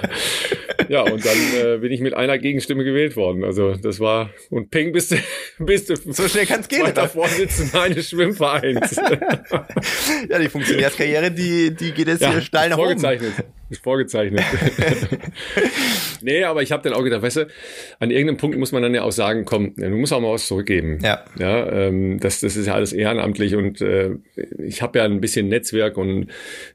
ja, 0.88 1.02
und 1.02 1.24
dann 1.24 1.36
äh, 1.56 1.78
bin 1.78 1.92
ich 1.92 2.00
mit 2.00 2.14
einer 2.14 2.38
Gegenstimme 2.38 2.84
gewählt 2.84 3.16
worden. 3.16 3.44
Also 3.44 3.74
das 3.74 4.00
war 4.00 4.30
und 4.50 4.70
peng 4.70 4.92
bist 4.92 5.12
du 5.12 5.16
bist 5.64 5.90
du 5.90 5.96
so 6.12 6.28
schnell 6.28 6.46
kann's 6.46 6.68
gehen. 6.68 6.80
Zweiter 6.80 7.08
Vorsitzender 7.08 7.82
eines 7.82 8.10
Schwimmvereins. 8.10 8.96
ja, 10.28 10.38
die 10.38 10.48
Funktionärskarriere, 10.48 11.30
die 11.30 11.74
die 11.74 11.92
geht 11.92 12.08
jetzt 12.08 12.22
ja, 12.22 12.32
hier 12.32 12.40
steil 12.40 12.70
nach 12.70 12.76
vorgezeichnet. 12.76 13.32
oben. 13.38 13.65
Ist 13.68 13.82
vorgezeichnet. 13.82 14.44
nee, 16.22 16.44
aber 16.44 16.62
ich 16.62 16.70
habe 16.70 16.82
dann 16.84 16.92
auch 16.92 17.02
gedacht, 17.02 17.22
weißt 17.22 17.36
du, 17.38 17.48
an 17.98 18.10
irgendeinem 18.10 18.36
Punkt 18.36 18.56
muss 18.58 18.70
man 18.70 18.82
dann 18.82 18.94
ja 18.94 19.02
auch 19.02 19.12
sagen, 19.12 19.44
komm, 19.44 19.74
du 19.76 19.88
musst 19.90 20.12
auch 20.12 20.20
mal 20.20 20.32
was 20.32 20.46
zurückgeben. 20.46 20.98
Ja. 21.02 21.24
Ja, 21.38 21.68
ähm, 21.72 22.20
das, 22.20 22.40
das 22.40 22.56
ist 22.56 22.66
ja 22.66 22.74
alles 22.74 22.92
ehrenamtlich 22.92 23.56
und 23.56 23.80
äh, 23.80 24.10
ich 24.58 24.82
habe 24.82 24.98
ja 24.98 25.04
ein 25.04 25.20
bisschen 25.20 25.48
Netzwerk 25.48 25.96
und 25.96 26.28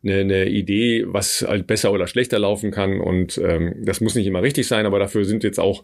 eine, 0.03 0.19
eine 0.19 0.45
Idee, 0.49 1.05
was 1.07 1.45
halt 1.47 1.65
besser 1.65 1.93
oder 1.93 2.07
schlechter 2.07 2.39
laufen 2.39 2.71
kann 2.71 2.99
und 2.99 3.37
ähm, 3.37 3.75
das 3.85 4.01
muss 4.01 4.15
nicht 4.15 4.27
immer 4.27 4.41
richtig 4.41 4.67
sein, 4.67 4.85
aber 4.85 4.99
dafür 4.99 5.23
sind 5.23 5.43
jetzt 5.43 5.59
auch 5.59 5.83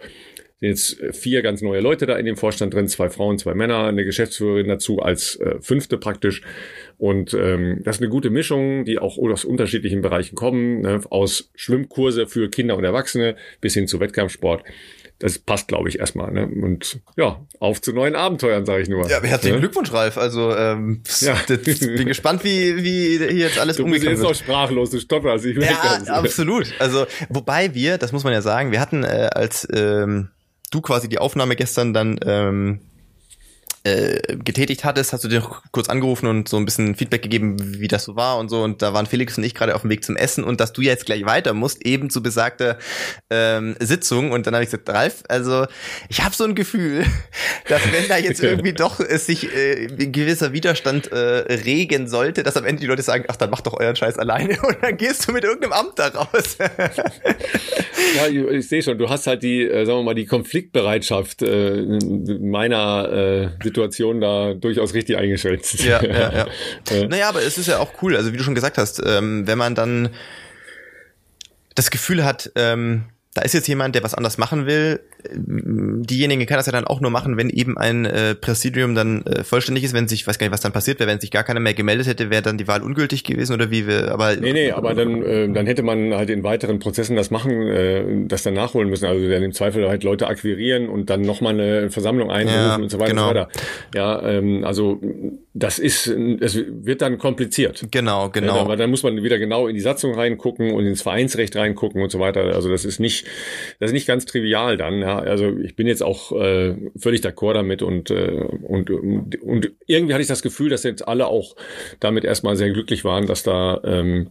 sind 0.59 0.69
jetzt 0.69 1.15
vier 1.15 1.41
ganz 1.41 1.61
neue 1.61 1.81
Leute 1.81 2.05
da 2.05 2.15
in 2.15 2.25
dem 2.25 2.35
Vorstand 2.35 2.73
drin, 2.73 2.87
zwei 2.87 3.09
Frauen, 3.09 3.37
zwei 3.37 3.53
Männer, 3.53 3.85
eine 3.85 4.03
Geschäftsführerin 4.03 4.67
dazu 4.67 4.99
als 4.99 5.35
äh, 5.35 5.55
fünfte 5.61 5.97
praktisch. 5.97 6.41
Und 6.97 7.33
ähm, 7.35 7.81
das 7.83 7.97
ist 7.97 8.01
eine 8.01 8.09
gute 8.09 8.31
Mischung, 8.31 8.83
die 8.85 8.97
auch 8.97 9.17
aus 9.17 9.45
unterschiedlichen 9.45 10.01
Bereichen 10.01 10.35
kommen, 10.35 10.81
ne? 10.81 11.01
aus 11.09 11.51
Schwimmkurse 11.55 12.25
für 12.25 12.49
Kinder 12.49 12.75
und 12.75 12.83
Erwachsene 12.83 13.35
bis 13.61 13.75
hin 13.75 13.87
zu 13.87 13.99
Wettkampfsport 13.99 14.63
das 15.19 15.39
passt, 15.39 15.67
glaube 15.67 15.89
ich, 15.89 15.99
erstmal. 15.99 16.31
Ne? 16.31 16.45
Und 16.45 16.99
ja, 17.15 17.41
auf 17.59 17.81
zu 17.81 17.91
neuen 17.91 18.15
Abenteuern, 18.15 18.65
sage 18.65 18.83
ich 18.83 18.89
nur. 18.89 19.09
Ja, 19.09 19.21
herzlichen 19.21 19.55
ne? 19.55 19.61
Glückwunsch, 19.61 19.91
Ralf. 19.91 20.17
Also 20.17 20.55
ähm, 20.55 21.01
ja. 21.21 21.35
bin 21.47 22.07
gespannt, 22.07 22.43
wie, 22.43 22.83
wie 22.83 23.17
hier 23.17 23.31
jetzt 23.31 23.57
alles 23.57 23.79
umgeht. 23.79 24.03
Du 24.03 24.09
bist 24.09 24.21
jetzt 24.21 24.21
noch 24.21 24.35
sprachlos, 24.35 24.91
du 24.91 24.99
stotterst. 24.99 25.45
Ich 25.45 25.57
ja, 25.57 26.03
absolut. 26.07 26.71
Also 26.77 27.07
wobei 27.29 27.73
wir, 27.73 27.97
das 27.97 28.11
muss 28.11 28.23
man 28.23 28.33
ja 28.33 28.41
sagen, 28.41 28.71
wir 28.71 28.79
hatten 28.79 29.03
äh, 29.03 29.29
als 29.33 29.67
ähm, 29.73 30.29
du 30.71 30.81
quasi 30.81 31.09
die 31.09 31.19
Aufnahme 31.19 31.55
gestern 31.55 31.93
dann 31.93 32.19
ähm, 32.23 32.81
äh, 33.87 34.35
getätigt 34.43 34.83
hattest, 34.83 35.13
hast 35.13 35.23
du 35.23 35.27
dir 35.27 35.41
kurz 35.71 35.87
angerufen 35.87 36.27
und 36.27 36.49
so 36.49 36.57
ein 36.57 36.65
bisschen 36.65 36.95
Feedback 36.95 37.21
gegeben, 37.21 37.79
wie 37.79 37.87
das 37.87 38.03
so 38.03 38.15
war 38.15 38.37
und 38.37 38.49
so. 38.49 38.63
Und 38.63 38.81
da 38.81 38.93
waren 38.93 39.05
Felix 39.05 39.37
und 39.37 39.43
ich 39.43 39.53
gerade 39.53 39.75
auf 39.75 39.81
dem 39.81 39.89
Weg 39.89 40.03
zum 40.03 40.17
Essen 40.17 40.43
und 40.43 40.59
dass 40.59 40.73
du 40.73 40.81
jetzt 40.81 41.05
gleich 41.05 41.25
weiter 41.25 41.53
musst, 41.53 41.85
eben 41.85 42.09
zu 42.09 42.21
besagter 42.21 42.77
ähm, 43.29 43.75
Sitzung. 43.79 44.31
Und 44.31 44.45
dann 44.45 44.53
habe 44.53 44.63
ich 44.63 44.69
gesagt, 44.69 44.89
Ralf, 44.89 45.23
also 45.29 45.65
ich 46.09 46.23
habe 46.23 46.35
so 46.35 46.43
ein 46.43 46.55
Gefühl, 46.55 47.05
dass 47.69 47.81
wenn 47.91 48.07
da 48.07 48.17
jetzt 48.17 48.43
irgendwie 48.43 48.73
doch 48.73 48.99
es 48.99 49.25
sich 49.25 49.53
äh, 49.55 49.87
ein 49.87 50.11
gewisser 50.11 50.51
Widerstand 50.51 51.11
äh, 51.11 51.17
regen 51.17 52.07
sollte, 52.07 52.43
dass 52.43 52.57
am 52.57 52.65
Ende 52.65 52.81
die 52.81 52.87
Leute 52.87 53.03
sagen, 53.03 53.25
ach, 53.29 53.37
dann 53.37 53.49
mach 53.49 53.61
doch 53.61 53.79
euren 53.79 53.95
Scheiß 53.95 54.17
alleine 54.17 54.59
und 54.67 54.77
dann 54.81 54.97
gehst 54.97 55.27
du 55.27 55.31
mit 55.31 55.43
irgendeinem 55.43 55.73
Amt 55.73 55.93
da 55.97 56.07
raus. 56.09 56.57
ja, 58.17 58.27
ich, 58.27 58.35
ich 58.35 58.67
sehe 58.67 58.83
schon, 58.83 58.97
du 58.97 59.09
hast 59.09 59.27
halt 59.27 59.43
die, 59.43 59.63
äh, 59.63 59.85
sagen 59.85 59.99
wir 59.99 60.03
mal, 60.03 60.15
die 60.15 60.25
Konfliktbereitschaft 60.25 61.41
äh, 61.41 61.99
meiner 62.41 63.11
äh, 63.11 63.49
Situation 63.63 63.76
da 64.21 64.53
durchaus 64.53 64.93
richtig 64.93 65.17
eingeschätzt. 65.17 65.83
Ja, 65.83 66.03
ja, 66.03 66.31
ja. 66.31 66.47
ja. 66.89 67.07
Naja, 67.07 67.29
aber 67.29 67.41
es 67.41 67.57
ist 67.57 67.67
ja 67.67 67.79
auch 67.79 68.01
cool, 68.01 68.15
also 68.15 68.33
wie 68.33 68.37
du 68.37 68.43
schon 68.43 68.55
gesagt 68.55 68.77
hast, 68.77 69.01
ähm, 69.05 69.47
wenn 69.47 69.57
man 69.57 69.75
dann 69.75 70.09
das 71.75 71.91
Gefühl 71.91 72.25
hat, 72.25 72.51
ähm, 72.55 73.05
da 73.33 73.43
ist 73.43 73.53
jetzt 73.53 73.67
jemand, 73.67 73.93
der 73.95 74.03
was 74.03 74.15
anders 74.15 74.37
machen 74.37 74.65
will 74.65 74.99
diejenige 75.33 76.45
kann 76.45 76.57
das 76.57 76.65
ja 76.65 76.71
dann 76.71 76.85
auch 76.85 77.01
nur 77.01 77.11
machen, 77.11 77.37
wenn 77.37 77.49
eben 77.49 77.77
ein 77.77 78.05
äh, 78.05 78.35
Präsidium 78.35 78.95
dann 78.95 79.25
äh, 79.25 79.43
vollständig 79.43 79.83
ist, 79.83 79.93
wenn 79.93 80.07
sich, 80.07 80.21
ich 80.21 80.27
weiß 80.27 80.37
gar 80.37 80.45
nicht, 80.45 80.53
was 80.53 80.61
dann 80.61 80.71
passiert 80.71 80.99
wäre, 80.99 81.09
wenn 81.09 81.19
sich 81.19 81.31
gar 81.31 81.43
keiner 81.43 81.59
mehr 81.59 81.73
gemeldet 81.73 82.07
hätte, 82.07 82.29
wäre 82.29 82.41
dann 82.41 82.57
die 82.57 82.67
Wahl 82.67 82.81
ungültig 82.81 83.23
gewesen 83.23 83.53
oder 83.53 83.71
wie 83.71 83.87
wir, 83.87 84.11
aber. 84.11 84.35
Nee, 84.35 84.53
nee, 84.53 84.71
aber 84.71 84.93
dann, 84.93 85.23
äh, 85.23 85.51
dann 85.51 85.65
hätte 85.65 85.83
man 85.83 86.13
halt 86.13 86.29
in 86.29 86.43
weiteren 86.43 86.79
Prozessen 86.79 87.15
das 87.15 87.31
machen, 87.31 87.67
äh, 87.67 88.03
das 88.27 88.43
dann 88.43 88.53
nachholen 88.53 88.89
müssen. 88.89 89.05
Also 89.05 89.27
dann 89.27 89.43
im 89.43 89.53
Zweifel 89.53 89.87
halt 89.89 90.03
Leute 90.03 90.27
akquirieren 90.27 90.89
und 90.89 91.09
dann 91.09 91.21
nochmal 91.21 91.53
eine 91.53 91.89
Versammlung 91.89 92.31
einberufen 92.31 92.67
ja, 92.67 92.75
und 92.75 92.89
so 92.89 92.99
weiter 92.99 93.11
genau. 93.11 93.29
und 93.29 93.35
so 93.35 93.39
weiter. 93.41 93.49
Ja, 93.95 94.23
ähm, 94.23 94.63
also 94.63 95.01
das 95.57 95.79
ist, 95.79 96.07
es 96.07 96.55
wird 96.55 97.01
dann 97.01 97.17
kompliziert. 97.17 97.87
Genau, 97.89 98.29
genau. 98.29 98.55
Ja, 98.55 98.61
aber 98.61 98.75
dann 98.75 98.91
muss 98.91 99.01
man 99.01 99.23
wieder 99.23 99.39
genau 99.39 99.67
in 99.67 99.73
die 99.73 99.81
Satzung 99.81 100.13
reingucken 100.13 100.71
und 100.71 100.85
ins 100.85 101.01
Vereinsrecht 101.01 101.55
reingucken 101.55 102.01
und 102.01 102.11
so 102.11 102.19
weiter. 102.19 102.41
Also 102.53 102.69
das 102.69 102.85
ist 102.85 102.99
nicht, 102.99 103.25
das 103.79 103.89
ist 103.89 103.93
nicht 103.93 104.07
ganz 104.07 104.25
trivial 104.25 104.77
dann. 104.77 104.99
Ja. 104.99 105.17
Also 105.17 105.57
ich 105.57 105.75
bin 105.75 105.87
jetzt 105.87 106.03
auch 106.03 106.31
äh, 106.31 106.75
völlig 106.95 107.21
d'accord 107.21 107.55
damit 107.55 107.81
und, 107.81 108.11
äh, 108.11 108.45
und, 108.61 108.91
und, 108.91 109.41
und 109.41 109.71
irgendwie 109.87 110.13
hatte 110.13 110.21
ich 110.21 110.27
das 110.27 110.43
Gefühl, 110.43 110.69
dass 110.69 110.83
jetzt 110.83 111.07
alle 111.07 111.25
auch 111.27 111.55
damit 111.99 112.23
erstmal 112.23 112.55
sehr 112.55 112.69
glücklich 112.69 113.03
waren, 113.03 113.25
dass 113.25 113.41
da 113.41 113.81
ähm, 113.83 114.29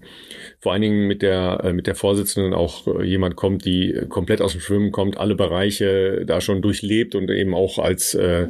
vor 0.66 0.72
allen 0.72 0.82
Dingen 0.82 1.06
mit 1.06 1.22
der, 1.22 1.60
äh, 1.62 1.72
mit 1.72 1.86
der 1.86 1.94
Vorsitzenden 1.94 2.52
auch 2.52 2.88
äh, 2.88 3.04
jemand 3.04 3.36
kommt, 3.36 3.64
die 3.64 3.94
komplett 4.08 4.40
aus 4.42 4.50
dem 4.50 4.60
Schwimmen 4.60 4.90
kommt, 4.90 5.16
alle 5.16 5.36
Bereiche 5.36 6.24
da 6.26 6.40
schon 6.40 6.60
durchlebt 6.60 7.14
und 7.14 7.30
eben 7.30 7.54
auch 7.54 7.78
als, 7.78 8.14
äh, 8.14 8.48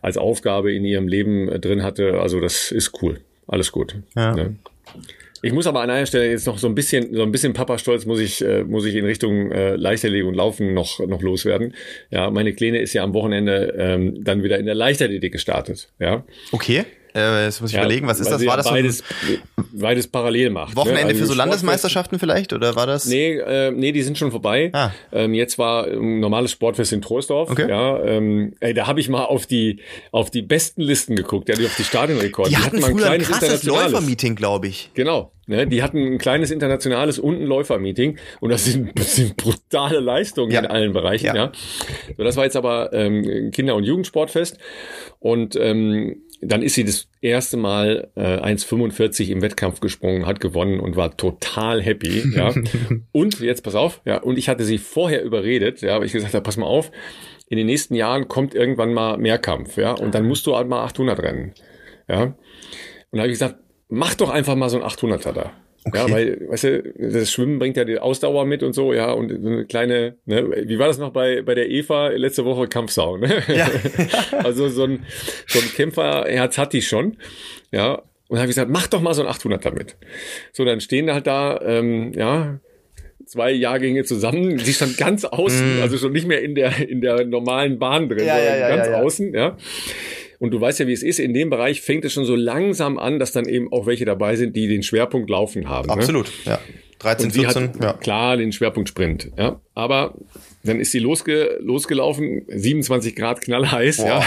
als 0.00 0.16
Aufgabe 0.16 0.72
in 0.72 0.82
ihrem 0.86 1.08
Leben 1.08 1.48
drin 1.60 1.82
hatte. 1.82 2.22
Also 2.22 2.40
das 2.40 2.72
ist 2.72 3.02
cool. 3.02 3.20
Alles 3.46 3.70
gut. 3.70 3.96
Ja. 4.16 4.34
Ne? 4.34 4.56
Ich 5.42 5.52
muss 5.52 5.66
aber 5.66 5.82
an 5.82 5.90
einer 5.90 6.06
Stelle 6.06 6.30
jetzt 6.30 6.46
noch 6.46 6.56
so 6.56 6.68
ein 6.68 6.74
bisschen, 6.74 7.14
so 7.14 7.22
ein 7.22 7.32
bisschen 7.32 7.52
Papa-Stolz 7.52 8.06
muss 8.06 8.20
ich, 8.20 8.42
äh, 8.42 8.64
muss 8.64 8.86
ich 8.86 8.94
in 8.94 9.04
Richtung 9.04 9.52
äh, 9.52 9.76
Leichtathletik 9.76 10.26
und 10.26 10.34
Laufen 10.34 10.72
noch, 10.72 11.06
noch 11.06 11.20
loswerden. 11.20 11.74
Ja, 12.10 12.30
meine 12.30 12.54
Kleine 12.54 12.78
ist 12.78 12.94
ja 12.94 13.02
am 13.02 13.12
Wochenende 13.12 13.74
ähm, 13.76 14.24
dann 14.24 14.42
wieder 14.42 14.58
in 14.58 14.64
der 14.64 14.74
Leichtathletik 14.74 15.32
gestartet. 15.32 15.90
Ja. 15.98 16.24
Okay. 16.50 16.86
Äh, 17.14 17.44
jetzt 17.44 17.60
muss 17.60 17.70
ich 17.70 17.76
ja, 17.76 17.82
überlegen, 17.82 18.06
was 18.06 18.20
ist 18.20 18.30
das? 18.30 18.44
War 18.46 18.56
das 18.56 18.68
beides, 18.68 19.04
beides 19.72 20.08
parallel 20.08 20.50
macht. 20.50 20.70
Ne? 20.70 20.76
Wochenende 20.76 21.02
ne? 21.02 21.08
also 21.08 21.20
für 21.20 21.26
so 21.26 21.34
Landesmeisterschaften 21.34 22.18
vielleicht 22.18 22.52
oder 22.52 22.74
war 22.76 22.86
das? 22.86 23.06
Nee, 23.06 23.36
äh, 23.38 23.70
nee, 23.70 23.92
die 23.92 24.02
sind 24.02 24.18
schon 24.18 24.30
vorbei. 24.30 24.70
Ah. 24.72 24.90
Ähm, 25.12 25.34
jetzt 25.34 25.58
war 25.58 25.86
ein 25.86 26.20
normales 26.20 26.52
Sportfest 26.52 26.92
in 26.92 27.02
Troisdorf. 27.02 27.50
Okay. 27.50 27.68
Ja, 27.68 28.02
ähm, 28.02 28.54
ey, 28.60 28.74
da 28.74 28.86
habe 28.86 29.00
ich 29.00 29.08
mal 29.08 29.24
auf 29.24 29.46
die 29.46 29.80
auf 30.10 30.30
die 30.30 30.42
besten 30.42 30.82
Listen 30.82 31.16
geguckt, 31.16 31.48
ja, 31.48 31.54
die 31.54 31.66
auf 31.66 31.76
die 31.76 31.84
Stadionrekorde. 31.84 32.50
Die, 32.50 32.56
die 32.56 32.62
hatten, 32.62 32.82
hatten 32.82 32.82
mal 32.82 32.90
ein 32.90 32.96
kleines 32.96 33.32
ein 33.32 33.38
krasses 33.38 33.62
Läufermeeting, 33.64 34.34
glaube 34.34 34.68
ich. 34.68 34.90
Genau. 34.94 35.32
Ne, 35.48 35.66
die 35.66 35.82
hatten 35.82 35.98
ein 35.98 36.18
kleines 36.18 36.52
internationales 36.52 37.18
und 37.18 37.40
ein 37.40 37.46
Läufermeeting 37.46 38.16
und 38.40 38.50
das 38.50 38.64
sind, 38.64 38.92
das 38.98 39.16
sind 39.16 39.36
brutale 39.36 39.98
Leistungen 39.98 40.52
ja. 40.52 40.60
in 40.60 40.66
allen 40.66 40.92
Bereichen. 40.92 41.26
Ja. 41.26 41.34
ja. 41.34 41.52
So, 42.16 42.22
das 42.22 42.36
war 42.36 42.44
jetzt 42.44 42.56
aber 42.56 42.92
ähm, 42.92 43.50
Kinder- 43.50 43.74
und 43.74 43.82
Jugendsportfest 43.82 44.58
und 45.18 45.56
ähm, 45.56 46.22
dann 46.42 46.62
ist 46.62 46.74
sie 46.74 46.84
das 46.84 47.08
erste 47.20 47.56
Mal 47.56 48.10
äh, 48.16 48.38
1,45 48.38 49.28
im 49.28 49.42
Wettkampf 49.42 49.80
gesprungen, 49.80 50.26
hat 50.26 50.40
gewonnen 50.40 50.80
und 50.80 50.96
war 50.96 51.16
total 51.16 51.80
happy. 51.80 52.22
Ja. 52.32 52.52
und 53.12 53.40
jetzt 53.40 53.62
pass 53.62 53.74
auf, 53.74 54.00
ja, 54.04 54.18
und 54.18 54.38
ich 54.38 54.48
hatte 54.48 54.64
sie 54.64 54.78
vorher 54.78 55.22
überredet, 55.22 55.82
ja, 55.82 55.94
aber 55.94 56.04
ich 56.04 56.12
gesagt 56.12 56.34
habe, 56.34 56.42
pass 56.42 56.56
mal 56.56 56.66
auf, 56.66 56.90
in 57.48 57.58
den 57.58 57.66
nächsten 57.66 57.94
Jahren 57.94 58.26
kommt 58.26 58.54
irgendwann 58.54 58.94
mal 58.94 59.18
Mehrkampf, 59.18 59.76
ja, 59.76 59.92
und 59.92 60.14
dann 60.14 60.26
musst 60.26 60.46
du 60.46 60.56
halt 60.56 60.66
mal 60.68 60.82
800 60.84 61.20
rennen, 61.20 61.52
ja. 62.08 62.22
Und 62.22 62.34
da 63.12 63.18
habe 63.18 63.28
ich 63.28 63.34
gesagt, 63.34 63.56
mach 63.88 64.14
doch 64.14 64.30
einfach 64.30 64.56
mal 64.56 64.70
so 64.70 64.80
ein 64.80 64.88
800er 64.88 65.32
da. 65.32 65.52
Okay. 65.84 65.98
Ja, 65.98 66.10
weil, 66.10 66.48
weißt 66.48 66.64
du, 66.64 66.92
das 66.96 67.32
Schwimmen 67.32 67.58
bringt 67.58 67.76
ja 67.76 67.84
die 67.84 67.98
Ausdauer 67.98 68.46
mit 68.46 68.62
und 68.62 68.72
so, 68.72 68.92
ja, 68.92 69.10
und 69.10 69.30
so 69.30 69.48
eine 69.48 69.64
kleine, 69.64 70.16
ne, 70.26 70.64
wie 70.66 70.78
war 70.78 70.86
das 70.86 70.98
noch 70.98 71.12
bei, 71.12 71.42
bei 71.42 71.54
der 71.54 71.68
Eva 71.68 72.08
letzte 72.08 72.44
Woche 72.44 72.68
Kampfsau, 72.68 73.16
ne? 73.16 73.42
Ja. 73.48 73.68
also 74.44 74.68
so 74.68 74.84
ein, 74.84 75.04
so 75.46 75.58
ein 75.58 75.66
Kämpferherz 75.74 76.56
hat 76.56 76.72
die 76.72 76.82
schon, 76.82 77.16
ja. 77.72 77.94
Und 77.94 78.36
dann 78.36 78.38
habe 78.38 78.50
ich 78.50 78.56
gesagt, 78.56 78.70
mach 78.70 78.86
doch 78.86 79.00
mal 79.00 79.12
so 79.12 79.22
ein 79.22 79.28
800 79.28 79.64
damit. 79.64 79.96
So, 80.52 80.64
dann 80.64 80.80
stehen 80.80 81.12
halt 81.12 81.26
da, 81.26 81.60
ähm, 81.62 82.12
ja, 82.14 82.60
zwei 83.26 83.50
Jahrgänge 83.50 84.04
zusammen. 84.04 84.58
Sie 84.58 84.72
stand 84.72 84.96
ganz 84.98 85.24
außen, 85.24 85.80
mm. 85.80 85.82
also 85.82 85.98
schon 85.98 86.12
nicht 86.12 86.26
mehr 86.26 86.42
in 86.42 86.54
der, 86.54 86.88
in 86.88 87.00
der 87.00 87.24
normalen 87.24 87.78
Bahn 87.78 88.08
drin, 88.08 88.24
ja, 88.24 88.36
sondern 88.36 88.54
ja, 88.54 88.68
ja, 88.68 88.76
ganz 88.76 88.88
außen, 88.88 89.34
ja. 89.34 89.56
Und 90.42 90.50
du 90.50 90.60
weißt 90.60 90.80
ja, 90.80 90.88
wie 90.88 90.92
es 90.92 91.04
ist. 91.04 91.20
In 91.20 91.34
dem 91.34 91.50
Bereich 91.50 91.82
fängt 91.82 92.04
es 92.04 92.14
schon 92.14 92.24
so 92.24 92.34
langsam 92.34 92.98
an, 92.98 93.20
dass 93.20 93.30
dann 93.30 93.48
eben 93.48 93.72
auch 93.72 93.86
welche 93.86 94.04
dabei 94.04 94.34
sind, 94.34 94.56
die 94.56 94.66
den 94.66 94.82
Schwerpunkt 94.82 95.30
Laufen 95.30 95.68
haben. 95.68 95.86
Ne? 95.86 95.92
Absolut, 95.92 96.32
ne? 96.44 96.52
ja. 96.54 96.60
13, 96.98 97.26
und 97.26 97.32
14, 97.32 97.68
hat 97.68 97.80
ja. 97.80 97.92
klar 97.92 98.36
den 98.36 98.50
Schwerpunkt 98.50 98.88
Sprint. 98.88 99.30
Ja. 99.38 99.60
Aber 99.76 100.16
dann 100.64 100.80
ist 100.80 100.90
sie 100.90 100.98
losge 100.98 101.58
losgelaufen, 101.60 102.42
27 102.48 103.14
Grad 103.14 103.40
knallheiß, 103.40 103.98
Boah. 103.98 104.06
ja. 104.06 104.24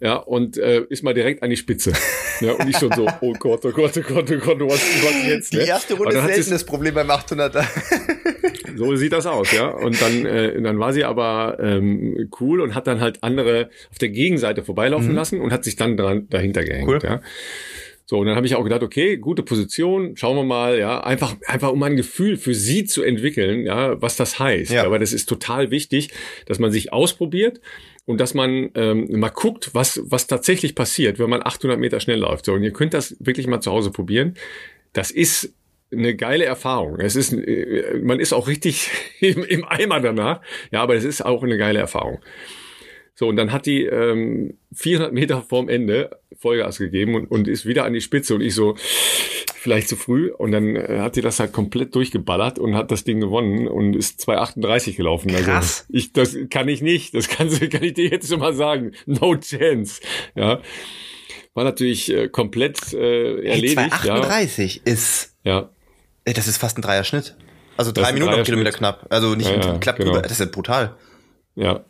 ja, 0.00 0.14
und 0.14 0.58
äh, 0.58 0.84
ist 0.88 1.02
mal 1.02 1.12
direkt 1.12 1.42
an 1.42 1.50
die 1.50 1.56
Spitze. 1.56 1.92
ja, 2.40 2.52
und 2.52 2.70
ich 2.70 2.76
schon 2.76 2.92
so, 2.92 3.08
oh 3.20 3.32
Gott, 3.32 3.64
oh 3.64 3.72
Gott, 3.72 3.98
oh 3.98 4.00
Gott, 4.00 4.30
oh 4.30 4.38
Gott, 4.38 4.60
was, 4.60 4.80
was 4.80 5.26
jetzt? 5.26 5.54
Ne? 5.54 5.64
Die 5.64 5.66
erste 5.66 5.94
Runde 5.94 6.16
ist 6.16 6.24
selten 6.24 6.50
das 6.52 6.64
Problem 6.64 6.94
beim 6.94 7.10
800er. 7.10 7.66
So 8.76 8.96
sieht 8.96 9.12
das 9.12 9.26
aus, 9.26 9.52
ja. 9.52 9.68
Und 9.68 10.00
dann, 10.00 10.26
äh, 10.26 10.60
dann 10.60 10.78
war 10.78 10.92
sie 10.92 11.04
aber 11.04 11.58
ähm, 11.60 12.30
cool 12.40 12.60
und 12.60 12.74
hat 12.74 12.86
dann 12.86 13.00
halt 13.00 13.22
andere 13.22 13.70
auf 13.90 13.98
der 13.98 14.10
Gegenseite 14.10 14.62
vorbeilaufen 14.62 15.10
mhm. 15.10 15.14
lassen 15.14 15.40
und 15.40 15.52
hat 15.52 15.64
sich 15.64 15.76
dann 15.76 15.96
dran, 15.96 16.28
dahinter 16.30 16.64
gehängt, 16.64 16.88
cool. 16.88 16.98
ja. 17.02 17.20
So, 18.06 18.18
und 18.18 18.26
dann 18.26 18.36
habe 18.36 18.46
ich 18.46 18.54
auch 18.54 18.62
gedacht, 18.62 18.82
okay, 18.82 19.16
gute 19.16 19.42
Position, 19.42 20.14
schauen 20.16 20.36
wir 20.36 20.44
mal, 20.44 20.78
ja, 20.78 21.00
einfach, 21.02 21.36
einfach 21.46 21.72
um 21.72 21.82
ein 21.82 21.96
Gefühl 21.96 22.36
für 22.36 22.54
sie 22.54 22.84
zu 22.84 23.02
entwickeln, 23.02 23.64
ja, 23.64 24.00
was 24.02 24.16
das 24.16 24.38
heißt. 24.38 24.72
Ja. 24.72 24.84
Aber 24.84 24.98
das 24.98 25.14
ist 25.14 25.26
total 25.26 25.70
wichtig, 25.70 26.10
dass 26.44 26.58
man 26.58 26.70
sich 26.70 26.92
ausprobiert 26.92 27.62
und 28.04 28.20
dass 28.20 28.34
man 28.34 28.70
ähm, 28.74 29.08
mal 29.18 29.30
guckt, 29.30 29.70
was, 29.72 30.02
was 30.04 30.26
tatsächlich 30.26 30.74
passiert, 30.74 31.18
wenn 31.18 31.30
man 31.30 31.42
800 31.42 31.78
Meter 31.78 31.98
schnell 31.98 32.18
läuft. 32.18 32.44
So, 32.44 32.52
und 32.52 32.62
ihr 32.62 32.72
könnt 32.72 32.92
das 32.92 33.16
wirklich 33.20 33.46
mal 33.46 33.62
zu 33.62 33.72
Hause 33.72 33.90
probieren. 33.90 34.34
Das 34.92 35.10
ist 35.10 35.54
eine 35.92 36.16
geile 36.16 36.44
Erfahrung. 36.44 36.98
Es 37.00 37.16
ist, 37.16 37.32
äh, 37.32 38.00
man 38.02 38.20
ist 38.20 38.32
auch 38.32 38.48
richtig 38.48 38.90
im, 39.20 39.44
im 39.44 39.64
Eimer 39.64 40.00
danach. 40.00 40.40
Ja, 40.70 40.82
aber 40.82 40.94
es 40.94 41.04
ist 41.04 41.24
auch 41.24 41.42
eine 41.42 41.56
geile 41.56 41.78
Erfahrung. 41.78 42.20
So, 43.16 43.28
und 43.28 43.36
dann 43.36 43.52
hat 43.52 43.66
die 43.66 43.84
ähm, 43.84 44.58
400 44.72 45.12
Meter 45.12 45.42
vorm 45.42 45.68
Ende 45.68 46.18
Vollgas 46.36 46.78
gegeben 46.78 47.14
und, 47.14 47.30
und 47.30 47.46
ist 47.46 47.64
wieder 47.64 47.84
an 47.84 47.92
die 47.92 48.00
Spitze 48.00 48.34
und 48.34 48.40
ich 48.40 48.54
so, 48.54 48.74
vielleicht 49.64 49.88
zu 49.88 49.96
früh. 49.96 50.30
Und 50.30 50.52
dann 50.52 50.76
äh, 50.76 50.98
hat 51.00 51.16
die 51.16 51.20
das 51.20 51.40
halt 51.40 51.52
komplett 51.52 51.94
durchgeballert 51.94 52.58
und 52.58 52.74
hat 52.74 52.90
das 52.90 53.04
Ding 53.04 53.20
gewonnen 53.20 53.66
und 53.66 53.94
ist 53.94 54.20
2,38 54.28 54.96
gelaufen. 54.96 55.30
Also 55.30 55.44
Krass. 55.44 55.86
Also 55.88 55.98
ich, 55.98 56.12
das 56.12 56.36
kann 56.50 56.68
ich 56.68 56.82
nicht. 56.82 57.14
Das 57.14 57.28
kann, 57.28 57.48
kann 57.70 57.82
ich 57.82 57.94
dir 57.94 58.08
jetzt 58.08 58.28
schon 58.28 58.40
mal 58.40 58.54
sagen. 58.54 58.92
No 59.06 59.36
chance. 59.36 60.00
Ja. 60.34 60.60
War 61.54 61.64
natürlich 61.64 62.12
äh, 62.12 62.28
komplett 62.28 62.92
äh, 62.92 63.42
erledigt. 63.44 63.78
Hey, 63.78 64.10
2,38 64.10 64.80
ja. 64.84 64.92
ist. 64.92 65.36
Ja. 65.44 65.73
Das 66.24 66.48
ist 66.48 66.56
fast 66.56 66.78
ein 66.78 66.82
Dreierschnitt. 66.82 67.36
Also 67.76 67.92
drei 67.92 68.12
Minuten 68.12 68.34
auf 68.34 68.44
Kilometer 68.44 68.72
knapp. 68.72 69.06
Also 69.10 69.34
nicht 69.34 69.50
ja, 69.50 69.60
ja, 69.60 69.78
knapp 69.78 69.96
genau. 69.96 70.20
Das 70.20 70.32
ist 70.32 70.40
ja 70.40 70.46
brutal. 70.46 70.96
Ja. 71.54 71.84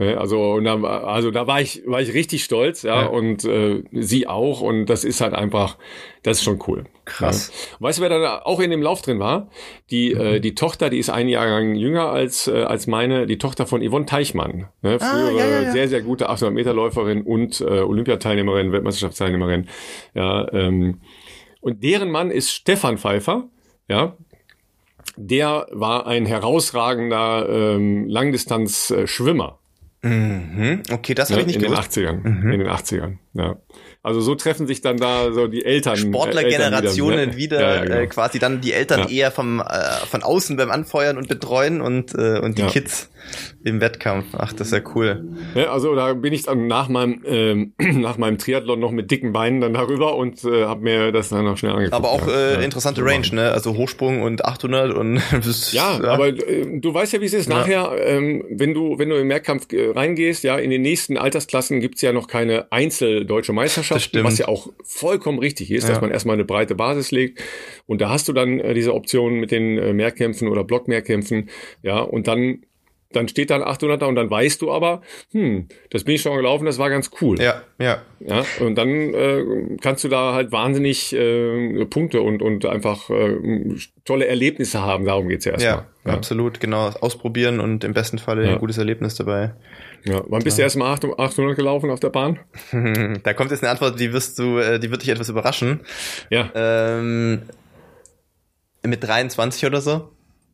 Also, 0.00 0.52
und 0.52 0.64
da, 0.64 0.80
also 0.82 1.30
da 1.30 1.46
war 1.46 1.60
ich, 1.60 1.82
war 1.84 2.00
ich 2.00 2.14
richtig 2.14 2.42
stolz, 2.42 2.82
ja, 2.84 3.02
ja. 3.02 3.06
und 3.08 3.44
äh, 3.44 3.82
sie 3.92 4.26
auch. 4.26 4.62
Und 4.62 4.86
das 4.86 5.04
ist 5.04 5.20
halt 5.20 5.34
einfach, 5.34 5.76
das 6.22 6.38
ist 6.38 6.44
schon 6.44 6.58
cool. 6.66 6.84
Krass. 7.04 7.52
Ja. 7.52 7.76
Weißt 7.80 7.98
du, 7.98 8.02
wer 8.02 8.08
da 8.08 8.40
auch 8.42 8.60
in 8.60 8.70
dem 8.70 8.80
Lauf 8.80 9.02
drin 9.02 9.18
war? 9.18 9.50
Die, 9.90 10.14
mhm. 10.14 10.20
äh, 10.20 10.40
die 10.40 10.54
Tochter, 10.54 10.88
die 10.88 10.98
ist 10.98 11.10
ein 11.10 11.28
Jahrgang 11.28 11.74
jünger 11.74 12.08
als, 12.08 12.46
äh, 12.46 12.62
als 12.62 12.86
meine, 12.86 13.26
die 13.26 13.36
Tochter 13.36 13.66
von 13.66 13.86
Yvonne 13.86 14.06
Teichmann. 14.06 14.68
Ne? 14.80 14.98
Frühere, 14.98 15.32
ah, 15.34 15.38
ja, 15.38 15.62
ja, 15.64 15.72
sehr, 15.72 15.88
sehr 15.88 16.00
gute 16.00 16.30
800 16.30 16.54
Meter 16.54 16.72
Läuferin 16.72 17.20
und 17.20 17.60
äh, 17.60 17.64
Olympiateilnehmerin, 17.80 18.72
Weltmeisterschaftsteilnehmerin. 18.72 19.68
Ja, 20.14 20.50
ähm, 20.54 21.02
und 21.60 21.84
deren 21.84 22.10
Mann 22.10 22.30
ist 22.30 22.50
Stefan 22.52 22.96
Pfeiffer, 22.96 23.50
ja, 23.90 24.16
der 25.16 25.66
war 25.70 26.06
ein 26.06 26.24
herausragender 26.24 27.46
ähm, 27.48 28.08
Langdistanz-Schwimmer. 28.08 29.58
Mhm. 30.02 30.82
Okay, 30.90 31.12
das 31.12 31.30
habe 31.30 31.42
ich 31.42 31.46
nicht 31.46 31.56
in 31.56 31.62
gewusst. 31.62 31.96
Den 31.96 32.06
80ern, 32.06 32.28
mhm. 32.28 32.52
In 32.52 32.60
den 32.60 32.68
80ern, 32.68 33.16
ja. 33.34 33.56
Also 34.02 34.22
so 34.22 34.34
treffen 34.34 34.66
sich 34.66 34.80
dann 34.80 34.96
da 34.96 35.30
so 35.32 35.46
die 35.46 35.62
Eltern. 35.62 35.96
Sportlergenerationen 35.96 37.18
Eltern 37.18 37.36
wieder, 37.36 37.58
wieder 37.58 37.68
ja, 37.68 37.74
ja, 37.74 37.84
genau. 37.84 37.96
äh, 37.96 38.06
quasi 38.06 38.38
dann 38.38 38.62
die 38.62 38.72
Eltern 38.72 39.00
ja. 39.00 39.08
eher 39.08 39.30
vom, 39.30 39.60
äh, 39.60 39.90
von 40.10 40.22
außen 40.22 40.56
beim 40.56 40.70
Anfeuern 40.70 41.18
und 41.18 41.28
Betreuen 41.28 41.82
und, 41.82 42.14
äh, 42.14 42.38
und 42.38 42.56
die 42.56 42.62
Kids 42.62 43.10
im 43.62 43.80
Wettkampf. 43.80 44.26
Ach, 44.36 44.52
das 44.52 44.68
ist 44.68 44.72
ja 44.72 44.80
cool. 44.94 45.28
Ja, 45.54 45.72
also 45.72 45.94
da 45.94 46.14
bin 46.14 46.32
ich 46.32 46.44
dann 46.44 46.66
nach 46.66 46.88
meinem 46.88 47.22
ähm, 47.24 47.72
nach 47.78 48.18
meinem 48.18 48.38
Triathlon 48.38 48.80
noch 48.80 48.90
mit 48.90 49.10
dicken 49.10 49.32
Beinen 49.32 49.60
dann 49.60 49.74
darüber 49.74 50.16
und 50.16 50.44
äh, 50.44 50.64
habe 50.64 50.82
mir 50.82 51.12
das 51.12 51.28
dann 51.28 51.44
noch 51.44 51.56
schnell 51.56 51.72
angeguckt. 51.72 51.94
Aber 51.94 52.10
auch 52.10 52.26
äh, 52.28 52.64
interessante 52.64 53.04
Range, 53.04 53.26
ne? 53.32 53.52
Also 53.52 53.76
Hochsprung 53.76 54.22
und 54.22 54.44
800 54.44 54.94
und 54.94 55.20
bist, 55.44 55.72
ja, 55.72 56.00
aber 56.04 56.28
äh, 56.28 56.80
du 56.80 56.94
weißt 56.94 57.12
ja, 57.12 57.20
wie 57.20 57.26
es 57.26 57.34
ist. 57.34 57.48
Nachher, 57.48 57.92
ähm, 58.04 58.44
wenn 58.50 58.74
du 58.74 58.98
wenn 58.98 59.08
du 59.08 59.16
im 59.16 59.28
Mehrkampf 59.28 59.72
äh, 59.72 59.90
reingehst, 59.90 60.44
ja, 60.44 60.56
in 60.58 60.70
den 60.70 60.82
nächsten 60.82 61.16
Altersklassen 61.16 61.80
gibt's 61.80 62.02
ja 62.02 62.12
noch 62.12 62.28
keine 62.28 62.70
Einzeldeutsche 62.72 63.52
Meisterschaft, 63.52 64.10
was 64.22 64.38
ja 64.38 64.48
auch 64.48 64.68
vollkommen 64.84 65.38
richtig 65.38 65.70
ist, 65.70 65.88
dass 65.88 66.00
man 66.00 66.10
erstmal 66.10 66.34
eine 66.34 66.44
breite 66.44 66.74
Basis 66.74 67.10
legt 67.10 67.40
und 67.86 68.00
da 68.00 68.08
hast 68.08 68.28
du 68.28 68.32
dann 68.32 68.60
äh, 68.60 68.72
diese 68.72 68.94
Option 68.94 69.40
mit 69.40 69.50
den 69.50 69.76
äh, 69.78 69.92
Mehrkämpfen 69.92 70.48
oder 70.48 70.64
Blockmehrkämpfen, 70.64 71.50
ja, 71.82 71.98
und 71.98 72.28
dann 72.28 72.60
dann 73.12 73.28
steht 73.28 73.50
da 73.50 73.56
ein 73.56 73.62
800er 73.62 74.04
und 74.04 74.14
dann 74.14 74.30
weißt 74.30 74.62
du 74.62 74.70
aber, 74.70 75.02
hm, 75.32 75.68
das 75.90 76.04
bin 76.04 76.14
ich 76.14 76.22
schon 76.22 76.36
gelaufen, 76.36 76.64
das 76.64 76.78
war 76.78 76.90
ganz 76.90 77.10
cool. 77.20 77.40
Ja, 77.40 77.62
ja. 77.78 78.02
Ja, 78.20 78.44
und 78.60 78.76
dann 78.76 78.88
äh, 78.88 79.44
kannst 79.80 80.04
du 80.04 80.08
da 80.08 80.34
halt 80.34 80.52
wahnsinnig 80.52 81.12
äh, 81.14 81.84
Punkte 81.86 82.20
und, 82.20 82.42
und 82.42 82.66
einfach 82.66 83.08
äh, 83.10 83.36
tolle 84.04 84.26
Erlebnisse 84.26 84.82
haben. 84.82 85.06
Darum 85.06 85.28
geht's 85.28 85.46
ja 85.46 85.52
erstmal. 85.52 85.74
Ja, 85.74 85.86
ja, 86.04 86.12
absolut, 86.12 86.60
genau. 86.60 86.90
Ausprobieren 87.00 87.60
und 87.60 87.82
im 87.82 87.94
besten 87.94 88.18
Falle 88.18 88.44
ja. 88.44 88.52
ein 88.52 88.58
gutes 88.58 88.78
Erlebnis 88.78 89.14
dabei. 89.14 89.54
Ja, 90.04 90.22
wann 90.28 90.42
bist 90.42 90.58
du 90.58 90.62
erst 90.62 90.76
mal 90.76 90.92
800 90.92 91.56
gelaufen 91.56 91.90
auf 91.90 92.00
der 92.00 92.10
Bahn? 92.10 92.38
da 93.22 93.32
kommt 93.32 93.50
jetzt 93.50 93.62
eine 93.62 93.70
Antwort, 93.70 93.98
die 93.98 94.12
wirst 94.12 94.38
du, 94.38 94.58
äh, 94.58 94.78
die 94.78 94.90
wird 94.90 95.02
dich 95.02 95.08
etwas 95.08 95.28
überraschen. 95.28 95.80
Ja. 96.30 96.50
Ähm, 96.54 97.42
mit 98.82 99.02
23 99.02 99.66
oder 99.66 99.80
so. 99.80 100.10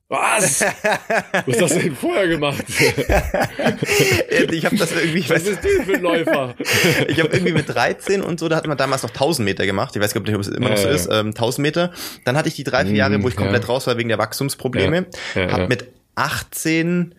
Was? 0.08 0.60
Was 1.46 1.60
hast 1.60 1.74
du 1.74 1.80
denn 1.80 1.96
vorher 1.96 2.28
gemacht? 2.28 2.64
ich 2.68 4.64
habe 4.64 4.76
das 4.76 4.92
irgendwie. 4.92 5.28
Was 5.28 5.42
ist 5.42 5.64
das 5.64 5.84
für 5.84 5.94
ein 5.94 6.02
Läufer? 6.02 6.54
ich 7.08 7.18
habe 7.18 7.30
irgendwie 7.32 7.52
mit 7.52 7.68
13 7.68 8.22
und 8.22 8.38
so, 8.38 8.48
da 8.48 8.56
hat 8.56 8.66
man 8.68 8.76
damals 8.76 9.02
noch 9.02 9.10
1000 9.10 9.44
Meter 9.44 9.66
gemacht. 9.66 9.96
Ich 9.96 10.02
weiß 10.02 10.14
gar 10.14 10.20
nicht, 10.20 10.34
ob 10.34 10.40
es 10.42 10.48
immer 10.48 10.70
noch 10.70 10.76
so 10.76 10.88
ist. 10.88 11.08
Ähm, 11.10 11.28
1000 11.28 11.62
Meter. 11.62 11.92
Dann 12.24 12.36
hatte 12.36 12.48
ich 12.48 12.54
die 12.54 12.62
drei, 12.62 12.84
vier 12.84 12.94
Jahre, 12.94 13.20
wo 13.20 13.28
ich 13.28 13.34
komplett 13.34 13.64
ja. 13.64 13.68
raus 13.68 13.88
war 13.88 13.96
wegen 13.98 14.08
der 14.08 14.18
Wachstumsprobleme. 14.18 15.06
Ja. 15.34 15.42
Ja, 15.42 15.52
hab 15.52 15.68
mit 15.68 15.88
18 16.14 17.14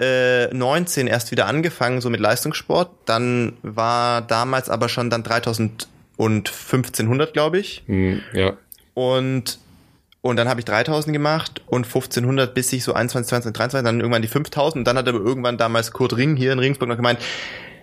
äh, 0.00 0.52
19 0.52 1.06
erst 1.06 1.30
wieder 1.30 1.46
angefangen, 1.46 2.00
so 2.00 2.10
mit 2.10 2.18
Leistungssport. 2.18 2.90
Dann 3.04 3.52
war 3.62 4.20
damals 4.22 4.68
aber 4.68 4.88
schon 4.88 5.10
dann 5.10 5.22
3000 5.22 5.86
und 6.16 6.48
1500, 6.48 7.32
glaube 7.32 7.58
ich. 7.58 7.84
Mhm, 7.86 8.20
ja. 8.32 8.56
Und 8.94 9.60
und 10.26 10.36
dann 10.36 10.48
habe 10.48 10.60
ich 10.60 10.64
3000 10.64 11.12
gemacht 11.12 11.62
und 11.66 11.86
1500 11.86 12.52
bis 12.54 12.72
ich 12.72 12.84
so 12.84 12.92
21, 12.92 13.28
22, 13.28 13.56
23, 13.56 13.84
dann 13.84 14.00
irgendwann 14.00 14.22
die 14.22 14.28
5000. 14.28 14.80
Und 14.80 14.84
dann 14.86 14.98
hat 14.98 15.08
aber 15.08 15.18
irgendwann 15.18 15.58
damals 15.58 15.92
Kurt 15.92 16.16
Ring 16.16 16.36
hier 16.36 16.52
in 16.52 16.58
Regensburg 16.58 16.88
noch 16.88 16.96
gemeint, 16.96 17.20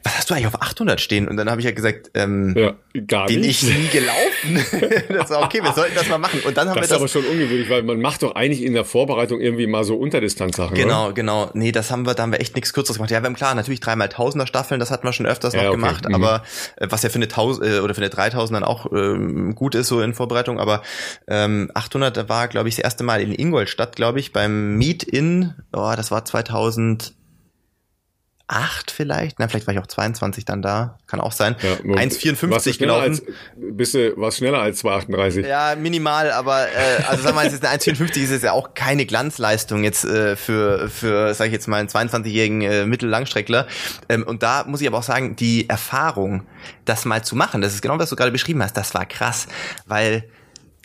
was 0.04 0.18
hast 0.18 0.30
du 0.30 0.34
eigentlich 0.34 0.48
auf 0.48 0.62
800 0.62 1.00
stehen? 1.00 1.28
Und 1.28 1.38
dann 1.38 1.50
habe 1.50 1.62
ich 1.62 1.66
ja 1.66 1.72
gesagt, 1.72 2.12
ähm, 2.14 2.54
ja, 2.58 2.74
gar 3.08 3.28
bin 3.28 3.40
nicht. 3.40 3.64
ich 3.64 3.76
nie 3.76 3.88
gelaufen. 3.88 5.04
das 5.10 5.30
war 5.30 5.44
okay, 5.44 5.64
wir 5.64 5.72
sollten 5.72 5.96
das 5.96 6.10
mal 6.10 6.18
machen. 6.18 6.42
Und 6.42 6.58
dann 6.58 6.68
haben 6.68 6.76
das 6.76 6.90
wir 6.90 6.98
das. 6.98 7.12
ist 7.12 7.16
aber 7.16 7.24
schon 7.24 7.32
ungewöhnlich, 7.32 7.70
weil 7.70 7.84
man 7.84 8.02
macht 8.02 8.22
doch 8.22 8.36
eigentlich 8.36 8.64
in 8.64 8.74
der 8.74 8.84
Vorbereitung 8.84 9.40
irgendwie 9.40 9.66
mal 9.66 9.86
so 9.86 9.96
Unterdistanzsachen. 9.96 10.76
Genau, 10.76 11.06
oder? 11.06 11.14
genau. 11.14 11.52
Nee, 11.54 11.72
das 11.72 11.90
haben 11.90 12.06
wir, 12.06 12.16
da 12.16 12.24
haben 12.24 12.34
wir 12.34 12.42
echt 12.42 12.56
nichts 12.56 12.74
Kürzeres 12.74 12.98
gemacht. 12.98 13.12
Ja, 13.12 13.22
wir 13.22 13.28
haben 13.28 13.36
klar, 13.36 13.56
natürlich 13.56 13.80
dreimal 13.80 14.10
Tausender 14.10 14.46
Staffeln, 14.46 14.80
das 14.80 14.92
hatten 14.92 15.08
wir 15.08 15.14
schon 15.14 15.26
öfters 15.26 15.54
ja, 15.54 15.64
noch 15.64 15.70
okay. 15.70 15.78
gemacht, 15.78 16.08
mhm. 16.08 16.16
aber 16.16 16.44
äh, 16.76 16.88
was 16.90 17.04
ja 17.04 17.10
für 17.10 17.16
eine 17.16 17.30
Tausend 17.30 17.66
äh, 17.66 17.80
oder 17.80 17.96
für 17.96 18.02
eine 18.02 18.10
3000 18.10 18.58
dann 18.58 18.64
auch 18.64 18.92
ähm, 18.92 19.56
gut 19.56 19.74
ist 19.76 19.88
so 19.88 20.02
in 20.02 20.14
Vorbereitung, 20.14 20.60
aber 20.60 20.82
ähm, 21.28 21.72
800 21.74 22.28
war, 22.28 22.50
glaube 22.50 22.68
ich, 22.68 22.76
das 22.76 22.84
erste 22.84 23.04
Mal 23.04 23.22
in 23.22 23.34
Ingolstadt, 23.34 23.96
glaube 23.96 24.20
ich, 24.20 24.34
beim 24.34 24.76
Meet-In, 24.78 25.54
oh, 25.72 25.94
das 25.96 26.12
war 26.12 26.26
2000 26.26 27.14
acht 28.48 28.92
vielleicht, 28.92 29.40
na 29.40 29.48
vielleicht 29.48 29.68
war 29.68 29.74
ich 29.74 29.80
auch 29.80 29.88
22 29.88 30.44
dann 30.44 30.62
da, 30.62 31.00
kann 31.08 31.22
auch 31.22 31.32
sein. 31.32 31.56
Ja, 31.62 31.76
1,54 31.96 32.78
gelaufen. 32.78 33.04
Als, 33.04 33.24
bist 33.56 33.94
du 33.94 34.14
was 34.18 34.38
schneller 34.38 34.60
als 34.60 34.84
2,38? 34.84 35.48
Ja, 35.48 35.76
minimal, 35.76 36.32
aber 36.32 36.68
äh, 36.68 37.04
also 37.08 37.24
sag 37.24 37.36
mal, 37.36 37.46
jetzt 37.46 37.66
eine 37.66 37.80
1,54 37.80 38.24
ist 38.24 38.32
jetzt 38.32 38.44
ja 38.44 38.52
auch 38.52 38.74
keine 38.74 39.06
Glanzleistung 39.06 39.84
jetzt 39.84 40.04
äh, 40.04 40.36
für 40.36 40.90
für 40.90 41.34
sag 41.34 41.48
ich 41.48 41.54
jetzt 41.54 41.68
mal 41.68 41.78
einen 41.78 41.90
22-jährigen 41.90 42.62
äh, 42.62 42.86
Mittellangstreckler. 42.86 43.68
Ähm, 44.10 44.24
und 44.24 44.44
da 44.44 44.66
muss 44.66 44.82
ich 44.82 44.88
aber 44.88 44.98
auch 44.98 45.04
sagen, 45.04 45.36
die 45.36 45.70
Erfahrung, 45.70 46.46
das 46.86 47.06
mal 47.06 47.24
zu 47.24 47.36
machen, 47.36 47.62
das 47.62 47.74
ist 47.74 47.82
genau 47.82 47.98
was 47.98 48.10
du 48.10 48.16
gerade 48.16 48.32
beschrieben 48.32 48.62
hast, 48.62 48.76
das 48.76 48.94
war 48.94 49.06
krass, 49.06 49.48
weil 49.86 50.26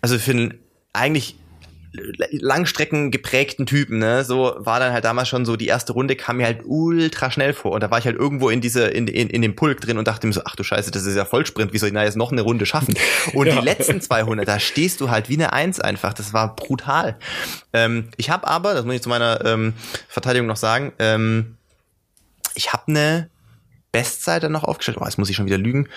also 0.01 0.19
für 0.19 0.31
einen 0.31 0.59
eigentlich 0.93 1.37
Langstrecken 2.31 3.11
geprägten 3.11 3.67
Typen, 3.67 3.99
ne? 3.99 4.25
So 4.25 4.55
war 4.59 4.81
dann 4.81 4.93
halt 4.93 5.05
damals 5.05 5.29
schon 5.29 5.45
so, 5.45 5.57
die 5.57 5.67
erste 5.67 5.93
Runde 5.93 6.17
kam 6.17 6.39
mir 6.39 6.47
halt 6.47 6.61
ultra 6.65 7.31
schnell 7.31 7.53
vor. 7.53 7.73
Und 7.73 7.83
da 7.83 7.91
war 7.91 7.99
ich 7.99 8.05
halt 8.05 8.17
irgendwo 8.17 8.51
in 8.51 8.61
diese, 8.61 8.87
in, 8.87 9.07
in, 9.07 9.29
in 9.29 9.43
dem 9.43 9.57
Pulk 9.57 9.81
drin 9.81 9.99
und 9.99 10.09
dachte 10.09 10.27
mir 10.27 10.33
so, 10.33 10.43
ach 10.45 10.57
du 10.57 10.63
Scheiße, 10.63 10.91
das 10.91 11.05
ist 11.05 11.17
ja 11.17 11.25
Vollsprint, 11.25 11.73
wie 11.73 11.79
soll 11.79 11.89
ich 11.89 11.95
da 11.95 12.05
jetzt 12.05 12.17
noch 12.17 12.33
eine 12.33 12.43
Runde 12.43 12.67
schaffen? 12.67 12.95
Und 13.35 13.47
ja. 13.47 13.57
die 13.57 13.65
letzten 13.65 14.01
200, 14.01 14.47
da 14.47 14.59
stehst 14.59 15.01
du 15.01 15.11
halt 15.11 15.29
wie 15.29 15.35
eine 15.35 15.53
Eins 15.53 15.81
einfach. 15.81 16.15
Das 16.15 16.33
war 16.33 16.57
brutal. 16.57 17.17
Ähm, 17.73 18.09
ich 18.17 18.31
habe 18.31 18.47
aber, 18.47 18.75
das 18.75 18.85
muss 18.85 18.95
ich 18.95 19.03
zu 19.03 19.09
meiner 19.09 19.45
ähm, 19.45 19.75
Verteidigung 20.09 20.47
noch 20.47 20.57
sagen, 20.57 20.93
ähm, 20.99 21.57
ich 22.55 22.73
habe 22.73 22.85
eine 22.89 23.31
Bestzeit 23.93 24.43
dann 24.43 24.53
noch 24.53 24.65
aufgestellt. 24.65 24.99
Oh, 25.01 25.05
jetzt 25.05 25.19
muss 25.19 25.31
ich 25.31 25.37
schon 25.37 25.47
wieder 25.47 25.59
lügen. 25.59 25.89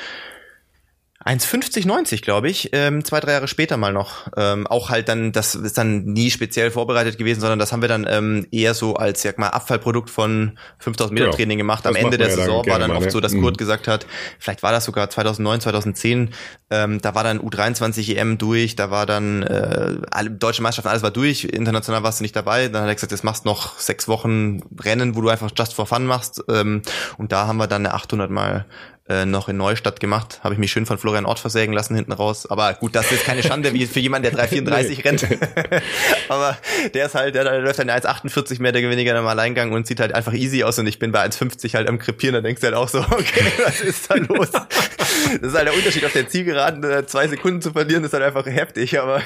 1,50,90 1.26 2.22
glaube 2.23 2.49
ich, 2.49 2.69
ähm, 2.73 3.06
zwei, 3.06 3.19
drei 3.19 3.34
Jahre 3.34 3.48
später 3.48 3.77
mal 3.77 3.93
noch. 3.93 4.27
Ähm, 4.38 4.65
auch 4.65 4.89
halt 4.89 5.07
dann, 5.07 5.31
das 5.31 5.53
ist 5.53 5.77
dann 5.77 6.03
nie 6.03 6.31
speziell 6.31 6.72
vorbereitet 6.72 7.18
gewesen, 7.18 7.41
sondern 7.41 7.60
das 7.60 7.72
haben 7.72 7.81
wir 7.81 7.89
dann 7.89 8.07
ähm, 8.10 8.48
eher 8.52 8.73
so 8.73 8.95
als, 8.95 9.22
sag 9.22 9.38
mal, 9.38 9.49
Abfallprodukt 9.49 10.10
von 10.10 10.57
5000 10.80 11.19
Meter 11.19 11.31
Training 11.31 11.60
gemacht. 11.60 11.85
Am 11.85 11.95
Ende 11.95 12.18
der 12.18 12.30
ja 12.30 12.35
Saison 12.35 12.65
war 12.65 12.80
dann 12.80 12.91
oft 12.91 13.06
ne? 13.06 13.11
so, 13.11 13.19
dass 13.19 13.34
Kurt 13.34 13.56
mhm. 13.56 13.57
gesagt 13.57 13.88
hat, 13.88 14.07
vielleicht 14.39 14.64
war 14.64 14.72
das 14.72 14.85
sogar 14.85 15.10
2009, 15.10 15.61
2010, 15.61 16.30
ähm, 16.72 17.02
da 17.02 17.14
war 17.14 17.23
dann 17.23 17.39
U23 17.39 18.15
EM 18.15 18.38
durch, 18.38 18.76
da 18.76 18.89
war 18.89 19.06
dann 19.06 19.43
äh, 19.43 19.98
alle 20.10 20.31
deutsche 20.31 20.61
Meisterschaften, 20.64 20.89
alles 20.89 21.03
war 21.03 21.11
durch, 21.11 21.43
international 21.43 22.02
warst 22.02 22.19
du 22.19 22.23
nicht 22.23 22.35
dabei. 22.35 22.68
Dann 22.68 22.81
hat 22.81 22.89
er 22.89 22.95
gesagt, 22.95 23.11
jetzt 23.11 23.23
machst 23.23 23.45
noch 23.45 23.77
sechs 23.77 24.07
Wochen 24.07 24.61
Rennen, 24.80 25.15
wo 25.15 25.22
du 25.22 25.30
einfach 25.30 25.52
just 25.56 25.73
for 25.73 25.85
fun 25.85 26.06
machst. 26.06 26.41
Ähm, 26.49 26.81
und 27.18 27.31
da 27.31 27.45
haben 27.45 27.57
wir 27.57 27.68
dann 27.68 27.85
eine 27.85 27.93
800 27.93 28.31
mal 28.31 28.65
äh, 29.11 29.25
noch 29.25 29.49
in 29.49 29.57
Neustadt 29.57 29.99
gemacht. 29.99 30.39
Habe 30.41 30.53
ich 30.53 30.59
mich 30.59 30.71
schön 30.71 30.85
von 30.85 30.97
Florian 30.97 31.25
Ort 31.25 31.39
versägen 31.39 31.73
lassen 31.73 31.95
hinten 31.95 32.13
raus. 32.13 32.49
Aber 32.49 32.73
gut, 32.75 32.95
das 32.95 33.11
ist 33.11 33.25
keine 33.25 33.43
Schande 33.43 33.73
wie 33.73 33.85
für 33.85 33.99
jemanden, 33.99 34.33
der 34.33 34.47
3,34 34.47 34.88
nee. 34.88 35.01
rennt. 35.01 35.27
Aber 36.29 36.57
der 36.93 37.07
ist 37.07 37.15
halt, 37.15 37.35
der, 37.35 37.43
der 37.43 37.59
läuft 37.59 37.79
dann 37.79 37.89
1,48 37.89 38.61
mehr 38.61 38.71
der 38.71 38.89
weniger 38.89 39.17
im 39.19 39.27
Alleingang 39.27 39.73
und 39.73 39.85
sieht 39.85 39.99
halt 39.99 40.15
einfach 40.15 40.33
easy 40.33 40.63
aus 40.63 40.79
und 40.79 40.88
ich 40.88 40.97
bin 40.97 41.11
bei 41.11 41.23
1,50 41.25 41.73
halt 41.73 41.89
am 41.89 41.99
Krepieren. 41.99 42.35
Da 42.35 42.41
denkst 42.41 42.61
du 42.61 42.67
halt 42.67 42.75
auch 42.75 42.88
so, 42.88 42.99
okay, 43.11 43.43
was 43.65 43.81
ist 43.81 44.09
da 44.09 44.15
los? 44.15 44.51
Das 44.51 45.51
ist 45.51 45.55
halt 45.55 45.67
der 45.67 45.75
Unterschied 45.75 46.05
auf 46.05 46.13
der 46.13 46.29
Zielgeraden, 46.29 46.83
äh, 46.83 47.05
zwei 47.05 47.27
Sekunden 47.27 47.61
zu 47.61 47.71
verlieren, 47.71 48.03
ist 48.03 48.13
halt 48.13 48.23
einfach 48.23 48.45
heftig, 48.45 48.99
aber 48.99 49.21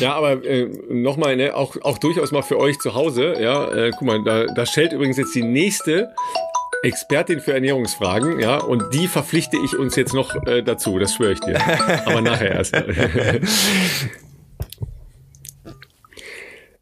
ja, 0.00 0.14
aber 0.14 0.44
äh, 0.44 0.68
nochmal, 0.88 1.36
ne, 1.36 1.54
auch, 1.54 1.76
auch 1.82 1.98
durchaus 1.98 2.32
mal 2.32 2.42
für 2.42 2.58
euch 2.58 2.78
zu 2.78 2.94
Hause, 2.94 3.36
ja, 3.40 3.70
äh, 3.72 3.90
guck 3.90 4.02
mal, 4.02 4.24
da, 4.24 4.46
da 4.46 4.66
stellt 4.66 4.92
übrigens 4.92 5.16
jetzt 5.16 5.34
die 5.34 5.42
nächste 5.42 6.10
Expertin 6.82 7.40
für 7.40 7.52
Ernährungsfragen, 7.52 8.40
ja, 8.40 8.58
und 8.58 8.94
die 8.94 9.06
verpflichte 9.06 9.56
ich 9.64 9.76
uns 9.76 9.96
jetzt 9.96 10.14
noch 10.14 10.34
äh, 10.46 10.62
dazu, 10.62 10.98
das 10.98 11.14
schwöre 11.14 11.32
ich 11.32 11.40
dir. 11.40 11.58
Aber 12.06 12.20
nachher 12.20 12.52
erst. 12.52 12.74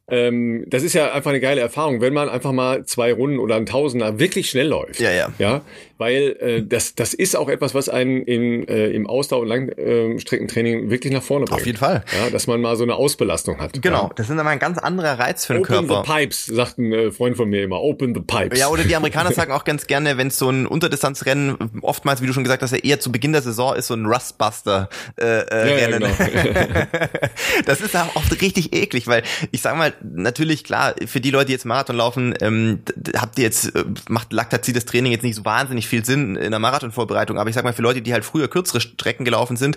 ähm, 0.08 0.64
das 0.68 0.82
ist 0.82 0.92
ja 0.92 1.12
einfach 1.12 1.30
eine 1.30 1.40
geile 1.40 1.60
Erfahrung, 1.60 2.00
wenn 2.00 2.14
man 2.14 2.28
einfach 2.28 2.52
mal 2.52 2.84
zwei 2.84 3.12
Runden 3.12 3.38
oder 3.38 3.56
ein 3.56 3.66
Tausender 3.66 4.18
wirklich 4.18 4.48
schnell 4.50 4.68
läuft. 4.68 5.00
Ja, 5.00 5.10
ja. 5.10 5.32
Ja, 5.38 5.62
weil 5.98 6.36
äh, 6.40 6.62
das, 6.62 6.94
das 6.94 7.14
ist 7.14 7.36
auch 7.36 7.48
etwas, 7.48 7.74
was 7.74 7.88
einen 7.88 8.22
in, 8.22 8.66
äh, 8.68 8.88
im 8.88 9.06
Ausdauer- 9.06 9.42
und 9.42 9.48
Langstreckentraining 9.48 10.90
wirklich 10.90 11.12
nach 11.12 11.22
vorne 11.22 11.44
bringt. 11.44 11.60
Auf 11.60 11.66
jeden 11.66 11.78
Fall. 11.78 12.04
Ja, 12.16 12.30
dass 12.30 12.46
man 12.46 12.60
mal 12.60 12.76
so 12.76 12.84
eine 12.84 12.94
Ausbelastung 12.94 13.60
hat. 13.60 13.80
Genau, 13.82 14.04
ja. 14.04 14.10
das 14.16 14.30
ist 14.30 14.38
aber 14.38 14.48
ein 14.48 14.58
ganz 14.58 14.78
anderer 14.78 15.18
Reiz 15.18 15.44
für 15.44 15.54
den 15.54 15.62
Open 15.62 15.74
Körper. 15.74 16.00
Open 16.00 16.06
the 16.06 16.12
Pipes, 16.12 16.46
sagt 16.46 16.78
ein 16.78 16.92
äh, 16.92 17.10
Freund 17.10 17.36
von 17.36 17.48
mir 17.48 17.64
immer. 17.64 17.80
Open 17.80 18.14
the 18.14 18.20
Pipes. 18.20 18.58
Ja, 18.58 18.68
oder 18.68 18.84
die 18.84 18.96
Amerikaner 18.96 19.32
sagen 19.34 19.52
auch 19.52 19.64
ganz 19.64 19.86
gerne, 19.86 20.16
wenn 20.16 20.28
es 20.28 20.38
so 20.38 20.48
ein 20.48 20.66
Unterdistanzrennen, 20.66 21.56
oftmals, 21.82 22.22
wie 22.22 22.26
du 22.26 22.32
schon 22.32 22.44
gesagt 22.44 22.62
hast, 22.62 22.72
ja 22.72 22.78
eher 22.78 23.00
zu 23.00 23.12
Beginn 23.12 23.32
der 23.32 23.42
Saison 23.42 23.74
ist 23.74 23.88
so 23.88 23.94
ein 23.94 24.06
Rustbuster 24.06 24.88
äh, 25.20 25.24
äh, 25.24 25.80
ja, 25.80 25.86
Rennen. 25.86 26.00
Genau. 26.00 26.86
das 27.66 27.80
ist 27.80 27.96
auch 27.96 28.14
oft 28.16 28.40
richtig 28.40 28.72
eklig, 28.72 29.06
weil 29.08 29.22
ich 29.50 29.62
sag 29.62 29.76
mal, 29.76 29.92
natürlich 30.02 30.64
klar, 30.64 30.94
für 31.06 31.20
die 31.20 31.30
Leute, 31.30 31.46
die 31.46 31.52
jetzt 31.52 31.64
Marathon 31.64 31.96
laufen, 31.96 32.34
ähm, 32.40 32.80
habt 33.16 33.38
ihr 33.38 33.44
jetzt, 33.44 33.74
äh, 33.74 33.84
macht 34.08 34.32
laktazides 34.32 34.84
Training 34.84 35.12
jetzt 35.12 35.22
nicht 35.22 35.34
so 35.34 35.44
wahnsinnig 35.44 35.87
viel 35.88 36.04
Sinn 36.04 36.36
in 36.36 36.50
der 36.50 36.60
Marathonvorbereitung, 36.60 37.38
aber 37.38 37.50
ich 37.50 37.54
sag 37.54 37.64
mal, 37.64 37.72
für 37.72 37.82
Leute, 37.82 38.02
die 38.02 38.12
halt 38.12 38.24
früher 38.24 38.48
kürzere 38.48 38.80
Strecken 38.80 39.24
gelaufen 39.24 39.56
sind, 39.56 39.76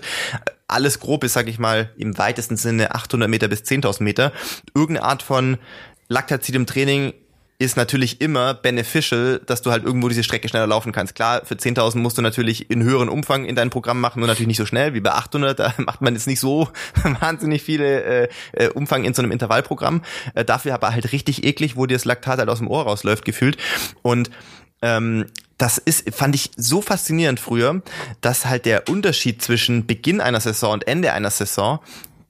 alles 0.68 1.00
grob 1.00 1.24
ist, 1.24 1.32
sag 1.32 1.48
ich 1.48 1.58
mal, 1.58 1.90
im 1.96 2.16
weitesten 2.18 2.56
Sinne 2.56 2.94
800 2.94 3.28
Meter 3.28 3.48
bis 3.48 3.60
10.000 3.62 4.02
Meter, 4.02 4.32
irgendeine 4.74 5.06
Art 5.06 5.22
von 5.22 5.58
Laktazid 6.08 6.54
im 6.54 6.66
Training 6.66 7.14
ist 7.62 7.76
natürlich 7.76 8.20
immer 8.20 8.54
beneficial, 8.54 9.40
dass 9.46 9.62
du 9.62 9.70
halt 9.70 9.84
irgendwo 9.84 10.08
diese 10.08 10.24
Strecke 10.24 10.48
schneller 10.48 10.66
laufen 10.66 10.92
kannst. 10.92 11.14
Klar, 11.14 11.42
für 11.44 11.54
10.000 11.54 11.98
musst 11.98 12.18
du 12.18 12.22
natürlich 12.22 12.70
in 12.70 12.82
höheren 12.82 13.08
Umfang 13.08 13.44
in 13.44 13.54
dein 13.54 13.70
Programm 13.70 14.00
machen, 14.00 14.20
nur 14.20 14.26
natürlich 14.26 14.48
nicht 14.48 14.56
so 14.56 14.66
schnell 14.66 14.94
wie 14.94 15.00
bei 15.00 15.12
800. 15.12 15.58
Da 15.58 15.74
macht 15.78 16.02
man 16.02 16.14
jetzt 16.14 16.26
nicht 16.26 16.40
so 16.40 16.68
wahnsinnig 17.20 17.62
viele 17.62 18.02
äh, 18.02 18.28
äh, 18.52 18.68
Umfang 18.68 19.04
in 19.04 19.14
so 19.14 19.22
einem 19.22 19.30
Intervallprogramm. 19.30 20.02
Äh, 20.34 20.44
dafür 20.44 20.74
aber 20.74 20.92
halt 20.92 21.12
richtig 21.12 21.44
eklig, 21.44 21.76
wo 21.76 21.86
dir 21.86 21.94
das 21.94 22.04
Laktat 22.04 22.38
halt 22.38 22.48
aus 22.48 22.58
dem 22.58 22.68
Ohr 22.68 22.82
rausläuft 22.82 23.24
gefühlt. 23.24 23.56
Und 24.02 24.30
ähm, 24.82 25.26
das 25.62 25.78
ist, 25.78 26.12
fand 26.12 26.34
ich 26.34 26.50
so 26.56 26.82
faszinierend 26.82 27.38
früher, 27.38 27.82
dass 28.20 28.46
halt 28.46 28.66
der 28.66 28.88
Unterschied 28.88 29.40
zwischen 29.40 29.86
Beginn 29.86 30.20
einer 30.20 30.40
Saison 30.40 30.72
und 30.72 30.88
Ende 30.88 31.12
einer 31.12 31.30
Saison 31.30 31.78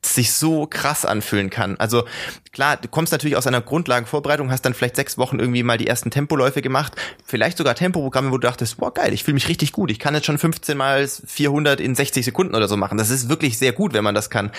sich 0.04 0.34
so 0.34 0.66
krass 0.66 1.06
anfühlen 1.06 1.48
kann. 1.48 1.78
Also 1.78 2.04
klar, 2.52 2.76
du 2.76 2.88
kommst 2.88 3.10
natürlich 3.10 3.38
aus 3.38 3.46
einer 3.46 3.62
Grundlagenvorbereitung, 3.62 4.50
hast 4.50 4.66
dann 4.66 4.74
vielleicht 4.74 4.96
sechs 4.96 5.16
Wochen 5.16 5.38
irgendwie 5.38 5.62
mal 5.62 5.78
die 5.78 5.86
ersten 5.86 6.10
Tempoläufe 6.10 6.60
gemacht, 6.60 6.92
vielleicht 7.24 7.56
sogar 7.56 7.74
Tempoprogramme, 7.74 8.32
wo 8.32 8.36
du 8.36 8.46
dachtest, 8.46 8.76
boah 8.76 8.92
geil, 8.92 9.14
ich 9.14 9.24
fühle 9.24 9.36
mich 9.36 9.48
richtig 9.48 9.72
gut, 9.72 9.90
ich 9.90 9.98
kann 9.98 10.14
jetzt 10.14 10.26
schon 10.26 10.36
15 10.36 10.76
mal 10.76 11.08
400 11.08 11.80
in 11.80 11.94
60 11.94 12.26
Sekunden 12.26 12.54
oder 12.54 12.68
so 12.68 12.76
machen. 12.76 12.98
Das 12.98 13.08
ist 13.08 13.30
wirklich 13.30 13.56
sehr 13.56 13.72
gut, 13.72 13.94
wenn 13.94 14.04
man 14.04 14.14
das 14.14 14.28
kann. 14.28 14.50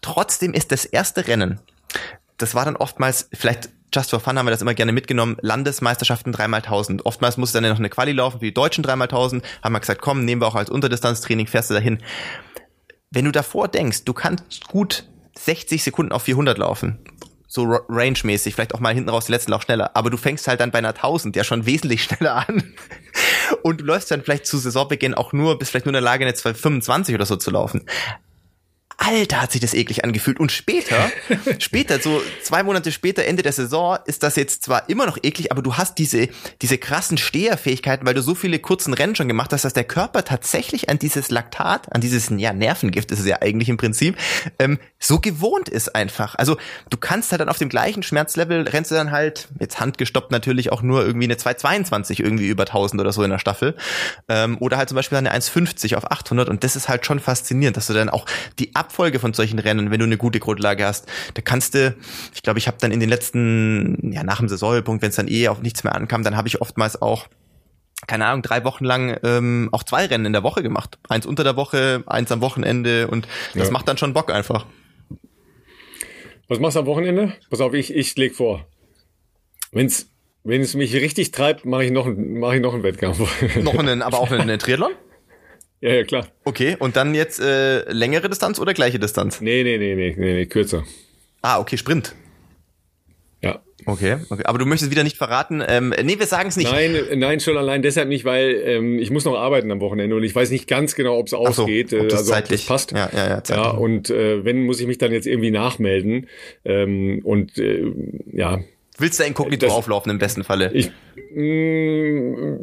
Trotzdem 0.00 0.54
ist 0.54 0.72
das 0.72 0.86
erste 0.86 1.26
Rennen 1.26 1.60
das 2.38 2.54
war 2.54 2.64
dann 2.64 2.76
oftmals, 2.76 3.28
vielleicht 3.32 3.70
just 3.94 4.10
for 4.10 4.20
fun 4.20 4.38
haben 4.38 4.46
wir 4.46 4.50
das 4.50 4.62
immer 4.62 4.74
gerne 4.74 4.92
mitgenommen, 4.92 5.36
Landesmeisterschaften 5.40 6.32
dreimal 6.32 6.62
tausend. 6.62 7.06
Oftmals 7.06 7.36
musste 7.36 7.60
dann 7.60 7.70
noch 7.70 7.78
eine 7.78 7.88
Quali 7.88 8.12
laufen 8.12 8.40
für 8.40 8.44
die 8.44 8.54
Deutschen 8.54 8.82
dreimal 8.82 9.08
tausend. 9.08 9.44
Haben 9.62 9.72
wir 9.72 9.80
gesagt, 9.80 10.02
komm, 10.02 10.24
nehmen 10.24 10.42
wir 10.42 10.46
auch 10.46 10.54
als 10.54 10.70
Unterdistanztraining, 10.70 11.46
fährst 11.46 11.70
du 11.70 11.74
dahin. 11.74 12.02
Wenn 13.10 13.24
du 13.24 13.32
davor 13.32 13.68
denkst, 13.68 14.04
du 14.04 14.12
kannst 14.12 14.68
gut 14.68 15.04
60 15.38 15.82
Sekunden 15.82 16.12
auf 16.12 16.22
400 16.22 16.58
laufen, 16.58 16.98
so 17.46 17.64
range-mäßig, 17.88 18.54
vielleicht 18.54 18.74
auch 18.74 18.80
mal 18.80 18.92
hinten 18.92 19.08
raus 19.08 19.26
die 19.26 19.32
letzten 19.32 19.52
Lauf 19.52 19.62
schneller, 19.62 19.92
aber 19.94 20.10
du 20.10 20.16
fängst 20.16 20.48
halt 20.48 20.60
dann 20.60 20.72
bei 20.72 20.78
einer 20.78 20.88
1000 20.88 21.36
ja 21.36 21.44
schon 21.44 21.64
wesentlich 21.64 22.02
schneller 22.04 22.46
an 22.48 22.74
und 23.62 23.80
du 23.80 23.84
läufst 23.84 24.10
dann 24.10 24.22
vielleicht 24.22 24.46
zu 24.46 24.58
Saisonbeginn 24.58 25.14
auch 25.14 25.32
nur, 25.32 25.58
bist 25.58 25.70
vielleicht 25.70 25.86
nur 25.86 25.90
in 25.90 25.94
der 25.94 26.02
Lage, 26.02 26.24
eine 26.24 26.34
225 26.34 27.14
oder 27.14 27.26
so 27.26 27.36
zu 27.36 27.50
laufen. 27.50 27.84
Alter, 28.98 29.42
hat 29.42 29.52
sich 29.52 29.60
das 29.60 29.74
eklig 29.74 30.04
angefühlt. 30.04 30.40
Und 30.40 30.52
später, 30.52 31.10
später, 31.58 32.00
so 32.00 32.22
zwei 32.42 32.62
Monate 32.62 32.92
später, 32.92 33.24
Ende 33.24 33.42
der 33.42 33.52
Saison, 33.52 33.98
ist 34.06 34.22
das 34.22 34.36
jetzt 34.36 34.62
zwar 34.62 34.88
immer 34.88 35.06
noch 35.06 35.18
eklig, 35.22 35.52
aber 35.52 35.62
du 35.62 35.76
hast 35.76 35.98
diese, 35.98 36.28
diese 36.62 36.78
krassen 36.78 37.18
Steherfähigkeiten, 37.18 38.06
weil 38.06 38.14
du 38.14 38.22
so 38.22 38.34
viele 38.34 38.58
kurzen 38.58 38.94
Rennen 38.94 39.14
schon 39.14 39.28
gemacht 39.28 39.52
hast, 39.52 39.64
dass 39.64 39.74
der 39.74 39.84
Körper 39.84 40.24
tatsächlich 40.24 40.88
an 40.88 40.98
dieses 40.98 41.30
Laktat, 41.30 41.92
an 41.94 42.00
dieses, 42.00 42.30
ja, 42.36 42.52
Nervengift 42.52 43.10
ist 43.10 43.20
es 43.20 43.26
ja 43.26 43.42
eigentlich 43.42 43.68
im 43.68 43.76
Prinzip, 43.76 44.16
ähm, 44.58 44.78
so 44.98 45.20
gewohnt 45.20 45.68
ist 45.68 45.94
einfach. 45.94 46.34
Also 46.36 46.56
du 46.88 46.96
kannst 46.96 47.30
halt 47.30 47.40
dann 47.40 47.50
auf 47.50 47.58
dem 47.58 47.68
gleichen 47.68 48.02
Schmerzlevel, 48.02 48.62
rennst 48.62 48.90
du 48.90 48.94
dann 48.94 49.10
halt, 49.10 49.48
jetzt 49.60 49.78
handgestoppt 49.78 50.30
natürlich 50.30 50.72
auch 50.72 50.82
nur 50.82 51.04
irgendwie 51.04 51.26
eine 51.26 51.36
222 51.36 52.20
irgendwie 52.20 52.48
über 52.48 52.62
1000 52.62 53.00
oder 53.00 53.12
so 53.12 53.22
in 53.22 53.30
der 53.30 53.38
Staffel. 53.38 53.76
Ähm, 54.28 54.56
oder 54.58 54.78
halt 54.78 54.88
zum 54.88 54.96
Beispiel 54.96 55.18
eine 55.18 55.30
150 55.30 55.96
auf 55.96 56.10
800 56.10 56.48
und 56.48 56.64
das 56.64 56.76
ist 56.76 56.88
halt 56.88 57.04
schon 57.04 57.20
faszinierend, 57.20 57.76
dass 57.76 57.88
du 57.88 57.92
dann 57.92 58.08
auch 58.08 58.24
die 58.58 58.74
Ab 58.74 58.86
Abfolge 58.86 59.18
von 59.18 59.34
solchen 59.34 59.58
Rennen, 59.58 59.90
wenn 59.90 59.98
du 59.98 60.06
eine 60.06 60.16
gute 60.16 60.38
Grundlage 60.38 60.86
hast, 60.86 61.06
da 61.34 61.42
kannst 61.42 61.74
du, 61.74 61.94
ich 62.32 62.42
glaube, 62.42 62.60
ich 62.60 62.68
habe 62.68 62.76
dann 62.80 62.92
in 62.92 63.00
den 63.00 63.08
letzten, 63.08 64.12
ja, 64.12 64.22
nach 64.22 64.38
dem 64.38 64.48
Saisonpunkt, 64.48 65.02
wenn 65.02 65.10
es 65.10 65.16
dann 65.16 65.28
eh 65.28 65.48
auf 65.48 65.60
nichts 65.60 65.82
mehr 65.82 65.94
ankam, 65.94 66.22
dann 66.22 66.36
habe 66.36 66.46
ich 66.46 66.60
oftmals 66.60 67.02
auch 67.02 67.26
keine 68.06 68.26
Ahnung, 68.26 68.42
drei 68.42 68.62
Wochen 68.62 68.84
lang 68.84 69.18
ähm, 69.24 69.68
auch 69.72 69.82
zwei 69.82 70.06
Rennen 70.06 70.26
in 70.26 70.32
der 70.32 70.42
Woche 70.42 70.62
gemacht. 70.62 70.98
Eins 71.08 71.26
unter 71.26 71.44
der 71.44 71.56
Woche, 71.56 72.04
eins 72.06 72.30
am 72.30 72.42
Wochenende 72.42 73.08
und 73.08 73.26
das 73.54 73.68
ja. 73.68 73.72
macht 73.72 73.88
dann 73.88 73.96
schon 73.96 74.12
Bock 74.12 74.30
einfach. 74.30 74.66
Was 76.48 76.60
machst 76.60 76.76
du 76.76 76.80
am 76.80 76.86
Wochenende? 76.86 77.32
Pass 77.50 77.60
auf, 77.60 77.74
ich, 77.74 77.94
ich 77.94 78.16
leg 78.16 78.34
vor. 78.34 78.66
Wenn's, 79.72 80.10
wenn 80.44 80.60
es 80.60 80.74
mich 80.74 80.94
richtig 80.94 81.32
treibt, 81.32 81.64
mache 81.64 81.84
ich 81.84 81.90
noch, 81.90 82.06
mach 82.06 82.52
ich 82.52 82.60
noch 82.60 82.74
einen 82.74 82.84
Wettkampf. 82.84 83.18
Noch 83.62 83.78
einen, 83.78 84.02
aber 84.02 84.20
auch 84.20 84.30
einen 84.30 84.58
Triathlon? 84.58 84.92
Ja, 85.82 85.92
ja, 85.92 86.04
klar. 86.04 86.28
Okay, 86.44 86.74
und 86.78 86.96
dann 86.96 87.14
jetzt 87.14 87.38
äh, 87.38 87.82
längere 87.92 88.30
Distanz 88.30 88.58
oder 88.58 88.72
gleiche 88.72 88.98
Distanz? 88.98 89.42
Nee, 89.42 89.62
nee, 89.62 89.76
nee, 89.76 89.94
nee, 89.94 90.14
nee, 90.16 90.32
nee 90.32 90.46
kürzer. 90.46 90.84
Ah, 91.42 91.60
okay, 91.60 91.76
Sprint. 91.76 92.14
Ja. 93.42 93.60
Okay, 93.86 94.16
okay. 94.28 94.42
Aber 94.44 94.58
du 94.58 94.66
möchtest 94.66 94.90
wieder 94.90 95.04
nicht 95.04 95.16
verraten. 95.16 95.62
Ähm, 95.66 95.94
nee, 96.02 96.18
wir 96.18 96.26
sagen 96.26 96.48
es 96.48 96.56
nicht. 96.56 96.70
Nein, 96.70 96.96
nein, 97.14 97.38
schon 97.38 97.56
allein 97.56 97.82
deshalb 97.82 98.08
nicht, 98.08 98.24
weil 98.24 98.60
ähm, 98.64 98.98
ich 98.98 99.10
muss 99.10 99.24
noch 99.24 99.36
arbeiten 99.36 99.70
am 99.70 99.80
Wochenende 99.80 100.16
und 100.16 100.24
ich 100.24 100.34
weiß 100.34 100.50
nicht 100.50 100.66
ganz 100.66 100.96
genau, 100.96 101.16
ob 101.18 101.28
es 101.28 101.34
ausgeht. 101.34 101.90
So, 101.90 101.98
ob 102.00 102.08
das 102.08 102.20
also 102.20 102.32
zeitlich 102.32 102.62
das 102.62 102.68
passt. 102.68 102.92
Ja, 102.92 103.08
ja, 103.12 103.28
ja. 103.28 103.44
Zeitlich. 103.44 103.66
Ja, 103.66 103.70
und 103.70 104.10
äh, 104.10 104.44
wenn 104.44 104.64
muss 104.64 104.80
ich 104.80 104.88
mich 104.88 104.98
dann 104.98 105.12
jetzt 105.12 105.26
irgendwie 105.26 105.52
nachmelden. 105.52 106.26
Ähm, 106.64 107.20
und 107.22 107.58
äh, 107.58 107.92
ja, 108.32 108.58
Willst 108.98 109.20
du 109.20 109.24
inkognito 109.24 109.66
das, 109.66 109.74
auflaufen 109.74 110.10
im 110.10 110.18
besten 110.18 110.42
Falle? 110.42 110.70
Ich, 110.72 110.90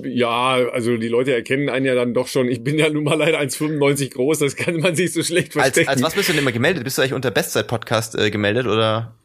ja, 0.04 0.70
also 0.72 0.98
die 0.98 1.08
Leute 1.08 1.34
erkennen 1.34 1.70
einen 1.70 1.86
ja 1.86 1.96
dann 1.96 2.14
doch 2.14 2.28
schon. 2.28 2.48
Ich 2.50 2.64
bin 2.64 2.78
ja 2.78 2.90
nun 2.90 3.04
mal 3.04 3.16
leider 3.16 3.40
1,95 3.40 4.14
groß, 4.14 4.40
das 4.40 4.56
kann 4.56 4.78
man 4.78 4.96
sich 4.96 5.14
so 5.14 5.24
schlecht 5.24 5.54
verstecken. 5.54 5.88
Als, 5.88 5.98
als 5.98 6.04
was 6.04 6.16
bist 6.16 6.30
du 6.30 6.34
denn 6.34 6.42
immer 6.42 6.52
gemeldet? 6.52 6.84
Bist 6.84 6.98
du 6.98 7.02
eigentlich 7.02 7.14
unter 7.14 7.32
Bestzeit-Podcast 7.32 8.18
äh, 8.18 8.32
gemeldet 8.32 8.68
oder? 8.68 9.16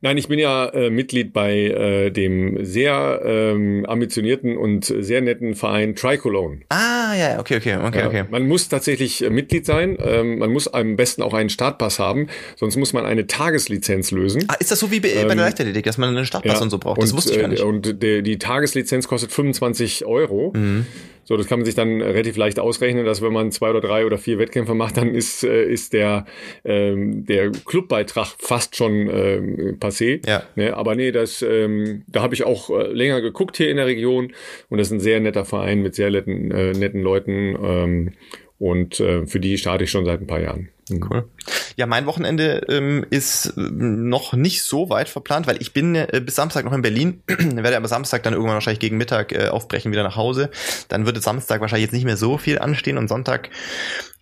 Nein, 0.00 0.18
ich 0.18 0.28
bin 0.28 0.38
ja 0.38 0.66
äh, 0.66 0.90
Mitglied 0.90 1.32
bei 1.32 1.54
äh, 1.54 2.10
dem 2.10 2.64
sehr 2.64 3.22
ähm, 3.24 3.86
ambitionierten 3.86 4.56
und 4.56 4.84
sehr 4.84 5.20
netten 5.20 5.54
Verein 5.54 5.96
Tricolone. 5.96 6.60
Ah, 6.68 7.14
ja, 7.16 7.40
okay, 7.40 7.56
okay, 7.56 7.76
okay, 7.82 7.98
ja, 7.98 8.06
okay. 8.06 8.24
Man 8.30 8.46
muss 8.46 8.68
tatsächlich 8.68 9.24
äh, 9.24 9.30
Mitglied 9.30 9.66
sein. 9.66 9.96
Ähm, 10.00 10.38
man 10.38 10.52
muss 10.52 10.68
am 10.68 10.96
besten 10.96 11.22
auch 11.22 11.34
einen 11.34 11.48
Startpass 11.48 11.98
haben, 11.98 12.28
sonst 12.56 12.76
muss 12.76 12.92
man 12.92 13.06
eine 13.06 13.26
Tageslizenz 13.26 14.10
lösen. 14.10 14.44
Ah, 14.48 14.54
ist 14.60 14.70
das 14.70 14.80
so 14.80 14.90
wie 14.90 15.00
bei, 15.00 15.08
ähm, 15.08 15.28
bei 15.28 15.34
der 15.34 15.44
Leichtathletik, 15.44 15.84
dass 15.84 15.98
man 15.98 16.10
einen 16.10 16.26
Startpass 16.26 16.58
ja, 16.58 16.62
und 16.62 16.70
so 16.70 16.78
braucht? 16.78 17.02
Das 17.02 17.10
und, 17.10 17.16
wusste 17.16 17.32
ich 17.32 17.40
gar 17.40 17.48
nicht. 17.48 17.62
Äh, 17.62 17.66
und 17.66 18.02
die, 18.02 18.22
die 18.22 18.38
Tageslizenz 18.38 18.75
kostet 19.08 19.32
25 19.32 20.04
Euro. 20.04 20.52
Mhm. 20.54 20.86
So, 21.24 21.36
das 21.36 21.48
kann 21.48 21.58
man 21.58 21.66
sich 21.66 21.74
dann 21.74 22.00
relativ 22.00 22.36
leicht 22.36 22.60
ausrechnen, 22.60 23.04
dass 23.04 23.20
wenn 23.20 23.32
man 23.32 23.50
zwei 23.50 23.70
oder 23.70 23.80
drei 23.80 24.06
oder 24.06 24.16
vier 24.16 24.38
Wettkämpfe 24.38 24.74
macht, 24.74 24.96
dann 24.96 25.12
ist, 25.12 25.42
äh, 25.42 25.64
ist 25.64 25.92
der, 25.92 26.24
ähm, 26.64 27.26
der 27.26 27.50
Clubbeitrag 27.50 28.28
fast 28.38 28.76
schon 28.76 28.92
ähm, 29.10 29.78
passé. 29.80 30.24
Ja. 30.28 30.44
Ne? 30.54 30.76
Aber 30.76 30.94
nee, 30.94 31.10
das, 31.10 31.42
ähm, 31.42 32.04
da 32.06 32.22
habe 32.22 32.34
ich 32.34 32.44
auch 32.44 32.70
äh, 32.70 32.92
länger 32.92 33.20
geguckt 33.20 33.56
hier 33.56 33.70
in 33.70 33.76
der 33.76 33.86
Region 33.86 34.32
und 34.68 34.78
das 34.78 34.86
ist 34.86 34.92
ein 34.92 35.00
sehr 35.00 35.18
netter 35.18 35.44
Verein 35.44 35.82
mit 35.82 35.96
sehr 35.96 36.10
netten, 36.10 36.52
äh, 36.52 36.72
netten 36.72 37.02
Leuten. 37.02 37.56
Ähm, 37.60 38.12
und 38.58 39.00
äh, 39.00 39.26
für 39.26 39.40
die 39.40 39.58
starte 39.58 39.84
ich 39.84 39.90
schon 39.90 40.04
seit 40.04 40.20
ein 40.20 40.26
paar 40.26 40.40
Jahren. 40.40 40.68
Mhm. 40.88 41.06
Cool. 41.10 41.28
Ja, 41.76 41.86
mein 41.86 42.06
Wochenende 42.06 42.64
ähm, 42.68 43.04
ist 43.10 43.54
ähm, 43.56 44.08
noch 44.08 44.32
nicht 44.32 44.62
so 44.62 44.88
weit 44.88 45.08
verplant, 45.08 45.46
weil 45.46 45.60
ich 45.60 45.72
bin 45.72 45.94
äh, 45.94 46.22
bis 46.24 46.36
Samstag 46.36 46.64
noch 46.64 46.72
in 46.72 46.82
Berlin, 46.82 47.22
werde 47.26 47.76
aber 47.76 47.88
Samstag 47.88 48.22
dann 48.22 48.32
irgendwann 48.32 48.54
wahrscheinlich 48.54 48.80
gegen 48.80 48.96
Mittag 48.96 49.32
äh, 49.32 49.48
aufbrechen 49.48 49.92
wieder 49.92 50.02
nach 50.02 50.16
Hause. 50.16 50.50
Dann 50.88 51.06
würde 51.06 51.20
Samstag 51.20 51.60
wahrscheinlich 51.60 51.86
jetzt 51.86 51.92
nicht 51.92 52.04
mehr 52.04 52.16
so 52.16 52.38
viel 52.38 52.58
anstehen 52.58 52.98
und 52.98 53.08
Sonntag 53.08 53.50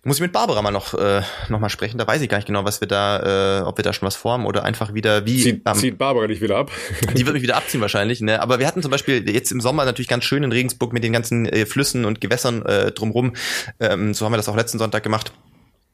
muss 0.03 0.17
ich 0.17 0.21
mit 0.21 0.33
Barbara 0.33 0.61
mal 0.61 0.71
noch 0.71 0.93
äh, 0.93 1.23
noch 1.49 1.59
mal 1.59 1.69
sprechen. 1.69 1.97
Da 1.97 2.05
weiß 2.05 2.21
ich 2.21 2.29
gar 2.29 2.37
nicht 2.37 2.45
genau, 2.45 2.63
was 2.63 2.79
wir 2.79 2.87
da, 2.87 3.61
äh, 3.61 3.63
ob 3.63 3.77
wir 3.77 3.83
da 3.83 3.91
schon 3.91 4.05
was 4.05 4.15
vorhaben 4.15 4.45
oder 4.45 4.63
einfach 4.63 4.93
wieder 4.93 5.25
wie. 5.25 5.41
Zieht, 5.41 5.61
ähm, 5.65 5.73
zieht 5.73 5.97
Barbara 5.97 6.27
dich 6.27 6.41
wieder 6.41 6.57
ab? 6.57 6.71
die 7.15 7.25
wird 7.25 7.33
mich 7.33 7.41
wieder 7.41 7.57
abziehen 7.57 7.81
wahrscheinlich. 7.81 8.21
Ne? 8.21 8.39
Aber 8.39 8.59
wir 8.59 8.67
hatten 8.67 8.83
zum 8.83 8.91
Beispiel 8.91 9.27
jetzt 9.27 9.51
im 9.51 9.61
Sommer 9.61 9.83
natürlich 9.83 10.07
ganz 10.07 10.23
schön 10.23 10.43
in 10.43 10.51
Regensburg 10.51 10.93
mit 10.93 11.03
den 11.03 11.11
ganzen 11.11 11.47
äh, 11.47 11.65
Flüssen 11.65 12.05
und 12.05 12.21
Gewässern 12.21 12.63
äh, 12.65 12.91
drumrum. 12.91 13.33
Ähm, 13.79 14.13
so 14.13 14.25
haben 14.25 14.33
wir 14.33 14.37
das 14.37 14.47
auch 14.47 14.55
letzten 14.55 14.77
Sonntag 14.77 15.01
gemacht 15.01 15.31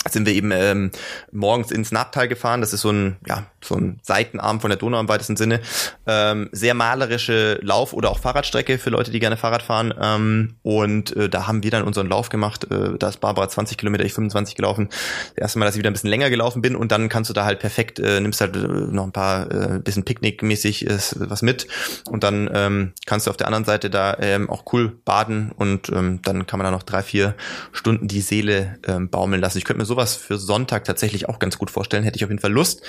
sind 0.10 0.26
wir 0.26 0.34
eben 0.34 0.52
ähm, 0.52 0.92
morgens 1.32 1.72
ins 1.72 1.92
Nabtal 1.92 2.28
gefahren. 2.28 2.62
Das 2.62 2.74
ist 2.74 2.82
so 2.82 2.92
ein, 2.92 3.18
ja, 3.28 3.46
so 3.64 3.76
ein 3.76 4.00
Seitenarm 4.02 4.60
von 4.60 4.70
der 4.70 4.78
Donau 4.78 5.00
im 5.00 5.08
weitesten 5.08 5.38
Sinne. 5.38 5.62
Ähm, 6.08 6.50
sehr 6.52 6.74
malerische 6.74 7.60
Lauf- 7.62 7.94
oder 7.94 8.10
auch 8.10 8.20
Fahrradstrecke 8.20 8.80
für 8.80 8.90
Leute, 8.90 9.12
die 9.12 9.20
gerne 9.20 9.38
Fahrrad 9.38 9.62
fahren. 9.62 9.94
Ähm, 10.02 10.56
und 10.64 11.16
äh, 11.16 11.30
da 11.30 11.46
haben 11.46 11.62
wir 11.62 11.70
dann 11.70 11.84
unseren 11.84 12.08
Lauf 12.08 12.30
gemacht. 12.30 12.66
Äh, 12.72 12.98
da 12.98 13.10
ist 13.10 13.20
Barbara 13.20 13.48
20 13.48 13.78
Kilometer, 13.78 14.04
ich 14.04 14.14
25 14.14 14.56
gelaufen. 14.56 14.90
Das 15.36 15.44
erste 15.44 15.60
Mal, 15.60 15.66
dass 15.66 15.76
ich 15.76 15.80
wieder 15.80 15.92
ein 15.92 15.94
bisschen 15.94 16.10
länger 16.10 16.32
gelaufen 16.32 16.64
bin. 16.64 16.76
Und 16.76 16.92
dann 16.92 17.08
kannst 17.08 17.30
du 17.30 17.34
da 17.34 17.46
halt 17.46 17.60
perfekt, 17.60 18.00
äh, 18.00 18.20
nimmst 18.20 18.42
halt 18.42 18.56
äh, 18.56 18.60
noch 18.60 19.04
ein 19.04 19.12
paar, 19.12 19.52
äh, 19.52 19.80
bisschen 19.80 20.04
Picknick-mäßig 20.04 20.88
äh, 20.88 20.98
was 21.30 21.44
mit. 21.44 21.68
Und 22.10 22.24
dann 22.24 22.50
ähm, 22.52 22.94
kannst 23.06 23.28
du 23.28 23.30
auf 23.30 23.38
der 23.38 23.46
anderen 23.46 23.66
Seite 23.66 23.92
da 23.92 24.18
ähm, 24.20 24.50
auch 24.50 24.64
cool 24.74 24.90
baden. 25.06 25.52
Und 25.56 25.90
ähm, 25.90 26.22
dann 26.24 26.48
kann 26.48 26.58
man 26.58 26.66
da 26.66 26.72
noch 26.72 26.84
drei, 26.84 27.04
vier 27.04 27.36
Stunden 27.72 28.08
die 28.08 28.22
Seele 28.22 28.80
ähm, 28.88 29.10
baumeln 29.10 29.42
lassen. 29.42 29.60
Ich 29.60 29.64
könnte 29.64 29.80
mir 29.80 29.91
sowas 29.92 30.16
für 30.16 30.38
Sonntag 30.38 30.86
tatsächlich 30.86 31.28
auch 31.28 31.38
ganz 31.38 31.58
gut 31.58 31.70
vorstellen. 31.70 32.04
Hätte 32.04 32.16
ich 32.16 32.24
auf 32.24 32.30
jeden 32.30 32.42
Fall 32.42 32.52
Lust. 32.52 32.82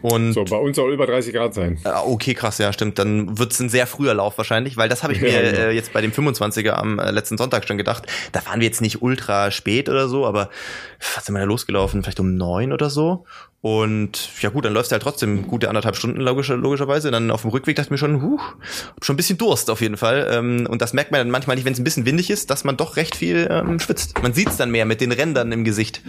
Und 0.00 0.32
so, 0.32 0.44
bei 0.44 0.56
uns 0.56 0.76
soll 0.76 0.92
über 0.92 1.06
30 1.06 1.34
Grad 1.34 1.54
sein. 1.54 1.78
Äh, 1.84 1.90
okay, 2.06 2.34
krass, 2.34 2.58
ja, 2.58 2.72
stimmt. 2.72 2.98
Dann 2.98 3.38
wird's 3.38 3.60
ein 3.60 3.68
sehr 3.68 3.86
früher 3.86 4.14
Lauf 4.14 4.38
wahrscheinlich, 4.38 4.76
weil 4.76 4.88
das 4.88 5.02
habe 5.02 5.12
ich 5.12 5.20
mir 5.20 5.30
ja, 5.30 5.42
genau. 5.42 5.62
äh, 5.68 5.70
jetzt 5.72 5.92
bei 5.92 6.00
dem 6.00 6.12
25er 6.12 6.70
am 6.70 6.98
äh, 6.98 7.10
letzten 7.10 7.36
Sonntag 7.36 7.66
schon 7.68 7.76
gedacht. 7.76 8.06
Da 8.32 8.40
fahren 8.40 8.60
wir 8.60 8.66
jetzt 8.66 8.80
nicht 8.80 9.02
ultra 9.02 9.50
spät 9.50 9.88
oder 9.88 10.08
so, 10.08 10.26
aber 10.26 10.50
was 11.14 11.26
sind 11.26 11.34
wir 11.34 11.40
da 11.40 11.44
losgelaufen? 11.44 12.02
Vielleicht 12.02 12.20
um 12.20 12.36
neun 12.36 12.72
oder 12.72 12.88
so. 12.90 13.26
Und 13.60 14.40
ja 14.40 14.50
gut, 14.50 14.64
dann 14.64 14.72
läufst 14.72 14.92
halt 14.92 15.02
trotzdem 15.02 15.48
gute 15.48 15.68
anderthalb 15.68 15.96
Stunden 15.96 16.20
logischer, 16.20 16.56
logischerweise. 16.56 17.10
Dann 17.10 17.30
auf 17.32 17.42
dem 17.42 17.50
Rückweg 17.50 17.74
dachte 17.74 17.88
ich 17.88 17.90
mir 17.90 17.98
schon, 17.98 18.22
huh, 18.22 18.38
schon 19.02 19.14
ein 19.14 19.16
bisschen 19.16 19.36
Durst 19.36 19.68
auf 19.68 19.80
jeden 19.80 19.96
Fall. 19.96 20.28
Ähm, 20.30 20.66
und 20.70 20.80
das 20.80 20.92
merkt 20.92 21.10
man 21.10 21.20
dann 21.20 21.30
manchmal 21.30 21.56
nicht, 21.56 21.64
wenn 21.64 21.72
es 21.72 21.80
ein 21.80 21.84
bisschen 21.84 22.06
windig 22.06 22.30
ist, 22.30 22.50
dass 22.50 22.62
man 22.62 22.76
doch 22.76 22.96
recht 22.96 23.16
viel 23.16 23.48
ähm, 23.50 23.80
schwitzt. 23.80 24.22
Man 24.22 24.32
sieht's 24.32 24.56
dann 24.56 24.70
mehr 24.70 24.84
mit 24.84 25.00
den 25.00 25.10
Rändern 25.10 25.50
im 25.50 25.64
Gesicht. 25.64 26.02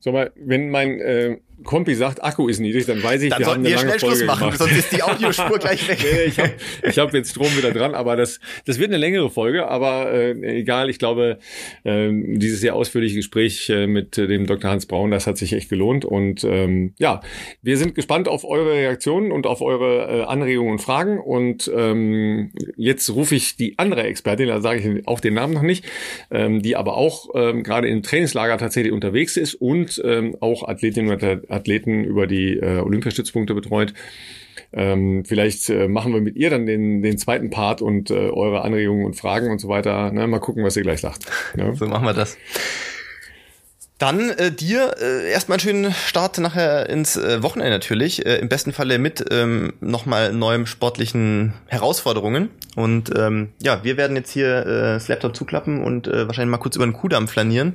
Sag 0.00 0.14
mal, 0.14 0.32
wenn 0.36 0.70
mein 0.70 1.00
äh, 1.00 1.38
Kompi 1.64 1.94
sagt, 1.94 2.22
Akku 2.22 2.48
ist 2.48 2.60
niedrig, 2.60 2.86
dann 2.86 3.02
weiß 3.02 3.22
ich, 3.22 3.30
dann 3.30 3.40
wir 3.40 3.46
haben 3.46 3.54
eine 3.60 3.68
wir 3.68 3.76
lange 3.76 3.88
schnell 3.88 3.98
Folge 4.00 4.16
Schluss 4.16 4.26
machen, 4.26 4.40
gemacht. 4.40 4.58
sonst 4.58 4.76
ist 4.78 4.92
die 4.92 5.02
Audiospur 5.02 5.58
gleich 5.58 5.88
weg. 5.88 5.98
nee, 6.02 6.24
ich 6.26 6.38
habe 6.38 6.52
ich 6.82 6.98
hab 6.98 7.14
jetzt 7.14 7.30
Strom 7.30 7.56
wieder 7.56 7.72
dran, 7.72 7.94
aber 7.94 8.16
das, 8.16 8.40
das 8.64 8.78
wird 8.78 8.90
eine 8.90 8.98
längere 8.98 9.30
Folge, 9.30 9.68
aber 9.68 10.12
äh, 10.12 10.32
egal, 10.58 10.90
ich 10.90 10.98
glaube, 10.98 11.38
äh, 11.84 12.10
dieses 12.12 12.60
sehr 12.60 12.74
ausführliche 12.74 13.16
Gespräch 13.16 13.68
äh, 13.70 13.86
mit 13.86 14.16
äh, 14.18 14.26
dem 14.26 14.46
Dr. 14.46 14.70
Hans 14.70 14.86
Braun, 14.86 15.10
das 15.10 15.26
hat 15.26 15.38
sich 15.38 15.52
echt 15.52 15.68
gelohnt 15.68 16.04
und 16.04 16.44
ähm, 16.44 16.94
ja, 16.98 17.20
wir 17.62 17.76
sind 17.76 17.94
gespannt 17.94 18.28
auf 18.28 18.44
eure 18.44 18.72
Reaktionen 18.72 19.32
und 19.32 19.46
auf 19.46 19.60
eure 19.60 20.20
äh, 20.20 20.22
Anregungen 20.24 20.72
und 20.72 20.80
Fragen 20.80 21.18
und 21.18 21.70
ähm, 21.74 22.52
jetzt 22.76 23.10
rufe 23.10 23.34
ich 23.34 23.56
die 23.56 23.78
andere 23.78 24.04
Expertin, 24.04 24.48
da 24.48 24.60
sage 24.60 24.80
ich 24.80 25.08
auch 25.08 25.20
den 25.20 25.34
Namen 25.34 25.54
noch 25.54 25.62
nicht, 25.62 25.84
ähm, 26.30 26.62
die 26.62 26.76
aber 26.76 26.96
auch 26.96 27.30
ähm, 27.34 27.62
gerade 27.62 27.88
im 27.88 28.02
Trainingslager 28.02 28.58
tatsächlich 28.58 28.92
unterwegs 28.92 29.36
ist 29.36 29.54
und 29.54 30.00
ähm, 30.04 30.36
auch 30.40 30.66
Athletin 30.68 31.08
und 31.08 31.22
Athleten 31.54 32.04
über 32.04 32.26
die 32.26 32.58
äh, 32.58 32.78
Olympiastützpunkte 32.78 33.54
betreut. 33.54 33.94
Ähm, 34.72 35.24
vielleicht 35.24 35.70
äh, 35.70 35.88
machen 35.88 36.12
wir 36.12 36.20
mit 36.20 36.36
ihr 36.36 36.50
dann 36.50 36.66
den, 36.66 37.02
den 37.02 37.16
zweiten 37.16 37.50
Part 37.50 37.80
und 37.80 38.10
äh, 38.10 38.30
eure 38.30 38.62
Anregungen 38.62 39.06
und 39.06 39.14
Fragen 39.14 39.50
und 39.50 39.60
so 39.60 39.68
weiter. 39.68 40.10
Ne? 40.10 40.26
Mal 40.26 40.40
gucken, 40.40 40.64
was 40.64 40.76
ihr 40.76 40.82
gleich 40.82 41.00
sagt. 41.00 41.26
Ja? 41.56 41.72
So 41.74 41.86
machen 41.86 42.06
wir 42.06 42.14
das. 42.14 42.36
Dann 44.04 44.28
äh, 44.28 44.52
dir 44.52 44.96
äh, 45.00 45.30
erstmal 45.30 45.56
einen 45.56 45.60
schönen 45.60 45.94
Start 45.94 46.36
nachher 46.36 46.90
ins 46.90 47.16
äh, 47.16 47.42
Wochenende 47.42 47.72
natürlich. 47.72 48.26
Äh, 48.26 48.36
Im 48.36 48.50
besten 48.50 48.74
Falle 48.74 48.98
mit 48.98 49.24
ähm, 49.30 49.72
nochmal 49.80 50.30
neuem 50.34 50.66
sportlichen 50.66 51.54
Herausforderungen. 51.68 52.50
Und 52.76 53.10
ähm, 53.16 53.54
ja, 53.62 53.82
wir 53.82 53.96
werden 53.96 54.14
jetzt 54.14 54.30
hier 54.30 54.58
äh, 54.58 54.80
das 54.92 55.08
Laptop 55.08 55.34
zuklappen 55.34 55.82
und 55.82 56.06
äh, 56.06 56.26
wahrscheinlich 56.26 56.50
mal 56.50 56.58
kurz 56.58 56.76
über 56.76 56.84
den 56.84 56.92
Kudamm 56.92 57.28
flanieren. 57.28 57.72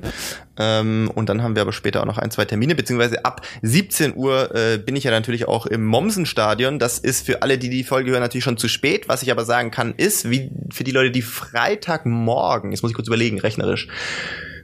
Ähm, 0.56 1.10
und 1.12 1.28
dann 1.28 1.42
haben 1.42 1.56
wir 1.56 1.62
aber 1.62 1.72
später 1.72 2.00
auch 2.00 2.06
noch 2.06 2.18
ein, 2.18 2.30
zwei 2.30 2.44
Termine, 2.44 2.76
beziehungsweise 2.76 3.24
ab 3.24 3.44
17 3.62 4.14
Uhr 4.14 4.54
äh, 4.54 4.78
bin 4.78 4.94
ich 4.94 5.02
ja 5.02 5.10
natürlich 5.10 5.48
auch 5.48 5.66
im 5.66 5.84
Mommsen-Stadion. 5.84 6.78
Das 6.78 7.00
ist 7.00 7.26
für 7.26 7.42
alle, 7.42 7.58
die 7.58 7.70
die 7.70 7.82
Folge 7.82 8.12
hören, 8.12 8.20
natürlich 8.20 8.44
schon 8.44 8.56
zu 8.56 8.68
spät. 8.68 9.08
Was 9.08 9.24
ich 9.24 9.32
aber 9.32 9.44
sagen 9.44 9.72
kann, 9.72 9.94
ist, 9.96 10.30
wie 10.30 10.52
für 10.72 10.84
die 10.84 10.92
Leute, 10.92 11.10
die 11.10 11.22
Freitagmorgen, 11.22 12.70
jetzt 12.70 12.82
muss 12.82 12.92
ich 12.92 12.94
kurz 12.94 13.08
überlegen, 13.08 13.40
rechnerisch, 13.40 13.88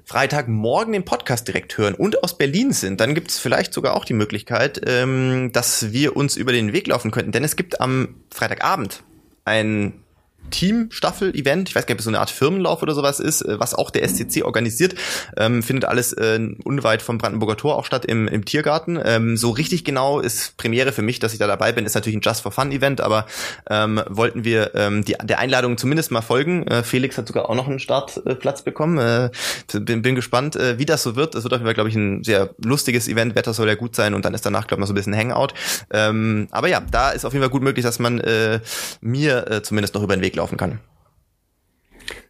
Freitagmorgen 0.07 0.93
den 0.93 1.05
Podcast 1.05 1.49
direkt 1.49 1.77
hören 1.77 1.95
und 1.95 2.23
aus 2.23 2.39
Berlin 2.39 2.73
sind, 2.73 3.01
dann 3.01 3.15
gibt 3.17 3.33
es 3.33 3.41
vielleicht 3.41 3.75
sogar 3.75 3.97
auch 3.97 4.05
die 4.05 4.15
Möglichkeit, 4.15 4.81
ähm, 4.87 5.51
dass 5.53 5.93
wir 5.93 6.17
uns 6.17 6.37
über 6.37 6.53
den 6.53 6.73
Weg 6.73 6.87
laufen 6.87 7.11
könnten. 7.11 7.33
Denn 7.33 7.43
es 7.43 7.57
gibt 7.57 7.81
am 7.81 8.15
Freitagabend 8.33 9.03
ein 9.45 10.05
Team-Staffel-Event. 10.51 11.69
Ich 11.69 11.75
weiß 11.75 11.87
gar 11.87 11.95
nicht, 11.95 11.97
ob 11.97 12.01
es 12.01 12.05
so 12.05 12.11
eine 12.11 12.21
Art 12.21 12.31
Firmenlauf 12.31 12.83
oder 12.83 12.95
sowas 12.95 13.21
ist, 13.21 13.43
äh, 13.43 13.59
was 13.59 13.75
auch 13.75 13.91
der 13.91 14.07
SCC 14.09 14.43
organisiert. 14.43 14.95
Ähm, 15.37 15.63
findet 15.63 15.87
alles 15.87 16.13
äh, 16.13 16.39
unweit 16.65 17.03
vom 17.03 17.19
Brandenburger 17.19 17.57
Tor 17.57 17.77
auch 17.77 17.85
statt 17.85 18.05
im, 18.05 18.29
im 18.29 18.45
Tiergarten. 18.45 18.99
Ähm, 19.03 19.37
so 19.37 19.51
richtig 19.51 19.85
genau 19.85 20.21
ist 20.21 20.57
Premiere 20.57 20.93
für 20.93 21.03
mich, 21.03 21.19
dass 21.19 21.33
ich 21.33 21.39
da 21.39 21.47
dabei 21.47 21.73
bin, 21.73 21.87
ist 21.87 21.95
natürlich 21.95 22.17
ein 22.17 22.23
Just 22.23 22.43
for 22.43 22.53
Fun 22.53 22.73
Event, 22.73 23.01
aber 23.01 23.27
ähm, 23.69 24.03
wollten 24.09 24.45
wir 24.45 24.75
ähm, 24.75 25.05
die, 25.05 25.17
der 25.23 25.39
Einladung 25.39 25.79
zumindest 25.79 26.11
mal 26.11 26.23
folgen. 26.23 26.67
Äh, 26.67 26.83
Felix 26.83 27.19
hat 27.19 27.27
sogar 27.27 27.49
auch 27.49 27.55
noch 27.55 27.69
einen 27.69 27.79
Startplatz 27.79 28.63
bekommen. 28.63 28.99
Äh, 28.99 29.31
bin, 29.73 30.03
bin 30.03 30.15
gespannt, 30.15 30.57
äh, 30.57 30.79
wie 30.79 30.87
das 30.87 31.03
so 31.03 31.17
wird. 31.17 31.35
Es 31.35 31.45
wird 31.45 31.53
auf 31.53 31.59
jeden 31.59 31.67
Fall, 31.67 31.75
glaube 31.75 31.91
ich, 31.91 31.97
ein 31.97 32.25
sehr 32.25 32.51
lustiges 32.63 33.09
Event. 33.09 33.35
Wetter 33.35 33.53
soll 33.55 33.69
ja 33.69 33.75
gut 33.75 33.97
sein 33.97 34.15
und 34.15 34.25
dann 34.25 34.35
ist 34.35 34.47
danach, 34.47 34.67
glaube 34.67 34.81
ich, 34.81 34.83
noch 34.83 34.89
so 34.89 34.93
ein 34.93 34.97
bisschen 34.97 35.17
Hangout. 35.17 35.49
Ähm, 35.91 36.49
aber 36.51 36.69
ja, 36.69 36.81
da 36.81 37.11
ist 37.11 37.25
auf 37.25 37.33
jeden 37.33 37.43
Fall 37.43 37.51
gut 37.51 37.63
möglich, 37.63 37.85
dass 37.85 37.99
man 37.99 38.21
äh, 38.21 38.61
mir 39.01 39.51
äh, 39.51 39.63
zumindest 39.63 39.95
noch 39.95 40.03
über 40.03 40.17
den 40.17 40.23
Weg 40.23 40.36
laufen 40.37 40.57
kann. 40.57 40.81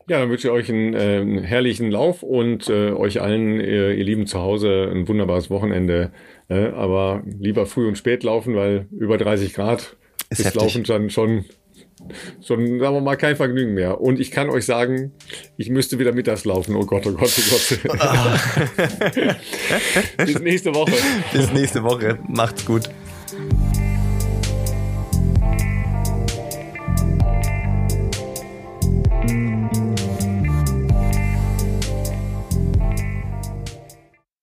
Ja, 0.08 0.20
dann 0.20 0.30
wünsche 0.30 0.46
ich 0.46 0.52
euch 0.52 0.70
einen 0.70 0.94
äh, 0.94 1.42
herrlichen 1.42 1.90
Lauf 1.90 2.22
und 2.22 2.68
äh, 2.68 2.92
euch 2.92 3.20
allen, 3.20 3.60
äh, 3.60 3.92
ihr 3.92 4.04
Lieben 4.04 4.26
zu 4.26 4.40
Hause, 4.40 4.88
ein 4.92 5.08
wunderbares 5.08 5.50
Wochenende. 5.50 6.12
Äh, 6.48 6.68
aber 6.68 7.24
lieber 7.26 7.66
früh 7.66 7.88
und 7.88 7.98
spät 7.98 8.22
laufen, 8.22 8.54
weil 8.54 8.86
über 8.92 9.18
30 9.18 9.52
Grad 9.52 9.96
ist, 10.30 10.40
ist 10.40 10.54
Laufen 10.54 10.84
dann 10.84 11.10
schon, 11.10 11.44
schon, 12.40 12.78
sagen 12.78 12.94
wir 12.94 13.00
mal, 13.00 13.16
kein 13.16 13.34
Vergnügen 13.34 13.74
mehr. 13.74 14.00
Und 14.00 14.20
ich 14.20 14.30
kann 14.30 14.48
euch 14.48 14.64
sagen, 14.64 15.10
ich 15.56 15.70
müsste 15.70 15.98
wieder 15.98 16.12
mittags 16.12 16.44
laufen. 16.44 16.76
Oh 16.76 16.86
Gott, 16.86 17.04
oh 17.06 17.12
Gott, 17.12 17.32
oh 17.36 17.88
Gott. 17.88 19.36
Bis 20.26 20.40
nächste 20.40 20.72
Woche. 20.72 20.92
Bis 21.32 21.52
nächste 21.52 21.82
Woche. 21.82 22.20
Macht's 22.28 22.64
gut. 22.64 22.88